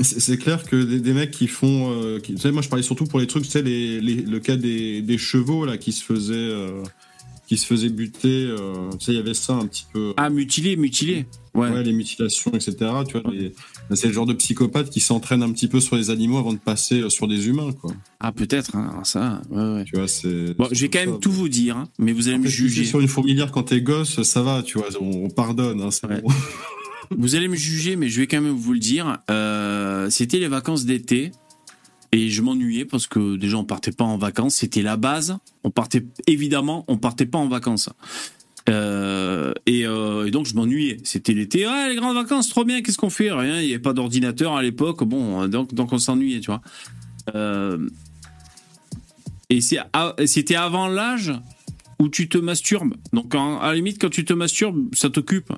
C'est 0.00 0.36
clair 0.36 0.64
que 0.64 0.76
des, 0.76 1.12
mecs 1.12 1.30
qui 1.30 1.46
font. 1.46 1.90
Euh, 1.90 2.20
tu 2.20 2.36
sais, 2.36 2.52
moi, 2.52 2.62
je 2.62 2.68
parlais 2.68 2.82
surtout 2.82 3.04
pour 3.04 3.18
les 3.18 3.26
trucs, 3.26 3.44
tu 3.44 3.50
sais, 3.50 3.62
les, 3.62 4.00
le 4.00 4.40
cas 4.40 4.56
des, 4.56 5.00
des, 5.00 5.18
chevaux, 5.18 5.64
là, 5.64 5.78
qui 5.78 5.92
se 5.92 6.04
faisaient. 6.04 6.34
Euh, 6.34 6.82
qui 7.46 7.56
se 7.56 7.66
faisaient 7.66 7.88
buter. 7.88 8.46
Euh, 8.48 8.90
tu 8.98 9.06
sais, 9.06 9.12
il 9.12 9.16
y 9.16 9.20
avait 9.20 9.34
ça 9.34 9.54
un 9.54 9.66
petit 9.66 9.86
peu. 9.92 10.12
Ah, 10.16 10.30
mutilé, 10.30 10.76
mutilé. 10.76 11.26
Ouais. 11.54 11.82
les 11.82 11.92
mutilations, 11.92 12.50
etc. 12.52 12.74
Tu 13.08 13.18
vois, 13.18 13.32
c'est 13.94 14.08
le 14.08 14.12
genre 14.12 14.26
de 14.26 14.34
psychopathe 14.34 14.90
qui 14.90 15.00
s'entraîne 15.00 15.42
un 15.42 15.50
petit 15.52 15.68
peu 15.68 15.80
sur 15.80 15.96
les 15.96 16.10
animaux 16.10 16.36
avant 16.36 16.52
de 16.52 16.58
passer 16.58 17.00
euh, 17.00 17.08
sur 17.08 17.28
des 17.28 17.48
humains, 17.48 17.72
quoi. 17.72 17.92
Ah, 18.20 18.30
peut-être, 18.30 18.76
hein, 18.76 19.00
ça. 19.04 19.40
Ouais, 19.48 19.84
Tu 19.84 19.96
vois, 19.96 20.08
c'est. 20.08 20.54
Bon, 20.58 20.68
je 20.70 20.82
vais 20.82 20.90
quand 20.90 20.98
même 20.98 21.18
tout 21.18 21.32
vous 21.32 21.48
dire, 21.48 21.78
hein, 21.78 21.88
mais 21.98 22.12
vous 22.12 22.28
allez 22.28 22.38
me 22.38 22.48
juger. 22.48 22.84
Sur 22.84 23.00
une 23.00 23.08
fourmilière 23.08 23.52
quand 23.52 23.62
t'es 23.62 23.80
gosse, 23.80 24.22
ça 24.22 24.42
va, 24.42 24.62
tu 24.62 24.78
vois, 24.78 24.88
on, 25.00 25.30
pardonne, 25.30 25.80
hein, 25.80 25.90
c'est 25.90 26.06
bon. 26.06 26.28
vous 27.10 27.34
allez 27.34 27.48
me 27.48 27.56
juger, 27.56 27.96
mais 27.96 28.08
je 28.08 28.20
vais 28.20 28.26
quand 28.26 28.40
même 28.40 28.52
vous 28.52 28.72
le 28.72 28.78
dire. 28.78 29.18
Euh, 29.30 30.10
c'était 30.10 30.38
les 30.38 30.48
vacances 30.48 30.84
d'été. 30.84 31.32
Et 32.12 32.30
je 32.30 32.40
m'ennuyais 32.40 32.84
parce 32.84 33.08
que 33.08 33.36
déjà 33.36 33.58
on 33.58 33.64
partait 33.64 33.90
pas 33.90 34.04
en 34.04 34.16
vacances, 34.16 34.54
c'était 34.54 34.80
la 34.80 34.96
base. 34.96 35.36
On 35.64 35.70
partait 35.70 36.04
évidemment, 36.26 36.84
on 36.88 36.96
partait 36.96 37.26
pas 37.26 37.38
en 37.38 37.48
vacances. 37.48 37.90
Euh, 38.68 39.52
euh, 39.68 40.24
et, 40.24 40.30
donc 40.30 40.46
je 40.46 40.54
m'ennuyais. 40.54 40.98
C'était 41.02 41.34
l'été, 41.34 41.66
ouais, 41.66 41.88
les 41.90 41.96
grandes 41.96 42.14
vacances, 42.14 42.48
trop 42.48 42.64
bien. 42.64 42.80
Qu'est-ce 42.80 42.96
qu'on 42.96 43.10
fait? 43.10 43.30
Rien. 43.32 43.60
Il 43.60 43.66
n'y 43.66 43.72
avait 43.72 43.82
pas 43.82 43.92
d'ordinateur 43.92 44.54
à 44.54 44.62
l'époque. 44.62 45.04
Bon, 45.04 45.46
donc 45.48 45.92
on 45.92 45.98
s'ennuyait, 45.98 46.40
tu 46.40 46.50
vois. 46.50 46.62
Et 49.50 49.60
c'était 49.60 50.56
avant 50.56 50.88
l'âge 50.88 51.32
où 51.98 52.08
tu 52.08 52.28
te 52.28 52.38
masturbes. 52.38 52.94
Donc, 53.12 53.34
à 53.34 53.68
la 53.68 53.74
limite, 53.74 54.00
quand 54.00 54.10
tu 54.10 54.24
te 54.24 54.32
masturbes, 54.32 54.94
ça 54.94 55.08
t'occupe. 55.10 55.50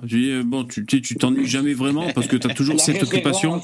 bon, 0.45 0.63
tu 0.65 0.85
tu 0.85 1.15
t'ennuies 1.15 1.47
jamais 1.47 1.73
vraiment 1.73 2.11
parce 2.13 2.27
que 2.27 2.37
tu 2.37 2.47
as 2.47 2.53
toujours 2.53 2.79
cette 2.79 3.03
occupation. 3.03 3.61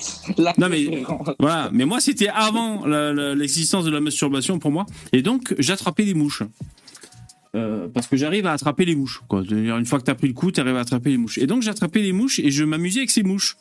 Non, 0.57 0.69
mais 0.69 1.03
voilà. 1.39 1.69
Mais 1.72 1.85
moi, 1.85 1.99
c'était 1.99 2.27
avant 2.27 2.85
l'existence 2.85 3.85
de 3.85 3.91
la 3.91 4.02
masturbation 4.02 4.60
pour 4.60 4.72
moi. 4.72 4.85
Et 5.14 5.22
donc, 5.22 5.56
j'attrapais 5.60 6.06
des 6.06 6.14
mouches. 6.14 6.43
Euh, 7.56 7.88
parce 7.88 8.07
que 8.07 8.18
j'arrive 8.18 8.45
à 8.47 8.52
attraper 8.52 8.84
les 8.84 8.95
mouches. 8.95 9.22
Quoi. 9.30 9.43
Une 9.49 9.85
fois 9.85 9.99
que 9.99 10.03
tu 10.03 10.11
as 10.11 10.15
pris 10.15 10.27
le 10.27 10.34
coup, 10.34 10.52
tu 10.52 10.60
arrives 10.60 10.76
à 10.76 10.81
attraper 10.81 11.11
les 11.11 11.18
mouches. 11.18 11.38
Et 11.38 11.47
donc, 11.47 11.61
j'attrapais 11.61 12.02
les 12.02 12.11
mouches 12.11 12.39
et 12.39 12.52
je 12.52 12.65
m'amusais 12.65 12.99
avec 12.99 13.11
ces 13.11 13.23
mouches. 13.23 13.56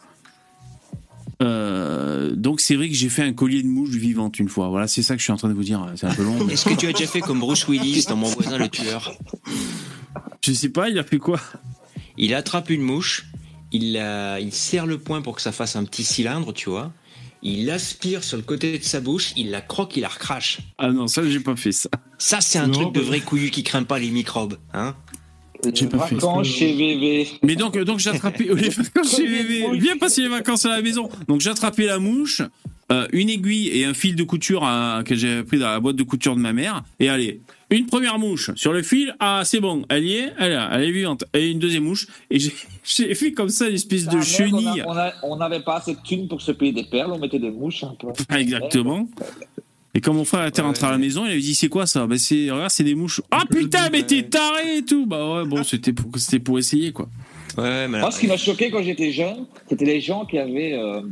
Euh, 1.43 2.35
donc 2.37 2.61
c'est 2.61 2.77
vrai 2.77 2.89
que 2.89 2.95
j'ai 2.95 3.09
fait 3.09 3.23
un 3.23 3.33
collier 3.33 3.63
de 3.63 3.69
mouche 3.69 3.91
vivante 3.91 4.39
une 4.39 4.49
fois. 4.49 4.69
Voilà, 4.69 4.87
c'est 4.87 5.03
ça 5.03 5.15
que 5.15 5.19
je 5.19 5.25
suis 5.25 5.33
en 5.33 5.37
train 5.37 5.49
de 5.49 5.55
vous 5.55 5.65
dire. 5.65 5.85
C'est 5.97 6.07
un 6.07 6.15
peu 6.15 6.23
long. 6.23 6.49
Est-ce 6.49 6.65
que 6.65 6.75
tu 6.75 6.87
as 6.87 6.93
déjà 6.93 7.07
fait 7.07 7.21
comme 7.21 7.41
Bruce 7.41 7.67
Willis 7.69 8.07
dans 8.09 8.17
Mon 8.17 8.29
voisin 8.29 8.59
le 8.59 8.69
tueur? 8.69 9.13
Je 10.43 10.53
sais 10.53 10.69
pas, 10.69 10.89
il 10.89 10.99
a 10.99 11.05
fait 11.05 11.19
quoi? 11.19 11.41
Il 12.17 12.35
attrape 12.35 12.71
une 12.71 12.83
mouche, 12.83 13.27
il, 13.73 14.01
il 14.41 14.53
serre 14.53 14.87
le 14.87 14.99
poing 14.99 15.23
pour 15.23 15.35
que 15.35 15.43
ça 15.43 15.53
fasse 15.53 15.75
un 15.77 15.85
petit 15.85 16.05
cylindre, 16.05 16.53
tu 16.53 16.71
vois. 16.71 16.93
Il 17.43 17.69
aspire 17.71 18.25
sur 18.25 18.39
le 18.39 18.43
côté 18.43 18.79
de 18.79 18.85
sa 18.85 19.01
bouche, 19.01 19.33
il 19.37 19.51
la 19.51 19.61
croque, 19.61 19.97
il 19.97 20.01
la 20.01 20.09
recrache. 20.09 20.61
Ah 20.79 20.91
non, 20.91 21.07
ça 21.07 21.29
j'ai 21.29 21.41
pas 21.41 21.57
fait 21.57 21.73
ça. 21.73 21.91
Ça 22.17 22.41
c'est 22.41 22.59
un 22.59 22.71
truc 22.71 22.95
de 22.95 23.01
vrai 23.01 23.21
couillu 23.21 23.51
qui 23.51 23.63
craint 23.63 23.83
pas 23.83 23.99
les 23.99 24.11
microbes, 24.11 24.59
hein? 24.73 24.95
J'ai 25.73 25.87
pas 25.87 25.99
vacances 25.99 26.47
chez 26.49 26.73
VV. 26.73 27.29
Mais 27.43 27.57
donc, 27.57 27.79
donc 27.79 27.99
j'ai 27.99 28.11
attrapé 28.11 28.45
les 28.45 28.69
vacances 28.69 29.17
chez 29.17 29.27
VV. 29.27 29.79
Viens 29.79 29.97
passer 29.97 30.23
les 30.23 30.29
vacances 30.29 30.67
à 30.67 30.71
la 30.71 30.83
maison. 30.83 31.09
Donc 31.29 31.41
j'ai 31.41 31.51
attrapé 31.51 31.87
la 31.87 31.99
mouche, 31.99 32.43
euh, 32.93 33.07
une 33.13 33.31
aiguille 33.31 33.69
et 33.69 33.85
un 33.85 33.95
fil 33.95 34.17
de 34.17 34.25
couture 34.25 34.69
que 35.05 35.15
j'ai 35.15 35.43
pris 35.43 35.59
dans 35.59 35.69
la 35.69 35.81
boîte 35.81 35.97
de 35.97 36.03
couture 36.03 36.37
de 36.37 36.41
ma 36.41 36.53
mère. 36.53 36.83
Et 37.01 37.09
allez, 37.09 37.41
une 37.71 37.87
première 37.87 38.19
mouche 38.19 38.51
sur 38.57 38.73
le 38.73 38.83
fil. 38.83 39.15
Ah, 39.21 39.43
c'est 39.45 39.61
bon, 39.61 39.85
elle 39.89 40.05
y 40.05 40.15
est, 40.15 40.33
elle 40.39 40.53
est, 40.53 40.69
elle 40.73 40.83
est 40.83 40.93
vivante. 40.93 41.25
Et 41.35 41.51
une 41.51 41.59
deuxième 41.59 41.85
mouche. 41.85 42.07
Et 42.31 42.39
j'ai 42.39 43.15
fait 43.15 43.33
comme 43.33 43.49
ça 43.49 43.69
une 43.69 43.75
espèce 43.75 44.07
de 44.07 44.21
chenille. 44.21 44.85
On 45.23 45.37
n'avait 45.37 45.61
pas 45.61 45.77
assez 45.77 45.95
de 45.95 46.01
thunes 46.03 46.29
pour 46.29 46.41
se 46.41 46.53
payer 46.53 46.73
des 46.73 46.85
perles, 46.85 47.13
on 47.13 47.19
mettait 47.19 47.39
des 47.39 47.51
mouches 47.51 47.85
un 47.85 47.95
peu. 47.99 48.09
exactement. 48.37 49.09
Et 49.97 50.01
quand 50.01 50.13
mon 50.13 50.25
frère 50.25 50.45
était 50.47 50.61
rentré 50.61 50.87
à 50.87 50.91
la 50.91 50.99
maison, 50.99 51.25
il 51.25 51.31
avait 51.31 51.41
dit 51.41 51.55
c'est 51.55 51.69
quoi 51.69 51.87
ça? 51.87 52.07
Bah 52.07 52.19
c'est 52.19 52.51
regarde 52.51 52.71
c'est 52.71 52.83
des 52.83 52.97
mouches. 52.97 53.23
Ah 53.31 53.45
putain 53.49 53.91
mais 53.91 54.03
t'es 54.03 54.25
taré 54.25 54.79
et 54.79 54.85
tout. 54.85 55.07
Bah 55.07 55.37
ouais 55.37 55.47
bon 55.47 55.63
c'était 55.63 55.93
pour 55.93 56.11
c'était 56.17 56.41
pour 56.41 56.59
essayer 56.59 56.93
quoi. 56.93 57.09
Ouais 57.57 57.87
mais 57.87 58.01
Moi 58.01 58.11
ce 58.11 58.19
qui 58.19 58.27
m'a 58.27 58.37
choqué 58.37 58.71
quand 58.71 58.83
j'étais 58.83 59.13
jeune, 59.13 59.47
c'était 59.69 59.85
les 59.85 60.01
gens 60.01 60.25
qui 60.25 60.39
avaient 60.39 60.73
euh, 60.73 61.03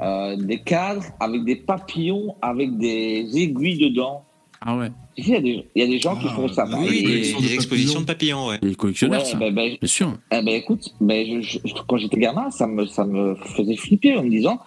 euh, 0.00 0.36
des 0.36 0.60
cadres 0.60 1.04
avec 1.20 1.44
des 1.44 1.54
papillons 1.54 2.34
avec 2.42 2.76
des 2.76 3.28
aiguilles 3.34 3.78
dedans. 3.78 4.24
Ah 4.60 4.76
ouais. 4.76 4.90
Il 5.16 5.28
y, 5.28 5.36
a 5.36 5.40
des, 5.40 5.66
il 5.74 5.82
y 5.82 5.84
a 5.84 5.88
des 5.88 5.98
gens 5.98 6.16
qui 6.16 6.28
font 6.28 6.48
ça. 6.48 6.64
Oui, 6.78 7.02
des, 7.02 7.32
des, 7.34 7.54
expositions 7.54 8.00
de 8.00 8.06
papillons, 8.06 8.46
ouais. 8.46 8.58
Les 8.62 8.76
collectionneurs, 8.76 9.22
ouais, 9.22 9.34
ben, 9.34 9.52
ben, 9.52 9.76
bien 9.78 9.88
sûr. 9.88 10.16
Eh 10.30 10.40
ben, 10.40 10.54
écoute, 10.54 10.94
ben, 11.00 11.42
je, 11.42 11.58
quand 11.86 11.98
j'étais 11.98 12.18
gamin, 12.18 12.48
ça 12.50 12.66
me, 12.66 12.86
ça 12.86 13.04
me 13.04 13.34
faisait 13.34 13.76
flipper 13.76 14.16
en 14.16 14.22
me 14.22 14.30
disant 14.30 14.60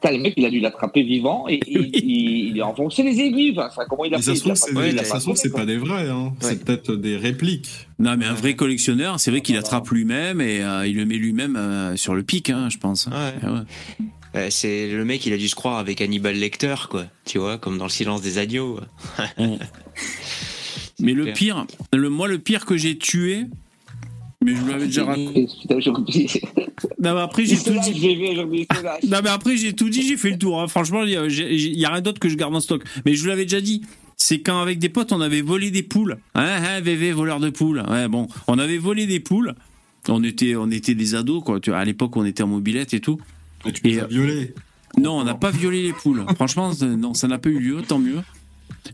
T'as 0.00 0.12
le 0.12 0.18
mec, 0.18 0.34
il 0.36 0.44
a 0.44 0.50
dû 0.50 0.60
l'attraper 0.60 1.02
vivant 1.02 1.46
et, 1.48 1.58
il, 1.66 1.90
il, 2.54 2.60
a 2.60 2.66
enfoncé 2.66 3.02
les 3.02 3.18
aiguilles. 3.20 3.58
Enfin, 3.58 3.82
comment 3.88 4.04
il 4.04 4.14
a 4.14 4.18
fait 4.18 4.22
Ça 4.22 4.34
se 4.36 4.40
trouve, 5.24 5.36
c'est 5.36 5.50
pas 5.50 5.66
des 5.66 5.76
vrais. 5.76 6.08
Hein. 6.08 6.34
C'est 6.40 6.64
peut-être 6.64 6.94
des 6.94 7.16
répliques. 7.16 7.88
Non, 7.98 8.16
mais 8.16 8.26
un 8.26 8.34
vrai 8.34 8.54
collectionneur, 8.54 9.18
c'est 9.18 9.32
vrai 9.32 9.40
qu'il 9.40 9.56
attrape 9.56 9.88
lui-même 9.88 10.40
et 10.40 10.62
euh, 10.62 10.86
il 10.86 10.96
le 10.96 11.04
met 11.04 11.16
lui-même 11.16 11.56
euh, 11.56 11.96
sur 11.96 12.14
le 12.14 12.22
pic, 12.22 12.50
hein, 12.50 12.68
je 12.70 12.78
pense. 12.78 13.08
Ouais. 14.34 14.50
c'est 14.50 14.88
le 14.88 15.04
mec, 15.04 15.26
il 15.26 15.32
a 15.32 15.36
dû 15.36 15.48
se 15.48 15.56
croire 15.56 15.78
avec 15.78 16.00
Hannibal 16.00 16.36
Lecter, 16.36 16.76
quoi. 16.88 17.06
Tu 17.24 17.38
vois, 17.38 17.58
comme 17.58 17.76
dans 17.76 17.86
Le 17.86 17.90
Silence 17.90 18.22
des 18.22 18.38
agneaux. 18.38 18.78
mais 21.00 21.12
le 21.12 21.32
pire, 21.32 21.66
le, 21.92 22.08
moi, 22.08 22.28
le 22.28 22.38
pire 22.38 22.66
que 22.66 22.76
j'ai 22.76 22.96
tué, 22.98 23.46
mais 24.44 24.54
je 24.54 24.60
vous 24.60 24.68
l'avais 24.68 24.86
déjà 24.86 25.04
raconté. 25.04 25.48
Non, 27.00 27.14
mais 27.14 27.20
après, 27.20 27.44
j'ai 27.44 27.56
tout 27.56 27.76
dit. 27.80 28.66
Non, 29.08 29.18
mais 29.22 29.30
après, 29.30 29.56
j'ai 29.56 29.72
tout 29.72 29.88
dit, 29.88 30.02
j'ai 30.02 30.16
fait 30.16 30.30
le 30.30 30.38
tour. 30.38 30.60
Hein. 30.60 30.68
Franchement, 30.68 31.02
il 31.02 31.10
n'y 31.10 31.84
a, 31.84 31.90
rien 31.90 32.00
d'autre 32.00 32.20
que 32.20 32.28
je 32.28 32.36
garde 32.36 32.54
en 32.54 32.60
stock. 32.60 32.84
Mais 33.04 33.14
je 33.14 33.22
vous 33.22 33.28
l'avais 33.28 33.44
déjà 33.44 33.60
dit. 33.60 33.82
C'est 34.16 34.40
quand, 34.40 34.60
avec 34.60 34.78
des 34.78 34.88
potes, 34.88 35.12
on 35.12 35.20
avait 35.20 35.42
volé 35.42 35.70
des 35.70 35.82
poules. 35.82 36.18
Hein, 36.34 36.60
hein, 36.64 36.80
VV, 36.80 37.12
voleur 37.12 37.40
de 37.40 37.50
poules. 37.50 37.82
Ouais, 37.88 38.08
bon. 38.08 38.28
On 38.46 38.58
avait 38.58 38.78
volé 38.78 39.06
des 39.06 39.20
poules. 39.20 39.54
On 40.08 40.22
était, 40.22 40.54
on 40.56 40.70
était 40.70 40.94
des 40.94 41.14
ados, 41.14 41.42
quoi. 41.42 41.60
À 41.72 41.84
l'époque, 41.84 42.16
on 42.16 42.24
était 42.24 42.42
en 42.42 42.48
mobilette 42.48 42.94
et 42.94 43.00
tout. 43.00 43.18
Et 43.64 43.72
tu 43.72 43.82
les 43.84 43.98
as 43.98 44.06
violés 44.06 44.54
Non, 44.96 45.18
on 45.18 45.24
n'a 45.24 45.34
pas 45.34 45.50
violé 45.50 45.82
les 45.82 45.92
poules. 45.92 46.24
Franchement, 46.36 46.72
non, 46.80 47.14
ça 47.14 47.26
n'a 47.26 47.38
pas 47.38 47.48
eu 47.48 47.58
lieu, 47.58 47.82
tant 47.82 47.98
mieux. 47.98 48.20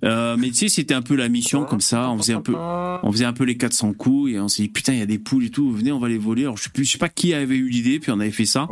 Euh, 0.02 0.36
mais 0.38 0.48
tu 0.48 0.54
sais, 0.54 0.68
c'était 0.68 0.94
un 0.94 1.02
peu 1.02 1.14
la 1.14 1.28
mission 1.28 1.64
comme 1.64 1.80
ça. 1.80 2.10
On 2.10 2.18
faisait 2.18 2.34
un 2.34 2.40
peu, 2.40 2.54
on 2.56 3.12
faisait 3.12 3.24
un 3.24 3.32
peu 3.32 3.44
les 3.44 3.56
400 3.56 3.92
coups 3.92 4.32
et 4.32 4.40
on 4.40 4.48
s'est 4.48 4.62
dit 4.62 4.68
putain, 4.68 4.94
il 4.94 4.98
y 4.98 5.02
a 5.02 5.06
des 5.06 5.18
poules 5.18 5.44
et 5.44 5.50
tout. 5.50 5.70
Venez, 5.70 5.92
on 5.92 5.98
va 5.98 6.08
les 6.08 6.18
voler. 6.18 6.42
Alors 6.42 6.56
je 6.56 6.64
sais 6.64 6.70
plus, 6.70 6.84
je 6.84 6.92
sais 6.92 6.98
pas 6.98 7.08
qui 7.08 7.34
avait 7.34 7.56
eu 7.56 7.68
l'idée, 7.68 8.00
puis 8.00 8.10
on 8.10 8.20
avait 8.20 8.30
fait 8.30 8.46
ça. 8.46 8.68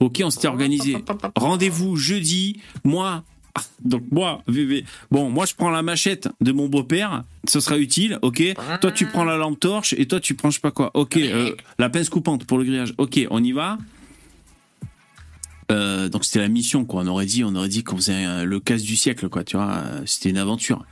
Ok, 0.00 0.20
on 0.24 0.30
s'était 0.30 0.48
organisé. 0.48 0.96
Rendez-vous 1.36 1.96
jeudi. 1.96 2.60
Moi, 2.84 3.22
donc 3.84 4.02
moi, 4.10 4.42
VV. 4.46 4.84
Bon, 5.10 5.30
moi 5.30 5.46
je 5.46 5.54
prends 5.54 5.70
la 5.70 5.82
machette 5.82 6.28
de 6.40 6.52
mon 6.52 6.68
beau-père, 6.68 7.24
ce 7.46 7.60
sera 7.60 7.78
utile, 7.78 8.18
ok. 8.22 8.42
Toi 8.80 8.92
tu 8.92 9.06
prends 9.06 9.24
la 9.24 9.36
lampe 9.36 9.60
torche 9.60 9.94
et 9.96 10.06
toi 10.06 10.20
tu 10.20 10.34
prends 10.34 10.50
je 10.50 10.56
sais 10.56 10.60
pas 10.60 10.70
quoi. 10.70 10.90
Ok, 10.94 11.16
euh, 11.16 11.54
la 11.78 11.88
pince 11.88 12.08
coupante 12.08 12.44
pour 12.46 12.58
le 12.58 12.64
grillage. 12.64 12.94
Ok, 12.98 13.20
on 13.30 13.42
y 13.42 13.52
va. 13.52 13.78
Euh, 15.70 16.08
donc 16.08 16.24
c'était 16.24 16.40
la 16.40 16.48
mission 16.48 16.84
quoi. 16.84 17.02
On 17.02 17.06
aurait 17.06 17.26
dit, 17.26 17.44
on 17.44 17.54
aurait 17.54 17.68
dit 17.68 17.84
qu'on 17.84 17.96
faisait 17.96 18.44
le 18.44 18.60
casse 18.60 18.82
du 18.82 18.96
siècle 18.96 19.28
quoi. 19.28 19.44
Tu 19.44 19.56
vois, 19.56 19.84
c'était 20.06 20.30
une 20.30 20.38
aventure. 20.38 20.84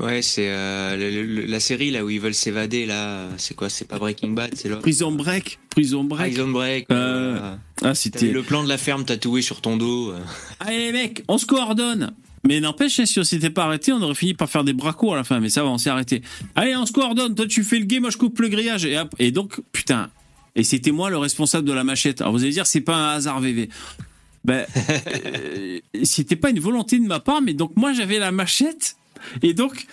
Ouais, 0.00 0.20
c'est 0.20 0.48
euh, 0.48 1.46
la 1.46 1.60
série 1.60 1.90
là 1.90 2.04
où 2.04 2.10
ils 2.10 2.20
veulent 2.20 2.34
s'évader 2.34 2.86
là. 2.86 3.28
C'est 3.36 3.54
quoi? 3.54 3.68
C'est 3.68 3.86
pas 3.86 3.98
Breaking 3.98 4.30
Bad, 4.30 4.50
c'est 4.54 4.68
là. 4.68 4.76
Prison 4.76 5.12
Break, 5.12 5.58
Prison 5.70 6.02
Break. 6.02 6.32
Prison 6.32 6.48
Break. 6.48 6.86
Euh, 6.90 7.54
ah, 7.82 7.94
c'était 7.94 8.32
le 8.32 8.42
plan 8.42 8.64
de 8.64 8.68
la 8.68 8.78
ferme 8.78 9.04
tatoué 9.04 9.42
sur 9.42 9.60
ton 9.60 9.76
dos. 9.76 10.12
Allez 10.60 10.78
les 10.78 10.92
mecs, 10.92 11.22
on 11.28 11.38
se 11.38 11.46
coordonne. 11.46 12.12
Mais 12.48 12.58
n'empêche, 12.60 12.98
hein, 12.98 13.06
si 13.06 13.20
on 13.20 13.24
s'était 13.24 13.50
pas 13.50 13.64
arrêté, 13.64 13.92
on 13.92 14.00
aurait 14.00 14.14
fini 14.14 14.34
par 14.34 14.48
faire 14.48 14.64
des 14.64 14.72
bracos 14.72 15.12
à 15.12 15.16
la 15.16 15.24
fin. 15.24 15.40
Mais 15.40 15.50
ça 15.50 15.62
va, 15.62 15.68
on 15.68 15.78
s'est 15.78 15.90
arrêté. 15.90 16.22
Allez, 16.54 16.74
on 16.74 16.86
se 16.86 16.92
coordonne. 16.92 17.34
Toi, 17.34 17.46
tu 17.46 17.62
fais 17.62 17.78
le 17.78 17.84
game, 17.84 18.00
moi 18.00 18.10
je 18.10 18.16
coupe 18.16 18.40
le 18.40 18.48
grillage. 18.48 18.84
Et, 18.86 18.98
et 19.18 19.30
donc, 19.30 19.60
putain. 19.72 20.10
Et 20.56 20.64
c'était 20.64 20.90
moi 20.90 21.10
le 21.10 21.18
responsable 21.18 21.66
de 21.66 21.72
la 21.72 21.84
machette. 21.84 22.20
Alors 22.20 22.32
vous 22.32 22.42
allez 22.42 22.52
dire, 22.52 22.66
c'est 22.66 22.80
pas 22.80 22.96
un 22.96 23.14
hasard 23.14 23.40
VV 23.40 23.68
ben, 24.44 24.66
euh, 25.16 25.80
c'était 26.02 26.36
pas 26.36 26.50
une 26.50 26.60
volonté 26.60 26.98
de 26.98 27.06
ma 27.06 27.20
part, 27.20 27.42
mais 27.42 27.54
donc 27.54 27.76
moi 27.76 27.92
j'avais 27.92 28.18
la 28.18 28.32
machette, 28.32 28.96
et 29.42 29.54
donc 29.54 29.86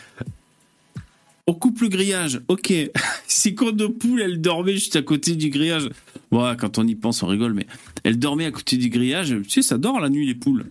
on 1.47 1.53
coupe 1.53 1.81
le 1.81 1.89
grillage. 1.89 2.41
Ok, 2.47 2.73
c'est 3.27 3.53
quand 3.53 3.71
de 3.71 3.87
poule, 3.87 4.21
elle 4.21 4.41
dormait 4.41 4.73
juste 4.73 4.95
à 4.95 5.01
côté 5.01 5.35
du 5.35 5.49
grillage. 5.49 5.89
Bon, 6.31 6.55
quand 6.57 6.77
on 6.77 6.85
y 6.85 6.95
pense, 6.95 7.23
on 7.23 7.27
rigole, 7.27 7.53
mais 7.53 7.67
elle 8.03 8.19
dormait 8.19 8.45
à 8.45 8.51
côté 8.51 8.77
du 8.77 8.89
grillage. 8.89 9.35
Tu 9.43 9.49
sais, 9.49 9.61
ça 9.61 9.77
dort 9.77 9.99
la 9.99 10.09
nuit 10.09 10.25
les 10.25 10.35
poules. 10.35 10.65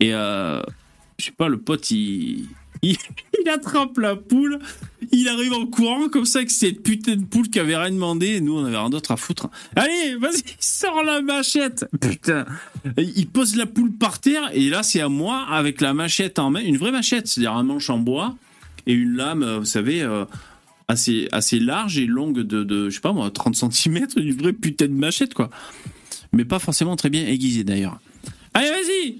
Et 0.00 0.14
euh, 0.14 0.62
je 1.18 1.26
sais 1.26 1.32
pas, 1.32 1.48
le 1.48 1.58
pote, 1.58 1.90
il, 1.90 2.46
il, 2.90 3.48
attrape 3.48 3.96
la 3.98 4.16
poule, 4.16 4.58
il 5.12 5.28
arrive 5.28 5.52
en 5.52 5.66
courant 5.66 6.08
comme 6.08 6.24
ça 6.24 6.40
avec 6.40 6.50
cette 6.50 6.82
putain 6.82 7.16
de 7.16 7.24
poule 7.24 7.48
qui 7.48 7.58
avait 7.58 7.76
rien 7.76 7.90
demandé. 7.90 8.40
Nous, 8.40 8.56
on 8.56 8.64
avait 8.64 8.76
rien 8.76 8.90
d'autre 8.90 9.12
à 9.12 9.16
foutre. 9.16 9.48
Allez, 9.74 10.16
vas-y, 10.16 10.42
sors 10.58 11.02
la 11.02 11.22
machette. 11.22 11.86
Putain. 12.00 12.46
Il 12.98 13.28
pose 13.28 13.56
la 13.56 13.66
poule 13.66 13.92
par 13.92 14.20
terre 14.20 14.50
et 14.52 14.68
là, 14.68 14.82
c'est 14.82 15.00
à 15.00 15.08
moi 15.08 15.46
avec 15.48 15.80
la 15.80 15.94
machette 15.94 16.38
en 16.38 16.50
main, 16.50 16.60
une 16.60 16.76
vraie 16.76 16.92
machette, 16.92 17.26
c'est-à-dire 17.26 17.52
un 17.52 17.62
manche 17.62 17.90
en 17.90 17.98
bois 17.98 18.36
et 18.86 18.92
une 18.92 19.16
lame, 19.16 19.42
euh, 19.42 19.58
vous 19.58 19.64
savez, 19.64 20.02
euh, 20.02 20.24
assez, 20.88 21.28
assez 21.32 21.58
large 21.58 21.98
et 21.98 22.06
longue 22.06 22.40
de, 22.40 22.62
de, 22.62 22.88
je 22.88 22.94
sais 22.94 23.00
pas 23.00 23.12
moi, 23.12 23.30
30 23.30 23.72
cm, 23.72 24.06
une 24.16 24.32
vraie 24.32 24.52
putain 24.52 24.86
de 24.86 24.92
machette, 24.92 25.34
quoi. 25.34 25.50
Mais 26.32 26.44
pas 26.44 26.58
forcément 26.58 26.96
très 26.96 27.10
bien 27.10 27.26
aiguisée 27.26 27.64
d'ailleurs. 27.64 27.98
Allez, 28.54 28.70
vas-y 28.70 29.18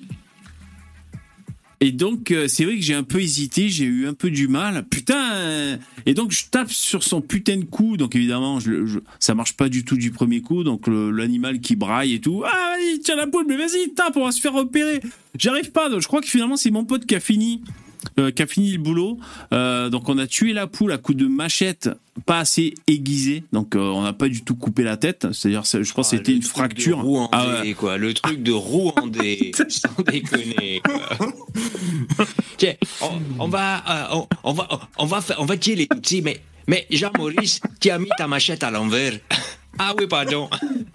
et 1.87 1.93
donc, 1.93 2.33
euh, 2.33 2.49
c'est 2.49 2.65
vrai 2.65 2.75
que 2.75 2.83
j'ai 2.83 2.95
un 2.95 3.05
peu 3.05 3.21
hésité, 3.21 3.69
j'ai 3.69 3.85
eu 3.85 4.09
un 4.09 4.13
peu 4.13 4.29
du 4.29 4.49
mal. 4.49 4.85
Putain 4.91 5.79
Et 6.05 6.15
donc, 6.15 6.33
je 6.33 6.47
tape 6.51 6.69
sur 6.69 7.05
son 7.05 7.21
putain 7.21 7.59
de 7.59 7.65
cou. 7.65 7.97
Donc, 7.97 8.17
évidemment, 8.17 8.59
je, 8.59 8.87
je, 8.87 8.99
ça 9.21 9.37
marche 9.37 9.53
pas 9.53 9.69
du 9.69 9.85
tout 9.85 9.97
du 9.97 10.11
premier 10.11 10.41
coup. 10.41 10.65
Donc, 10.65 10.89
l'animal 10.89 11.61
qui 11.61 11.77
braille 11.77 12.15
et 12.15 12.21
tout. 12.21 12.43
Ah, 12.45 12.75
vas-y, 12.77 12.99
tiens 12.99 13.15
la 13.15 13.29
poule, 13.29 13.45
mais 13.47 13.57
vas-y, 13.57 13.95
tape, 13.95 14.17
on 14.17 14.25
va 14.25 14.33
se 14.33 14.41
faire 14.41 14.53
repérer. 14.53 15.01
J'arrive 15.39 15.71
pas. 15.71 15.89
Donc, 15.89 16.01
je 16.01 16.09
crois 16.09 16.21
que 16.21 16.27
finalement, 16.27 16.57
c'est 16.57 16.73
mon 16.73 16.85
pote 16.85 17.07
qui 17.07 17.15
a 17.15 17.21
fini 17.21 17.63
euh, 18.19 18.31
qui 18.31 18.43
a 18.43 18.47
fini 18.47 18.73
le 18.73 18.78
boulot. 18.78 19.19
Euh, 19.53 19.89
donc 19.91 20.09
on 20.09 20.19
a 20.19 20.27
tué 20.27 20.53
la 20.53 20.66
poule 20.66 20.93
à 20.93 20.99
coup 20.99 21.15
de 21.15 21.27
machette 21.27 21.91
pas 22.24 22.39
assez 22.39 22.73
aiguisée, 22.87 23.45
donc 23.53 23.77
euh, 23.77 23.81
on 23.81 24.03
n'a 24.03 24.15
pas 24.15 24.28
du 24.28 24.43
tout 24.43 24.55
coupé 24.55 24.83
la 24.83 24.97
tête. 24.97 25.27
C'est-à-dire, 25.33 25.65
je 25.65 25.93
crois 25.93 26.03
que 26.03 26.09
ah, 26.09 26.16
c'était 26.16 26.33
une 26.33 26.43
fracture. 26.43 27.05
ah, 27.33 27.61
ouais. 27.61 27.74
quoi, 27.74 27.99
le 27.99 28.15
truc 28.15 28.43
de 28.43 28.53
Rwandais, 28.53 29.51
sans 29.69 30.03
déconner. 30.11 30.81
Tiens, 32.57 32.74
on, 33.39 33.49
va, 33.49 34.09
on, 34.12 34.27
on, 34.45 34.53
va, 34.55 34.69
on 34.97 35.07
va, 35.07 35.20
on 35.39 35.45
va 35.45 35.57
tuer 35.59 35.74
les 35.74 35.87
petits, 35.87 36.23
mais, 36.23 36.41
mais 36.66 36.87
Jean-Maurice, 36.91 37.61
tu 37.81 37.91
as 37.91 37.99
mis 37.99 38.09
ta 38.16 38.27
machette 38.27 38.62
à 38.62 38.70
l'envers. 38.70 39.12
Ah 39.78 39.93
oui, 39.99 40.07
pardon. 40.07 40.49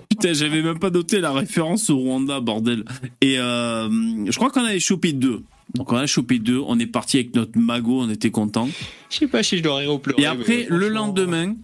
Putain, 0.10 0.34
j'avais 0.34 0.64
même 0.64 0.80
pas 0.80 0.90
noté 0.90 1.20
la 1.20 1.32
référence 1.32 1.92
au 1.92 1.98
Rwanda, 1.98 2.40
bordel. 2.40 2.84
Et 3.22 3.36
je 3.36 4.36
crois 4.36 4.50
qu'on 4.50 4.66
avait 4.66 4.80
chopé 4.80 5.14
deux. 5.14 5.44
Donc 5.76 5.92
on 5.92 5.98
a 5.98 6.06
chopé 6.06 6.40
deux, 6.40 6.60
on 6.60 6.80
est 6.80 6.86
parti 6.86 7.18
avec 7.18 7.36
notre 7.36 7.58
magot, 7.58 8.02
on 8.02 8.10
était 8.10 8.32
content. 8.32 8.70
Je 9.10 9.18
sais 9.18 9.28
pas 9.28 9.44
si 9.44 9.58
je 9.58 9.64
dois 9.64 9.78
rire 9.78 10.00
pleurer. 10.00 10.22
Et 10.22 10.26
après, 10.26 10.68
le 10.70 10.90
lendemain, 10.90 11.56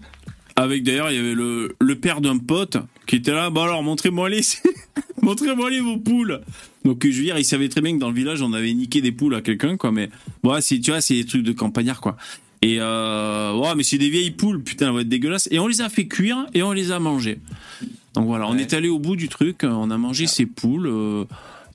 avec 0.55 0.83
d'ailleurs, 0.83 1.11
il 1.11 1.17
y 1.17 1.19
avait 1.19 1.35
le, 1.35 1.75
le 1.79 1.95
père 1.95 2.21
d'un 2.21 2.37
pote 2.37 2.77
qui 3.05 3.17
était 3.17 3.31
là. 3.31 3.49
Bon 3.49 3.63
alors, 3.63 3.83
montrez-moi 3.83 4.29
les, 4.29 4.41
montrez-moi 5.21 5.69
les 5.69 5.81
vos 5.81 5.97
poules. 5.97 6.41
Donc 6.85 7.05
je 7.05 7.15
veux 7.15 7.23
dire, 7.23 7.37
il 7.37 7.45
savait 7.45 7.69
très 7.69 7.81
bien 7.81 7.93
que 7.93 7.99
dans 7.99 8.09
le 8.09 8.15
village, 8.15 8.41
on 8.41 8.53
avait 8.53 8.73
niqué 8.73 9.01
des 9.01 9.11
poules 9.11 9.35
à 9.35 9.41
quelqu'un, 9.41 9.77
quoi. 9.77 9.91
Mais 9.91 10.09
bon, 10.41 10.59
c'est, 10.61 10.79
tu 10.79 10.91
vois, 10.91 11.01
c'est 11.01 11.15
des 11.15 11.25
trucs 11.25 11.43
de 11.43 11.51
campagnard, 11.51 12.01
quoi. 12.01 12.15
Et 12.61 12.77
euh, 12.79 13.53
ouais, 13.53 13.75
mais 13.75 13.83
c'est 13.83 13.97
des 13.97 14.09
vieilles 14.09 14.31
poules, 14.31 14.63
putain, 14.63 14.87
elles 14.87 14.93
vont 14.93 14.99
être 14.99 15.09
dégueulasses. 15.09 15.47
Et 15.51 15.59
on 15.59 15.67
les 15.67 15.81
a 15.81 15.89
fait 15.89 16.07
cuire 16.07 16.47
et 16.53 16.63
on 16.63 16.71
les 16.71 16.91
a 16.91 16.99
mangées. 16.99 17.39
Donc 18.15 18.25
voilà, 18.25 18.47
on 18.47 18.57
est 18.57 18.73
allé 18.73 18.89
au 18.89 18.97
bout 18.97 19.15
du 19.15 19.29
truc, 19.29 19.57
on 19.63 19.91
a 19.91 19.97
mangé 19.97 20.25
ces 20.25 20.47
poules, 20.47 20.87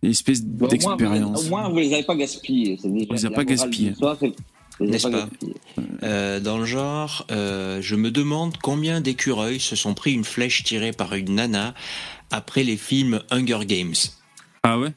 une 0.02 0.10
espèce 0.10 0.44
d'expérience. 0.44 1.46
Au 1.46 1.48
moins, 1.48 1.68
vous 1.68 1.78
les 1.78 1.94
avez 1.94 2.02
pas 2.02 2.16
gaspillées. 2.16 2.78
on 2.84 3.14
les 3.14 3.26
a 3.26 3.30
pas 3.30 3.44
gaspillées. 3.44 3.94
N'est-ce 4.80 5.08
pas, 5.08 5.28
euh, 6.02 6.40
Dans 6.40 6.58
le 6.58 6.64
genre, 6.64 7.26
euh, 7.30 7.80
je 7.82 7.94
me 7.94 8.10
demande 8.10 8.56
combien 8.56 9.00
d'écureuils 9.00 9.60
se 9.60 9.76
sont 9.76 9.94
pris 9.94 10.12
une 10.12 10.24
flèche 10.24 10.64
tirée 10.64 10.92
par 10.92 11.14
une 11.14 11.36
nana 11.36 11.74
après 12.30 12.64
les 12.64 12.76
films 12.76 13.20
Hunger 13.30 13.60
Games. 13.64 13.94
Ah 14.62 14.78
ouais? 14.78 14.92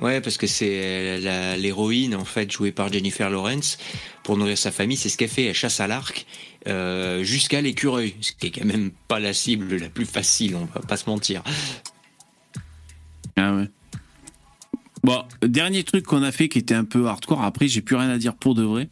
Ouais, 0.00 0.20
parce 0.20 0.38
que 0.38 0.46
c'est 0.46 1.18
l'héroïne 1.58 2.14
en 2.14 2.24
fait 2.24 2.50
jouée 2.50 2.72
par 2.72 2.90
Jennifer 2.90 3.28
Lawrence 3.28 3.76
pour 4.22 4.38
nourrir 4.38 4.56
sa 4.56 4.70
famille. 4.70 4.96
C'est 4.96 5.10
ce 5.10 5.18
qu'elle 5.18 5.28
fait, 5.28 5.46
elle 5.46 5.54
chasse 5.54 5.80
à 5.80 5.86
l'arc 5.86 6.24
euh, 6.66 7.22
jusqu'à 7.22 7.60
l'écureuil, 7.60 8.14
ce 8.20 8.32
qui 8.32 8.46
est 8.46 8.50
quand 8.50 8.64
même 8.64 8.90
pas 9.08 9.18
la 9.18 9.32
cible 9.32 9.76
la 9.76 9.88
plus 9.88 10.06
facile, 10.06 10.56
on 10.56 10.66
va 10.66 10.80
pas 10.86 10.96
se 10.96 11.08
mentir. 11.08 11.42
Ah 13.36 13.54
ouais. 13.54 13.68
Bon, 15.02 15.22
dernier 15.42 15.82
truc 15.84 16.04
qu'on 16.04 16.22
a 16.22 16.32
fait 16.32 16.48
qui 16.48 16.58
était 16.58 16.74
un 16.74 16.84
peu 16.84 17.06
hardcore. 17.06 17.42
Après, 17.42 17.68
j'ai 17.68 17.80
plus 17.80 17.96
rien 17.96 18.10
à 18.10 18.18
dire 18.18 18.34
pour 18.34 18.54
de 18.54 18.62
vrai. 18.62 18.88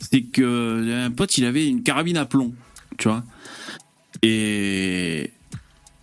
C'est 0.00 0.22
que 0.22 1.04
un 1.06 1.10
pote, 1.10 1.38
il 1.38 1.44
avait 1.44 1.66
une 1.66 1.82
carabine 1.82 2.18
à 2.18 2.26
plomb, 2.26 2.54
tu 2.98 3.08
vois. 3.08 3.24
Et 4.22 5.30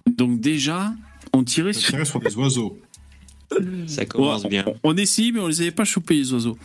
donc 0.08 0.40
déjà, 0.40 0.94
on 1.34 1.44
tirait, 1.44 1.74
sur... 1.74 2.06
sur 2.06 2.20
des 2.20 2.36
oiseaux. 2.36 2.78
Ça 3.88 4.06
commence 4.06 4.46
bien. 4.48 4.66
On, 4.84 4.96
essayait, 4.98 5.32
mais 5.32 5.40
on 5.40 5.48
les 5.48 5.62
avait 5.62 5.72
pas 5.72 5.86
chopés 5.86 6.16
les 6.16 6.34
oiseaux. 6.34 6.58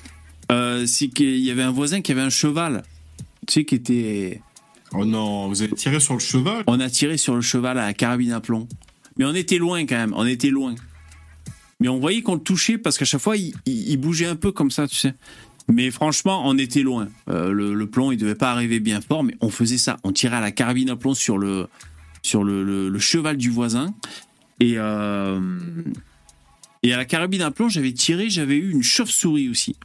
Euh, 0.51 0.86
c'est 0.86 1.09
qu'il 1.09 1.39
y 1.39 1.51
avait 1.51 1.62
un 1.62 1.70
voisin 1.70 2.01
qui 2.01 2.12
avait 2.12 2.23
un 2.23 2.31
cheval, 2.31 2.82
tu 3.47 3.52
sais, 3.52 3.65
qui 3.65 3.74
était. 3.74 4.40
Oh 4.93 5.05
non, 5.05 5.48
vous 5.48 5.60
avez 5.60 5.73
tiré 5.73 6.01
sur 6.01 6.15
le 6.15 6.20
cheval? 6.20 6.65
On 6.66 6.81
a 6.81 6.89
tiré 6.89 7.19
sur 7.19 7.35
le 7.35 7.43
cheval 7.43 7.78
à 7.78 7.86
la 7.86 7.93
carabine 7.93 8.32
à 8.32 8.40
plomb. 8.40 8.66
Mais 9.19 9.27
on 9.27 9.35
était 9.35 9.59
loin 9.59 9.85
quand 9.85 9.97
même, 9.97 10.15
on 10.16 10.24
était 10.24 10.48
loin. 10.48 10.74
Mais 11.81 11.89
on 11.89 11.99
voyait 11.99 12.23
qu'on 12.23 12.35
le 12.35 12.41
touchait 12.41 12.79
parce 12.79 12.99
qu'à 12.99 13.05
chaque 13.05 13.21
fois, 13.21 13.37
il, 13.37 13.97
bougeait 13.99 14.27
un 14.27 14.37
peu 14.37 14.51
comme 14.51 14.71
ça, 14.71 14.89
tu 14.89 14.97
sais. 14.97 15.15
Mais 15.69 15.91
franchement, 15.91 16.43
on 16.45 16.57
était 16.59 16.83
loin. 16.83 17.09
Euh, 17.29 17.53
le, 17.53 17.87
plomb, 17.87 18.11
il 18.11 18.17
devait 18.17 18.35
pas 18.35 18.51
arriver 18.51 18.81
bien 18.81 19.01
fort, 19.01 19.23
mais 19.23 19.37
on 19.41 19.51
faisait 19.51 19.79
ça. 19.79 19.97
On 20.03 20.13
tirait 20.13 20.37
à 20.37 20.41
la 20.41 20.51
carabine 20.51 20.91
à 20.91 20.97
plomb 20.97 21.15
sur 21.15 21.39
le, 21.39 21.69
sur 22.23 22.43
le, 22.43 22.99
cheval 22.99 23.37
du 23.37 23.51
voisin. 23.51 23.95
Et, 24.61 24.75
euh, 24.77 25.41
et 26.83 26.93
à 26.93 26.97
la 26.97 27.05
carabine 27.05 27.43
à 27.43 27.51
plomb, 27.51 27.69
j'avais 27.69 27.93
tiré, 27.93 28.29
j'avais 28.29 28.57
eu 28.57 28.71
une 28.71 28.83
chauve-souris 28.83 29.49
aussi. 29.49 29.77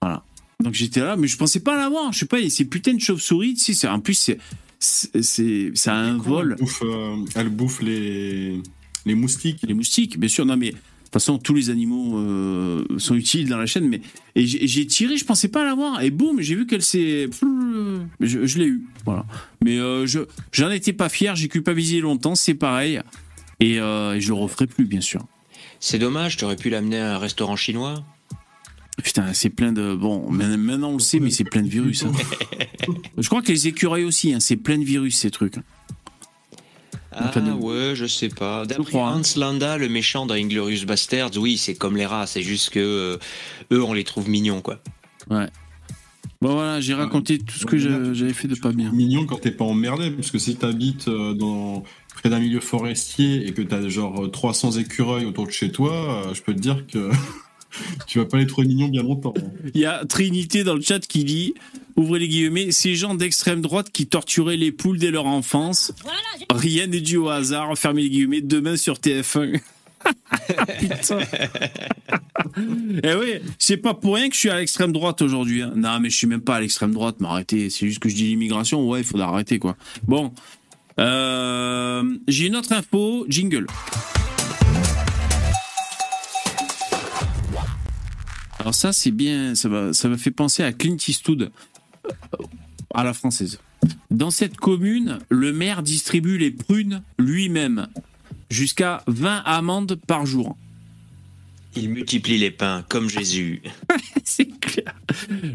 Voilà. 0.00 0.22
Donc 0.62 0.72
j'étais 0.72 1.00
là, 1.00 1.16
mais 1.16 1.26
je 1.26 1.36
pensais 1.36 1.60
pas 1.60 1.76
l'avoir. 1.76 2.12
Je 2.12 2.20
sais 2.20 2.26
pas, 2.26 2.36
ces 2.48 2.64
putains 2.64 2.94
de 2.94 3.00
chauve-souris, 3.00 3.54
tu 3.54 3.74
sais, 3.74 3.88
en 3.88 4.00
plus, 4.00 4.14
c'est, 4.14 4.38
c'est, 4.78 5.72
ça 5.74 5.94
a 5.94 5.98
un 5.98 6.16
vol. 6.16 6.56
Euh, 6.82 7.16
elle 7.34 7.50
bouffe 7.50 7.82
les 7.82 8.62
les 9.06 9.14
moustiques. 9.14 9.60
Les 9.66 9.74
moustiques, 9.74 10.18
bien 10.18 10.28
sûr. 10.28 10.44
Non, 10.44 10.56
mais 10.56 10.70
de 11.10 11.14
toute 11.14 11.22
façon, 11.24 11.38
tous 11.38 11.54
les 11.54 11.70
animaux 11.70 12.18
euh, 12.18 12.84
sont 12.98 13.16
utiles 13.16 13.48
dans 13.48 13.58
la 13.58 13.66
chaîne. 13.66 13.88
Mais 13.88 14.00
et 14.36 14.46
j'ai 14.46 14.86
tiré, 14.86 15.16
je 15.16 15.24
pensais 15.24 15.48
pas 15.48 15.64
l'avoir. 15.64 16.02
Et 16.02 16.10
boum, 16.10 16.40
j'ai 16.40 16.54
vu 16.54 16.66
qu'elle 16.66 16.82
s'est. 16.82 17.28
Je, 18.20 18.58
l'ai 18.58 18.66
eu. 18.66 18.84
Voilà. 19.04 19.26
Mais 19.64 19.78
euh, 19.78 20.06
je 20.06 20.20
j'en 20.52 20.70
étais 20.70 20.92
pas 20.92 21.08
fier. 21.08 21.34
J'ai 21.34 21.48
culpabilisé 21.48 22.00
longtemps. 22.00 22.34
C'est 22.34 22.54
pareil. 22.54 23.00
Et, 23.58 23.80
euh, 23.80 24.20
je 24.20 24.28
le 24.28 24.34
referai 24.34 24.66
plus, 24.66 24.84
bien 24.84 25.00
sûr. 25.00 25.26
C'est 25.80 25.98
dommage. 25.98 26.36
Tu 26.36 26.44
aurais 26.44 26.56
pu 26.56 26.70
l'amener 26.70 26.98
à 26.98 27.16
un 27.16 27.18
restaurant 27.18 27.56
chinois. 27.56 28.04
Putain, 29.02 29.32
c'est 29.32 29.50
plein 29.50 29.72
de. 29.72 29.94
Bon, 29.94 30.30
maintenant 30.30 30.90
on 30.90 30.94
le 30.94 31.00
sait, 31.00 31.20
mais 31.20 31.30
c'est 31.30 31.44
plein 31.44 31.62
de 31.62 31.68
virus. 31.68 32.04
Hein. 32.04 32.12
je 33.18 33.28
crois 33.28 33.42
que 33.42 33.50
les 33.50 33.66
écureuils 33.66 34.04
aussi, 34.04 34.32
hein, 34.32 34.40
c'est 34.40 34.56
plein 34.56 34.78
de 34.78 34.84
virus 34.84 35.16
ces 35.16 35.30
trucs. 35.30 35.56
Ah 37.12 37.32
ouais, 37.60 37.92
je 37.94 38.06
sais 38.06 38.28
pas. 38.28 38.66
D'après 38.66 38.98
Hans 38.98 39.22
Landa, 39.36 39.76
le 39.76 39.88
méchant 39.88 40.26
dans 40.26 40.34
Inglorious 40.34 40.84
Bastards, 40.86 41.36
oui, 41.36 41.58
c'est 41.58 41.74
comme 41.74 41.96
les 41.96 42.06
rats, 42.06 42.26
c'est 42.26 42.42
juste 42.42 42.70
que 42.70 42.78
euh, 42.78 43.18
eux, 43.72 43.82
on 43.82 43.92
les 43.92 44.04
trouve 44.04 44.28
mignons, 44.28 44.60
quoi. 44.60 44.78
Ouais. 45.28 45.48
Bon 46.42 46.54
voilà, 46.54 46.80
j'ai 46.80 46.94
raconté 46.94 47.38
tout 47.38 47.58
ce 47.58 47.66
que 47.66 47.76
j'avais 47.76 48.32
fait 48.32 48.48
de 48.48 48.54
pas 48.54 48.72
bien. 48.72 48.90
Mignon 48.92 49.26
quand 49.26 49.36
t'es 49.36 49.50
pas 49.50 49.66
emmerdé, 49.66 50.10
parce 50.10 50.30
que 50.30 50.38
si 50.38 50.56
t'habites 50.56 51.08
euh, 51.08 51.34
dans 51.34 51.84
près 52.14 52.30
d'un 52.30 52.40
milieu 52.40 52.60
forestier 52.60 53.46
et 53.46 53.52
que 53.52 53.60
t'as 53.60 53.86
genre 53.88 54.30
300 54.30 54.72
écureuils 54.72 55.26
autour 55.26 55.46
de 55.46 55.52
chez 55.52 55.70
toi, 55.70 55.92
euh, 55.92 56.34
je 56.34 56.40
peux 56.40 56.54
te 56.54 56.58
dire 56.58 56.86
que 56.86 57.10
tu 58.06 58.18
vas 58.18 58.24
pas 58.24 58.40
être 58.40 58.62
mignon 58.62 58.88
bien 58.88 59.02
longtemps. 59.02 59.34
Hein. 59.36 59.70
Il 59.74 59.80
y 59.80 59.86
a 59.86 60.04
Trinité 60.04 60.64
dans 60.64 60.74
le 60.74 60.80
chat 60.80 61.00
qui 61.06 61.24
dit 61.24 61.54
ouvrez 61.96 62.18
les 62.18 62.28
guillemets, 62.28 62.72
ces 62.72 62.94
gens 62.94 63.14
d'extrême 63.14 63.60
droite 63.60 63.90
qui 63.92 64.06
torturaient 64.06 64.56
les 64.56 64.72
poules 64.72 64.98
dès 64.98 65.10
leur 65.10 65.26
enfance. 65.26 65.92
Rien 66.50 66.86
n'est 66.86 67.00
dû 67.00 67.16
au 67.16 67.28
hasard, 67.28 67.76
fermez 67.76 68.02
les 68.02 68.10
guillemets, 68.10 68.40
demain 68.40 68.76
sur 68.76 68.94
TF1. 68.94 69.60
Putain. 70.78 71.18
eh 73.02 73.14
oui, 73.14 73.34
c'est 73.58 73.76
pas 73.76 73.92
pour 73.92 74.14
rien 74.14 74.28
que 74.28 74.34
je 74.34 74.40
suis 74.40 74.50
à 74.50 74.58
l'extrême 74.58 74.92
droite 74.92 75.20
aujourd'hui. 75.20 75.62
Hein. 75.62 75.72
Non, 75.76 76.00
mais 76.00 76.08
je 76.08 76.16
suis 76.16 76.26
même 76.26 76.40
pas 76.40 76.56
à 76.56 76.60
l'extrême 76.60 76.92
droite, 76.92 77.16
mais 77.20 77.28
arrêtez. 77.28 77.68
C'est 77.68 77.86
juste 77.86 77.98
que 77.98 78.08
je 78.08 78.14
dis 78.14 78.28
l'immigration. 78.28 78.88
Ouais, 78.88 79.00
il 79.00 79.04
faut 79.04 79.20
arrêter, 79.20 79.58
quoi. 79.58 79.76
Bon. 80.04 80.32
Euh, 80.98 82.02
j'ai 82.28 82.46
une 82.46 82.56
autre 82.56 82.72
info. 82.72 83.26
Jingle. 83.28 83.66
Alors 88.60 88.74
ça, 88.74 88.92
c'est 88.92 89.10
bien, 89.10 89.54
ça 89.54 89.70
m'a 89.70 89.94
ça 89.94 90.14
fait 90.18 90.30
penser 90.30 90.62
à 90.62 90.70
Clint 90.72 90.98
Eastwood, 91.08 91.50
euh, 92.04 92.10
à 92.92 93.04
la 93.04 93.14
française. 93.14 93.58
Dans 94.10 94.30
cette 94.30 94.58
commune, 94.58 95.18
le 95.30 95.50
maire 95.54 95.82
distribue 95.82 96.36
les 96.36 96.50
prunes 96.50 97.02
lui-même, 97.18 97.88
jusqu'à 98.50 99.02
20 99.06 99.38
amendes 99.46 99.94
par 100.06 100.26
jour. 100.26 100.58
Il 101.74 101.88
multiplie 101.88 102.36
les 102.36 102.50
pains 102.50 102.84
comme 102.90 103.08
Jésus. 103.08 103.62
c'est 104.24 104.50
clair. 104.60 104.94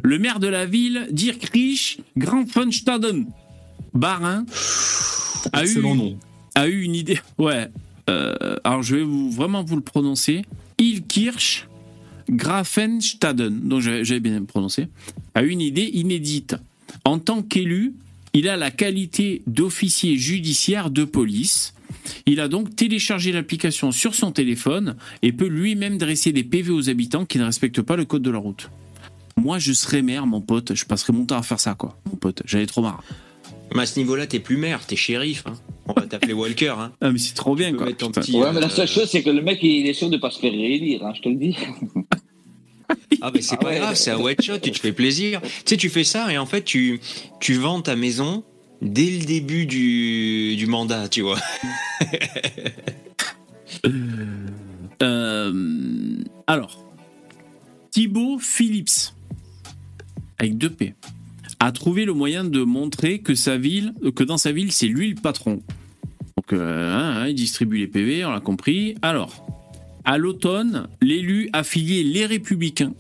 Le 0.01 0.17
maire 0.17 0.39
de 0.39 0.47
la 0.47 0.65
ville, 0.65 1.07
Dirk 1.11 1.43
Rich 1.53 1.99
Grandfunstaden, 2.17 3.27
Barin, 3.93 4.47
a 5.53 5.63
eu, 5.63 5.83
a 6.55 6.67
eu 6.67 6.81
une 6.81 6.95
idée. 6.95 7.19
Ouais. 7.37 7.69
Euh, 8.09 8.55
alors 8.63 8.81
je 8.81 8.95
vais 8.95 9.03
vous, 9.03 9.29
vraiment 9.29 9.63
vous 9.63 9.75
le 9.75 9.83
prononcer. 9.83 10.43
Ilkirch 10.79 11.67
Grafenstaden, 12.29 13.61
dont 13.63 13.79
j'avais 13.79 14.19
bien 14.19 14.43
prononcé, 14.43 14.87
a 15.33 15.43
une 15.43 15.61
idée 15.61 15.89
inédite. 15.93 16.55
En 17.03 17.19
tant 17.19 17.41
qu'élu, 17.41 17.93
il 18.33 18.49
a 18.49 18.57
la 18.57 18.71
qualité 18.71 19.43
d'officier 19.47 20.17
judiciaire 20.17 20.89
de 20.89 21.03
police. 21.03 21.73
Il 22.25 22.39
a 22.39 22.47
donc 22.47 22.75
téléchargé 22.75 23.31
l'application 23.31 23.91
sur 23.91 24.15
son 24.15 24.31
téléphone 24.31 24.95
et 25.21 25.31
peut 25.31 25.47
lui-même 25.47 25.97
dresser 25.97 26.31
des 26.31 26.43
PV 26.43 26.71
aux 26.71 26.89
habitants 26.89 27.25
qui 27.25 27.37
ne 27.37 27.45
respectent 27.45 27.81
pas 27.81 27.95
le 27.95 28.05
code 28.05 28.21
de 28.21 28.31
la 28.31 28.39
route. 28.39 28.69
Moi, 29.37 29.59
je 29.59 29.73
serais 29.73 30.01
maire, 30.01 30.25
mon 30.25 30.41
pote, 30.41 30.75
je 30.75 30.85
passerais 30.85 31.13
mon 31.13 31.25
temps 31.25 31.37
à 31.37 31.43
faire 31.43 31.59
ça, 31.59 31.75
quoi, 31.75 31.97
mon 32.09 32.17
pote. 32.17 32.41
J'avais 32.45 32.65
trop 32.65 32.81
marre. 32.81 33.03
Mais 33.73 33.81
à 33.81 33.85
ce 33.85 33.99
niveau-là, 33.99 34.27
t'es 34.27 34.39
plus 34.39 34.57
maire, 34.57 34.85
t'es 34.85 34.95
shérif. 34.95 35.43
Hein. 35.45 35.53
On 35.87 35.93
va 35.93 36.03
t'appeler 36.03 36.33
Walker. 36.33 36.73
Hein. 36.77 36.91
Ah, 37.01 37.11
mais 37.11 37.19
c'est 37.19 37.33
trop 37.33 37.55
bien, 37.55 37.73
quoi. 37.73 37.87
ouais, 37.87 38.53
mais 38.53 38.59
la 38.59 38.69
seule 38.69 38.85
euh, 38.85 38.87
chose, 38.87 39.09
c'est 39.09 39.23
que 39.23 39.29
le 39.29 39.41
mec, 39.41 39.59
il 39.61 39.87
est 39.87 39.93
sûr 39.93 40.09
de 40.09 40.17
pas 40.17 40.31
se 40.31 40.39
faire 40.39 40.51
réélire, 40.51 41.05
hein, 41.05 41.13
je 41.15 41.21
te 41.21 41.29
le 41.29 41.35
dis. 41.35 41.55
Ah 43.21 43.31
mais 43.33 43.41
c'est 43.41 43.57
pas 43.57 43.73
grave, 43.73 43.95
c'est 43.95 44.11
un 44.11 44.19
one 44.19 44.35
shot, 44.39 44.59
tu 44.59 44.71
te 44.71 44.79
fais 44.79 44.91
plaisir. 44.91 45.41
Tu 45.41 45.49
sais, 45.65 45.77
tu 45.77 45.89
fais 45.89 46.03
ça 46.03 46.31
et 46.31 46.37
en 46.37 46.45
fait 46.45 46.63
tu 46.63 46.99
tu 47.39 47.55
vends 47.55 47.81
ta 47.81 47.95
maison 47.95 48.43
dès 48.81 49.09
le 49.09 49.25
début 49.25 49.65
du, 49.65 50.55
du 50.55 50.67
mandat, 50.67 51.09
tu 51.09 51.21
vois. 51.21 51.39
Euh, 55.03 56.23
alors, 56.47 56.85
Thibaut 57.91 58.39
Phillips, 58.39 59.13
avec 60.39 60.57
deux 60.57 60.69
P, 60.69 60.95
a 61.59 61.71
trouvé 61.71 62.05
le 62.05 62.13
moyen 62.13 62.43
de 62.43 62.63
montrer 62.63 63.19
que 63.19 63.35
sa 63.35 63.57
ville, 63.57 63.93
que 64.15 64.23
dans 64.23 64.37
sa 64.37 64.51
ville, 64.51 64.71
c'est 64.71 64.87
lui 64.87 65.09
le 65.09 65.15
patron. 65.15 65.61
Donc, 66.37 66.53
euh, 66.53 66.93
hein, 66.93 67.17
hein, 67.17 67.27
il 67.27 67.35
distribue 67.35 67.77
les 67.77 67.87
PV, 67.87 68.25
on 68.25 68.31
l'a 68.31 68.39
compris. 68.39 68.95
Alors, 69.01 69.45
à 70.05 70.17
l'automne, 70.17 70.87
l'élu 71.01 71.49
affilié 71.53 72.03
Les 72.03 72.25
Républicains 72.25 72.93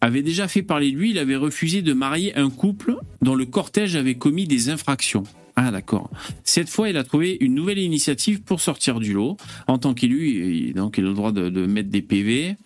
avait 0.00 0.22
déjà 0.22 0.48
fait 0.48 0.62
parler 0.62 0.92
de 0.92 0.96
lui, 0.98 1.10
il 1.10 1.18
avait 1.18 1.36
refusé 1.36 1.80
de 1.80 1.92
marier 1.94 2.36
un 2.36 2.50
couple 2.50 2.96
dont 3.22 3.34
le 3.34 3.46
cortège 3.46 3.96
avait 3.96 4.16
commis 4.16 4.46
des 4.46 4.68
infractions. 4.68 5.24
Ah 5.56 5.70
d'accord. 5.70 6.10
Cette 6.42 6.68
fois, 6.68 6.88
il 6.90 6.96
a 6.96 7.04
trouvé 7.04 7.38
une 7.40 7.54
nouvelle 7.54 7.78
initiative 7.78 8.42
pour 8.42 8.60
sortir 8.60 8.98
du 9.00 9.12
lot. 9.12 9.36
En 9.68 9.78
tant 9.78 9.94
qu'élu, 9.94 10.72
donc 10.74 10.98
il 10.98 11.04
a 11.04 11.08
le 11.08 11.14
droit 11.14 11.32
de, 11.32 11.66
mettre 11.66 11.88
des 11.88 12.02
PV. 12.02 12.56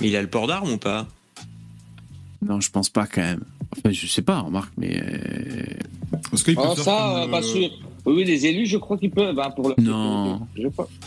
Mais 0.00 0.08
il 0.08 0.16
a 0.16 0.22
le 0.22 0.28
port 0.28 0.46
d'armes 0.46 0.72
ou 0.72 0.78
pas? 0.78 1.06
Non, 2.42 2.60
je 2.60 2.70
pense 2.70 2.88
pas 2.88 3.06
quand 3.06 3.20
même. 3.20 3.44
Enfin, 3.76 3.92
je 3.92 4.06
sais 4.06 4.22
pas, 4.22 4.40
remarque, 4.40 4.72
mais. 4.78 5.00
Parce 6.30 6.42
qu'il 6.42 6.56
peut 6.56 6.62
oh, 6.64 6.74
ça, 6.74 7.26
pas 7.30 7.42
sûr. 7.42 7.70
Oui, 8.06 8.24
les 8.24 8.46
élus, 8.46 8.66
je 8.66 8.76
crois 8.78 8.96
qu'ils 8.96 9.10
peuvent. 9.10 9.38
Hein, 9.38 9.50
pour 9.50 9.68
le... 9.68 9.74
Non. 9.82 10.40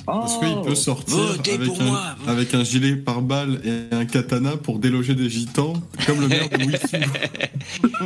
Parce 0.05 0.37
qu'il 0.37 0.61
peut 0.63 0.75
sortir 0.75 1.19
avec 2.27 2.53
un, 2.53 2.63
gilet 2.63 2.95
pare-balles 2.95 3.61
et 3.65 3.93
un 3.93 4.05
katana 4.05 4.57
pour 4.57 4.79
déloger 4.79 5.15
des 5.15 5.29
gitans, 5.29 5.73
comme 6.05 6.21
le 6.21 6.27
maire 6.27 6.49
de 6.49 6.63
Wissou. 6.65 6.97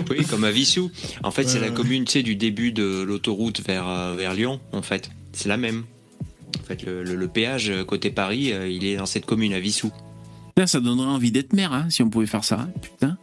oui, 0.09 0.25
comme 0.29 0.43
à 0.43 0.51
Vissou. 0.51 0.91
En 1.23 1.31
fait, 1.31 1.43
c'est 1.47 1.59
la 1.59 1.69
commune 1.69 2.05
du 2.05 2.35
début 2.35 2.71
de 2.71 3.03
l'autoroute 3.03 3.61
vers, 3.65 3.87
euh, 3.87 4.15
vers 4.15 4.33
Lyon, 4.33 4.59
en 4.71 4.81
fait. 4.81 5.09
C'est 5.33 5.49
la 5.49 5.57
même. 5.57 5.83
En 6.59 6.63
fait, 6.63 6.85
le, 6.85 7.27
péage 7.27 7.71
côté 7.85 8.09
Paris, 8.09 8.53
euh, 8.53 8.69
il 8.69 8.85
est 8.85 8.97
dans 8.97 9.05
cette 9.05 9.25
commune 9.25 9.53
à 9.53 9.59
Vissou. 9.59 9.91
Ça 10.65 10.79
donnerait 10.79 11.07
envie 11.07 11.31
d'être 11.31 11.53
maire, 11.53 11.71
hein, 11.71 11.85
si 11.89 12.01
on 12.01 12.09
pouvait 12.09 12.25
faire 12.25 12.43
ça. 12.43 12.61
Hein, 12.61 12.69
putain. 12.81 13.17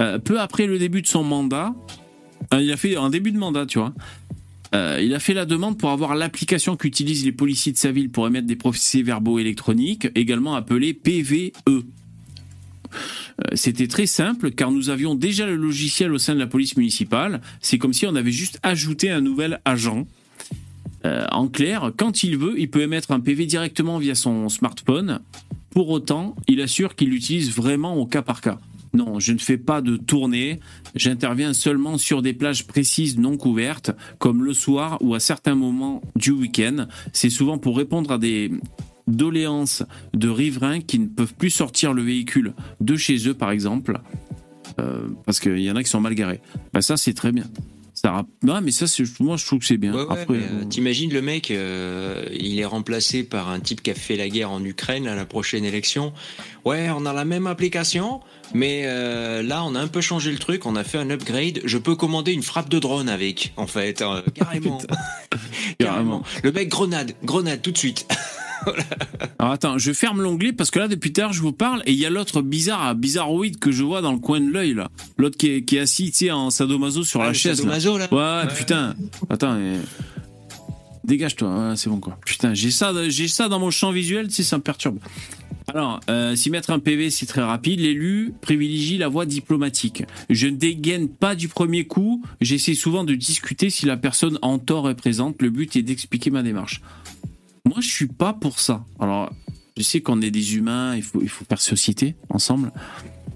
Euh, 0.00 0.18
peu 0.18 0.40
après 0.40 0.66
le 0.66 0.78
début 0.78 1.02
de 1.02 1.06
son 1.06 1.22
mandat, 1.22 1.68
euh, 1.68 2.03
il 2.52 2.70
a 2.70 2.76
fait 2.76 2.96
un 2.96 3.10
début 3.10 3.32
de 3.32 3.38
mandat, 3.38 3.66
tu 3.66 3.78
vois. 3.78 3.94
Euh, 4.74 5.00
il 5.02 5.14
a 5.14 5.20
fait 5.20 5.34
la 5.34 5.46
demande 5.46 5.78
pour 5.78 5.90
avoir 5.90 6.14
l'application 6.14 6.76
qu'utilisent 6.76 7.24
les 7.24 7.32
policiers 7.32 7.72
de 7.72 7.76
sa 7.76 7.92
ville 7.92 8.10
pour 8.10 8.26
émettre 8.26 8.46
des 8.46 8.56
procès-verbaux 8.56 9.38
électroniques, 9.38 10.08
également 10.14 10.54
appelée 10.54 10.94
PVE. 10.94 11.52
C'était 13.54 13.88
très 13.88 14.06
simple 14.06 14.52
car 14.52 14.70
nous 14.70 14.90
avions 14.90 15.14
déjà 15.14 15.46
le 15.46 15.56
logiciel 15.56 16.12
au 16.12 16.18
sein 16.18 16.34
de 16.34 16.38
la 16.38 16.46
police 16.46 16.76
municipale. 16.76 17.40
C'est 17.60 17.78
comme 17.78 17.92
si 17.92 18.06
on 18.06 18.14
avait 18.14 18.32
juste 18.32 18.58
ajouté 18.62 19.10
un 19.10 19.20
nouvel 19.20 19.60
agent. 19.64 20.06
en 21.04 21.48
clair, 21.48 21.92
quand 21.96 22.22
il 22.22 22.38
veut, 22.38 22.54
il 22.58 22.70
peut 22.70 22.82
émettre 22.82 23.10
un 23.10 23.20
PV 23.20 23.46
directement 23.46 23.98
via 23.98 24.14
son 24.14 24.48
smartphone. 24.48 25.20
Pour 25.70 25.90
autant, 25.90 26.36
il 26.46 26.60
assure 26.60 26.94
qu'il 26.94 27.10
l'utilise 27.10 27.50
vraiment 27.52 27.96
au 27.96 28.06
cas 28.06 28.22
par 28.22 28.40
cas. 28.40 28.60
Non, 28.94 29.18
je 29.18 29.32
ne 29.32 29.38
fais 29.38 29.58
pas 29.58 29.82
de 29.82 29.96
tournée. 29.96 30.60
J'interviens 30.94 31.52
seulement 31.52 31.98
sur 31.98 32.22
des 32.22 32.32
plages 32.32 32.66
précises 32.66 33.18
non 33.18 33.36
couvertes, 33.36 33.90
comme 34.18 34.44
le 34.44 34.54
soir 34.54 34.98
ou 35.00 35.14
à 35.14 35.20
certains 35.20 35.56
moments 35.56 36.00
du 36.16 36.30
week-end. 36.30 36.86
C'est 37.12 37.30
souvent 37.30 37.58
pour 37.58 37.76
répondre 37.76 38.12
à 38.12 38.18
des 38.18 38.52
doléances 39.08 39.82
de 40.14 40.28
riverains 40.28 40.80
qui 40.80 41.00
ne 41.00 41.06
peuvent 41.06 41.34
plus 41.34 41.50
sortir 41.50 41.92
le 41.92 42.02
véhicule 42.02 42.54
de 42.80 42.96
chez 42.96 43.28
eux, 43.28 43.34
par 43.34 43.50
exemple, 43.50 44.00
euh, 44.80 45.08
parce 45.26 45.40
qu'il 45.40 45.58
y 45.58 45.70
en 45.70 45.76
a 45.76 45.82
qui 45.82 45.90
sont 45.90 46.00
mal 46.00 46.14
garés. 46.14 46.40
Ben, 46.72 46.80
ça, 46.80 46.96
c'est 46.96 47.14
très 47.14 47.32
bien. 47.32 47.44
Ça, 48.04 48.22
non, 48.42 48.60
mais 48.60 48.70
ça, 48.70 48.84
moi, 49.20 49.38
je 49.38 49.46
trouve 49.46 49.60
que 49.60 49.64
c'est 49.64 49.78
bien. 49.78 49.94
Après, 50.10 50.26
euh, 50.30 50.64
T'imagines 50.68 51.10
le 51.10 51.22
mec, 51.22 51.50
euh, 51.50 52.26
il 52.38 52.60
est 52.60 52.66
remplacé 52.66 53.24
par 53.24 53.48
un 53.48 53.60
type 53.60 53.82
qui 53.82 53.90
a 53.90 53.94
fait 53.94 54.16
la 54.16 54.28
guerre 54.28 54.50
en 54.50 54.62
Ukraine 54.62 55.08
à 55.08 55.14
la 55.14 55.24
prochaine 55.24 55.64
élection. 55.64 56.12
Ouais, 56.66 56.90
on 56.94 57.06
a 57.06 57.14
la 57.14 57.24
même 57.24 57.46
application, 57.46 58.20
mais 58.52 58.82
euh, 58.84 59.42
là, 59.42 59.64
on 59.64 59.74
a 59.74 59.80
un 59.80 59.86
peu 59.86 60.02
changé 60.02 60.30
le 60.32 60.38
truc, 60.38 60.66
on 60.66 60.76
a 60.76 60.84
fait 60.84 60.98
un 60.98 61.08
upgrade. 61.08 61.62
Je 61.64 61.78
peux 61.78 61.96
commander 61.96 62.32
une 62.32 62.42
frappe 62.42 62.68
de 62.68 62.78
drone 62.78 63.08
avec, 63.08 63.54
en 63.56 63.66
fait, 63.66 64.02
euh, 64.02 64.20
carrément. 64.34 64.82
carrément. 65.78 66.22
Le 66.42 66.52
mec 66.52 66.68
grenade, 66.68 67.12
grenade 67.22 67.62
tout 67.62 67.70
de 67.70 67.78
suite. 67.78 68.06
Alors 69.38 69.52
attends, 69.52 69.78
je 69.78 69.92
ferme 69.92 70.22
l'onglet 70.22 70.52
parce 70.52 70.70
que 70.70 70.78
là 70.78 70.88
depuis 70.88 71.12
tard 71.12 71.32
je 71.32 71.40
vous 71.40 71.52
parle 71.52 71.82
et 71.86 71.92
il 71.92 71.98
y 71.98 72.06
a 72.06 72.10
l'autre 72.10 72.42
bizarre, 72.42 72.94
bizarroïde 72.94 73.58
que 73.58 73.70
je 73.70 73.82
vois 73.82 74.00
dans 74.00 74.12
le 74.12 74.18
coin 74.18 74.40
de 74.40 74.50
l'œil 74.50 74.74
là. 74.74 74.88
L'autre 75.18 75.36
qui 75.36 75.48
est, 75.48 75.78
assis, 75.78 76.10
tu 76.10 76.26
sais, 76.26 76.30
en 76.30 76.50
sadomaso 76.50 77.04
sur 77.04 77.20
ah, 77.20 77.26
la 77.26 77.32
chaise. 77.32 77.58
Sadomaso 77.58 77.98
là. 77.98 78.08
Ouais, 78.12 78.48
putain. 78.54 78.94
Attends. 79.28 79.58
Dégage-toi, 81.04 81.74
c'est 81.76 81.90
bon 81.90 82.00
quoi. 82.00 82.18
Putain, 82.24 82.54
j'ai 82.54 82.70
ça, 82.70 82.92
j'ai 83.08 83.28
ça 83.28 83.48
dans 83.48 83.58
mon 83.58 83.70
champ 83.70 83.92
visuel, 83.92 84.28
tu 84.28 84.34
sais, 84.34 84.42
ça 84.42 84.56
me 84.56 84.62
perturbe. 84.62 84.98
Alors, 85.72 86.00
euh, 86.10 86.36
s'y 86.36 86.50
mettre 86.50 86.70
un 86.70 86.78
PV, 86.78 87.10
c'est 87.10 87.26
très 87.26 87.40
rapide. 87.40 87.80
L'élu 87.80 88.34
privilégie 88.40 88.98
la 88.98 89.08
voie 89.08 89.24
diplomatique. 89.24 90.04
Je 90.28 90.46
ne 90.46 90.56
dégaine 90.56 91.08
pas 91.08 91.34
du 91.34 91.48
premier 91.48 91.86
coup. 91.86 92.22
J'essaie 92.40 92.74
souvent 92.74 93.02
de 93.02 93.14
discuter 93.14 93.70
si 93.70 93.86
la 93.86 93.96
personne 93.96 94.38
en 94.42 94.58
tort 94.58 94.90
est 94.90 94.94
présente. 94.94 95.40
Le 95.40 95.50
but 95.50 95.74
est 95.76 95.82
d'expliquer 95.82 96.30
ma 96.30 96.42
démarche. 96.42 96.82
Moi, 97.64 97.76
je 97.80 97.88
suis 97.88 98.06
pas 98.06 98.32
pour 98.32 98.60
ça. 98.60 98.84
Alors, 98.98 99.32
je 99.76 99.82
sais 99.82 100.00
qu'on 100.00 100.20
est 100.22 100.30
des 100.30 100.56
humains, 100.56 100.96
il 100.96 101.02
faut, 101.02 101.20
il 101.22 101.28
faut 101.28 101.44
faire 101.44 101.60
société 101.60 102.14
ensemble. 102.28 102.72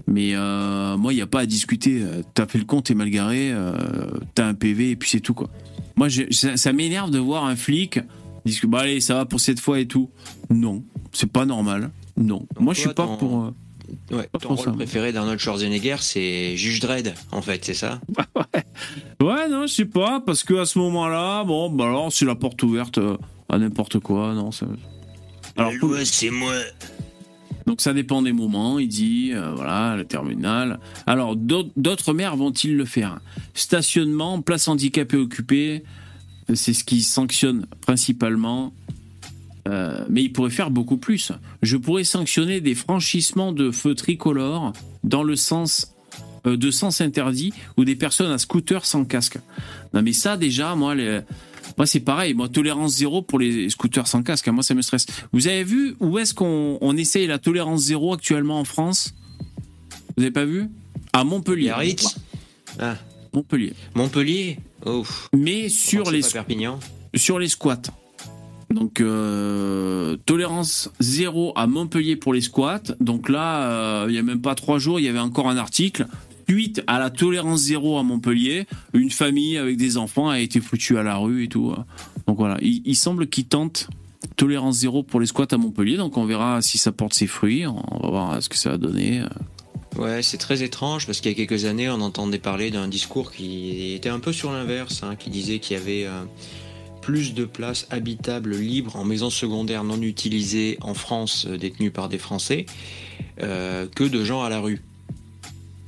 Mais 0.07 0.33
euh, 0.33 0.97
moi, 0.97 1.13
il 1.13 1.17
n'y 1.17 1.21
a 1.21 1.27
pas 1.27 1.41
à 1.41 1.45
discuter. 1.45 2.01
Euh, 2.01 2.21
t'as 2.33 2.47
fait 2.47 2.57
le 2.57 2.65
compte, 2.65 2.85
t'es 2.85 2.95
mal 2.95 3.09
garé, 3.09 3.53
t'as 4.35 4.47
un 4.47 4.53
PV 4.53 4.91
et 4.91 4.95
puis 4.95 5.09
c'est 5.09 5.19
tout 5.19 5.33
quoi. 5.33 5.49
Moi, 5.95 6.07
ça, 6.31 6.73
m'énerve 6.73 7.11
de 7.11 7.19
voir 7.19 7.43
un 7.45 7.55
flic 7.55 7.99
dire 8.45 8.67
bah 8.67 8.79
allez, 8.79 9.01
ça 9.01 9.15
va 9.15 9.25
pour 9.25 9.39
cette 9.39 9.59
fois 9.59 9.79
et 9.79 9.85
tout. 9.85 10.09
Non, 10.49 10.83
c'est 11.11 11.31
pas 11.31 11.45
normal. 11.45 11.91
Non. 12.17 12.45
Moi, 12.59 12.73
je 12.73 12.81
suis 12.81 12.93
pas 12.93 13.07
pour. 13.07 13.43
Euh, 13.43 14.15
ouais, 14.15 14.29
ton 14.39 14.55
rôle 14.55 14.75
préféré 14.75 15.11
d'Arnold 15.11 15.39
Schwarzenegger, 15.39 15.97
c'est 15.99 16.55
Juge 16.55 16.79
Dredd, 16.79 17.13
en 17.31 17.41
fait, 17.41 17.65
c'est 17.65 17.73
ça? 17.73 17.99
Ouais. 19.21 19.49
non, 19.49 19.67
je 19.67 19.73
sais 19.73 19.85
pas, 19.85 20.21
parce 20.25 20.43
que 20.43 20.53
à 20.53 20.65
ce 20.65 20.79
moment-là, 20.79 21.43
bon, 21.43 21.69
bah 21.69 21.85
alors, 21.85 22.11
c'est 22.11 22.23
la 22.23 22.35
porte 22.35 22.63
ouverte 22.63 22.97
euh, 22.97 23.17
à 23.49 23.57
n'importe 23.57 23.99
quoi, 23.99 24.33
non, 24.33 24.51
ça... 24.51 24.67
Alors, 25.57 25.73
c'est 26.03 26.29
moi. 26.29 26.53
Donc 27.65 27.81
ça 27.81 27.93
dépend 27.93 28.21
des 28.21 28.31
moments, 28.31 28.79
il 28.79 28.87
dit, 28.87 29.31
euh, 29.33 29.53
voilà, 29.53 29.95
le 29.95 30.05
terminal. 30.05 30.79
Alors, 31.05 31.35
d'autres 31.35 32.13
maires 32.13 32.35
vont-ils 32.35 32.75
le 32.75 32.85
faire? 32.85 33.19
Stationnement, 33.53 34.41
place 34.41 34.67
handicapée 34.67 35.17
occupée, 35.17 35.83
c'est 36.53 36.73
ce 36.73 36.83
qui 36.83 37.01
sanctionne 37.01 37.67
principalement 37.81 38.73
euh, 39.67 40.05
mais 40.09 40.23
il 40.23 40.33
pourrait 40.33 40.49
faire 40.49 40.71
beaucoup 40.71 40.97
plus. 40.97 41.31
Je 41.61 41.77
pourrais 41.77 42.03
sanctionner 42.03 42.61
des 42.61 42.75
franchissements 42.75 43.51
de 43.51 43.71
feux 43.71 43.93
tricolores 43.93 44.73
dans 45.03 45.23
le 45.23 45.35
sens 45.35 45.93
euh, 46.47 46.57
de 46.57 46.71
sens 46.71 47.01
interdit 47.01 47.53
ou 47.77 47.85
des 47.85 47.95
personnes 47.95 48.31
à 48.31 48.37
scooter 48.37 48.85
sans 48.85 49.05
casque. 49.05 49.37
Non 49.93 50.01
mais 50.01 50.13
ça 50.13 50.37
déjà, 50.37 50.75
moi, 50.75 50.95
moi 51.79 51.85
c'est 51.85 52.01
pareil. 52.01 52.33
Moi, 52.33 52.49
tolérance 52.49 52.97
zéro 52.97 53.21
pour 53.21 53.39
les 53.39 53.69
scooters 53.69 54.05
sans 54.05 54.21
casque. 54.21 54.49
Moi, 54.49 54.63
ça 54.63 54.75
me 54.75 54.81
stresse. 54.81 55.05
Vous 55.31 55.47
avez 55.47 55.63
vu 55.63 55.95
où 56.01 56.19
est-ce 56.19 56.33
qu'on 56.33 56.97
essaye 56.97 57.25
la 57.25 57.39
tolérance 57.39 57.83
zéro 57.83 58.13
actuellement 58.13 58.59
en 58.59 58.65
France? 58.65 59.15
Vous 60.17 60.23
avez 60.23 60.31
pas 60.31 60.43
vu? 60.43 60.67
À 61.13 61.23
Montpellier. 61.23 61.73
Ah. 62.79 62.95
Montpellier. 63.33 63.73
Montpellier? 63.95 64.59
Mais 65.33 65.69
sur 65.69 66.11
les 66.11 66.21
Perpignan. 66.21 66.79
sur 67.15 67.39
les 67.39 67.47
squats. 67.47 67.81
Donc 68.69 68.99
euh, 69.01 70.17
tolérance 70.25 70.91
zéro 70.99 71.53
à 71.55 71.65
Montpellier 71.65 72.17
pour 72.17 72.33
les 72.33 72.41
squats. 72.41 72.83
Donc 72.99 73.29
là, 73.29 74.03
euh, 74.03 74.05
il 74.09 74.15
y 74.15 74.19
a 74.19 74.21
même 74.21 74.41
pas 74.41 74.53
trois 74.53 74.79
jours, 74.79 74.99
il 74.99 75.05
y 75.05 75.09
avait 75.09 75.19
encore 75.19 75.49
un 75.49 75.57
article. 75.57 76.07
Suite 76.49 76.81
à 76.87 76.97
la 76.97 77.11
tolérance 77.11 77.59
zéro 77.59 77.99
à 77.99 78.03
Montpellier, 78.03 78.65
une 78.93 79.11
famille 79.11 79.55
avec 79.57 79.77
des 79.77 79.97
enfants 79.97 80.29
a 80.29 80.39
été 80.39 80.59
foutue 80.59 80.97
à 80.97 81.03
la 81.03 81.15
rue 81.15 81.43
et 81.43 81.47
tout. 81.47 81.75
Donc 82.25 82.37
voilà, 82.37 82.57
il, 82.61 82.95
semble 82.95 83.27
qu'il 83.27 83.45
tente 83.45 83.87
tolérance 84.35 84.77
zéro 84.77 85.03
pour 85.03 85.19
les 85.19 85.27
squats 85.27 85.45
à 85.51 85.57
Montpellier. 85.57 85.97
Donc 85.97 86.17
on 86.17 86.25
verra 86.25 86.63
si 86.63 86.79
ça 86.79 86.91
porte 86.91 87.13
ses 87.13 87.27
fruits. 87.27 87.67
On 87.67 87.99
va 88.01 88.09
voir 88.09 88.41
ce 88.41 88.49
que 88.49 88.57
ça 88.57 88.71
va 88.71 88.77
donner. 88.77 89.21
Ouais, 89.95 90.23
c'est 90.23 90.39
très 90.39 90.63
étrange 90.63 91.05
parce 91.05 91.21
qu'il 91.21 91.31
y 91.31 91.35
a 91.35 91.37
quelques 91.37 91.65
années, 91.65 91.87
on 91.87 92.01
entendait 92.01 92.39
parler 92.39 92.71
d'un 92.71 92.87
discours 92.87 93.31
qui 93.31 93.93
était 93.93 94.09
un 94.09 94.19
peu 94.19 94.33
sur 94.33 94.51
l'inverse, 94.51 95.03
hein, 95.03 95.15
qui 95.15 95.29
disait 95.29 95.59
qu'il 95.59 95.77
y 95.77 95.79
avait 95.79 96.05
euh, 96.05 96.23
plus 97.01 97.35
de 97.35 97.45
places 97.45 97.85
habitables 97.91 98.55
libres 98.55 98.95
en 98.95 99.05
maisons 99.05 99.29
secondaires 99.29 99.83
non 99.83 100.01
utilisées 100.01 100.79
en 100.81 100.95
France 100.95 101.45
euh, 101.47 101.57
détenues 101.57 101.91
par 101.91 102.09
des 102.09 102.17
Français 102.17 102.65
euh, 103.41 103.87
que 103.95 104.03
de 104.03 104.23
gens 104.23 104.41
à 104.41 104.49
la 104.49 104.59
rue. 104.59 104.81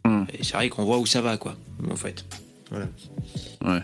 Hmm. 0.06 0.24
Et 0.34 0.44
c'est 0.44 0.54
vrai 0.54 0.70
qu'on 0.70 0.86
voit 0.86 1.00
où 1.00 1.06
ça 1.06 1.22
va, 1.22 1.38
quoi, 1.38 1.56
en 1.90 1.96
fait. 1.96 2.26
Voilà. 2.70 2.88
Ouais. 3.66 3.84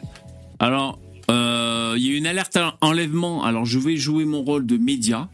Alors, 0.59 0.99
euh, 1.29 1.95
il 1.97 2.05
y 2.05 2.13
a 2.13 2.17
une 2.17 2.27
alerte 2.27 2.55
à 2.57 2.77
enlèvement. 2.81 3.43
Alors, 3.43 3.65
je 3.65 3.79
vais 3.79 3.97
jouer 3.97 4.25
mon 4.25 4.43
rôle 4.43 4.65
de 4.65 4.77
média. 4.77 5.29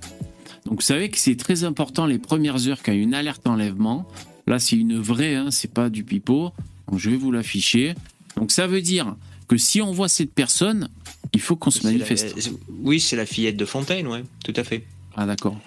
Donc, 0.65 0.75
vous 0.75 0.81
savez 0.81 1.09
que 1.09 1.17
c'est 1.17 1.35
très 1.35 1.63
important 1.63 2.05
les 2.05 2.19
premières 2.19 2.67
heures 2.67 2.81
quand 2.83 2.91
il 2.91 2.97
y 2.97 3.01
a 3.01 3.03
une 3.03 3.13
alerte 3.13 3.47
enlèvement. 3.47 4.07
Là, 4.47 4.59
c'est 4.59 4.75
une 4.75 4.99
vraie, 4.99 5.35
hein, 5.35 5.51
c'est 5.51 5.71
pas 5.71 5.89
du 5.89 6.03
pipeau. 6.03 6.51
Donc, 6.89 6.99
je 6.99 7.09
vais 7.09 7.17
vous 7.17 7.31
l'afficher. 7.31 7.95
Donc, 8.35 8.51
ça 8.51 8.67
veut 8.67 8.81
dire 8.81 9.15
que 9.47 9.57
si 9.57 9.81
on 9.81 9.91
voit 9.91 10.07
cette 10.09 10.33
personne, 10.33 10.89
il 11.33 11.41
faut 11.41 11.55
qu'on 11.55 11.71
se 11.71 11.85
manifeste. 11.85 12.35
oui, 12.81 12.99
c'est 12.99 13.15
la 13.15 13.25
fillette 13.25 13.57
de 13.57 13.65
Fontaine, 13.65 14.07
ouais, 14.07 14.23
tout 14.43 14.53
à 14.55 14.63
fait. 14.63 14.85
Ah 15.15 15.25
d'accord. 15.25 15.57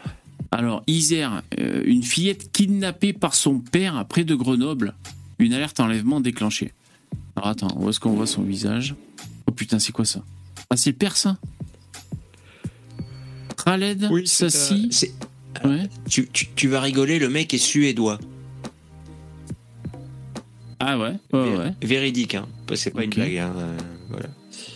Alors, 0.51 0.83
Isère, 0.87 1.43
euh, 1.59 1.83
une 1.85 2.03
fillette 2.03 2.53
kidnappée 2.53 3.13
par 3.13 3.35
son 3.35 3.59
père 3.59 4.05
près 4.07 4.25
de 4.25 4.35
Grenoble. 4.35 4.95
Une 5.39 5.53
alerte 5.53 5.81
enlèvement 5.81 6.21
déclenchée. 6.21 6.73
Alors 7.35 7.49
attends, 7.49 7.77
où 7.79 7.89
est-ce 7.91 8.01
qu'on 8.01 8.15
voit 8.15 8.27
son 8.27 8.43
visage? 8.43 8.95
Oh 9.47 9.53
putain, 9.53 9.79
c'est 9.79 9.93
quoi 9.93 10.05
ça? 10.05 10.23
Ah, 10.71 10.77
c'est 10.77 10.91
le 10.91 10.97
père, 10.97 11.17
ça? 11.17 11.37
Khaled 13.63 14.09
oui, 14.11 14.27
Sassi? 14.27 14.91
ouais. 15.65 15.89
tu, 16.09 16.29
tu, 16.29 16.69
vas 16.69 16.81
rigoler, 16.81 17.19
le 17.19 17.29
mec 17.29 17.53
est 17.53 17.59
suédois. 17.59 18.19
Ah 20.79 20.99
ouais, 20.99 21.15
ouais, 21.33 21.73
Véridique, 21.83 22.35
hein. 22.35 22.47
C'est 22.75 22.93
pas 22.93 23.05
une 23.05 23.11
blague, 23.11 23.37
hein. 23.39 23.53
Euh, 23.57 23.79
voilà. 24.11 24.29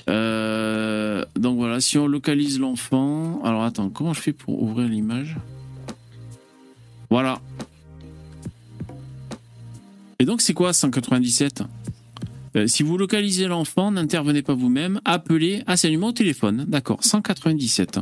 Euh, 0.09 1.24
donc 1.36 1.56
voilà, 1.56 1.80
si 1.80 1.98
on 1.98 2.06
localise 2.06 2.59
l'enfant. 2.59 3.40
Alors 3.44 3.62
attends, 3.62 3.90
comment 3.90 4.12
je 4.12 4.20
fais 4.20 4.32
pour 4.32 4.62
ouvrir 4.62 4.88
l'image? 4.88 5.36
Voilà. 7.11 7.41
Et 10.19 10.24
donc 10.24 10.41
c'est 10.41 10.55
quoi 10.55 10.73
197 10.73 11.62
Euh, 12.57 12.66
si 12.66 12.82
vous 12.82 12.99
localisez 12.99 13.47
l'enfant, 13.47 13.93
n'intervenez 13.93 14.43
pas 14.43 14.55
vous-même, 14.55 15.01
appelez 15.05 15.62
à 15.66 15.77
ce 15.77 15.87
numéro 15.87 16.11
au 16.11 16.12
téléphone. 16.12 16.65
D'accord, 16.66 17.05
197. 17.05 18.01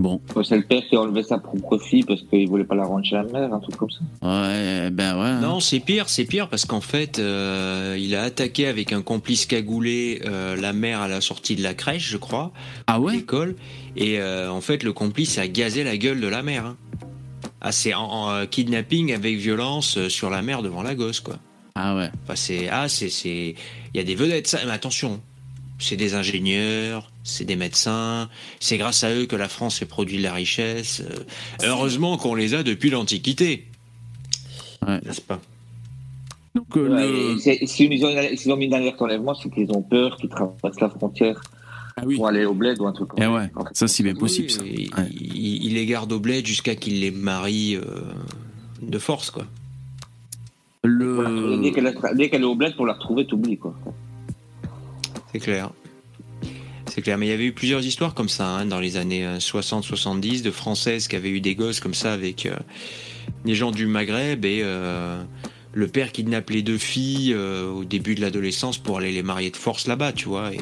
Bon. 0.00 0.18
C'est 0.42 0.56
le 0.56 0.62
père 0.62 0.82
qui 0.88 0.96
a 0.96 1.00
enlevé 1.00 1.22
sa 1.22 1.36
propre 1.36 1.76
fille 1.76 2.04
parce 2.04 2.22
qu'il 2.22 2.48
voulait 2.48 2.64
pas 2.64 2.74
la 2.74 2.86
rendre 2.86 3.04
chez 3.04 3.16
la 3.16 3.24
mère, 3.24 3.52
un 3.52 3.60
truc 3.60 3.76
comme 3.76 3.90
ça. 3.90 4.00
Ouais, 4.22 4.88
ben 4.90 5.14
ouais. 5.20 5.26
Hein. 5.26 5.40
Non, 5.40 5.60
c'est 5.60 5.78
pire, 5.78 6.08
c'est 6.08 6.24
pire 6.24 6.48
parce 6.48 6.64
qu'en 6.64 6.80
fait, 6.80 7.18
euh, 7.18 7.98
il 8.00 8.14
a 8.14 8.22
attaqué 8.22 8.66
avec 8.66 8.94
un 8.94 9.02
complice 9.02 9.44
cagoulé 9.44 10.22
euh, 10.24 10.56
la 10.56 10.72
mère 10.72 11.02
à 11.02 11.08
la 11.08 11.20
sortie 11.20 11.54
de 11.54 11.62
la 11.62 11.74
crèche, 11.74 12.08
je 12.08 12.16
crois. 12.16 12.50
Ah 12.86 12.98
ouais? 12.98 13.16
L'école. 13.16 13.56
Et 13.94 14.18
euh, 14.20 14.50
en 14.50 14.62
fait, 14.62 14.84
le 14.84 14.94
complice 14.94 15.36
a 15.36 15.46
gazé 15.46 15.84
la 15.84 15.98
gueule 15.98 16.22
de 16.22 16.28
la 16.28 16.42
mère. 16.42 16.64
Hein. 16.64 16.76
Ah, 17.60 17.72
c'est 17.72 17.94
en, 17.94 18.46
kidnapping 18.46 19.12
avec 19.12 19.36
violence 19.36 20.08
sur 20.08 20.30
la 20.30 20.42
mère 20.42 20.62
devant 20.62 20.82
la 20.82 20.94
gosse, 20.94 21.20
quoi. 21.20 21.36
Ah 21.74 21.96
ouais. 21.96 22.10
Enfin, 22.24 22.36
c'est 22.36 22.68
ah, 22.68 22.88
c'est 22.88 23.10
c'est 23.10 23.54
il 23.94 23.96
y 23.96 24.00
a 24.00 24.04
des 24.04 24.14
vedettes. 24.14 24.46
Ça, 24.46 24.58
mais 24.64 24.72
attention, 24.72 25.20
c'est 25.78 25.96
des 25.96 26.14
ingénieurs, 26.14 27.10
c'est 27.24 27.44
des 27.44 27.56
médecins, 27.56 28.28
c'est 28.60 28.78
grâce 28.78 29.04
à 29.04 29.12
eux 29.14 29.26
que 29.26 29.36
la 29.36 29.48
France 29.48 29.78
fait 29.78 29.86
produit 29.86 30.18
de 30.18 30.22
la 30.22 30.32
richesse. 30.32 31.02
Euh, 31.02 31.24
heureusement 31.64 32.16
qu'on 32.16 32.34
les 32.34 32.54
a 32.54 32.62
depuis 32.62 32.90
l'Antiquité. 32.90 33.66
Ouais. 34.86 35.00
N'est-ce 35.04 35.20
pas? 35.20 35.40
Donc, 36.54 36.76
euh, 36.76 37.36
si 37.38 37.84
ils 37.84 38.50
ont, 38.50 38.56
mis 38.56 38.66
une 38.66 38.74
alerte 38.74 39.00
enlèvement, 39.00 39.34
c'est 39.34 39.50
qu'ils 39.50 39.70
ont 39.70 39.82
peur 39.82 40.16
qu'ils 40.16 40.30
traversent 40.30 40.80
la 40.80 40.90
frontière 40.90 41.40
ah 42.02 42.06
pour 42.14 42.26
aller 42.26 42.44
au 42.44 42.54
bled 42.54 42.80
ou 42.80 42.86
un 42.86 42.92
truc 42.92 43.08
comme 43.08 43.22
eh 43.22 43.26
ouais, 43.26 43.50
ça. 43.72 43.88
c'est 43.88 44.02
bien 44.02 44.14
possible. 44.14 44.50
ça. 44.50 44.62
Il, 44.64 45.74
les 45.74 45.86
garde 45.86 46.12
au 46.12 46.20
bled 46.20 46.46
jusqu'à 46.46 46.74
qu'ils 46.74 47.00
les 47.00 47.10
marient 47.10 47.76
euh, 47.76 47.82
de 48.82 48.98
force, 48.98 49.30
quoi. 49.30 49.44
Le... 50.82 51.60
Dès 51.60 52.30
qu'elle 52.30 52.42
est 52.42 52.46
au 52.46 52.54
bled, 52.54 52.74
pour 52.74 52.86
la 52.86 52.94
retrouver, 52.94 53.26
t'oublies, 53.26 53.58
quoi. 53.58 53.74
C'est 55.32 55.40
clair. 55.40 55.70
C'est 56.86 57.02
clair, 57.02 57.18
mais 57.18 57.26
il 57.26 57.30
y 57.30 57.32
avait 57.32 57.46
eu 57.46 57.52
plusieurs 57.52 57.84
histoires 57.86 58.14
comme 58.14 58.28
ça 58.28 58.48
hein, 58.48 58.66
dans 58.66 58.80
les 58.80 58.96
années 58.96 59.24
60-70 59.38 60.40
euh, 60.40 60.42
de 60.42 60.50
Françaises 60.50 61.06
qui 61.06 61.14
avaient 61.14 61.30
eu 61.30 61.40
des 61.40 61.54
gosses 61.54 61.78
comme 61.78 61.94
ça 61.94 62.12
avec 62.12 62.46
euh, 62.46 62.56
des 63.44 63.54
gens 63.54 63.70
du 63.70 63.86
Maghreb 63.86 64.44
et 64.44 64.62
euh, 64.64 65.22
le 65.72 65.86
père 65.86 66.12
kidnappe 66.12 66.50
les 66.50 66.62
deux 66.62 66.78
filles 66.78 67.34
au 67.34 67.84
début 67.84 68.14
de 68.14 68.20
l'adolescence 68.20 68.78
pour 68.78 68.98
aller 68.98 69.12
les 69.12 69.22
marier 69.22 69.50
de 69.50 69.56
force 69.56 69.86
là-bas, 69.86 70.12
tu 70.12 70.28
vois. 70.28 70.52
Et, 70.52 70.58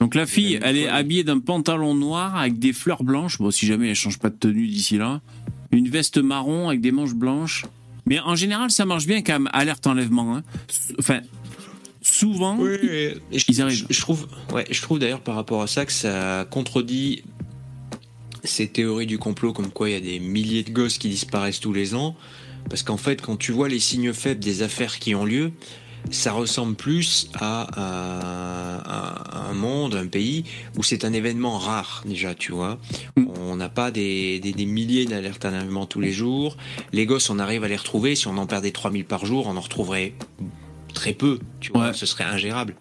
Donc 0.00 0.14
la 0.14 0.26
fille, 0.26 0.58
elle 0.62 0.76
est 0.76 0.88
habillée 0.88 1.24
d'un 1.24 1.38
pantalon 1.38 1.94
noir 1.94 2.36
avec 2.36 2.58
des 2.58 2.72
fleurs 2.72 3.04
blanches, 3.04 3.38
bon 3.38 3.50
si 3.50 3.66
jamais 3.66 3.90
elle 3.90 3.94
change 3.94 4.18
pas 4.18 4.30
de 4.30 4.36
tenue 4.36 4.66
d'ici 4.66 4.98
là, 4.98 5.20
une 5.70 5.88
veste 5.88 6.18
marron 6.18 6.68
avec 6.68 6.80
des 6.80 6.92
manches 6.92 7.14
blanches. 7.14 7.64
Mais 8.06 8.20
en 8.20 8.34
général, 8.34 8.70
ça 8.70 8.86
marche 8.86 9.06
bien 9.06 9.22
quand 9.22 9.34
même, 9.34 9.50
alerte 9.52 9.86
enlèvement. 9.86 10.36
Hein. 10.36 10.42
Enfin, 10.98 11.20
souvent, 12.00 12.58
ils 12.58 13.62
arrivent. 13.62 13.86
Je, 13.90 14.00
trouve, 14.00 14.26
ouais, 14.52 14.64
je 14.70 14.80
trouve 14.80 14.98
d'ailleurs 14.98 15.20
par 15.20 15.34
rapport 15.34 15.62
à 15.62 15.66
ça 15.66 15.84
que 15.84 15.92
ça 15.92 16.46
contredit 16.50 17.22
ces 18.44 18.66
théories 18.66 19.06
du 19.06 19.18
complot 19.18 19.52
comme 19.52 19.70
quoi 19.70 19.90
il 19.90 19.92
y 19.92 19.96
a 19.96 20.00
des 20.00 20.20
milliers 20.20 20.62
de 20.62 20.70
gosses 20.70 20.96
qui 20.96 21.10
disparaissent 21.10 21.60
tous 21.60 21.74
les 21.74 21.94
ans. 21.94 22.16
Parce 22.68 22.82
qu'en 22.82 22.96
fait, 22.96 23.22
quand 23.22 23.36
tu 23.36 23.52
vois 23.52 23.68
les 23.68 23.80
signes 23.80 24.12
faibles 24.12 24.40
des 24.40 24.62
affaires 24.62 24.98
qui 24.98 25.14
ont 25.14 25.24
lieu, 25.24 25.52
ça 26.10 26.32
ressemble 26.32 26.74
plus 26.74 27.30
à, 27.34 27.68
un 29.50 29.54
monde, 29.54 29.94
un 29.94 30.06
pays 30.06 30.44
où 30.76 30.82
c'est 30.82 31.04
un 31.04 31.12
événement 31.12 31.58
rare 31.58 32.02
déjà, 32.06 32.34
tu 32.34 32.52
vois. 32.52 32.78
Mm. 33.16 33.26
On 33.40 33.56
n'a 33.56 33.68
pas 33.68 33.90
des, 33.90 34.40
milliers 34.58 35.06
d'alertes 35.06 35.44
à 35.44 35.50
tous 35.88 36.00
les 36.00 36.12
jours. 36.12 36.56
Les 36.92 37.06
gosses, 37.06 37.30
on 37.30 37.38
arrive 37.38 37.64
à 37.64 37.68
les 37.68 37.76
retrouver. 37.76 38.14
Si 38.14 38.26
on 38.28 38.36
en 38.38 38.46
perdait 38.46 38.70
3000 38.70 39.04
par 39.04 39.26
jour, 39.26 39.46
on 39.46 39.56
en 39.56 39.60
retrouverait 39.60 40.14
très 40.94 41.12
peu, 41.12 41.38
tu 41.60 41.72
vois, 41.72 41.92
ce 41.92 42.06
serait 42.06 42.24
ingérable. 42.24 42.74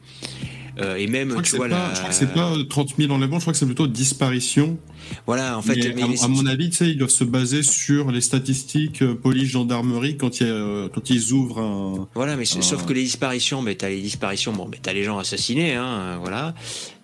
Euh, 0.79 0.95
et 0.95 1.07
même, 1.07 1.29
je 1.29 1.33
crois 1.33 1.67
que 1.69 2.11
c'est 2.11 2.33
pas 2.33 2.53
30 2.69 2.95
000 2.97 3.11
enlèvements, 3.11 3.39
je 3.39 3.43
crois 3.43 3.53
que 3.53 3.59
c'est 3.59 3.65
plutôt 3.65 3.87
disparition. 3.87 4.77
Voilà, 5.25 5.57
en 5.57 5.61
fait. 5.61 5.77
à, 6.21 6.27
mon 6.27 6.45
avis, 6.45 6.69
tu 6.69 6.77
sais, 6.77 6.89
ils 6.89 6.97
doivent 6.97 7.09
se 7.09 7.23
baser 7.23 7.63
sur 7.63 8.11
les 8.11 8.21
statistiques 8.21 9.01
euh, 9.01 9.15
police, 9.15 9.49
gendarmerie 9.49 10.17
quand, 10.17 10.39
il 10.39 10.47
euh, 10.47 10.87
quand 10.93 11.09
ils 11.09 11.33
ouvrent 11.33 11.59
un. 11.59 12.07
Voilà, 12.15 12.35
mais 12.35 12.45
sauf 12.45 12.85
que 12.85 12.93
les 12.93 13.03
disparitions, 13.03 13.61
mais 13.61 13.75
t'as 13.75 13.89
les 13.89 14.01
disparitions, 14.01 14.53
bon, 14.53 14.67
mais 14.69 14.79
t'as 14.81 14.93
les 14.93 15.03
gens 15.03 15.17
assassinés, 15.17 15.75
hein, 15.75 16.17
voilà. 16.21 16.53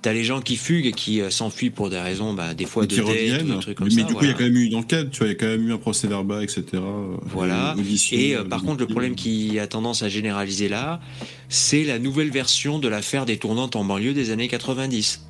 T'as 0.02 0.12
les 0.12 0.26
gens 0.26 0.42
qui 0.42 0.58
fuguent 0.58 0.88
et 0.88 0.92
qui 0.92 1.22
euh, 1.22 1.30
s'enfuient 1.30 1.70
pour 1.70 1.90
des 1.90 2.00
raisons, 2.00 2.34
bah, 2.34 2.54
des 2.54 2.66
fois 2.66 2.86
de 2.86 3.02
reviennent. 3.02 3.48
Des 3.48 3.60
trucs 3.60 3.78
comme 3.78 3.88
mais 3.94 4.04
du 4.04 4.14
coup, 4.14 4.26
il 4.26 4.30
y 4.30 4.32
a 4.32 4.34
quand 4.34 4.44
même 4.44 4.58
eu 4.58 4.66
une 4.66 4.76
enquête, 4.76 5.12
tu 5.12 5.20
vois, 5.20 5.28
il 5.28 5.32
y 5.32 5.34
a 5.34 5.38
quand 5.38 5.48
même 5.48 5.66
eu 5.66 5.72
un 5.72 5.78
procès 5.78 6.08
verbal, 6.08 6.44
etc. 6.44 6.64
Voilà. 7.24 7.76
et 8.12 8.36
par 8.50 8.64
contre, 8.64 8.80
le 8.80 8.88
problème 8.88 9.16
qui 9.16 9.60
a 9.60 9.68
tendance 9.68 10.04
à 10.04 10.10
généraliser 10.10 10.68
là, 10.68 11.00
c'est 11.48 11.84
la 11.84 12.00
nouvelle 12.00 12.32
version 12.32 12.80
de 12.80 12.88
l'affaire 12.88 13.26
des 13.26 13.38
tournantes 13.38 13.76
en 13.76 13.86
banlieue 13.86 14.14
des 14.14 14.32
années 14.32 14.48
90. 14.48 15.22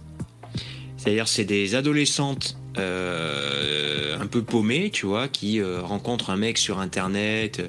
C'est-à-dire, 1.03 1.27
c'est 1.27 1.43
des 1.43 1.75
adolescentes 1.75 2.55
euh, 2.79 4.17
un 4.21 4.25
peu 4.25 4.41
paumées, 4.41 4.89
tu 4.89 5.05
vois, 5.05 5.27
qui 5.27 5.59
euh, 5.59 5.81
rencontrent 5.81 6.29
un 6.29 6.37
mec 6.37 6.57
sur 6.57 6.79
Internet, 6.79 7.59
euh, 7.59 7.67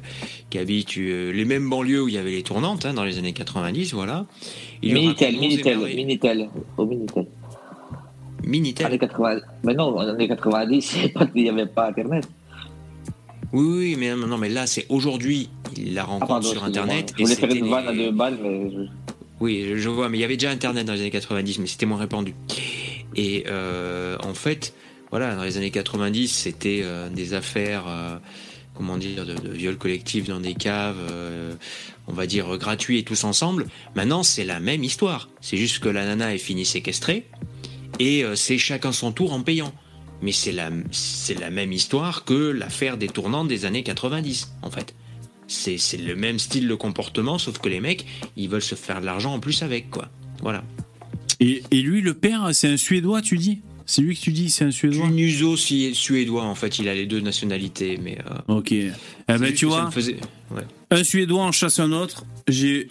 qui 0.51 0.59
habite 0.59 0.94
les 0.94 1.44
mêmes 1.44 1.69
banlieues 1.69 2.05
où 2.05 2.09
il 2.09 2.15
y 2.15 2.19
avait 2.19 2.31
les 2.31 2.44
tournantes, 2.44 2.86
hein, 2.86 2.94
dans 2.94 3.02
les 3.02 3.19
années 3.19 3.32
90, 3.32 3.93
voilà. 3.93 4.27
Minitel, 4.85 5.36
Minitel, 5.36 5.78
Minitel, 5.78 6.48
au 6.77 6.86
Minitel. 6.86 7.27
Minitel. 8.44 8.98
80... 9.01 9.40
Mais 9.65 9.74
non, 9.74 9.97
en 9.97 10.06
années 10.06 10.28
90, 10.28 10.97
il 11.35 11.43
n'y 11.43 11.48
avait 11.48 11.66
pas 11.66 11.89
Internet. 11.89 12.28
Oui, 13.52 13.66
oui, 13.66 13.97
mais 13.98 14.15
non, 14.15 14.39
mais 14.39 14.48
là, 14.48 14.69
c'est 14.69 14.86
aujourd'hui, 14.90 15.51
il 15.77 15.94
la 15.94 16.05
rencontre 16.05 16.47
sur 16.47 16.62
Internet. 16.62 17.12
Je 17.19 17.24
voulais 17.24 17.35
faire 17.35 17.51
une 17.51 17.69
vanne 17.69 17.89
à 17.89 17.93
deux 17.93 18.12
balles, 18.12 18.39
mais... 18.40 18.70
Oui, 19.40 19.73
je 19.74 19.89
vois, 19.89 20.09
mais 20.09 20.19
il 20.19 20.20
y 20.20 20.24
avait 20.24 20.36
déjà 20.36 20.52
Internet 20.52 20.86
dans 20.86 20.93
les 20.93 21.01
années 21.01 21.11
90, 21.11 21.59
mais 21.59 21.66
c'était 21.66 21.86
moins 21.86 21.98
répandu. 21.98 22.32
Et 23.16 23.45
euh, 23.49 24.16
en 24.23 24.35
fait, 24.35 24.74
voilà, 25.11 25.35
dans 25.35 25.45
les 25.45 25.57
années 25.57 25.70
90, 25.70 26.28
c'était 26.28 26.81
euh, 26.82 27.09
des 27.09 27.35
affaires, 27.35 27.85
euh, 27.86 28.16
comment 28.74 28.97
dire, 28.97 29.24
de, 29.24 29.35
de 29.35 29.51
viol 29.51 29.77
collectif 29.77 30.27
dans 30.27 30.41
des 30.41 30.55
caves, 30.55 30.97
on 32.07 32.12
va 32.12 32.27
dire 32.27 32.57
gratuits 32.59 32.99
et 32.99 33.05
tous 33.05 33.24
ensemble. 33.24 33.66
Maintenant, 33.95 34.23
c'est 34.23 34.45
la 34.45 34.61
même 34.61 34.82
histoire. 34.82 35.28
C'est 35.41 35.57
juste 35.57 35.78
que 35.78 35.89
la 35.89 36.05
nana 36.05 36.35
est 36.35 36.39
finie 36.39 36.66
séquestrée 36.66 37.27
et 38.01 38.24
c'est 38.35 38.59
chacun 38.59 38.93
son 38.93 39.12
tour 39.12 39.32
en 39.32 39.43
payant. 39.43 39.73
Mais 40.23 40.32
c'est 40.32 40.53
la, 40.53 40.70
la 41.39 41.51
même 41.51 41.73
histoire 41.73 42.24
que 42.24 42.35
l'affaire 42.51 42.97
des 42.97 43.09
tournantes 43.09 43.49
des 43.49 43.65
années 43.66 43.82
90, 43.82 44.55
en 44.62 44.70
fait. 44.70 44.95
C'est 45.47 45.78
le 45.99 46.16
même 46.16 46.39
style 46.39 46.66
de 46.66 46.74
comportement, 46.74 47.39
sauf 47.39 47.59
que 47.59 47.69
les 47.69 47.81
mecs, 47.81 48.07
ils 48.36 48.49
veulent 48.49 48.62
se 48.62 48.74
faire 48.74 49.01
de 49.01 49.07
l'argent 49.07 49.35
en 49.35 49.41
plus 49.41 49.62
avec, 49.62 49.91
quoi. 49.91 50.09
Voilà. 50.41 50.65
Et, 51.40 51.62
lui, 51.73 52.01
le 52.01 52.15
père, 52.15 52.51
c'est 52.52 52.69
un 52.69 52.77
Suédois, 52.77 53.23
tu 53.23 53.39
dis 53.39 53.61
c'est 53.86 54.01
lui 54.01 54.16
que 54.16 54.20
tu 54.23 54.32
dis, 54.32 54.48
c'est 54.48 54.65
un 54.65 54.70
Suédois 54.70 55.11
Nuso 55.11 55.59
suédois, 55.59 56.44
en 56.44 56.55
fait, 56.55 56.78
il 56.78 56.89
a 56.89 56.94
les 56.94 57.05
deux 57.05 57.20
nationalités, 57.20 57.98
mais. 58.02 58.16
Euh, 58.48 58.55
ok. 58.56 58.73
Eh 58.73 58.93
ben, 59.28 59.52
tu 59.52 59.66
vois, 59.66 59.90
un 60.90 61.05
Suédois 61.05 61.43
en 61.43 61.52
chasse 61.52 61.78
un 61.81 61.93
autre. 61.93 62.24
J'ai 62.48 62.89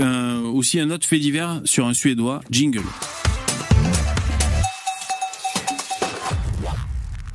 aussi 0.53 0.79
un 0.79 0.91
autre 0.91 1.07
fait 1.07 1.17
divers 1.17 1.61
sur 1.65 1.87
un 1.87 1.95
Suédois, 1.95 2.41
Jingle. 2.51 2.83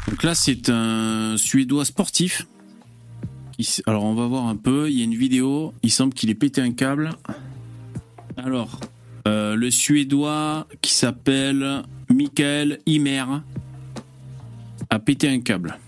Donc 0.08 0.22
là, 0.22 0.36
c'est 0.36 0.68
un 0.68 1.36
Suédois 1.36 1.84
sportif. 1.84 2.46
Alors, 3.86 4.04
on 4.04 4.14
va 4.14 4.26
voir 4.26 4.46
un 4.46 4.56
peu. 4.56 4.88
Il 4.88 4.98
y 4.98 5.00
a 5.00 5.04
une 5.04 5.16
vidéo. 5.16 5.74
Il 5.82 5.90
semble 5.90 6.14
qu'il 6.14 6.30
ait 6.30 6.34
pété 6.34 6.60
un 6.60 6.72
câble. 6.72 7.10
Alors, 8.36 8.78
euh, 9.28 9.54
le 9.54 9.70
Suédois 9.70 10.66
qui 10.80 10.92
s'appelle 10.92 11.82
Michael 12.08 12.78
Imer 12.86 13.24
a 14.88 14.98
pété 14.98 15.28
un 15.28 15.40
câble. 15.40 15.78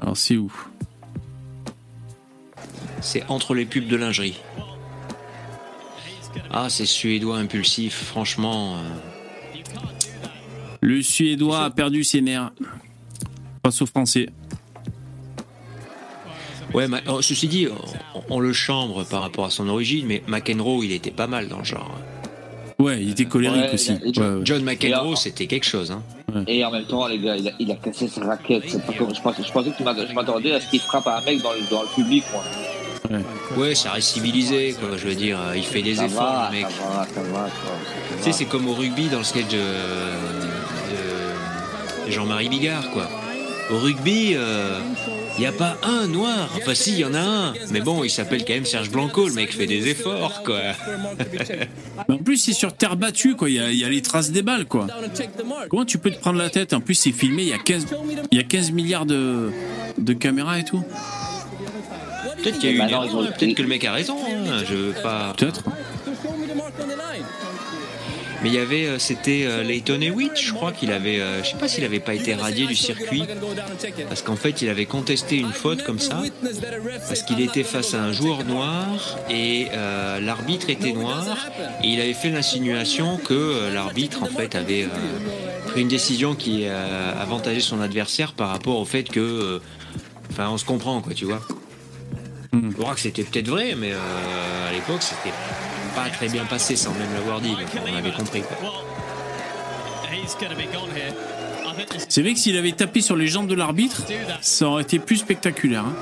Alors 0.00 0.16
c'est 0.16 0.38
où? 0.38 0.50
C'est 3.02 3.24
entre 3.28 3.54
les 3.54 3.66
pubs 3.66 3.86
de 3.86 3.96
lingerie. 3.96 4.40
Ah, 6.50 6.70
c'est 6.70 6.86
suédois 6.86 7.36
impulsif, 7.36 7.94
franchement. 7.94 8.76
Euh. 8.76 9.60
Le 10.80 11.02
Suédois 11.02 11.64
a 11.64 11.70
perdu 11.70 12.02
ses 12.02 12.22
nerfs. 12.22 12.52
Passe 13.62 13.82
au 13.82 13.86
Français. 13.86 14.30
Ouais, 16.74 16.86
oh, 17.08 17.22
ceci 17.22 17.46
dit, 17.46 17.68
on, 18.28 18.40
le 18.40 18.52
chambre 18.52 19.04
par 19.04 19.22
rapport 19.22 19.44
à 19.44 19.50
son 19.50 19.68
origine, 19.68 20.06
mais 20.06 20.22
McEnroe, 20.26 20.82
il 20.84 20.92
était 20.92 21.12
pas 21.12 21.28
mal 21.28 21.46
dans 21.48 21.58
le 21.58 21.64
genre. 21.64 21.96
Ouais, 22.80 23.00
il 23.00 23.10
était 23.10 23.26
colérique 23.26 23.72
aussi. 23.72 23.96
John, 24.42 24.64
McEnroe, 24.64 25.14
c'était 25.14 25.46
quelque 25.46 25.66
chose. 25.66 25.92
Hein. 25.92 26.02
Et 26.48 26.64
en 26.64 26.72
même 26.72 26.84
temps, 26.84 27.06
les 27.06 27.20
gars, 27.20 27.36
il 27.36 27.70
a, 27.70 27.76
cassé 27.76 28.08
sa 28.08 28.24
raquette. 28.24 28.64
je, 28.68 28.78
pensais, 29.22 29.42
je 29.46 29.52
pensais 29.52 29.70
que 29.70 29.76
je 29.78 30.14
m'attendais 30.14 30.52
à 30.52 30.60
ce 30.60 30.68
qu'il 30.68 30.80
frappe 30.80 31.06
un 31.06 31.20
mec 31.24 31.40
dans 31.42 31.52
le, 31.52 31.60
dans 31.70 31.82
le 31.82 31.88
public. 31.94 32.24
Ouais. 33.08 33.20
ouais, 33.56 33.74
ça 33.76 33.92
reste 33.92 34.08
civilisé, 34.08 34.74
quoi. 34.80 34.96
Je 34.96 35.06
veux 35.06 35.14
dire, 35.14 35.38
il 35.54 35.62
fait 35.62 35.82
des 35.82 36.02
efforts, 36.02 36.48
le 36.50 36.58
mec. 36.58 36.66
tu 38.16 38.22
sais, 38.24 38.32
c'est 38.32 38.46
comme 38.46 38.66
au 38.66 38.74
rugby 38.74 39.06
dans 39.08 39.18
le 39.18 39.24
sketch 39.24 39.46
de, 39.46 39.58
de 42.06 42.10
Jean-Marie 42.10 42.48
Bigard, 42.48 42.90
quoi. 42.90 43.08
Au 43.70 43.78
rugby, 43.78 44.32
euh, 44.34 44.80
Il 45.36 45.40
n'y 45.40 45.46
a 45.46 45.52
pas 45.52 45.76
un 45.82 46.06
noir. 46.06 46.50
Enfin, 46.56 46.74
si, 46.74 46.92
il 46.92 46.98
y 46.98 47.04
en 47.04 47.14
a 47.14 47.20
un. 47.20 47.54
Mais 47.70 47.80
bon, 47.80 48.04
il 48.04 48.10
s'appelle 48.10 48.44
quand 48.44 48.54
même 48.54 48.64
Serge 48.64 48.90
Blanco. 48.90 49.28
Le 49.28 49.34
mec 49.34 49.52
fait 49.52 49.66
des 49.66 49.88
efforts, 49.88 50.42
quoi. 50.44 50.60
en 52.08 52.18
plus, 52.18 52.36
c'est 52.36 52.52
sur 52.52 52.72
terre 52.72 52.96
battue, 52.96 53.34
quoi. 53.34 53.50
Il 53.50 53.56
y, 53.56 53.84
a, 53.84 53.88
les 53.88 54.02
traces 54.02 54.30
des 54.30 54.42
balles, 54.42 54.66
quoi. 54.66 54.86
Comment 55.68 55.84
tu 55.84 55.98
peux 55.98 56.10
te 56.10 56.18
prendre 56.20 56.38
la 56.38 56.50
tête? 56.50 56.72
En 56.72 56.80
plus, 56.80 56.94
c'est 56.94 57.12
filmé. 57.12 57.42
Il 57.42 57.48
y 57.48 57.52
a 57.52 57.58
15, 57.58 57.86
il 58.30 58.38
y 58.38 58.40
a 58.40 58.44
15 58.44 58.70
milliards 58.70 59.06
de, 59.06 59.50
de 59.98 60.12
caméras 60.12 60.60
et 60.60 60.64
tout. 60.64 60.82
Peut-être 62.42 62.58
qu'il 62.58 62.76
y 62.76 62.80
a 62.80 62.86
eu 62.86 63.32
Peut-être 63.38 63.54
que 63.54 63.62
le 63.62 63.68
mec 63.68 63.84
a 63.84 63.92
raison. 63.92 64.16
Hein. 64.28 64.62
Je 64.68 64.74
veux 64.74 64.92
pas. 65.02 65.34
Peut-être. 65.36 65.64
Mais 68.44 68.50
il 68.50 68.56
y 68.56 68.58
avait, 68.58 68.84
euh, 68.84 68.98
c'était 68.98 69.44
euh, 69.46 69.62
Leighton 69.62 70.02
Hewitt, 70.02 70.38
je 70.38 70.52
crois 70.52 70.70
qu'il 70.70 70.92
avait, 70.92 71.18
euh, 71.18 71.42
je 71.42 71.48
sais 71.48 71.56
pas 71.56 71.66
s'il 71.66 71.82
avait 71.82 71.98
pas 71.98 72.12
été 72.12 72.34
radié 72.34 72.66
du 72.66 72.76
circuit, 72.76 73.24
parce 74.06 74.20
qu'en 74.20 74.36
fait 74.36 74.60
il 74.60 74.68
avait 74.68 74.84
contesté 74.84 75.38
une 75.38 75.54
faute 75.54 75.82
comme 75.82 75.98
ça, 75.98 76.20
parce 77.08 77.22
qu'il 77.22 77.40
était 77.40 77.62
face 77.62 77.94
à 77.94 78.02
un 78.02 78.12
joueur 78.12 78.44
noir 78.44 79.18
et 79.30 79.68
l'arbitre 80.20 80.68
était 80.68 80.92
noir, 80.92 81.24
et 81.82 81.88
il 81.88 82.00
avait 82.02 82.12
fait 82.12 82.28
l'insinuation 82.28 83.16
que 83.16 83.72
l'arbitre 83.72 84.22
en 84.22 84.26
fait 84.26 84.54
avait 84.56 84.88
pris 85.68 85.80
une 85.80 85.88
décision 85.88 86.34
qui 86.34 86.66
avantageait 86.66 87.60
son 87.60 87.80
adversaire 87.80 88.34
par 88.34 88.50
rapport 88.50 88.78
au 88.78 88.84
fait 88.84 89.04
que, 89.04 89.62
enfin 90.30 90.50
on 90.50 90.58
se 90.58 90.66
comprend 90.66 91.00
quoi, 91.00 91.14
tu 91.14 91.24
vois. 91.24 91.40
Je 92.52 92.76
crois 92.76 92.94
que 92.94 93.00
c'était 93.00 93.22
peut-être 93.22 93.48
vrai, 93.48 93.74
mais 93.74 93.92
à 93.92 94.70
l'époque 94.70 95.00
c'était 95.02 95.34
pas 95.94 96.08
très 96.10 96.28
bien 96.28 96.44
passé 96.44 96.76
sans 96.76 96.92
même 96.92 97.12
l'avoir 97.14 97.40
dit, 97.40 97.54
on 97.86 97.96
avait 97.96 98.12
compris. 98.12 98.42
C'est 102.08 102.22
vrai 102.22 102.34
que 102.34 102.38
s'il 102.38 102.56
avait 102.56 102.72
tapé 102.72 103.00
sur 103.00 103.16
les 103.16 103.26
jambes 103.26 103.46
de 103.46 103.54
l'arbitre, 103.54 104.02
ça 104.40 104.66
aurait 104.66 104.82
été 104.82 104.98
plus 104.98 105.16
spectaculaire. 105.16 105.84
Hein, 105.84 105.94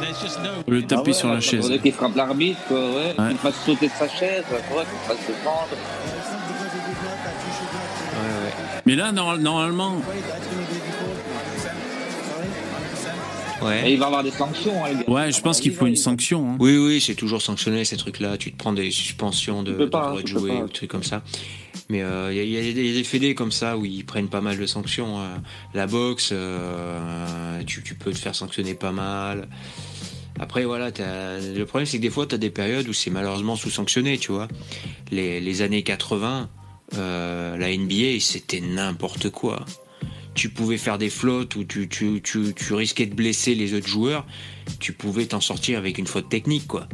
le 0.69 0.81
ah 0.85 0.87
taper 0.87 1.13
sur 1.13 1.29
la 1.29 1.41
chaise. 1.41 1.71
Qu'il 1.83 1.93
frappe 1.93 2.17
l'arbitre, 2.17 2.59
ouais, 2.71 3.15
qu'il 3.29 3.39
fasse 3.39 3.65
sauter 3.65 3.87
de 3.87 3.93
sa 3.93 4.09
chaise, 4.09 4.45
qu'il 4.49 5.17
fasse 5.17 5.27
se 5.27 5.33
prendre. 5.45 5.69
Mais 8.85 8.97
là, 8.97 9.13
normalement, 9.13 9.97
Ouais. 13.65 13.93
il 13.93 13.99
va 13.99 14.07
avoir 14.07 14.23
des 14.23 14.31
sanctions. 14.31 14.85
Hein, 14.85 15.03
ouais, 15.07 15.33
je 15.33 15.41
pense 15.41 15.61
qu'il 15.61 15.73
faut 15.73 15.87
une 15.87 15.97
sanction. 15.97 16.53
Hein. 16.53 16.57
Oui, 16.59 16.77
oui, 16.77 17.01
c'est 17.01 17.15
toujours 17.15 17.43
sanctionné 17.43 17.85
ces 17.85 17.97
trucs-là. 17.97 18.37
Tu 18.37 18.53
te 18.53 18.57
prends 18.57 18.73
des 18.73 18.91
suspensions 18.91 19.63
de, 19.63 19.73
droit 19.87 20.21
de 20.21 20.27
jouer 20.27 20.63
ou 20.63 20.67
des 20.67 20.73
trucs 20.73 20.91
comme 20.91 21.03
ça. 21.03 21.23
Mais 21.89 21.99
il 21.99 22.03
euh, 22.03 22.33
y, 22.33 22.71
a 22.71 22.73
des 22.73 23.05
fédés 23.05 23.35
comme 23.35 23.53
ça 23.53 23.77
où 23.77 23.85
ils 23.85 24.05
prennent 24.05 24.29
pas 24.29 24.41
mal 24.41 24.59
de 24.59 24.67
sanctions. 24.67 25.21
Euh. 25.21 25.37
La 25.75 25.87
boxe, 25.87 26.31
euh, 26.33 27.63
tu, 27.67 27.95
peux 27.95 28.13
te 28.13 28.19
faire 28.19 28.35
sanctionner 28.35 28.75
pas 28.75 28.93
mal. 28.93 29.49
Après, 30.41 30.65
voilà, 30.65 30.91
le 30.91 31.65
problème, 31.65 31.87
c'est 31.87 31.99
que 31.99 32.03
des 32.03 32.11
fois, 32.11 32.27
tu 32.27 32.35
as 32.35 32.39
des 32.39 32.51
périodes 32.51 32.89
où 32.89 32.93
c'est 32.93 33.11
malheureusement 33.11 33.57
sous-sanctionné, 33.57 34.19
tu 34.19 34.33
vois. 34.33 34.49
Les, 35.11 35.41
les 35.41 35.63
années 35.63 35.83
80, 35.83 36.49
la 36.97 37.77
NBA, 37.77 38.21
c'était 38.21 38.61
n'importe 38.61 39.31
quoi 39.31 39.65
tu 40.35 40.49
pouvais 40.49 40.79
faire 40.79 40.99
des 40.99 41.11
flottes 41.11 41.57
ou 41.57 41.65
tu, 41.65 41.89
tu, 41.89 42.21
tu, 42.23 42.55
tu, 42.55 42.75
risquais 42.75 43.07
de 43.07 43.15
blesser 43.15 43.55
les 43.55 43.75
autres 43.75 43.87
joueurs, 43.87 44.27
tu 44.81 44.93
pouvais 44.93 45.27
t'en 45.27 45.41
sortir 45.41 45.79
avec 45.79 45.99
une 45.99 46.07
faute 46.07 46.29
technique, 46.29 46.67
quoi. 46.67 46.89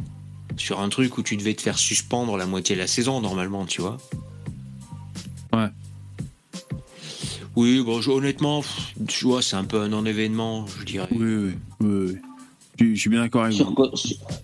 Sur 0.57 0.81
un 0.81 0.89
truc 0.89 1.17
où 1.17 1.23
tu 1.23 1.37
devais 1.37 1.53
te 1.53 1.61
faire 1.61 1.77
suspendre 1.77 2.35
la 2.35 2.45
moitié 2.45 2.75
de 2.75 2.81
la 2.81 2.87
saison, 2.87 3.21
normalement, 3.21 3.65
tu 3.65 3.81
vois. 3.81 3.97
Ouais. 5.53 5.69
Oui, 7.55 7.81
bon, 7.81 8.05
honnêtement, 8.07 8.63
tu 9.07 9.25
vois, 9.25 9.41
c'est 9.41 9.55
un 9.55 9.63
peu 9.63 9.81
un 9.81 9.87
non-événement, 9.89 10.65
je 10.79 10.85
dirais. 10.85 11.07
Oui, 11.11 11.53
oui, 11.79 11.87
oui. 11.89 12.17
Je, 12.79 12.95
suis 12.95 13.09
bien 13.09 13.21
d'accord 13.21 13.43
avec 13.43 13.55
sur, 13.55 13.73
vous. 13.73 13.91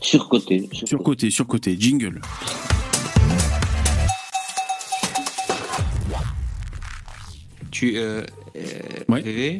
Sur, 0.01 0.27
côté. 0.27 0.69
Sur, 0.73 1.03
côté, 1.03 1.29
sur 1.29 1.47
côté. 1.47 1.77
Jingle. 1.79 2.21
Tu, 7.71 7.97
euh, 7.97 8.25
euh, 8.55 9.59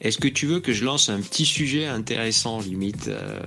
est-ce 0.00 0.18
que 0.18 0.28
tu 0.28 0.46
veux 0.46 0.60
que 0.60 0.72
je 0.72 0.84
lance 0.84 1.08
un 1.08 1.20
petit 1.20 1.44
sujet 1.44 1.86
intéressant, 1.86 2.60
limite 2.60 3.08
euh, 3.08 3.40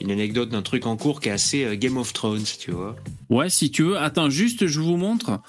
Une 0.00 0.10
anecdote 0.10 0.50
d'un 0.50 0.62
truc 0.62 0.86
en 0.86 0.96
cours 0.96 1.20
qui 1.20 1.28
est 1.28 1.32
assez 1.32 1.64
euh, 1.64 1.76
Game 1.76 1.96
of 1.96 2.12
Thrones, 2.12 2.44
tu 2.58 2.70
vois? 2.70 2.96
Ouais, 3.28 3.48
si 3.48 3.70
tu 3.70 3.82
veux. 3.82 3.98
Attends, 3.98 4.30
juste, 4.30 4.66
je 4.66 4.80
vous 4.80 4.96
montre 4.96 5.40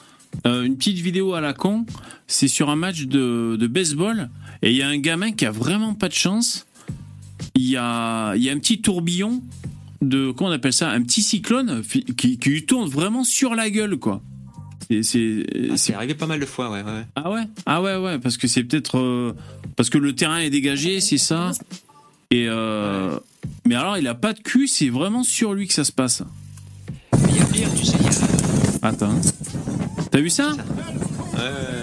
une 0.46 0.78
petite 0.78 0.98
vidéo 0.98 1.34
à 1.34 1.42
la 1.42 1.54
con. 1.54 1.86
C'est 2.26 2.48
sur 2.48 2.70
un 2.70 2.78
match 2.78 3.04
de, 3.04 3.68
baseball. 3.68 4.30
Et 4.62 4.72
il 4.72 4.78
y 4.78 4.82
a 4.82 4.88
un 4.88 4.98
gamin 4.98 5.34
qui 5.34 5.46
a 5.46 5.52
vraiment 5.52 5.94
pas 5.94 6.08
de 6.08 6.14
chance. 6.14 6.66
Il 7.56 7.70
y 7.70 7.76
a, 7.76 8.34
y 8.36 8.50
a 8.50 8.54
un 8.54 8.60
petit 8.60 8.82
tourbillon 8.82 9.42
de. 10.02 10.32
Comment 10.32 10.50
on 10.50 10.54
appelle 10.54 10.72
ça? 10.72 10.90
Un 10.90 11.02
petit 11.02 11.22
cyclone 11.22 11.84
qui, 12.16 12.38
qui 12.38 12.50
lui 12.50 12.66
tourne 12.66 12.88
vraiment 12.88 13.26
sur 13.26 13.56
la 13.56 13.70
gueule, 13.70 13.98
quoi. 13.98 14.22
Ah, 15.00 15.78
c'est 15.78 15.94
arrivé 15.94 16.16
pas 16.16 16.26
mal 16.26 16.40
de 16.40 16.46
fois, 16.46 16.70
ouais. 16.70 16.82
ouais. 16.82 17.06
Ah 17.16 17.32
ouais? 17.32 17.44
Ah 17.66 17.82
ouais, 17.82 17.96
ouais, 17.96 18.20
parce 18.20 18.38
que 18.38 18.48
c'est 18.48 18.64
peut-être. 18.64 18.98
Euh, 18.98 19.34
parce 19.76 19.90
que 19.90 19.98
le 19.98 20.14
terrain 20.14 20.40
est 20.40 20.50
dégagé, 20.50 21.00
c'est 21.00 21.18
ça? 21.18 21.52
Et. 22.30 22.48
Euh, 22.50 23.18
mais 23.66 23.76
alors, 23.76 23.98
il 23.98 24.08
a 24.08 24.16
pas 24.16 24.34
de 24.34 24.40
cul, 24.40 24.68
c'est 24.68 24.90
vraiment 24.90 25.24
sur 25.24 25.54
lui 25.54 25.68
que 25.68 25.74
ça 25.74 25.84
se 25.84 25.92
passe. 25.92 26.24
il 27.30 27.38
y 27.38 27.42
a 27.42 27.46
pire, 27.46 27.70
tu 27.76 27.86
sais. 27.86 27.98
Attends. 28.82 29.20
T'as 30.10 30.20
vu 30.20 30.30
ça? 30.30 30.52
Ouais. 30.52 31.82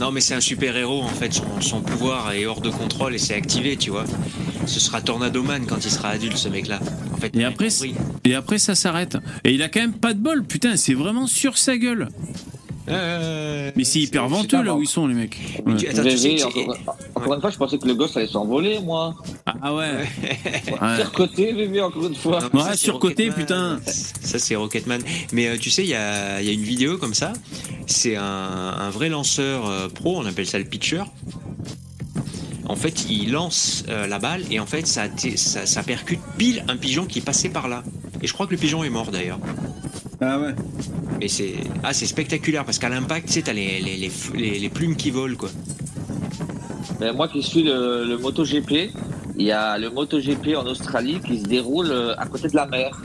Non, 0.00 0.10
mais 0.10 0.22
c'est 0.22 0.34
un 0.34 0.40
super 0.40 0.76
héros 0.76 1.02
en 1.02 1.08
fait. 1.08 1.42
Son, 1.60 1.82
pouvoir 1.82 2.32
est 2.32 2.46
hors 2.46 2.62
de 2.62 2.70
contrôle 2.70 3.14
et 3.14 3.18
c'est 3.18 3.34
activé, 3.34 3.76
tu 3.76 3.90
vois. 3.90 4.04
Ce 4.70 4.78
sera 4.78 5.00
Tornado 5.00 5.42
Man 5.42 5.66
quand 5.66 5.84
il 5.84 5.90
sera 5.90 6.10
adulte, 6.10 6.36
ce 6.36 6.48
mec-là. 6.48 6.78
En 7.12 7.16
fait, 7.16 7.34
et 7.34 7.44
après, 7.44 7.68
et 8.24 8.34
après, 8.36 8.58
ça 8.58 8.76
s'arrête. 8.76 9.16
Et 9.42 9.52
il 9.52 9.62
a 9.64 9.68
quand 9.68 9.80
même 9.80 9.94
pas 9.94 10.14
de 10.14 10.20
bol, 10.20 10.44
putain. 10.44 10.76
C'est 10.76 10.94
vraiment 10.94 11.26
sur 11.26 11.58
sa 11.58 11.76
gueule. 11.76 12.08
Euh, 12.88 13.72
mais 13.74 13.82
c'est 13.82 13.98
hyper 13.98 14.28
venteux 14.28 14.62
là 14.62 14.76
où 14.76 14.82
ils 14.82 14.88
sont 14.88 15.08
les 15.08 15.14
mecs. 15.14 15.36
encore, 17.14 17.34
une 17.34 17.40
fois, 17.40 17.50
je 17.50 17.56
pensais 17.56 17.78
que 17.78 17.86
le 17.88 17.94
gosse 17.94 18.16
allait 18.16 18.28
s'envoler, 18.28 18.78
moi. 18.78 19.16
Ah 19.60 19.74
ouais. 19.74 20.06
Surcoté, 20.98 21.52
bébé, 21.52 21.80
encore 21.80 22.06
une 22.06 22.14
fois. 22.14 22.38
ouais, 22.52 22.76
surcoté, 22.76 23.30
putain. 23.30 23.80
Ça, 23.86 24.38
c'est 24.38 24.54
Rocketman. 24.54 25.00
Mais 25.32 25.48
euh, 25.48 25.56
tu 25.58 25.68
sais, 25.68 25.82
il 25.82 25.90
y 25.90 25.94
a, 25.94 26.40
une 26.40 26.62
vidéo 26.62 26.96
comme 26.96 27.14
ça. 27.14 27.32
C'est 27.86 28.14
un, 28.14 28.90
vrai 28.90 29.08
lanceur 29.08 29.66
euh, 29.66 29.88
pro, 29.88 30.16
on 30.18 30.26
appelle 30.26 30.46
ça 30.46 30.58
le 30.58 30.64
pitcher. 30.64 31.02
En 32.70 32.76
fait, 32.76 33.10
il 33.10 33.32
lance 33.32 33.84
la 33.88 34.20
balle 34.20 34.42
et 34.48 34.60
en 34.60 34.66
fait, 34.66 34.86
ça, 34.86 35.06
ça, 35.34 35.66
ça 35.66 35.82
percute 35.82 36.20
pile 36.38 36.64
un 36.68 36.76
pigeon 36.76 37.04
qui 37.04 37.18
est 37.18 37.24
passé 37.24 37.48
par 37.48 37.66
là. 37.66 37.82
Et 38.22 38.28
je 38.28 38.32
crois 38.32 38.46
que 38.46 38.52
le 38.52 38.58
pigeon 38.58 38.84
est 38.84 38.90
mort 38.90 39.10
d'ailleurs. 39.10 39.40
Ah 40.20 40.38
ouais. 40.38 40.54
Mais 41.18 41.26
c'est 41.26 41.54
ah, 41.82 41.92
c'est 41.92 42.06
spectaculaire 42.06 42.64
parce 42.64 42.78
qu'à 42.78 42.88
l'impact, 42.88 43.26
tu 43.26 43.32
sais, 43.32 43.42
t'as 43.42 43.54
les, 43.54 43.80
les, 43.80 43.96
les, 44.36 44.58
les, 44.60 44.68
plumes 44.68 44.94
qui 44.94 45.10
volent, 45.10 45.36
quoi. 45.36 45.48
Ben, 47.00 47.12
moi 47.12 47.26
qui 47.26 47.42
suis 47.42 47.64
le, 47.64 48.04
le 48.04 48.18
MotoGP, 48.18 48.92
il 49.36 49.46
y 49.46 49.50
a 49.50 49.76
le 49.76 49.90
MotoGP 49.90 50.54
en 50.56 50.66
Australie 50.66 51.18
qui 51.26 51.40
se 51.40 51.46
déroule 51.46 51.90
euh, 51.90 52.14
à 52.18 52.26
côté 52.26 52.46
de 52.46 52.54
la 52.54 52.66
mer. 52.66 53.02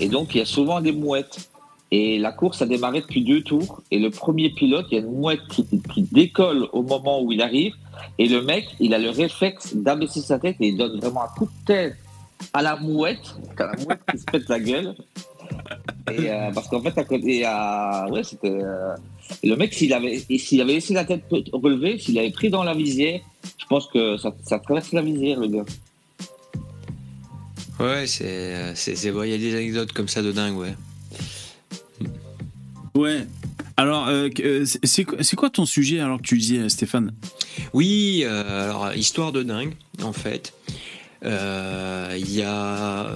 Et 0.00 0.08
donc, 0.08 0.34
il 0.34 0.38
y 0.38 0.40
a 0.40 0.46
souvent 0.46 0.80
des 0.80 0.92
mouettes. 0.92 1.50
Et 1.90 2.18
la 2.18 2.32
course 2.32 2.62
a 2.62 2.66
démarré 2.66 3.02
depuis 3.02 3.22
deux 3.22 3.42
tours. 3.42 3.82
Et 3.90 3.98
le 3.98 4.10
premier 4.10 4.50
pilote, 4.50 4.86
il 4.90 4.94
y 4.94 4.98
a 4.98 5.04
une 5.04 5.12
mouette 5.12 5.46
qui, 5.50 5.66
qui 5.92 6.02
décolle 6.02 6.68
au 6.72 6.82
moment 6.82 7.20
où 7.20 7.32
il 7.32 7.42
arrive. 7.42 7.74
Et 8.18 8.28
le 8.28 8.42
mec, 8.42 8.66
il 8.80 8.94
a 8.94 8.98
le 8.98 9.10
réflexe 9.10 9.74
d'abaisser 9.74 10.20
sa 10.20 10.38
tête 10.38 10.56
et 10.60 10.68
il 10.68 10.76
donne 10.76 10.98
vraiment 10.98 11.24
un 11.24 11.28
coup 11.28 11.46
de 11.46 11.66
tête 11.66 11.96
à 12.52 12.62
la 12.62 12.76
mouette, 12.76 13.34
à 13.58 13.66
la 13.66 13.84
mouette 13.84 14.00
qui 14.10 14.18
se 14.18 14.24
pète 14.24 14.48
la 14.48 14.60
gueule. 14.60 14.94
Et, 16.12 16.30
euh, 16.30 16.50
parce 16.52 16.68
qu'en 16.68 16.80
fait, 16.80 16.96
à 16.98 17.04
côté, 17.04 17.44
ouais, 18.10 18.24
c'était. 18.24 18.50
Euh, 18.50 18.94
le 19.42 19.54
mec, 19.56 19.74
s'il 19.74 19.92
avait, 19.92 20.18
s'il 20.18 20.60
avait 20.60 20.74
laissé 20.74 20.94
la 20.94 21.04
tête 21.04 21.24
relevée, 21.52 21.98
s'il 21.98 22.18
avait 22.18 22.30
pris 22.30 22.48
dans 22.48 22.62
la 22.62 22.74
visière, 22.74 23.20
je 23.58 23.66
pense 23.66 23.86
que 23.88 24.16
ça, 24.16 24.32
ça 24.44 24.58
traverse 24.58 24.92
la 24.92 25.02
visière, 25.02 25.40
le 25.40 25.48
gars. 25.48 25.64
Ouais, 27.78 28.06
c'est, 28.06 28.74
c'est, 28.74 28.94
il 28.94 29.28
y 29.28 29.34
a 29.34 29.38
des 29.38 29.54
anecdotes 29.54 29.92
comme 29.92 30.08
ça 30.08 30.22
de 30.22 30.32
dingue, 30.32 30.56
ouais. 30.56 30.74
Ouais. 32.94 33.26
Alors, 33.76 34.08
euh, 34.08 34.30
c'est, 34.64 35.06
c'est 35.20 35.36
quoi 35.36 35.50
ton 35.50 35.66
sujet 35.66 36.00
alors 36.00 36.18
que 36.18 36.26
tu 36.26 36.38
disais, 36.38 36.68
Stéphane? 36.68 37.12
Oui, 37.72 38.24
alors 38.24 38.94
histoire 38.94 39.32
de 39.32 39.42
dingue, 39.42 39.74
en 40.02 40.12
fait. 40.12 40.54
Il 41.22 42.32
y 42.32 42.42
a 42.42 43.10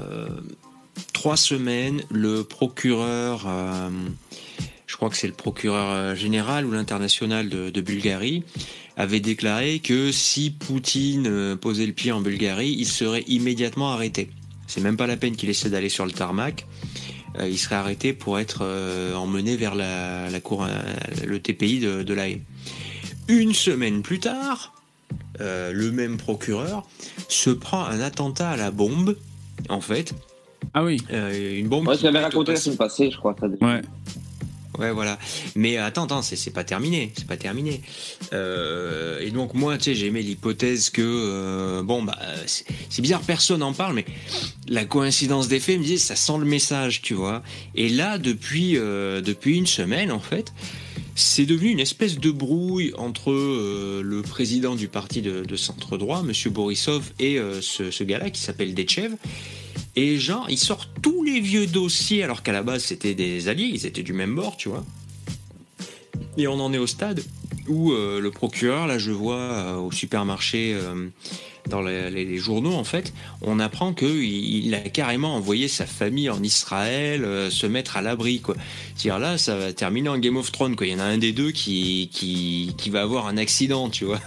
trois 1.20 1.37
semaines, 1.37 2.03
le 2.11 2.45
procureur, 2.45 3.45
euh, 3.47 3.91
je 4.87 4.97
crois 4.97 5.11
que 5.11 5.19
c'est 5.19 5.27
le 5.27 5.35
procureur 5.35 5.91
euh, 5.91 6.15
général 6.15 6.65
ou 6.65 6.70
l'international 6.70 7.51
de, 7.51 7.81
Bulgarie, 7.82 8.43
avait 8.97 9.20
déclaré 9.20 9.81
que 9.81 10.12
si 10.12 10.51
Poutine 10.51 11.27
euh, 11.27 11.57
posait 11.57 11.85
le 11.85 11.93
pied 11.93 12.11
en 12.11 12.23
Bulgarie, 12.23 12.74
il 12.78 12.87
serait 12.87 13.24
immédiatement 13.27 13.93
arrêté. 13.93 14.31
C'est 14.66 14.81
même 14.81 14.97
pas 14.97 15.07
la 15.07 15.19
peine 15.19 15.37
qu'il 15.37 15.51
essaie 15.51 15.69
d'aller 15.69 15.91
sur 15.91 16.07
le 16.07 16.12
tarmac. 16.12 16.66
Il 17.39 17.59
serait 17.59 17.77
arrêté 17.77 18.12
pour 18.12 18.39
être 18.39 18.65
emmené 19.16 19.57
vers 19.57 19.74
la, 19.74 20.40
cour, 20.43 20.66
le 21.27 21.39
TPI 21.40 21.81
de, 21.81 22.02
de 22.02 22.15
l'AE. 22.15 22.40
Une 23.28 23.55
semaine 23.55 24.02
plus 24.02 24.19
tard, 24.19 24.74
le 25.39 25.90
même 25.90 26.16
procureur 26.16 26.89
se 27.28 27.51
prend 27.51 27.85
un 27.85 28.01
attentat 28.01 28.51
à 28.51 28.57
la 28.57 28.70
bombe, 28.70 29.16
en 29.69 29.81
fait. 29.81 30.12
Ah 30.74 30.85
oui. 30.85 31.02
une 31.11 31.69
bombe. 31.69 31.89
Ouais, 31.89 31.97
j'avais 31.97 32.20
raconté 32.20 32.52
la 32.52 32.59
semaine 32.59 32.77
passée, 32.78 33.11
je 33.11 33.16
crois. 33.16 33.36
Ouais. 33.61 33.82
Ouais, 34.81 34.93
voilà. 34.93 35.19
Mais 35.57 35.77
attends, 35.77 36.05
attends, 36.05 36.23
c'est 36.23 36.52
pas 36.55 36.65
terminé. 36.65 37.12
C'est 37.15 37.27
pas 37.27 37.36
terminé. 37.36 37.82
Euh, 38.32 39.20
et 39.20 39.31
donc, 39.31 39.52
moi, 39.52 39.77
tu 39.77 39.85
sais, 39.85 39.94
j'ai 39.94 40.07
aimé 40.07 40.23
l'hypothèse 40.23 40.89
que, 40.89 41.02
euh, 41.05 41.82
bon, 41.82 42.02
bah, 42.02 42.19
c'est 42.47 43.02
bizarre, 43.02 43.20
personne 43.20 43.61
n'en 43.61 43.74
parle, 43.74 43.94
mais 43.94 44.07
la 44.69 44.86
coïncidence 44.86 45.48
des 45.48 45.61
faits 45.61 45.78
me 45.78 45.85
disait, 45.85 45.98
ça 45.98 46.16
sent 46.16 46.39
le 46.39 46.47
message, 46.47 47.02
tu 47.02 47.12
vois. 47.12 47.43
Et 47.74 47.90
là, 47.90 48.16
depuis, 48.16 48.78
euh, 48.78 49.20
depuis 49.20 49.59
une 49.59 49.66
semaine, 49.66 50.11
en 50.11 50.20
fait, 50.20 50.55
c'est 51.15 51.44
devenu 51.44 51.69
une 51.69 51.81
espèce 51.81 52.19
de 52.19 52.31
brouille 52.31 52.94
entre 52.97 53.32
le 53.32 54.23
président 54.23 54.77
du 54.77 54.89
parti 54.89 55.20
de, 55.20 55.57
centre 55.57 55.98
droit, 55.98 56.24
M. 56.27 56.32
Borisov, 56.51 57.11
et 57.19 57.39
ce, 57.61 57.90
ce 57.90 58.05
gars-là 58.05 58.31
qui 58.31 58.40
s'appelle 58.40 58.74
Dechev. 58.74 59.16
Et 59.97 60.19
genre, 60.19 60.47
il 60.49 60.59
sort 60.59 60.87
tous 61.03 61.25
les 61.25 61.41
vieux 61.41 61.67
dossiers, 61.67 62.23
alors 62.23 62.43
qu'à 62.43 62.53
la 62.53 62.62
base 62.62 62.85
c'était 62.85 63.15
des 63.15 63.49
alliés, 63.49 63.71
ils 63.73 63.87
étaient 63.87 64.03
du 64.03 64.12
même 64.12 64.35
bord, 64.35 64.57
tu 64.57 64.69
vois. 64.69 64.85
Et 66.37 66.47
on 66.47 66.61
en 66.61 66.73
est 66.73 66.79
au 66.79 66.87
stade 66.87 67.23
où 67.69 67.93
euh, 67.93 68.21
le 68.21 68.31
procureur, 68.31 68.87
là 68.87 68.99
je 68.99 69.11
vois 69.11 69.37
euh, 69.37 69.77
au 69.77 69.93
supermarché, 69.93 70.75
euh, 70.75 71.09
dans 71.69 71.83
les, 71.83 72.39
journaux 72.39 72.73
en 72.73 72.85
fait, 72.85 73.12
on 73.43 73.61
apprend 73.61 73.93
qu'il 73.93 74.25
il 74.25 74.75
a 74.75 74.81
carrément 74.81 75.37
envoyé 75.37 75.69
sa 75.69 75.87
famille 75.87 76.31
en 76.31 76.43
Israël 76.43 77.23
se 77.51 77.67
mettre 77.67 77.97
à 77.97 78.03
l'abri, 78.03 78.41
quoi. 78.41 78.57
C'est-à-dire 78.97 79.21
là, 79.21 79.39
ça 79.39 79.57
va 79.57 79.73
terminer 79.73 80.09
en 80.09 80.19
Game 80.19 80.37
of 80.37 80.51
Thrones, 80.51 80.75
quoi. 80.75 80.87
Il 80.87 80.95
y 80.95 80.97
en 80.97 81.01
a 81.01 81.05
un 81.05 81.19
des 81.19 81.33
deux 81.33 81.53
qui, 81.53 82.09
qui, 82.12 82.75
qui 82.79 82.91
va 82.91 83.03
avoir 83.03 83.27
un 83.27 83.37
accident, 83.37 83.91
tu 83.91 84.07
vois. 84.07 84.21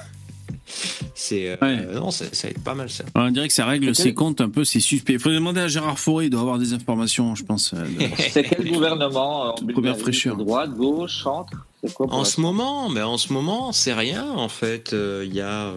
C'est 1.16 1.58
euh, 1.62 1.94
non, 1.94 2.12
ça, 2.12 2.26
va 2.26 2.50
être 2.50 2.64
pas 2.64 2.74
mal 2.74 2.90
ça. 2.90 3.04
On 3.16 3.30
dirait 3.30 3.48
que 3.48 3.54
ça 3.54 3.66
règle 3.66 3.96
ses 3.96 4.14
comptes 4.14 4.42
un 4.42 4.50
peu, 4.50 4.64
c'est 4.64 4.80
suspect. 4.80 5.14
Il 5.14 5.20
faudrait 5.20 5.38
demander 5.38 5.62
à 5.62 5.68
Gérard 5.68 6.00
Fauré, 6.00 6.26
il 6.26 6.30
doit 6.30 6.42
avoir 6.42 6.58
des 6.58 6.74
informations, 6.74 7.36
je 7.36 7.44
pense. 7.44 7.74
Euh, 7.74 7.86
c'est 8.32 8.44
quel 8.44 8.72
gouvernement 8.72 9.54
en 9.54 9.54
Première 9.54 9.98
fraîcheur. 9.98 10.36
Droite, 10.36 10.72
gauche, 10.76 11.24
centre 11.24 11.54
En 12.00 12.24
ce 12.24 12.42
moment, 12.42 12.90
mais 12.90 13.02
en 13.02 13.18
ce 13.18 13.32
moment, 13.32 13.72
c'est 13.72 13.94
rien 13.94 14.30
en 14.32 14.50
fait. 14.50 14.94
Euh, 14.94 15.24
il 15.26 15.34
y 15.34 15.42
a. 15.42 15.72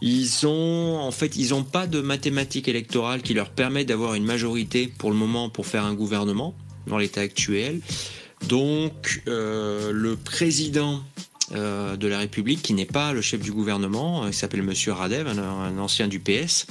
Ils 0.00 0.46
ont, 0.46 0.98
en 1.00 1.10
fait, 1.10 1.34
ils 1.34 1.50
n'ont 1.50 1.64
pas 1.64 1.88
de 1.88 2.00
mathématiques 2.00 2.68
électorales 2.68 3.20
qui 3.20 3.34
leur 3.34 3.48
permettent 3.48 3.88
d'avoir 3.88 4.14
une 4.14 4.24
majorité 4.24 4.86
pour 4.96 5.10
le 5.10 5.16
moment 5.16 5.48
pour 5.48 5.66
faire 5.66 5.84
un 5.84 5.94
gouvernement 5.94 6.54
dans 6.86 6.98
l'état 6.98 7.20
actuel. 7.20 7.80
Donc, 8.48 9.22
le 9.26 10.14
président 10.14 11.02
euh, 11.52 11.96
de 11.96 12.06
la 12.08 12.18
République, 12.18 12.60
qui 12.62 12.74
n'est 12.74 12.84
pas 12.84 13.12
le 13.12 13.22
chef 13.22 13.40
du 13.40 13.52
gouvernement, 13.52 14.24
euh, 14.24 14.28
il 14.28 14.34
s'appelle 14.34 14.62
Monsieur 14.62 14.92
Radev, 14.92 15.28
un, 15.28 15.78
ancien 15.78 16.06
du 16.06 16.20
PS, 16.20 16.66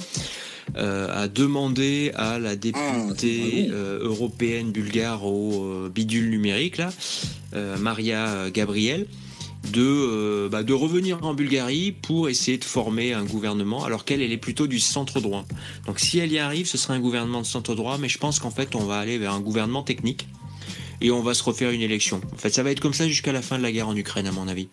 euh, 0.76 1.24
a 1.24 1.26
demandé 1.26 2.12
à 2.14 2.38
la 2.38 2.54
députée 2.54 3.70
ah, 3.70 3.74
européenne 3.74 4.70
bulgare 4.70 5.24
au 5.24 5.88
bidule 5.88 6.30
numérique, 6.30 6.76
là, 6.76 6.90
Maria 7.78 8.50
Gabriel, 8.50 9.06
de, 9.72 10.48
bah, 10.48 10.62
de 10.62 10.72
revenir 10.72 11.24
en 11.24 11.34
Bulgarie 11.34 11.90
pour 11.90 12.28
essayer 12.28 12.58
de 12.58 12.64
former 12.64 13.14
un 13.14 13.24
gouvernement, 13.24 13.84
alors 13.84 14.04
qu'elle, 14.04 14.22
elle 14.22 14.32
est 14.32 14.36
plutôt 14.36 14.68
du 14.68 14.78
centre 14.78 15.20
droit. 15.20 15.44
Donc 15.86 15.98
si 15.98 16.18
elle 16.18 16.30
y 16.30 16.38
arrive, 16.38 16.66
ce 16.66 16.78
sera 16.78 16.94
un 16.94 17.00
gouvernement 17.00 17.40
de 17.40 17.46
centre 17.46 17.74
droit, 17.74 17.98
mais 17.98 18.08
je 18.08 18.18
pense 18.18 18.38
qu'en 18.38 18.50
fait, 18.50 18.76
on 18.76 18.84
va 18.84 18.98
aller 18.98 19.18
vers 19.18 19.32
un 19.32 19.40
gouvernement 19.40 19.82
technique 19.82 20.28
et 21.00 21.10
on 21.10 21.22
va 21.22 21.34
se 21.34 21.42
refaire 21.42 21.70
une 21.70 21.82
élection. 21.82 22.20
En 22.32 22.38
fait, 22.38 22.50
ça 22.50 22.62
va 22.62 22.70
être 22.70 22.80
comme 22.80 22.94
ça 22.94 23.06
jusqu'à 23.06 23.32
la 23.32 23.42
fin 23.42 23.58
de 23.58 23.62
la 23.62 23.72
guerre 23.72 23.88
en 23.88 23.96
Ukraine, 23.96 24.26
à 24.26 24.32
mon 24.32 24.48
avis. 24.48 24.68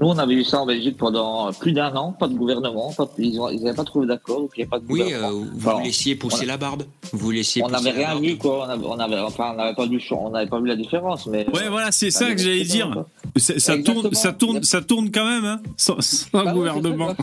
Nous, 0.00 0.08
on 0.08 0.18
avait 0.18 0.34
eu 0.34 0.44
ça 0.44 0.60
en 0.60 0.66
Belgique 0.66 0.96
pendant 0.96 1.52
plus 1.52 1.72
d'un 1.72 1.94
an, 1.94 2.12
pas 2.12 2.26
de 2.26 2.34
gouvernement, 2.34 2.94
ils 3.18 3.36
n'avaient 3.36 3.74
pas 3.74 3.84
trouvé 3.84 4.06
d'accord, 4.06 4.48
il 4.56 4.62
n'y 4.62 4.66
pas 4.66 4.78
de 4.78 4.84
Oui, 4.88 5.12
euh, 5.12 5.30
vous 5.54 5.80
laissiez 5.82 6.16
pousser 6.16 6.46
la 6.46 6.56
barbe. 6.56 6.84
Vous 7.12 7.30
laissiez 7.30 7.62
on 7.62 7.68
n'avait 7.68 7.90
rien 7.90 8.18
vu, 8.18 8.38
quoi. 8.38 8.68
On 8.82 8.98
avait, 8.98 9.18
enfin, 9.18 9.52
on 9.52 9.56
n'avait 9.56 9.74
pas, 9.74 9.86
vu, 9.86 10.02
on 10.10 10.30
pas 10.30 10.60
vu 10.60 10.66
la 10.66 10.76
différence. 10.76 11.26
Mais, 11.26 11.46
ouais, 11.54 11.68
voilà, 11.68 11.92
c'est 11.92 12.10
ça 12.10 12.32
que 12.32 12.38
j'allais 12.40 12.64
dire. 12.64 13.04
Ça, 13.36 13.78
tourne, 13.78 14.12
ça, 14.14 14.32
tourne, 14.32 14.62
ça 14.62 14.80
tourne 14.80 15.10
quand 15.10 15.26
même, 15.26 15.44
hein, 15.44 15.60
sans, 15.76 15.96
bah 16.32 16.52
gouvernement. 16.52 17.14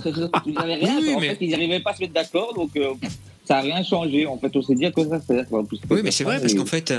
Ils 0.45 0.53
n'avaient 0.53 0.75
rien, 0.75 0.99
oui, 1.01 1.15
en 1.15 1.19
fait, 1.19 1.37
ils 1.41 1.51
n'arrivaient 1.51 1.79
pas 1.79 1.91
à 1.91 1.95
se 1.95 2.01
mettre 2.01 2.13
d'accord, 2.13 2.53
donc. 2.53 2.71
Euh, 2.77 2.93
ça 3.49 3.55
n'a 3.55 3.61
rien 3.61 3.83
changé. 3.83 4.27
En 4.27 4.37
fait, 4.37 4.55
on 4.55 4.61
s'est 4.61 4.75
dit 4.75 4.85
à 4.85 4.91
ça. 4.91 5.43
Oui, 5.89 6.01
mais 6.03 6.11
c'est 6.11 6.23
vrai 6.23 6.39
parce 6.39 6.53
qu'en 6.53 6.67
fait, 6.67 6.93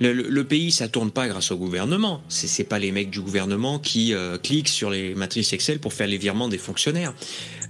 le, 0.00 0.42
pays, 0.44 0.72
ça 0.72 0.88
tourne 0.88 1.10
pas 1.10 1.28
grâce 1.28 1.50
au 1.50 1.58
gouvernement. 1.58 2.22
C'est, 2.30 2.46
c'est 2.46 2.64
pas 2.64 2.78
les 2.78 2.90
mecs 2.90 3.10
du 3.10 3.20
gouvernement 3.20 3.78
qui 3.78 4.14
euh, 4.14 4.38
cliquent 4.38 4.70
sur 4.70 4.88
les 4.88 5.14
matrices 5.14 5.52
Excel 5.52 5.78
pour 5.78 5.92
faire 5.92 6.06
les 6.06 6.16
virements 6.16 6.48
des 6.48 6.56
fonctionnaires. 6.56 7.12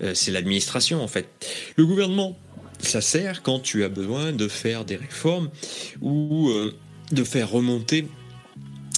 Euh, 0.02 0.14
c'est 0.14 0.30
l'administration, 0.30 1.02
en 1.02 1.08
fait. 1.08 1.26
Le 1.74 1.84
gouvernement, 1.84 2.38
ça 2.78 3.00
sert 3.00 3.42
quand 3.42 3.58
tu 3.58 3.82
as 3.82 3.88
besoin 3.88 4.30
de 4.30 4.46
faire 4.46 4.84
des 4.84 4.96
réformes 4.96 5.50
ou 6.00 6.50
euh, 6.50 6.72
de 7.10 7.24
faire 7.24 7.50
remonter 7.50 8.06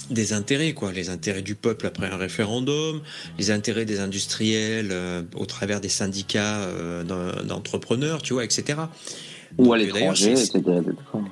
des 0.09 0.33
intérêts, 0.33 0.73
quoi, 0.73 0.91
les 0.91 1.09
intérêts 1.09 1.41
du 1.41 1.55
peuple 1.55 1.87
après 1.87 2.07
un 2.07 2.17
référendum, 2.17 3.01
les 3.37 3.51
intérêts 3.51 3.85
des 3.85 3.99
industriels 3.99 4.89
euh, 4.91 5.21
au 5.35 5.45
travers 5.45 5.81
des 5.81 5.89
syndicats 5.89 6.61
euh, 6.61 7.03
d'entrepreneurs, 7.43 8.21
tu 8.21 8.33
vois, 8.33 8.43
etc. 8.43 8.79
Ou 9.57 9.71
à 9.71 9.77
l'étranger, 9.77 10.31
etc. 10.31 10.61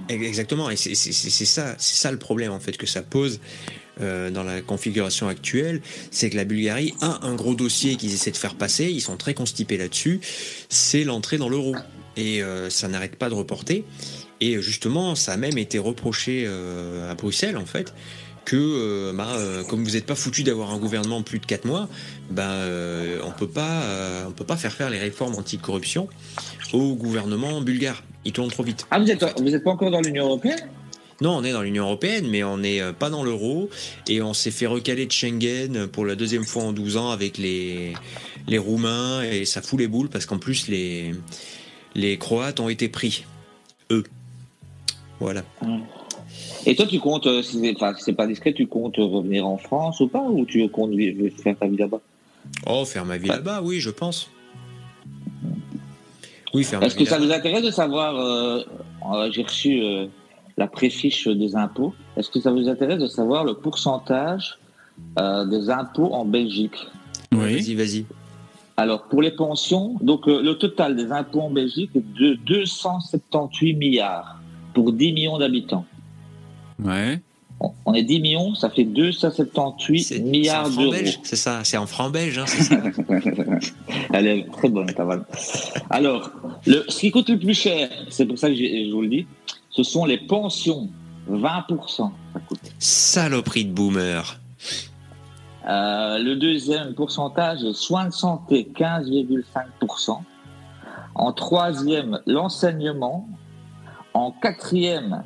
Exactement, 0.10 0.70
et 0.70 0.76
c'est 0.76 0.96
ça, 0.96 1.76
c'est 1.78 1.96
ça 1.96 2.12
le 2.12 2.20
problème 2.20 2.52
en 2.52 2.60
fait 2.60 2.78
que 2.78 2.86
ça 2.86 3.02
pose 3.02 3.40
euh, 4.00 4.30
dans 4.30 4.44
la 4.44 4.62
configuration 4.62 5.28
actuelle, 5.28 5.82
c'est 6.12 6.30
que 6.30 6.36
la 6.36 6.46
Bulgarie 6.46 6.94
a 7.02 7.26
un 7.26 7.34
gros 7.34 7.56
dossier 7.56 7.96
qu'ils 7.96 8.14
essaient 8.14 8.32
de 8.32 8.38
faire 8.38 8.56
passer, 8.56 8.86
ils 8.92 9.02
sont 9.02 9.18
très 9.18 9.34
constipés 9.34 9.78
là-dessus, 9.78 10.20
c'est 10.70 11.04
l'entrée 11.04 11.38
dans 11.38 11.50
l'euro. 11.50 11.76
Et 12.18 12.42
ça 12.68 12.90
n'arrête 12.90 13.16
pas 13.16 13.30
de 13.30 13.34
reporter. 13.34 13.86
Et 14.42 14.62
justement, 14.62 15.16
ça 15.16 15.32
a 15.32 15.38
même 15.38 15.58
été 15.58 15.80
reproché 15.80 16.46
à 16.46 17.16
Bruxelles, 17.16 17.56
en 17.56 17.66
fait, 17.66 17.94
que 18.46 18.56
euh, 18.56 19.14
bah, 19.14 19.28
euh, 19.36 19.64
comme 19.64 19.84
vous 19.84 19.92
n'êtes 19.92 20.06
pas 20.06 20.16
foutu 20.16 20.44
d'avoir 20.44 20.72
un 20.72 20.78
gouvernement 20.78 21.22
plus 21.22 21.40
de 21.40 21.46
4 21.46 21.66
mois, 21.66 21.88
bah, 22.30 22.50
euh, 22.52 23.20
on 23.24 23.32
peut 23.32 23.48
pas, 23.48 23.84
on 24.28 24.32
peut 24.32 24.46
pas 24.46 24.58
faire 24.58 24.72
faire 24.72 24.90
les 24.90 25.00
réformes 25.00 25.36
anticorruption 25.36 26.08
au 26.74 26.96
gouvernement 26.96 27.62
bulgare. 27.62 28.04
Il 28.26 28.34
tourne 28.34 28.50
trop 28.50 28.64
vite. 28.64 28.86
Ah, 28.92 29.00
vous 29.00 29.06
n'êtes 29.06 29.24
vous 29.40 29.56
êtes 29.56 29.64
pas 29.64 29.72
encore 29.72 29.92
dans 29.92 30.02
l'Union 30.02 30.26
européenne? 30.26 30.60
Non, 31.22 31.38
on 31.38 31.44
est 31.44 31.52
dans 31.52 31.62
l'Union 31.62 31.84
européenne, 31.84 32.28
mais 32.30 32.44
on 32.44 32.58
n'est 32.58 32.82
pas 32.94 33.12
dans 33.12 33.24
l'euro 33.24 33.70
et 34.08 34.24
on 34.24 34.34
s'est 34.34 34.50
fait 34.50 34.66
recaler 34.66 35.06
de 35.06 35.12
Schengen 35.12 35.88
pour 35.88 36.04
la 36.04 36.16
deuxième 36.16 36.46
fois 36.46 36.64
en 36.64 36.74
12 36.74 36.98
ans 36.98 37.12
avec 37.12 37.38
les, 37.38 37.94
les 38.48 38.58
Roumains 38.58 39.22
et 39.22 39.46
ça 39.46 39.62
fout 39.62 39.80
les 39.80 39.88
boules 39.88 40.10
parce 40.10 40.26
qu'en 40.26 40.40
plus 40.40 40.68
les, 40.68 41.14
les 41.94 42.18
Croates 42.18 42.60
ont 42.60 42.70
été 42.70 42.90
pris. 42.90 43.26
Eux. 43.92 44.04
Voilà. 45.20 45.44
Et 46.66 46.76
toi, 46.76 46.86
tu 46.86 47.00
comptes, 47.00 47.28
euh, 47.28 47.42
si 47.42 47.60
c'est 48.00 48.14
pas 48.14 48.28
discret, 48.28 48.54
tu 48.54 48.68
comptes 48.68 48.98
revenir 48.98 49.48
en 49.48 49.58
France 49.58 50.00
ou 50.00 50.08
pas 50.08 50.22
Ou 50.22 50.46
tu 50.46 50.68
comptes 50.70 50.94
faire 51.42 51.58
ta 51.58 51.68
vie 51.68 51.78
là-bas? 51.78 52.02
Oh, 52.68 52.86
faire 52.86 53.06
ma 53.06 53.18
vie 53.18 53.28
là-bas, 53.28 53.62
oui, 53.64 53.80
je 53.80 53.90
pense. 53.90 54.30
Oui, 56.54 56.64
faire 56.64 56.84
Est-ce 56.84 56.96
que 56.96 57.06
ça 57.06 57.18
vous 57.18 57.32
intéresse 57.32 57.64
de 57.64 57.72
savoir 57.72 58.16
euh, 58.16 58.62
euh, 59.12 59.32
J'ai 59.32 59.44
reçu 59.44 59.82
la 60.58 60.68
préfiche 60.68 61.28
des 61.28 61.56
impôts. 61.56 61.94
Est-ce 62.18 62.30
que 62.30 62.40
ça 62.40 62.52
vous 62.52 62.68
intéresse 62.68 63.00
de 63.00 63.08
savoir 63.08 63.44
le 63.44 63.56
pourcentage 63.56 64.60
des 65.18 65.70
impôts 65.70 66.14
en 66.14 66.26
Belgique? 66.26 66.76
Oui, 67.32 67.54
vas-y, 67.54 67.76
vas-y. 67.76 68.06
Alors, 68.78 69.04
pour 69.04 69.22
les 69.22 69.32
pensions, 69.32 69.96
donc 70.02 70.28
le 70.28 70.54
total 70.54 70.96
des 70.96 71.12
impôts 71.12 71.42
en 71.42 71.50
Belgique 71.50 71.92
est 71.96 72.20
de 72.20 72.34
278 72.46 73.74
milliards 73.74 74.42
pour 74.74 74.92
10 74.92 75.14
millions 75.14 75.38
d'habitants. 75.38 75.86
Ouais. 76.84 77.22
On 77.86 77.94
est 77.94 78.04
10 78.04 78.22
millions, 78.22 78.56
ça 78.56 78.70
fait 78.70 78.84
278 78.84 80.20
milliards 80.24 80.70
d'euros. 80.70 80.94
C'est 81.24 81.36
ça, 81.36 81.62
c'est 81.64 81.78
en 81.78 81.86
francs 81.86 82.12
belges. 82.12 82.40
Hein, 82.40 82.46
Elle 84.14 84.28
est 84.28 84.52
très 84.52 84.70
bonne, 84.70 84.92
ta 84.92 85.06
Alors, 85.90 86.32
le, 86.66 86.84
ce 86.88 87.00
qui 87.00 87.12
coûte 87.12 87.30
le 87.30 87.38
plus 87.38 87.54
cher, 87.54 87.90
c'est 88.10 88.26
pour 88.26 88.40
ça 88.40 88.50
que 88.50 88.56
je 88.56 88.92
vous 88.92 89.02
le 89.02 89.10
dis, 89.10 89.28
ce 89.70 89.84
sont 89.84 90.06
les 90.06 90.18
pensions. 90.18 90.90
20%. 91.30 92.12
Saloperie 92.80 93.66
de 93.66 93.72
boomer. 93.72 94.40
Euh, 95.68 96.18
le 96.18 96.36
deuxième 96.36 96.96
pourcentage 96.96 97.60
soins 97.74 98.08
de 98.08 98.14
santé, 98.14 98.72
15,5%. 98.76 100.20
En 101.14 101.34
troisième, 101.34 102.20
l'enseignement. 102.26 103.28
En 104.14 104.32
quatrième, 104.32 105.24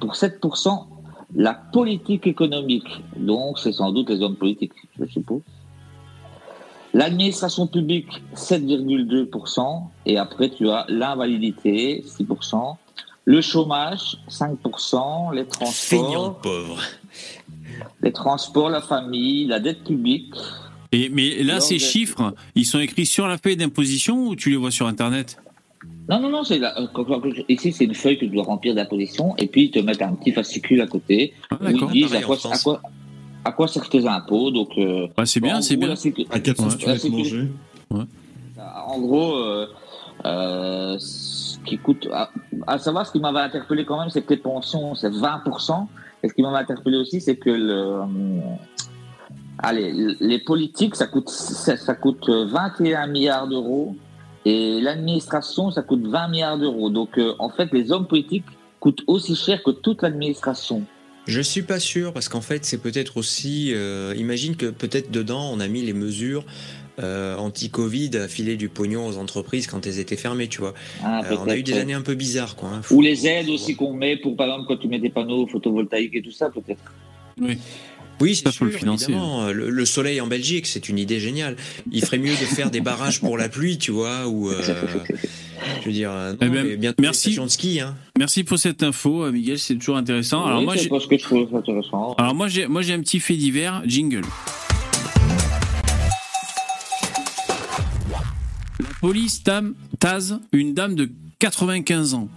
pour 0.00 0.14
7%, 0.14 0.86
la 1.34 1.54
politique 1.54 2.26
économique. 2.26 3.02
Donc, 3.16 3.58
c'est 3.58 3.72
sans 3.72 3.92
doute 3.92 4.10
les 4.10 4.22
hommes 4.22 4.36
politiques, 4.36 4.72
je 4.98 5.06
suppose. 5.06 5.42
L'administration 6.94 7.66
publique, 7.66 8.22
7,2%. 8.34 9.82
Et 10.06 10.16
après, 10.16 10.50
tu 10.50 10.70
as 10.70 10.86
l'invalidité, 10.88 12.02
6%. 12.06 12.76
Le 13.24 13.40
chômage, 13.42 14.18
5%. 14.30 15.34
Les 15.34 15.46
transports. 15.46 16.40
pauvre. 16.40 16.80
Les 18.02 18.12
transports, 18.12 18.70
la 18.70 18.80
famille, 18.80 19.46
la 19.46 19.60
dette 19.60 19.84
publique, 19.84 20.34
Et, 20.92 21.10
mais 21.10 21.42
là, 21.42 21.60
ces 21.60 21.78
chiffres, 21.78 22.34
ils 22.54 22.64
sont 22.64 22.78
écrits 22.78 23.06
sur 23.06 23.28
la 23.28 23.36
feuille 23.36 23.56
d'imposition 23.56 24.26
ou 24.26 24.34
tu 24.34 24.50
les 24.50 24.56
vois 24.56 24.70
sur 24.70 24.86
Internet? 24.86 25.38
Non, 26.08 26.20
non, 26.20 26.30
non, 26.30 26.44
c'est 26.44 26.60
ici 27.48 27.72
c'est 27.72 27.84
une 27.84 27.94
feuille 27.94 28.16
que 28.16 28.24
tu 28.24 28.30
dois 28.30 28.44
remplir 28.44 28.74
d'imposition 28.74 29.36
et 29.36 29.46
puis 29.46 29.64
ils 29.64 29.70
te 29.70 29.78
mettent 29.78 30.00
un 30.00 30.14
petit 30.14 30.32
fascicule 30.32 30.80
à 30.80 30.86
côté 30.86 31.34
ah, 31.50 31.56
où 31.60 31.68
ils 31.68 31.86
disent 31.88 32.14
à 32.14 32.22
quoi, 32.22 32.36
à 32.50 32.58
quoi, 32.58 32.80
à 33.44 33.52
quoi 33.52 33.68
servent 33.68 33.90
tes 33.90 34.06
impôts. 34.06 34.50
Donc, 34.50 34.70
euh, 34.78 35.06
c'est 35.24 35.40
bien, 35.40 35.60
c'est 35.60 35.76
bien. 35.76 35.90
À 35.90 35.94
sauce 35.94 36.78
tu 36.78 36.86
vas 36.86 37.08
manger 37.10 37.48
En 38.86 38.98
gros, 39.00 39.36
euh, 39.36 39.66
euh, 40.24 40.96
ce 40.98 41.58
qui 41.60 41.76
coûte. 41.76 42.08
À, 42.66 42.78
savoir, 42.78 43.06
ce 43.06 43.12
qui 43.12 43.20
m'avait 43.20 43.40
interpellé 43.40 43.84
quand 43.84 44.00
même, 44.00 44.10
c'est 44.10 44.22
que 44.22 44.32
les 44.32 44.40
pensions, 44.40 44.94
c'est 44.94 45.10
20%. 45.10 45.86
Et 46.22 46.28
ce 46.28 46.34
qui 46.34 46.42
m'avait 46.42 46.56
interpellé 46.56 46.96
aussi, 46.96 47.20
c'est 47.20 47.36
que 47.36 47.50
le. 47.50 48.00
allez, 49.58 50.16
les 50.20 50.38
politiques, 50.38 50.96
ça 50.96 51.06
coûte, 51.06 51.28
ça 51.28 51.94
coûte 51.94 52.28
21 52.28 53.06
milliards 53.08 53.46
d'euros 53.46 53.94
et 54.48 54.80
l'administration, 54.80 55.70
ça 55.70 55.82
coûte 55.82 56.06
20 56.06 56.28
milliards 56.28 56.58
d'euros. 56.58 56.88
Donc, 56.88 57.18
euh, 57.18 57.34
en 57.38 57.50
fait, 57.50 57.70
les 57.70 57.92
hommes 57.92 58.06
politiques 58.06 58.46
coûtent 58.80 59.02
aussi 59.06 59.36
cher 59.36 59.62
que 59.62 59.70
toute 59.70 60.00
l'administration. 60.00 60.84
Je 61.26 61.42
suis 61.42 61.60
pas 61.60 61.78
sûr 61.78 62.14
parce 62.14 62.30
qu'en 62.30 62.40
fait, 62.40 62.64
c'est 62.64 62.78
peut-être 62.78 63.18
aussi. 63.18 63.72
Euh, 63.74 64.14
imagine 64.16 64.56
que 64.56 64.70
peut-être 64.70 65.10
dedans, 65.10 65.50
on 65.52 65.60
a 65.60 65.68
mis 65.68 65.82
les 65.82 65.92
mesures 65.92 66.46
euh, 66.98 67.36
anti-Covid 67.36 68.16
à 68.16 68.26
filer 68.26 68.56
du 68.56 68.70
pognon 68.70 69.06
aux 69.06 69.18
entreprises 69.18 69.66
quand 69.66 69.86
elles 69.86 69.98
étaient 69.98 70.16
fermées, 70.16 70.48
tu 70.48 70.62
vois. 70.62 70.72
Ah, 71.04 71.20
on 71.30 71.48
a 71.48 71.56
eu 71.58 71.62
des 71.62 71.76
années 71.76 71.92
un 71.92 72.00
peu 72.00 72.14
bizarres, 72.14 72.56
quoi. 72.56 72.70
Hein. 72.70 72.80
Ou 72.90 73.02
les 73.02 73.26
aides 73.26 73.50
aussi 73.50 73.76
qu'on 73.76 73.92
met 73.92 74.16
pour, 74.16 74.34
par 74.34 74.46
exemple, 74.46 74.64
quand 74.66 74.78
tu 74.78 74.88
mets 74.88 74.98
des 74.98 75.10
panneaux 75.10 75.46
photovoltaïques 75.46 76.16
et 76.16 76.22
tout 76.22 76.32
ça, 76.32 76.48
peut-être. 76.48 76.94
Oui. 77.38 77.58
Oui, 78.20 78.34
c'est 78.34 78.50
sûr, 78.50 78.64
le, 78.64 78.70
financer, 78.72 79.14
hein. 79.14 79.52
le, 79.52 79.84
soleil 79.84 80.20
en 80.20 80.26
Belgique, 80.26 80.66
c'est 80.66 80.88
une 80.88 80.98
idée 80.98 81.20
géniale. 81.20 81.56
Il 81.92 82.04
ferait 82.04 82.18
mieux 82.18 82.30
de 82.30 82.36
faire 82.36 82.70
des 82.70 82.80
barrages 82.80 83.20
pour 83.20 83.38
la 83.38 83.48
pluie, 83.48 83.78
tu 83.78 83.92
vois, 83.92 84.26
ou... 84.26 84.50
Euh, 84.50 84.60
je 85.80 85.86
veux 85.86 85.92
dire, 85.92 86.10
non, 86.10 86.36
eh 86.40 86.48
ben, 86.48 86.94
merci. 87.00 87.36
De 87.36 87.46
ski, 87.48 87.80
hein. 87.80 87.96
Merci 88.18 88.44
pour 88.44 88.58
cette 88.58 88.82
info, 88.82 89.24
euh, 89.24 89.32
Miguel, 89.32 89.58
c'est 89.58 89.76
toujours 89.76 89.96
intéressant. 89.96 90.44
Alors 90.44 90.62
moi, 90.62 90.76
j'ai... 90.76 90.88
que 90.88 90.98
je 90.98 91.22
trouve 91.22 91.54
intéressant. 91.54 92.14
Alors 92.18 92.34
moi, 92.34 92.48
j'ai, 92.48 92.66
moi, 92.66 92.82
j'ai 92.82 92.94
un 92.94 93.00
petit 93.00 93.20
fait 93.20 93.36
divers, 93.36 93.82
jingle. 93.86 94.22
La 98.80 98.90
police 99.00 99.42
tam, 99.42 99.74
tase 99.98 100.40
une 100.52 100.74
dame 100.74 100.94
de 100.94 101.10
95 101.38 102.14
ans. 102.14 102.28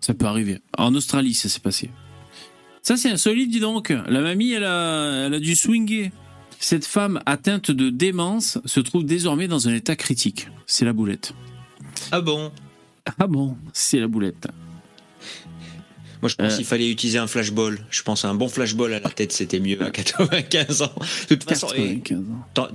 Ça 0.00 0.14
peut 0.14 0.26
arriver. 0.26 0.60
En 0.78 0.94
Australie, 0.94 1.34
ça 1.34 1.48
s'est 1.48 1.60
passé. 1.60 1.90
Ça, 2.82 2.96
c'est 2.96 3.10
insolite, 3.10 3.50
dis 3.50 3.60
donc. 3.60 3.90
La 3.90 4.20
mamie, 4.20 4.52
elle 4.52 4.64
a, 4.64 5.26
elle 5.26 5.34
a 5.34 5.38
dû 5.40 5.54
swinger. 5.54 6.12
Cette 6.58 6.86
femme 6.86 7.20
atteinte 7.26 7.70
de 7.70 7.90
démence 7.90 8.58
se 8.64 8.80
trouve 8.80 9.04
désormais 9.04 9.48
dans 9.48 9.68
un 9.68 9.74
état 9.74 9.96
critique. 9.96 10.48
C'est 10.66 10.84
la 10.84 10.92
boulette. 10.92 11.34
Ah 12.12 12.20
bon? 12.20 12.52
Ah 13.18 13.26
bon, 13.26 13.56
c'est 13.72 13.98
la 13.98 14.08
boulette. 14.08 14.48
Moi, 16.22 16.28
je 16.28 16.36
pense 16.36 16.52
euh. 16.52 16.56
qu'il 16.56 16.66
fallait 16.66 16.90
utiliser 16.90 17.18
un 17.18 17.26
flashball. 17.26 17.78
Je 17.90 18.02
pense 18.02 18.24
un 18.24 18.34
bon 18.34 18.48
flashball 18.48 18.92
à 18.92 19.00
la 19.00 19.08
tête, 19.08 19.32
c'était 19.32 19.60
mieux 19.60 19.82
à 19.82 19.90
95 19.90 20.82
ans. 20.82 20.92
De 21.28 21.34
toute 21.34 21.48
façon, 21.48 21.68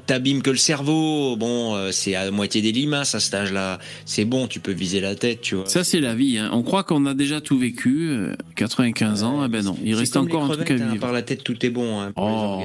t'abîmes 0.05 0.41
que 0.41 0.49
le 0.49 0.57
cerveau. 0.57 1.35
Bon, 1.35 1.75
euh, 1.75 1.91
c'est 1.91 2.15
à 2.15 2.29
moitié 2.31 2.61
des 2.61 2.71
limaces 2.71 3.15
à 3.15 3.19
cet 3.19 3.33
âge-là. 3.33 3.79
C'est 4.05 4.25
bon, 4.25 4.47
tu 4.47 4.59
peux 4.59 4.71
viser 4.71 4.99
la 4.99 5.15
tête, 5.15 5.41
tu 5.41 5.55
vois. 5.55 5.67
Ça, 5.67 5.83
c'est 5.83 5.99
la 5.99 6.15
vie. 6.15 6.37
Hein. 6.37 6.49
On 6.53 6.63
croit 6.63 6.83
qu'on 6.83 7.05
a 7.05 7.13
déjà 7.13 7.41
tout 7.41 7.57
vécu. 7.57 8.09
95 8.55 9.23
euh, 9.23 9.25
ans, 9.25 9.45
eh 9.45 9.47
ben 9.47 9.63
non. 9.63 9.77
Il 9.83 9.95
reste 9.95 10.17
encore 10.17 10.43
un 10.45 10.49
truc 10.49 10.71
à 10.71 10.73
hein. 10.73 10.77
vivre. 10.77 10.99
par 10.99 11.13
la 11.13 11.21
tête, 11.21 11.43
tout 11.43 11.63
est 11.65 11.69
bon. 11.69 12.01
Hein, 12.01 12.13
oh. 12.15 12.61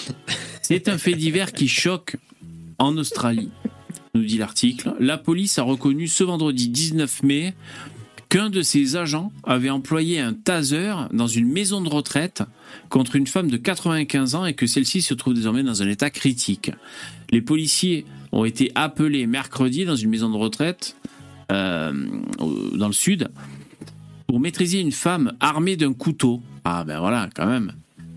c'est 0.62 0.88
un 0.88 0.98
fait 0.98 1.14
divers 1.14 1.52
qui 1.52 1.68
choque 1.68 2.16
en 2.78 2.96
Australie 2.96 3.50
nous 4.14 4.24
dit 4.24 4.38
l'article. 4.38 4.94
La 4.98 5.18
police 5.18 5.58
a 5.58 5.62
reconnu 5.62 6.08
ce 6.08 6.24
vendredi 6.24 6.68
19 6.68 7.22
mai 7.22 7.54
qu'un 8.30 8.48
de 8.48 8.62
ses 8.62 8.96
agents 8.96 9.32
avait 9.42 9.70
employé 9.70 10.20
un 10.20 10.32
taser 10.32 10.94
dans 11.12 11.26
une 11.26 11.50
maison 11.50 11.82
de 11.82 11.88
retraite 11.88 12.42
contre 12.88 13.16
une 13.16 13.26
femme 13.26 13.50
de 13.50 13.56
95 13.56 14.36
ans 14.36 14.46
et 14.46 14.54
que 14.54 14.66
celle-ci 14.66 15.02
se 15.02 15.12
trouve 15.12 15.34
désormais 15.34 15.64
dans 15.64 15.82
un 15.82 15.88
état 15.88 16.10
critique. 16.10 16.70
Les 17.30 17.42
policiers 17.42 18.06
ont 18.32 18.44
été 18.44 18.70
appelés 18.76 19.26
mercredi 19.26 19.84
dans 19.84 19.96
une 19.96 20.10
maison 20.10 20.30
de 20.30 20.36
retraite 20.36 20.96
euh, 21.50 21.92
dans 22.74 22.86
le 22.86 22.92
sud 22.92 23.28
pour 24.28 24.38
maîtriser 24.38 24.78
une 24.78 24.92
femme 24.92 25.32
armée 25.40 25.76
d'un 25.76 25.92
couteau. 25.92 26.40
Ah 26.64 26.84
ben 26.84 27.00
voilà, 27.00 27.28
quand 27.34 27.46
même. 27.46 27.72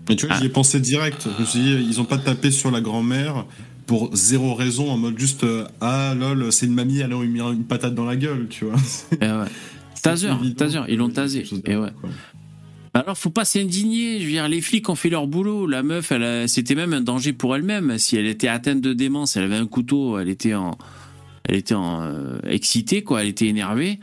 Mais 0.08 0.14
tu 0.14 0.26
vois, 0.26 0.36
j'y 0.36 0.46
ai 0.46 0.48
pensé 0.48 0.78
direct. 0.78 1.26
Je 1.36 1.42
me 1.42 1.46
suis 1.46 1.58
dit, 1.58 1.72
ils 1.90 1.96
n'ont 1.96 2.04
pas 2.04 2.18
tapé 2.18 2.52
sur 2.52 2.70
la 2.70 2.80
grand-mère 2.80 3.46
pour 3.86 4.14
zéro 4.14 4.54
raison, 4.54 4.90
en 4.90 4.96
mode 4.96 5.18
juste 5.18 5.42
euh, 5.42 5.66
Ah 5.80 6.14
lol, 6.16 6.52
c'est 6.52 6.66
une 6.66 6.74
mamie, 6.74 7.00
elle 7.00 7.12
a 7.12 7.16
mis 7.16 7.40
une 7.40 7.64
patate 7.64 7.94
dans 7.94 8.04
la 8.04 8.16
gueule, 8.16 8.46
tu 8.48 8.64
vois. 8.64 8.76
Eh 9.20 9.24
ouais. 9.24 9.48
Taser, 10.04 10.28
taser, 10.54 10.80
ils 10.88 10.98
l'ont 10.98 11.08
tasé. 11.08 11.46
Et 11.64 11.76
ouais. 11.76 11.88
Alors, 12.92 13.16
faut 13.16 13.30
pas 13.30 13.46
s'indigner. 13.46 14.20
Je 14.20 14.26
veux 14.26 14.30
dire, 14.32 14.48
les 14.48 14.60
flics 14.60 14.86
ont 14.90 14.94
fait 14.94 15.08
leur 15.08 15.26
boulot. 15.26 15.66
La 15.66 15.82
meuf, 15.82 16.12
elle, 16.12 16.46
c'était 16.46 16.74
même 16.74 16.92
un 16.92 17.00
danger 17.00 17.32
pour 17.32 17.56
elle-même. 17.56 17.96
Si 17.96 18.16
elle 18.16 18.26
était 18.26 18.48
atteinte 18.48 18.82
de 18.82 18.92
démence, 18.92 19.36
elle 19.36 19.44
avait 19.44 19.56
un 19.56 19.66
couteau, 19.66 20.18
elle 20.18 20.28
était 20.28 20.52
en, 20.52 20.76
elle 21.44 21.56
était 21.56 21.74
en 21.74 22.02
euh, 22.02 22.38
excitée, 22.46 23.02
quoi. 23.02 23.22
Elle 23.22 23.28
était 23.28 23.46
énervée. 23.46 23.98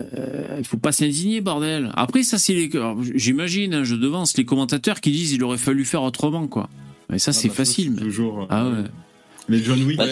Euh, 0.00 0.56
il 0.58 0.64
faut 0.64 0.78
pas 0.78 0.92
s'indigner, 0.92 1.42
bordel. 1.42 1.92
Après, 1.94 2.22
ça, 2.22 2.38
c'est 2.38 2.54
les. 2.54 2.70
J'imagine, 3.14 3.74
hein, 3.74 3.84
je 3.84 3.96
devance 3.96 4.34
les 4.38 4.46
commentateurs 4.46 5.02
qui 5.02 5.10
disent 5.10 5.32
il 5.32 5.44
aurait 5.44 5.58
fallu 5.58 5.84
faire 5.84 6.02
autrement, 6.02 6.46
quoi. 6.48 6.70
Mais 7.10 7.18
ça, 7.18 7.32
ah 7.32 7.34
c'est 7.34 7.48
bah, 7.48 7.54
facile. 7.54 7.96
toujours. 7.96 8.46
Ah 8.48 8.66
ouais. 8.66 8.84
Mais 9.50 9.62
John 9.62 9.82
Wick. 9.82 9.98
Bah, 9.98 10.06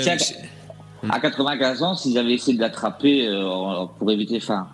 à 1.10 1.20
95 1.20 1.82
ans, 1.82 1.94
s'ils 1.94 2.18
avaient 2.18 2.34
essayé 2.34 2.56
de 2.56 2.62
l'attraper 2.62 3.26
euh, 3.26 3.84
pour 3.98 4.10
éviter, 4.10 4.36
enfin, 4.36 4.68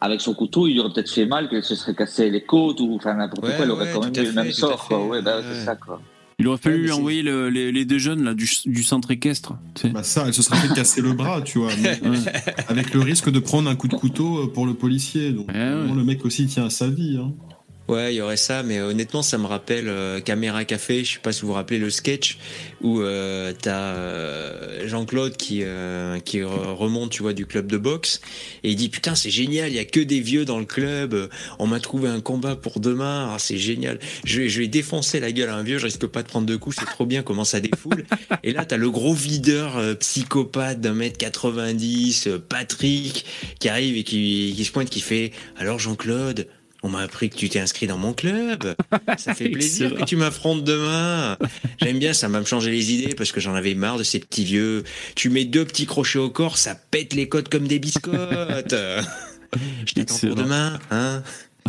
avec 0.00 0.20
son 0.20 0.34
couteau, 0.34 0.66
il 0.66 0.78
aurait 0.80 0.92
peut-être 0.92 1.10
fait 1.10 1.26
mal, 1.26 1.48
qu'elle 1.48 1.64
se 1.64 1.74
serait 1.74 1.94
cassé 1.94 2.30
les 2.30 2.42
côtes 2.42 2.80
ou 2.80 2.94
enfin 2.96 3.14
n'importe 3.14 3.40
quoi, 3.40 3.50
elle 3.64 3.70
aurait 3.70 3.92
quand 3.92 4.04
même 4.04 4.12
eu 4.14 4.26
le 4.26 4.32
même 4.32 4.52
sort. 4.52 4.86
Quoi. 4.88 5.06
Ouais, 5.06 5.22
bah, 5.22 5.40
c'est 5.42 5.64
ça 5.64 5.76
quoi. 5.76 6.00
Il 6.40 6.46
aurait 6.46 6.58
fallu 6.58 6.82
lui 6.82 6.92
envoyer 6.92 7.24
les, 7.24 7.84
deux 7.84 7.98
jeunes 7.98 8.22
là, 8.22 8.32
du, 8.32 8.82
centre 8.84 9.10
équestre. 9.10 9.54
Bah 9.92 10.04
ça, 10.04 10.22
elle 10.28 10.34
se 10.34 10.42
serait 10.42 10.56
fait 10.58 10.72
casser 10.72 11.00
le 11.00 11.12
bras, 11.12 11.42
tu 11.42 11.58
vois. 11.58 11.72
avec 12.68 12.94
le 12.94 13.00
risque 13.00 13.28
de 13.28 13.40
prendre 13.40 13.68
un 13.68 13.74
coup 13.74 13.88
de 13.88 13.96
couteau 13.96 14.46
pour 14.46 14.64
le 14.64 14.74
policier. 14.74 15.32
Donc, 15.32 15.48
le 15.52 16.04
mec 16.04 16.24
aussi 16.24 16.46
tient 16.46 16.66
à 16.66 16.70
sa 16.70 16.86
vie. 16.86 17.18
Hein. 17.20 17.32
Ouais, 17.88 18.12
il 18.14 18.18
y 18.18 18.20
aurait 18.20 18.36
ça, 18.36 18.62
mais 18.62 18.80
honnêtement, 18.80 19.22
ça 19.22 19.38
me 19.38 19.46
rappelle 19.46 19.88
euh, 19.88 20.20
Caméra 20.20 20.64
Café. 20.66 21.04
Je 21.04 21.14
sais 21.14 21.18
pas 21.20 21.32
si 21.32 21.40
vous 21.40 21.48
vous 21.48 21.54
rappelez 21.54 21.78
le 21.78 21.88
sketch 21.88 22.38
où 22.82 23.00
euh, 23.00 23.52
t'as 23.60 23.94
euh, 23.94 24.86
Jean-Claude 24.86 25.36
qui 25.36 25.60
euh, 25.62 26.20
qui 26.20 26.42
remonte, 26.42 27.10
tu 27.10 27.22
vois, 27.22 27.32
du 27.32 27.46
club 27.46 27.66
de 27.66 27.76
boxe 27.76 28.20
et 28.62 28.70
il 28.70 28.76
dit 28.76 28.88
putain 28.88 29.14
c'est 29.14 29.30
génial, 29.30 29.70
il 29.70 29.74
y 29.74 29.78
a 29.78 29.84
que 29.84 30.00
des 30.00 30.20
vieux 30.20 30.44
dans 30.44 30.58
le 30.58 30.64
club. 30.64 31.28
On 31.58 31.66
m'a 31.66 31.80
trouvé 31.80 32.08
un 32.08 32.20
combat 32.20 32.56
pour 32.56 32.80
demain, 32.80 33.30
ah, 33.32 33.38
c'est 33.38 33.58
génial. 33.58 33.98
Je 34.24 34.42
vais, 34.42 34.48
je 34.48 34.60
vais 34.60 34.68
défoncer 34.68 35.20
la 35.20 35.32
gueule 35.32 35.48
à 35.48 35.56
un 35.56 35.62
vieux, 35.62 35.78
je 35.78 35.86
risque 35.86 36.06
pas 36.06 36.22
de 36.22 36.28
prendre 36.28 36.46
de 36.46 36.56
coups, 36.56 36.76
c'est 36.78 36.86
trop 36.86 37.06
bien 37.06 37.22
comment 37.22 37.44
ça 37.44 37.60
défoule. 37.60 38.04
et 38.42 38.52
là 38.52 38.64
t'as 38.64 38.76
le 38.76 38.90
gros 38.90 39.14
videur 39.14 39.80
psychopathe 39.98 40.80
d'un 40.80 40.94
mètre 40.94 41.18
90, 41.18 42.28
Patrick, 42.48 43.24
qui 43.58 43.68
arrive 43.68 43.96
et 43.96 44.04
qui, 44.04 44.52
qui 44.56 44.64
se 44.64 44.72
pointe, 44.72 44.90
qui 44.90 45.00
fait 45.00 45.32
alors 45.56 45.78
Jean-Claude 45.78 46.46
on 46.82 46.88
m'a 46.88 47.00
appris 47.00 47.30
que 47.30 47.36
tu 47.36 47.48
t'es 47.48 47.58
inscrit 47.58 47.86
dans 47.86 47.98
mon 47.98 48.12
club. 48.12 48.74
Ça 49.18 49.34
fait 49.34 49.48
plaisir 49.48 49.94
que 49.94 50.04
tu 50.04 50.16
m'affrontes 50.16 50.64
demain. 50.64 51.36
J'aime 51.80 51.98
bien, 51.98 52.12
ça 52.12 52.28
m'a 52.28 52.44
changé 52.44 52.70
les 52.70 52.92
idées 52.92 53.14
parce 53.14 53.32
que 53.32 53.40
j'en 53.40 53.54
avais 53.54 53.74
marre 53.74 53.98
de 53.98 54.02
ces 54.02 54.20
petits 54.20 54.44
vieux. 54.44 54.84
Tu 55.14 55.30
mets 55.30 55.44
deux 55.44 55.64
petits 55.64 55.86
crochets 55.86 56.18
au 56.18 56.30
corps, 56.30 56.56
ça 56.56 56.74
pète 56.74 57.14
les 57.14 57.28
côtes 57.28 57.48
comme 57.48 57.66
des 57.66 57.78
biscottes. 57.78 58.74
je 58.74 59.94
t'attends 59.94 60.18
pour 60.18 60.34
demain, 60.34 60.78
hein 60.90 61.22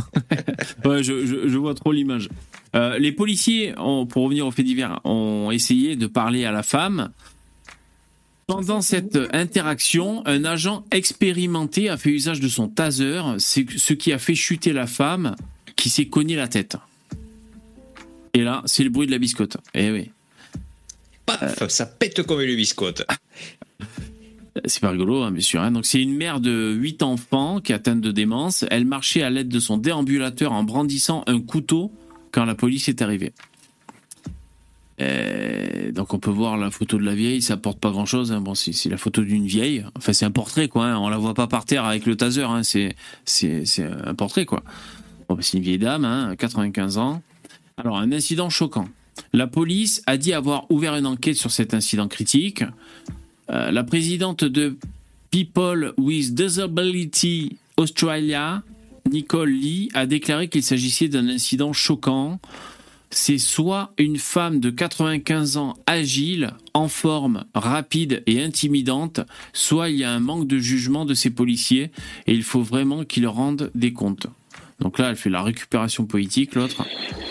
ouais, 0.86 1.04
je, 1.04 1.58
vois 1.58 1.74
trop 1.74 1.92
l'image. 1.92 2.30
Euh, 2.76 2.98
les 3.00 3.12
policiers, 3.12 3.74
pour 3.76 4.24
revenir 4.24 4.46
au 4.48 4.52
fait 4.52 4.64
divers, 4.64 5.02
ont 5.04 5.52
essayé 5.52 5.96
de 5.96 6.08
parler 6.08 6.46
à 6.46 6.52
la 6.52 6.64
femme 6.64 7.12
pendant 8.50 8.82
cette 8.82 9.16
interaction, 9.32 10.26
un 10.26 10.44
agent 10.44 10.84
expérimenté 10.90 11.88
a 11.88 11.98
fait 11.98 12.10
usage 12.10 12.40
de 12.40 12.48
son 12.48 12.68
taser, 12.68 13.22
ce 13.38 13.94
qui 13.94 14.12
a 14.12 14.18
fait 14.18 14.34
chuter 14.34 14.74
la 14.74 14.88
femme 14.88 15.36
qui 15.76 15.92
s'est 15.92 16.08
cogné 16.08 16.36
la 16.36 16.48
tête. 16.48 16.76
Et 18.34 18.42
là, 18.42 18.64
c'est 18.66 18.84
le 18.84 18.90
bruit 18.90 19.06
de 19.06 19.12
la 19.12 19.20
biscotte. 19.20 19.58
Eh 19.76 19.92
oui. 19.92 20.10
Paf, 21.28 21.68
ça 21.68 21.86
pète 21.86 22.24
comme 22.24 22.42
une 22.42 22.56
biscotte. 22.56 23.06
C'est 24.66 24.82
pas 24.82 24.90
rigolo, 24.90 25.22
hein, 25.22 25.32
bien 25.32 25.42
sûr. 25.42 25.62
Hein. 25.62 25.70
Donc, 25.70 25.86
c'est 25.86 26.02
une 26.02 26.16
mère 26.16 26.40
de 26.40 26.74
8 26.74 27.04
enfants 27.04 27.62
qui 27.62 27.72
est 27.72 27.76
atteinte 27.76 28.02
de 28.02 28.12
démence. 28.12 28.66
Elle 28.72 28.86
marchait 28.86 29.22
à 29.22 29.30
l'aide 29.30 29.50
de 29.50 29.60
son 29.60 29.78
déambulateur 29.78 30.54
en 30.54 30.64
brandissant 30.64 31.24
un 31.28 31.40
couteau 31.40 31.92
quand 32.32 32.46
la 32.46 32.56
police 32.56 32.90
est 32.90 33.04
arrivée. 33.04 33.32
Euh, 35.02 35.92
donc 35.92 36.14
on 36.14 36.20
peut 36.20 36.30
voir 36.30 36.58
la 36.58 36.72
photo 36.72 36.98
de 36.98 37.04
la 37.04 37.16
vieille, 37.16 37.42
ça 37.42 37.58
porte 37.58 37.80
pas 37.80 37.92
grand 37.92 38.06
chose. 38.06 38.32
Hein. 38.32 38.42
Bon, 38.42 38.56
c'est 38.56 38.90
la 38.90 38.98
photo 38.98 39.24
d'une 39.24 39.46
vieille. 39.46 39.86
Enfin, 39.96 40.14
c'est 40.14 40.26
un 40.26 40.32
portrait, 40.32 40.68
quoi. 40.68 40.88
Hein. 40.88 40.98
On 40.98 41.10
la 41.10 41.18
voit 41.18 41.34
pas 41.34 41.48
par 41.48 41.66
terre 41.66 41.86
avec 41.86 42.06
le 42.06 42.16
taser. 42.16 42.44
Hein. 42.44 42.62
C'est 42.64 42.96
un 43.80 44.16
portrait, 44.16 44.46
quoi. 44.46 44.64
Bon, 45.28 45.36
bah, 45.36 45.42
c'est 45.42 45.58
une 45.58 45.64
vieille 45.64 45.78
dame, 45.78 46.36
95 46.38 46.98
ans. 46.98 47.22
Alors, 47.78 47.98
un 47.98 48.12
incident 48.12 48.50
choquant. 48.50 48.90
La 49.34 49.48
police 49.48 50.02
a 50.06 50.18
dit 50.18 50.34
avoir 50.34 50.70
ouvert 50.72 50.96
une 50.96 51.06
enquête 51.06 51.36
sur 51.36 51.52
cet 51.52 51.74
incident 51.74 52.08
critique. 52.08 52.64
Euh, 53.50 53.72
la 53.72 53.84
présidente 53.84 54.44
de 54.44 54.78
People 55.32 55.94
with 55.98 56.34
Disability 56.34 57.58
Australia, 57.78 58.64
Nicole 59.10 59.50
Lee, 59.50 59.90
a 59.94 60.06
déclaré 60.06 60.48
qu'il 60.50 60.64
s'agissait 60.64 61.08
d'un 61.08 61.28
incident 61.28 61.74
choquant. 61.74 62.40
C'est 63.12 63.40
soit 63.40 63.94
une 63.98 64.18
femme 64.18 64.60
de 64.60 64.70
95 64.70 65.58
ans 65.58 65.74
agile, 65.88 66.52
en 66.76 66.88
forme, 66.88 67.46
rapide 67.56 68.22
et 68.28 68.42
intimidante, 68.42 69.22
soit 69.52 69.90
il 69.90 69.98
y 69.98 70.04
a 70.04 70.12
un 70.12 70.20
manque 70.20 70.48
de 70.48 70.60
jugement 70.60 71.06
de 71.06 71.16
ces 71.16 71.32
policiers 71.32 71.92
et 72.28 72.34
il 72.34 72.44
faut 72.44 72.62
vraiment 72.62 73.04
qu'ils 73.04 73.28
rendent 73.28 73.72
des 73.74 73.94
comptes. 73.94 74.28
Donc 74.80 74.98
là, 74.98 75.10
elle 75.10 75.18
fait 75.18 75.30
la 75.30 75.44
récupération 75.44 76.06
politique, 76.06 76.56
l'autre. 76.56 76.86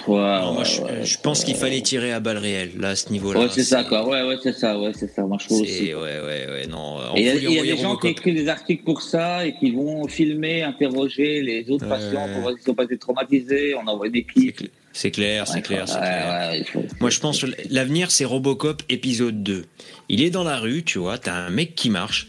moi, 0.07 0.65
je, 0.65 1.17
pense 1.19 1.45
qu'il 1.45 1.55
fallait 1.55 1.81
tirer 1.81 2.13
à 2.13 2.21
balles 2.21 2.37
réelles, 2.37 2.73
là, 2.79 2.91
à 2.91 2.97
ce 2.97 3.11
niveau-là. 3.11 3.41
Ouais, 3.41 3.49
c'est 3.51 3.65
ça, 3.65 3.85
quoi. 3.85 4.07
Ouais, 4.07 4.23
ouais, 4.23 4.37
c'est 4.43 4.53
ça, 4.53 4.79
ouais, 4.79 4.93
c'est 4.95 5.09
ça. 5.09 5.23
Moi, 5.23 5.39
je 5.41 5.47
trouve 5.47 5.63
aussi. 5.63 5.95
Ouais, 5.95 6.21
ouais, 6.21 6.47
ouais, 6.47 6.67
non. 6.69 6.99
Il 7.17 7.23
y 7.23 7.29
a, 7.31 7.37
y 7.37 7.59
a 7.59 7.75
des 7.75 7.81
gens 7.81 7.97
qui 7.97 8.09
écrivent 8.09 8.35
des 8.35 8.49
articles 8.49 8.85
pour 8.85 9.01
ça 9.01 9.47
et 9.47 9.55
qui 9.55 9.71
vont 9.71 10.07
filmer, 10.09 10.63
interroger 10.63 11.41
les 11.41 11.71
autres 11.71 11.89
patients 11.89 12.29
pour 12.35 12.43
voir 12.43 12.55
s'ils 12.59 12.69
n'ont 12.69 12.75
pas 12.75 12.85
été 12.85 12.99
traumatisés. 12.99 13.75
On 13.75 13.87
envoie 13.87 14.11
des 14.11 14.25
clips. 14.25 14.71
C'est 15.01 15.13
clair, 15.13 15.47
c'est 15.47 15.63
clair, 15.63 15.89
c'est 15.89 16.01
clair. 16.01 16.53
Moi, 16.99 17.09
je 17.09 17.21
pense 17.21 17.43
que 17.43 17.47
l'avenir, 17.71 18.11
c'est 18.11 18.25
Robocop 18.25 18.83
épisode 18.89 19.45
2. 19.45 19.65
Il 20.09 20.21
est 20.21 20.31
dans 20.31 20.43
la 20.43 20.59
rue, 20.59 20.83
tu 20.83 20.99
vois, 20.99 21.19
t'as 21.19 21.35
un 21.35 21.51
mec 21.51 21.77
qui 21.77 21.89
marche 21.89 22.27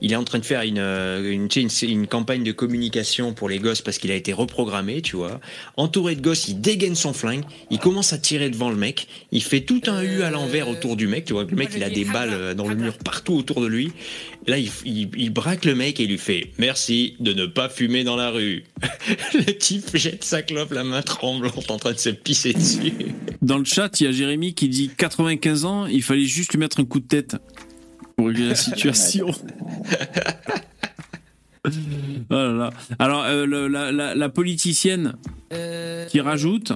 il 0.00 0.12
est 0.12 0.16
en 0.16 0.24
train 0.24 0.38
de 0.38 0.44
faire 0.44 0.62
une, 0.62 0.78
euh, 0.78 1.32
une, 1.32 1.48
une, 1.82 2.06
campagne 2.06 2.44
de 2.44 2.52
communication 2.52 3.32
pour 3.32 3.48
les 3.48 3.58
gosses 3.58 3.82
parce 3.82 3.98
qu'il 3.98 4.10
a 4.10 4.14
été 4.14 4.32
reprogrammé, 4.32 5.02
tu 5.02 5.16
vois. 5.16 5.40
Entouré 5.76 6.14
de 6.14 6.20
gosses, 6.20 6.48
il 6.48 6.60
dégaine 6.60 6.94
son 6.94 7.12
flingue, 7.12 7.42
il 7.70 7.78
commence 7.78 8.12
à 8.12 8.18
tirer 8.18 8.50
devant 8.50 8.70
le 8.70 8.76
mec, 8.76 9.08
il 9.32 9.42
fait 9.42 9.60
tout 9.60 9.82
un 9.86 10.02
U 10.02 10.22
à 10.22 10.30
l'envers 10.30 10.68
autour 10.68 10.96
du 10.96 11.06
mec, 11.06 11.24
tu 11.24 11.32
vois. 11.32 11.44
Le 11.44 11.56
mec, 11.56 11.70
il 11.76 11.82
a 11.82 11.90
des 11.90 12.04
balles 12.04 12.32
euh, 12.32 12.54
dans 12.54 12.68
le 12.68 12.76
mur 12.76 12.96
partout 12.98 13.34
autour 13.34 13.60
de 13.60 13.66
lui. 13.66 13.92
Là, 14.46 14.56
il, 14.58 14.70
il, 14.84 15.30
braque 15.30 15.64
le 15.64 15.74
mec 15.74 16.00
et 16.00 16.04
il 16.04 16.10
lui 16.10 16.18
fait 16.18 16.52
Merci 16.58 17.16
de 17.20 17.32
ne 17.32 17.46
pas 17.46 17.68
fumer 17.68 18.04
dans 18.04 18.16
la 18.16 18.30
rue. 18.30 18.64
le 19.34 19.52
type 19.52 19.94
jette 19.94 20.24
sa 20.24 20.42
clope, 20.42 20.72
la 20.72 20.84
main 20.84 21.02
tremblante, 21.02 21.70
en 21.70 21.76
train 21.76 21.92
de 21.92 21.98
se 21.98 22.08
pisser 22.08 22.52
dessus. 22.52 22.92
Dans 23.42 23.58
le 23.58 23.64
chat, 23.64 24.00
il 24.00 24.04
y 24.04 24.06
a 24.06 24.12
Jérémy 24.12 24.54
qui 24.54 24.68
dit 24.68 24.90
95 24.96 25.64
ans, 25.64 25.86
il 25.86 26.02
fallait 26.02 26.24
juste 26.24 26.52
lui 26.52 26.60
mettre 26.60 26.80
un 26.80 26.84
coup 26.84 27.00
de 27.00 27.06
tête 27.06 27.36
pour 28.18 28.26
régler 28.26 28.48
la 28.48 28.54
situation. 28.56 29.28
Oh 32.30 32.70
Alors, 32.98 33.24
euh, 33.24 34.14
la, 34.14 34.28
politicienne 34.30 35.16
qui 36.08 36.20
rajoute 36.20 36.72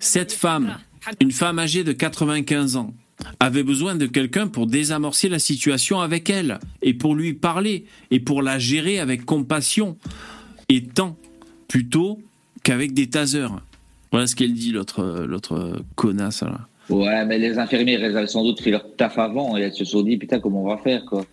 cette 0.00 0.32
femme, 0.32 0.76
une 1.20 1.30
femme 1.30 1.58
âgée 1.58 1.82
de 1.82 1.92
95 1.92 2.76
ans, 2.76 2.92
avait 3.40 3.62
besoin 3.62 3.94
de 3.94 4.04
quelqu'un 4.04 4.48
pour 4.48 4.66
désamorcer 4.66 5.30
la 5.30 5.38
situation 5.38 6.00
avec 6.00 6.28
elle 6.28 6.58
et 6.82 6.92
pour 6.92 7.14
lui 7.14 7.32
parler 7.32 7.86
et 8.10 8.20
pour 8.20 8.42
la 8.42 8.58
gérer 8.58 8.98
avec 8.98 9.24
compassion 9.24 9.96
et 10.68 10.84
tant 10.84 11.16
plutôt 11.68 12.20
qu'avec 12.64 12.92
des 12.92 13.08
tasers. 13.08 13.62
Voilà 14.10 14.26
ce 14.26 14.36
qu'elle 14.36 14.52
dit, 14.52 14.72
l'autre, 14.72 15.24
l'autre 15.26 15.80
connasse. 15.94 16.42
Là. 16.42 16.68
Ouais, 16.90 17.24
mais 17.24 17.38
les 17.38 17.58
infirmières, 17.58 18.02
elles 18.04 18.16
avaient 18.16 18.26
sans 18.26 18.44
doute 18.44 18.60
fait 18.60 18.70
leur 18.70 18.94
taf 18.96 19.18
avant 19.18 19.56
et 19.56 19.62
elles 19.62 19.72
se 19.72 19.84
sont 19.84 20.02
dit, 20.02 20.16
putain, 20.16 20.40
comment 20.40 20.62
on 20.62 20.68
va 20.68 20.78
faire, 20.78 21.04
quoi. 21.04 21.24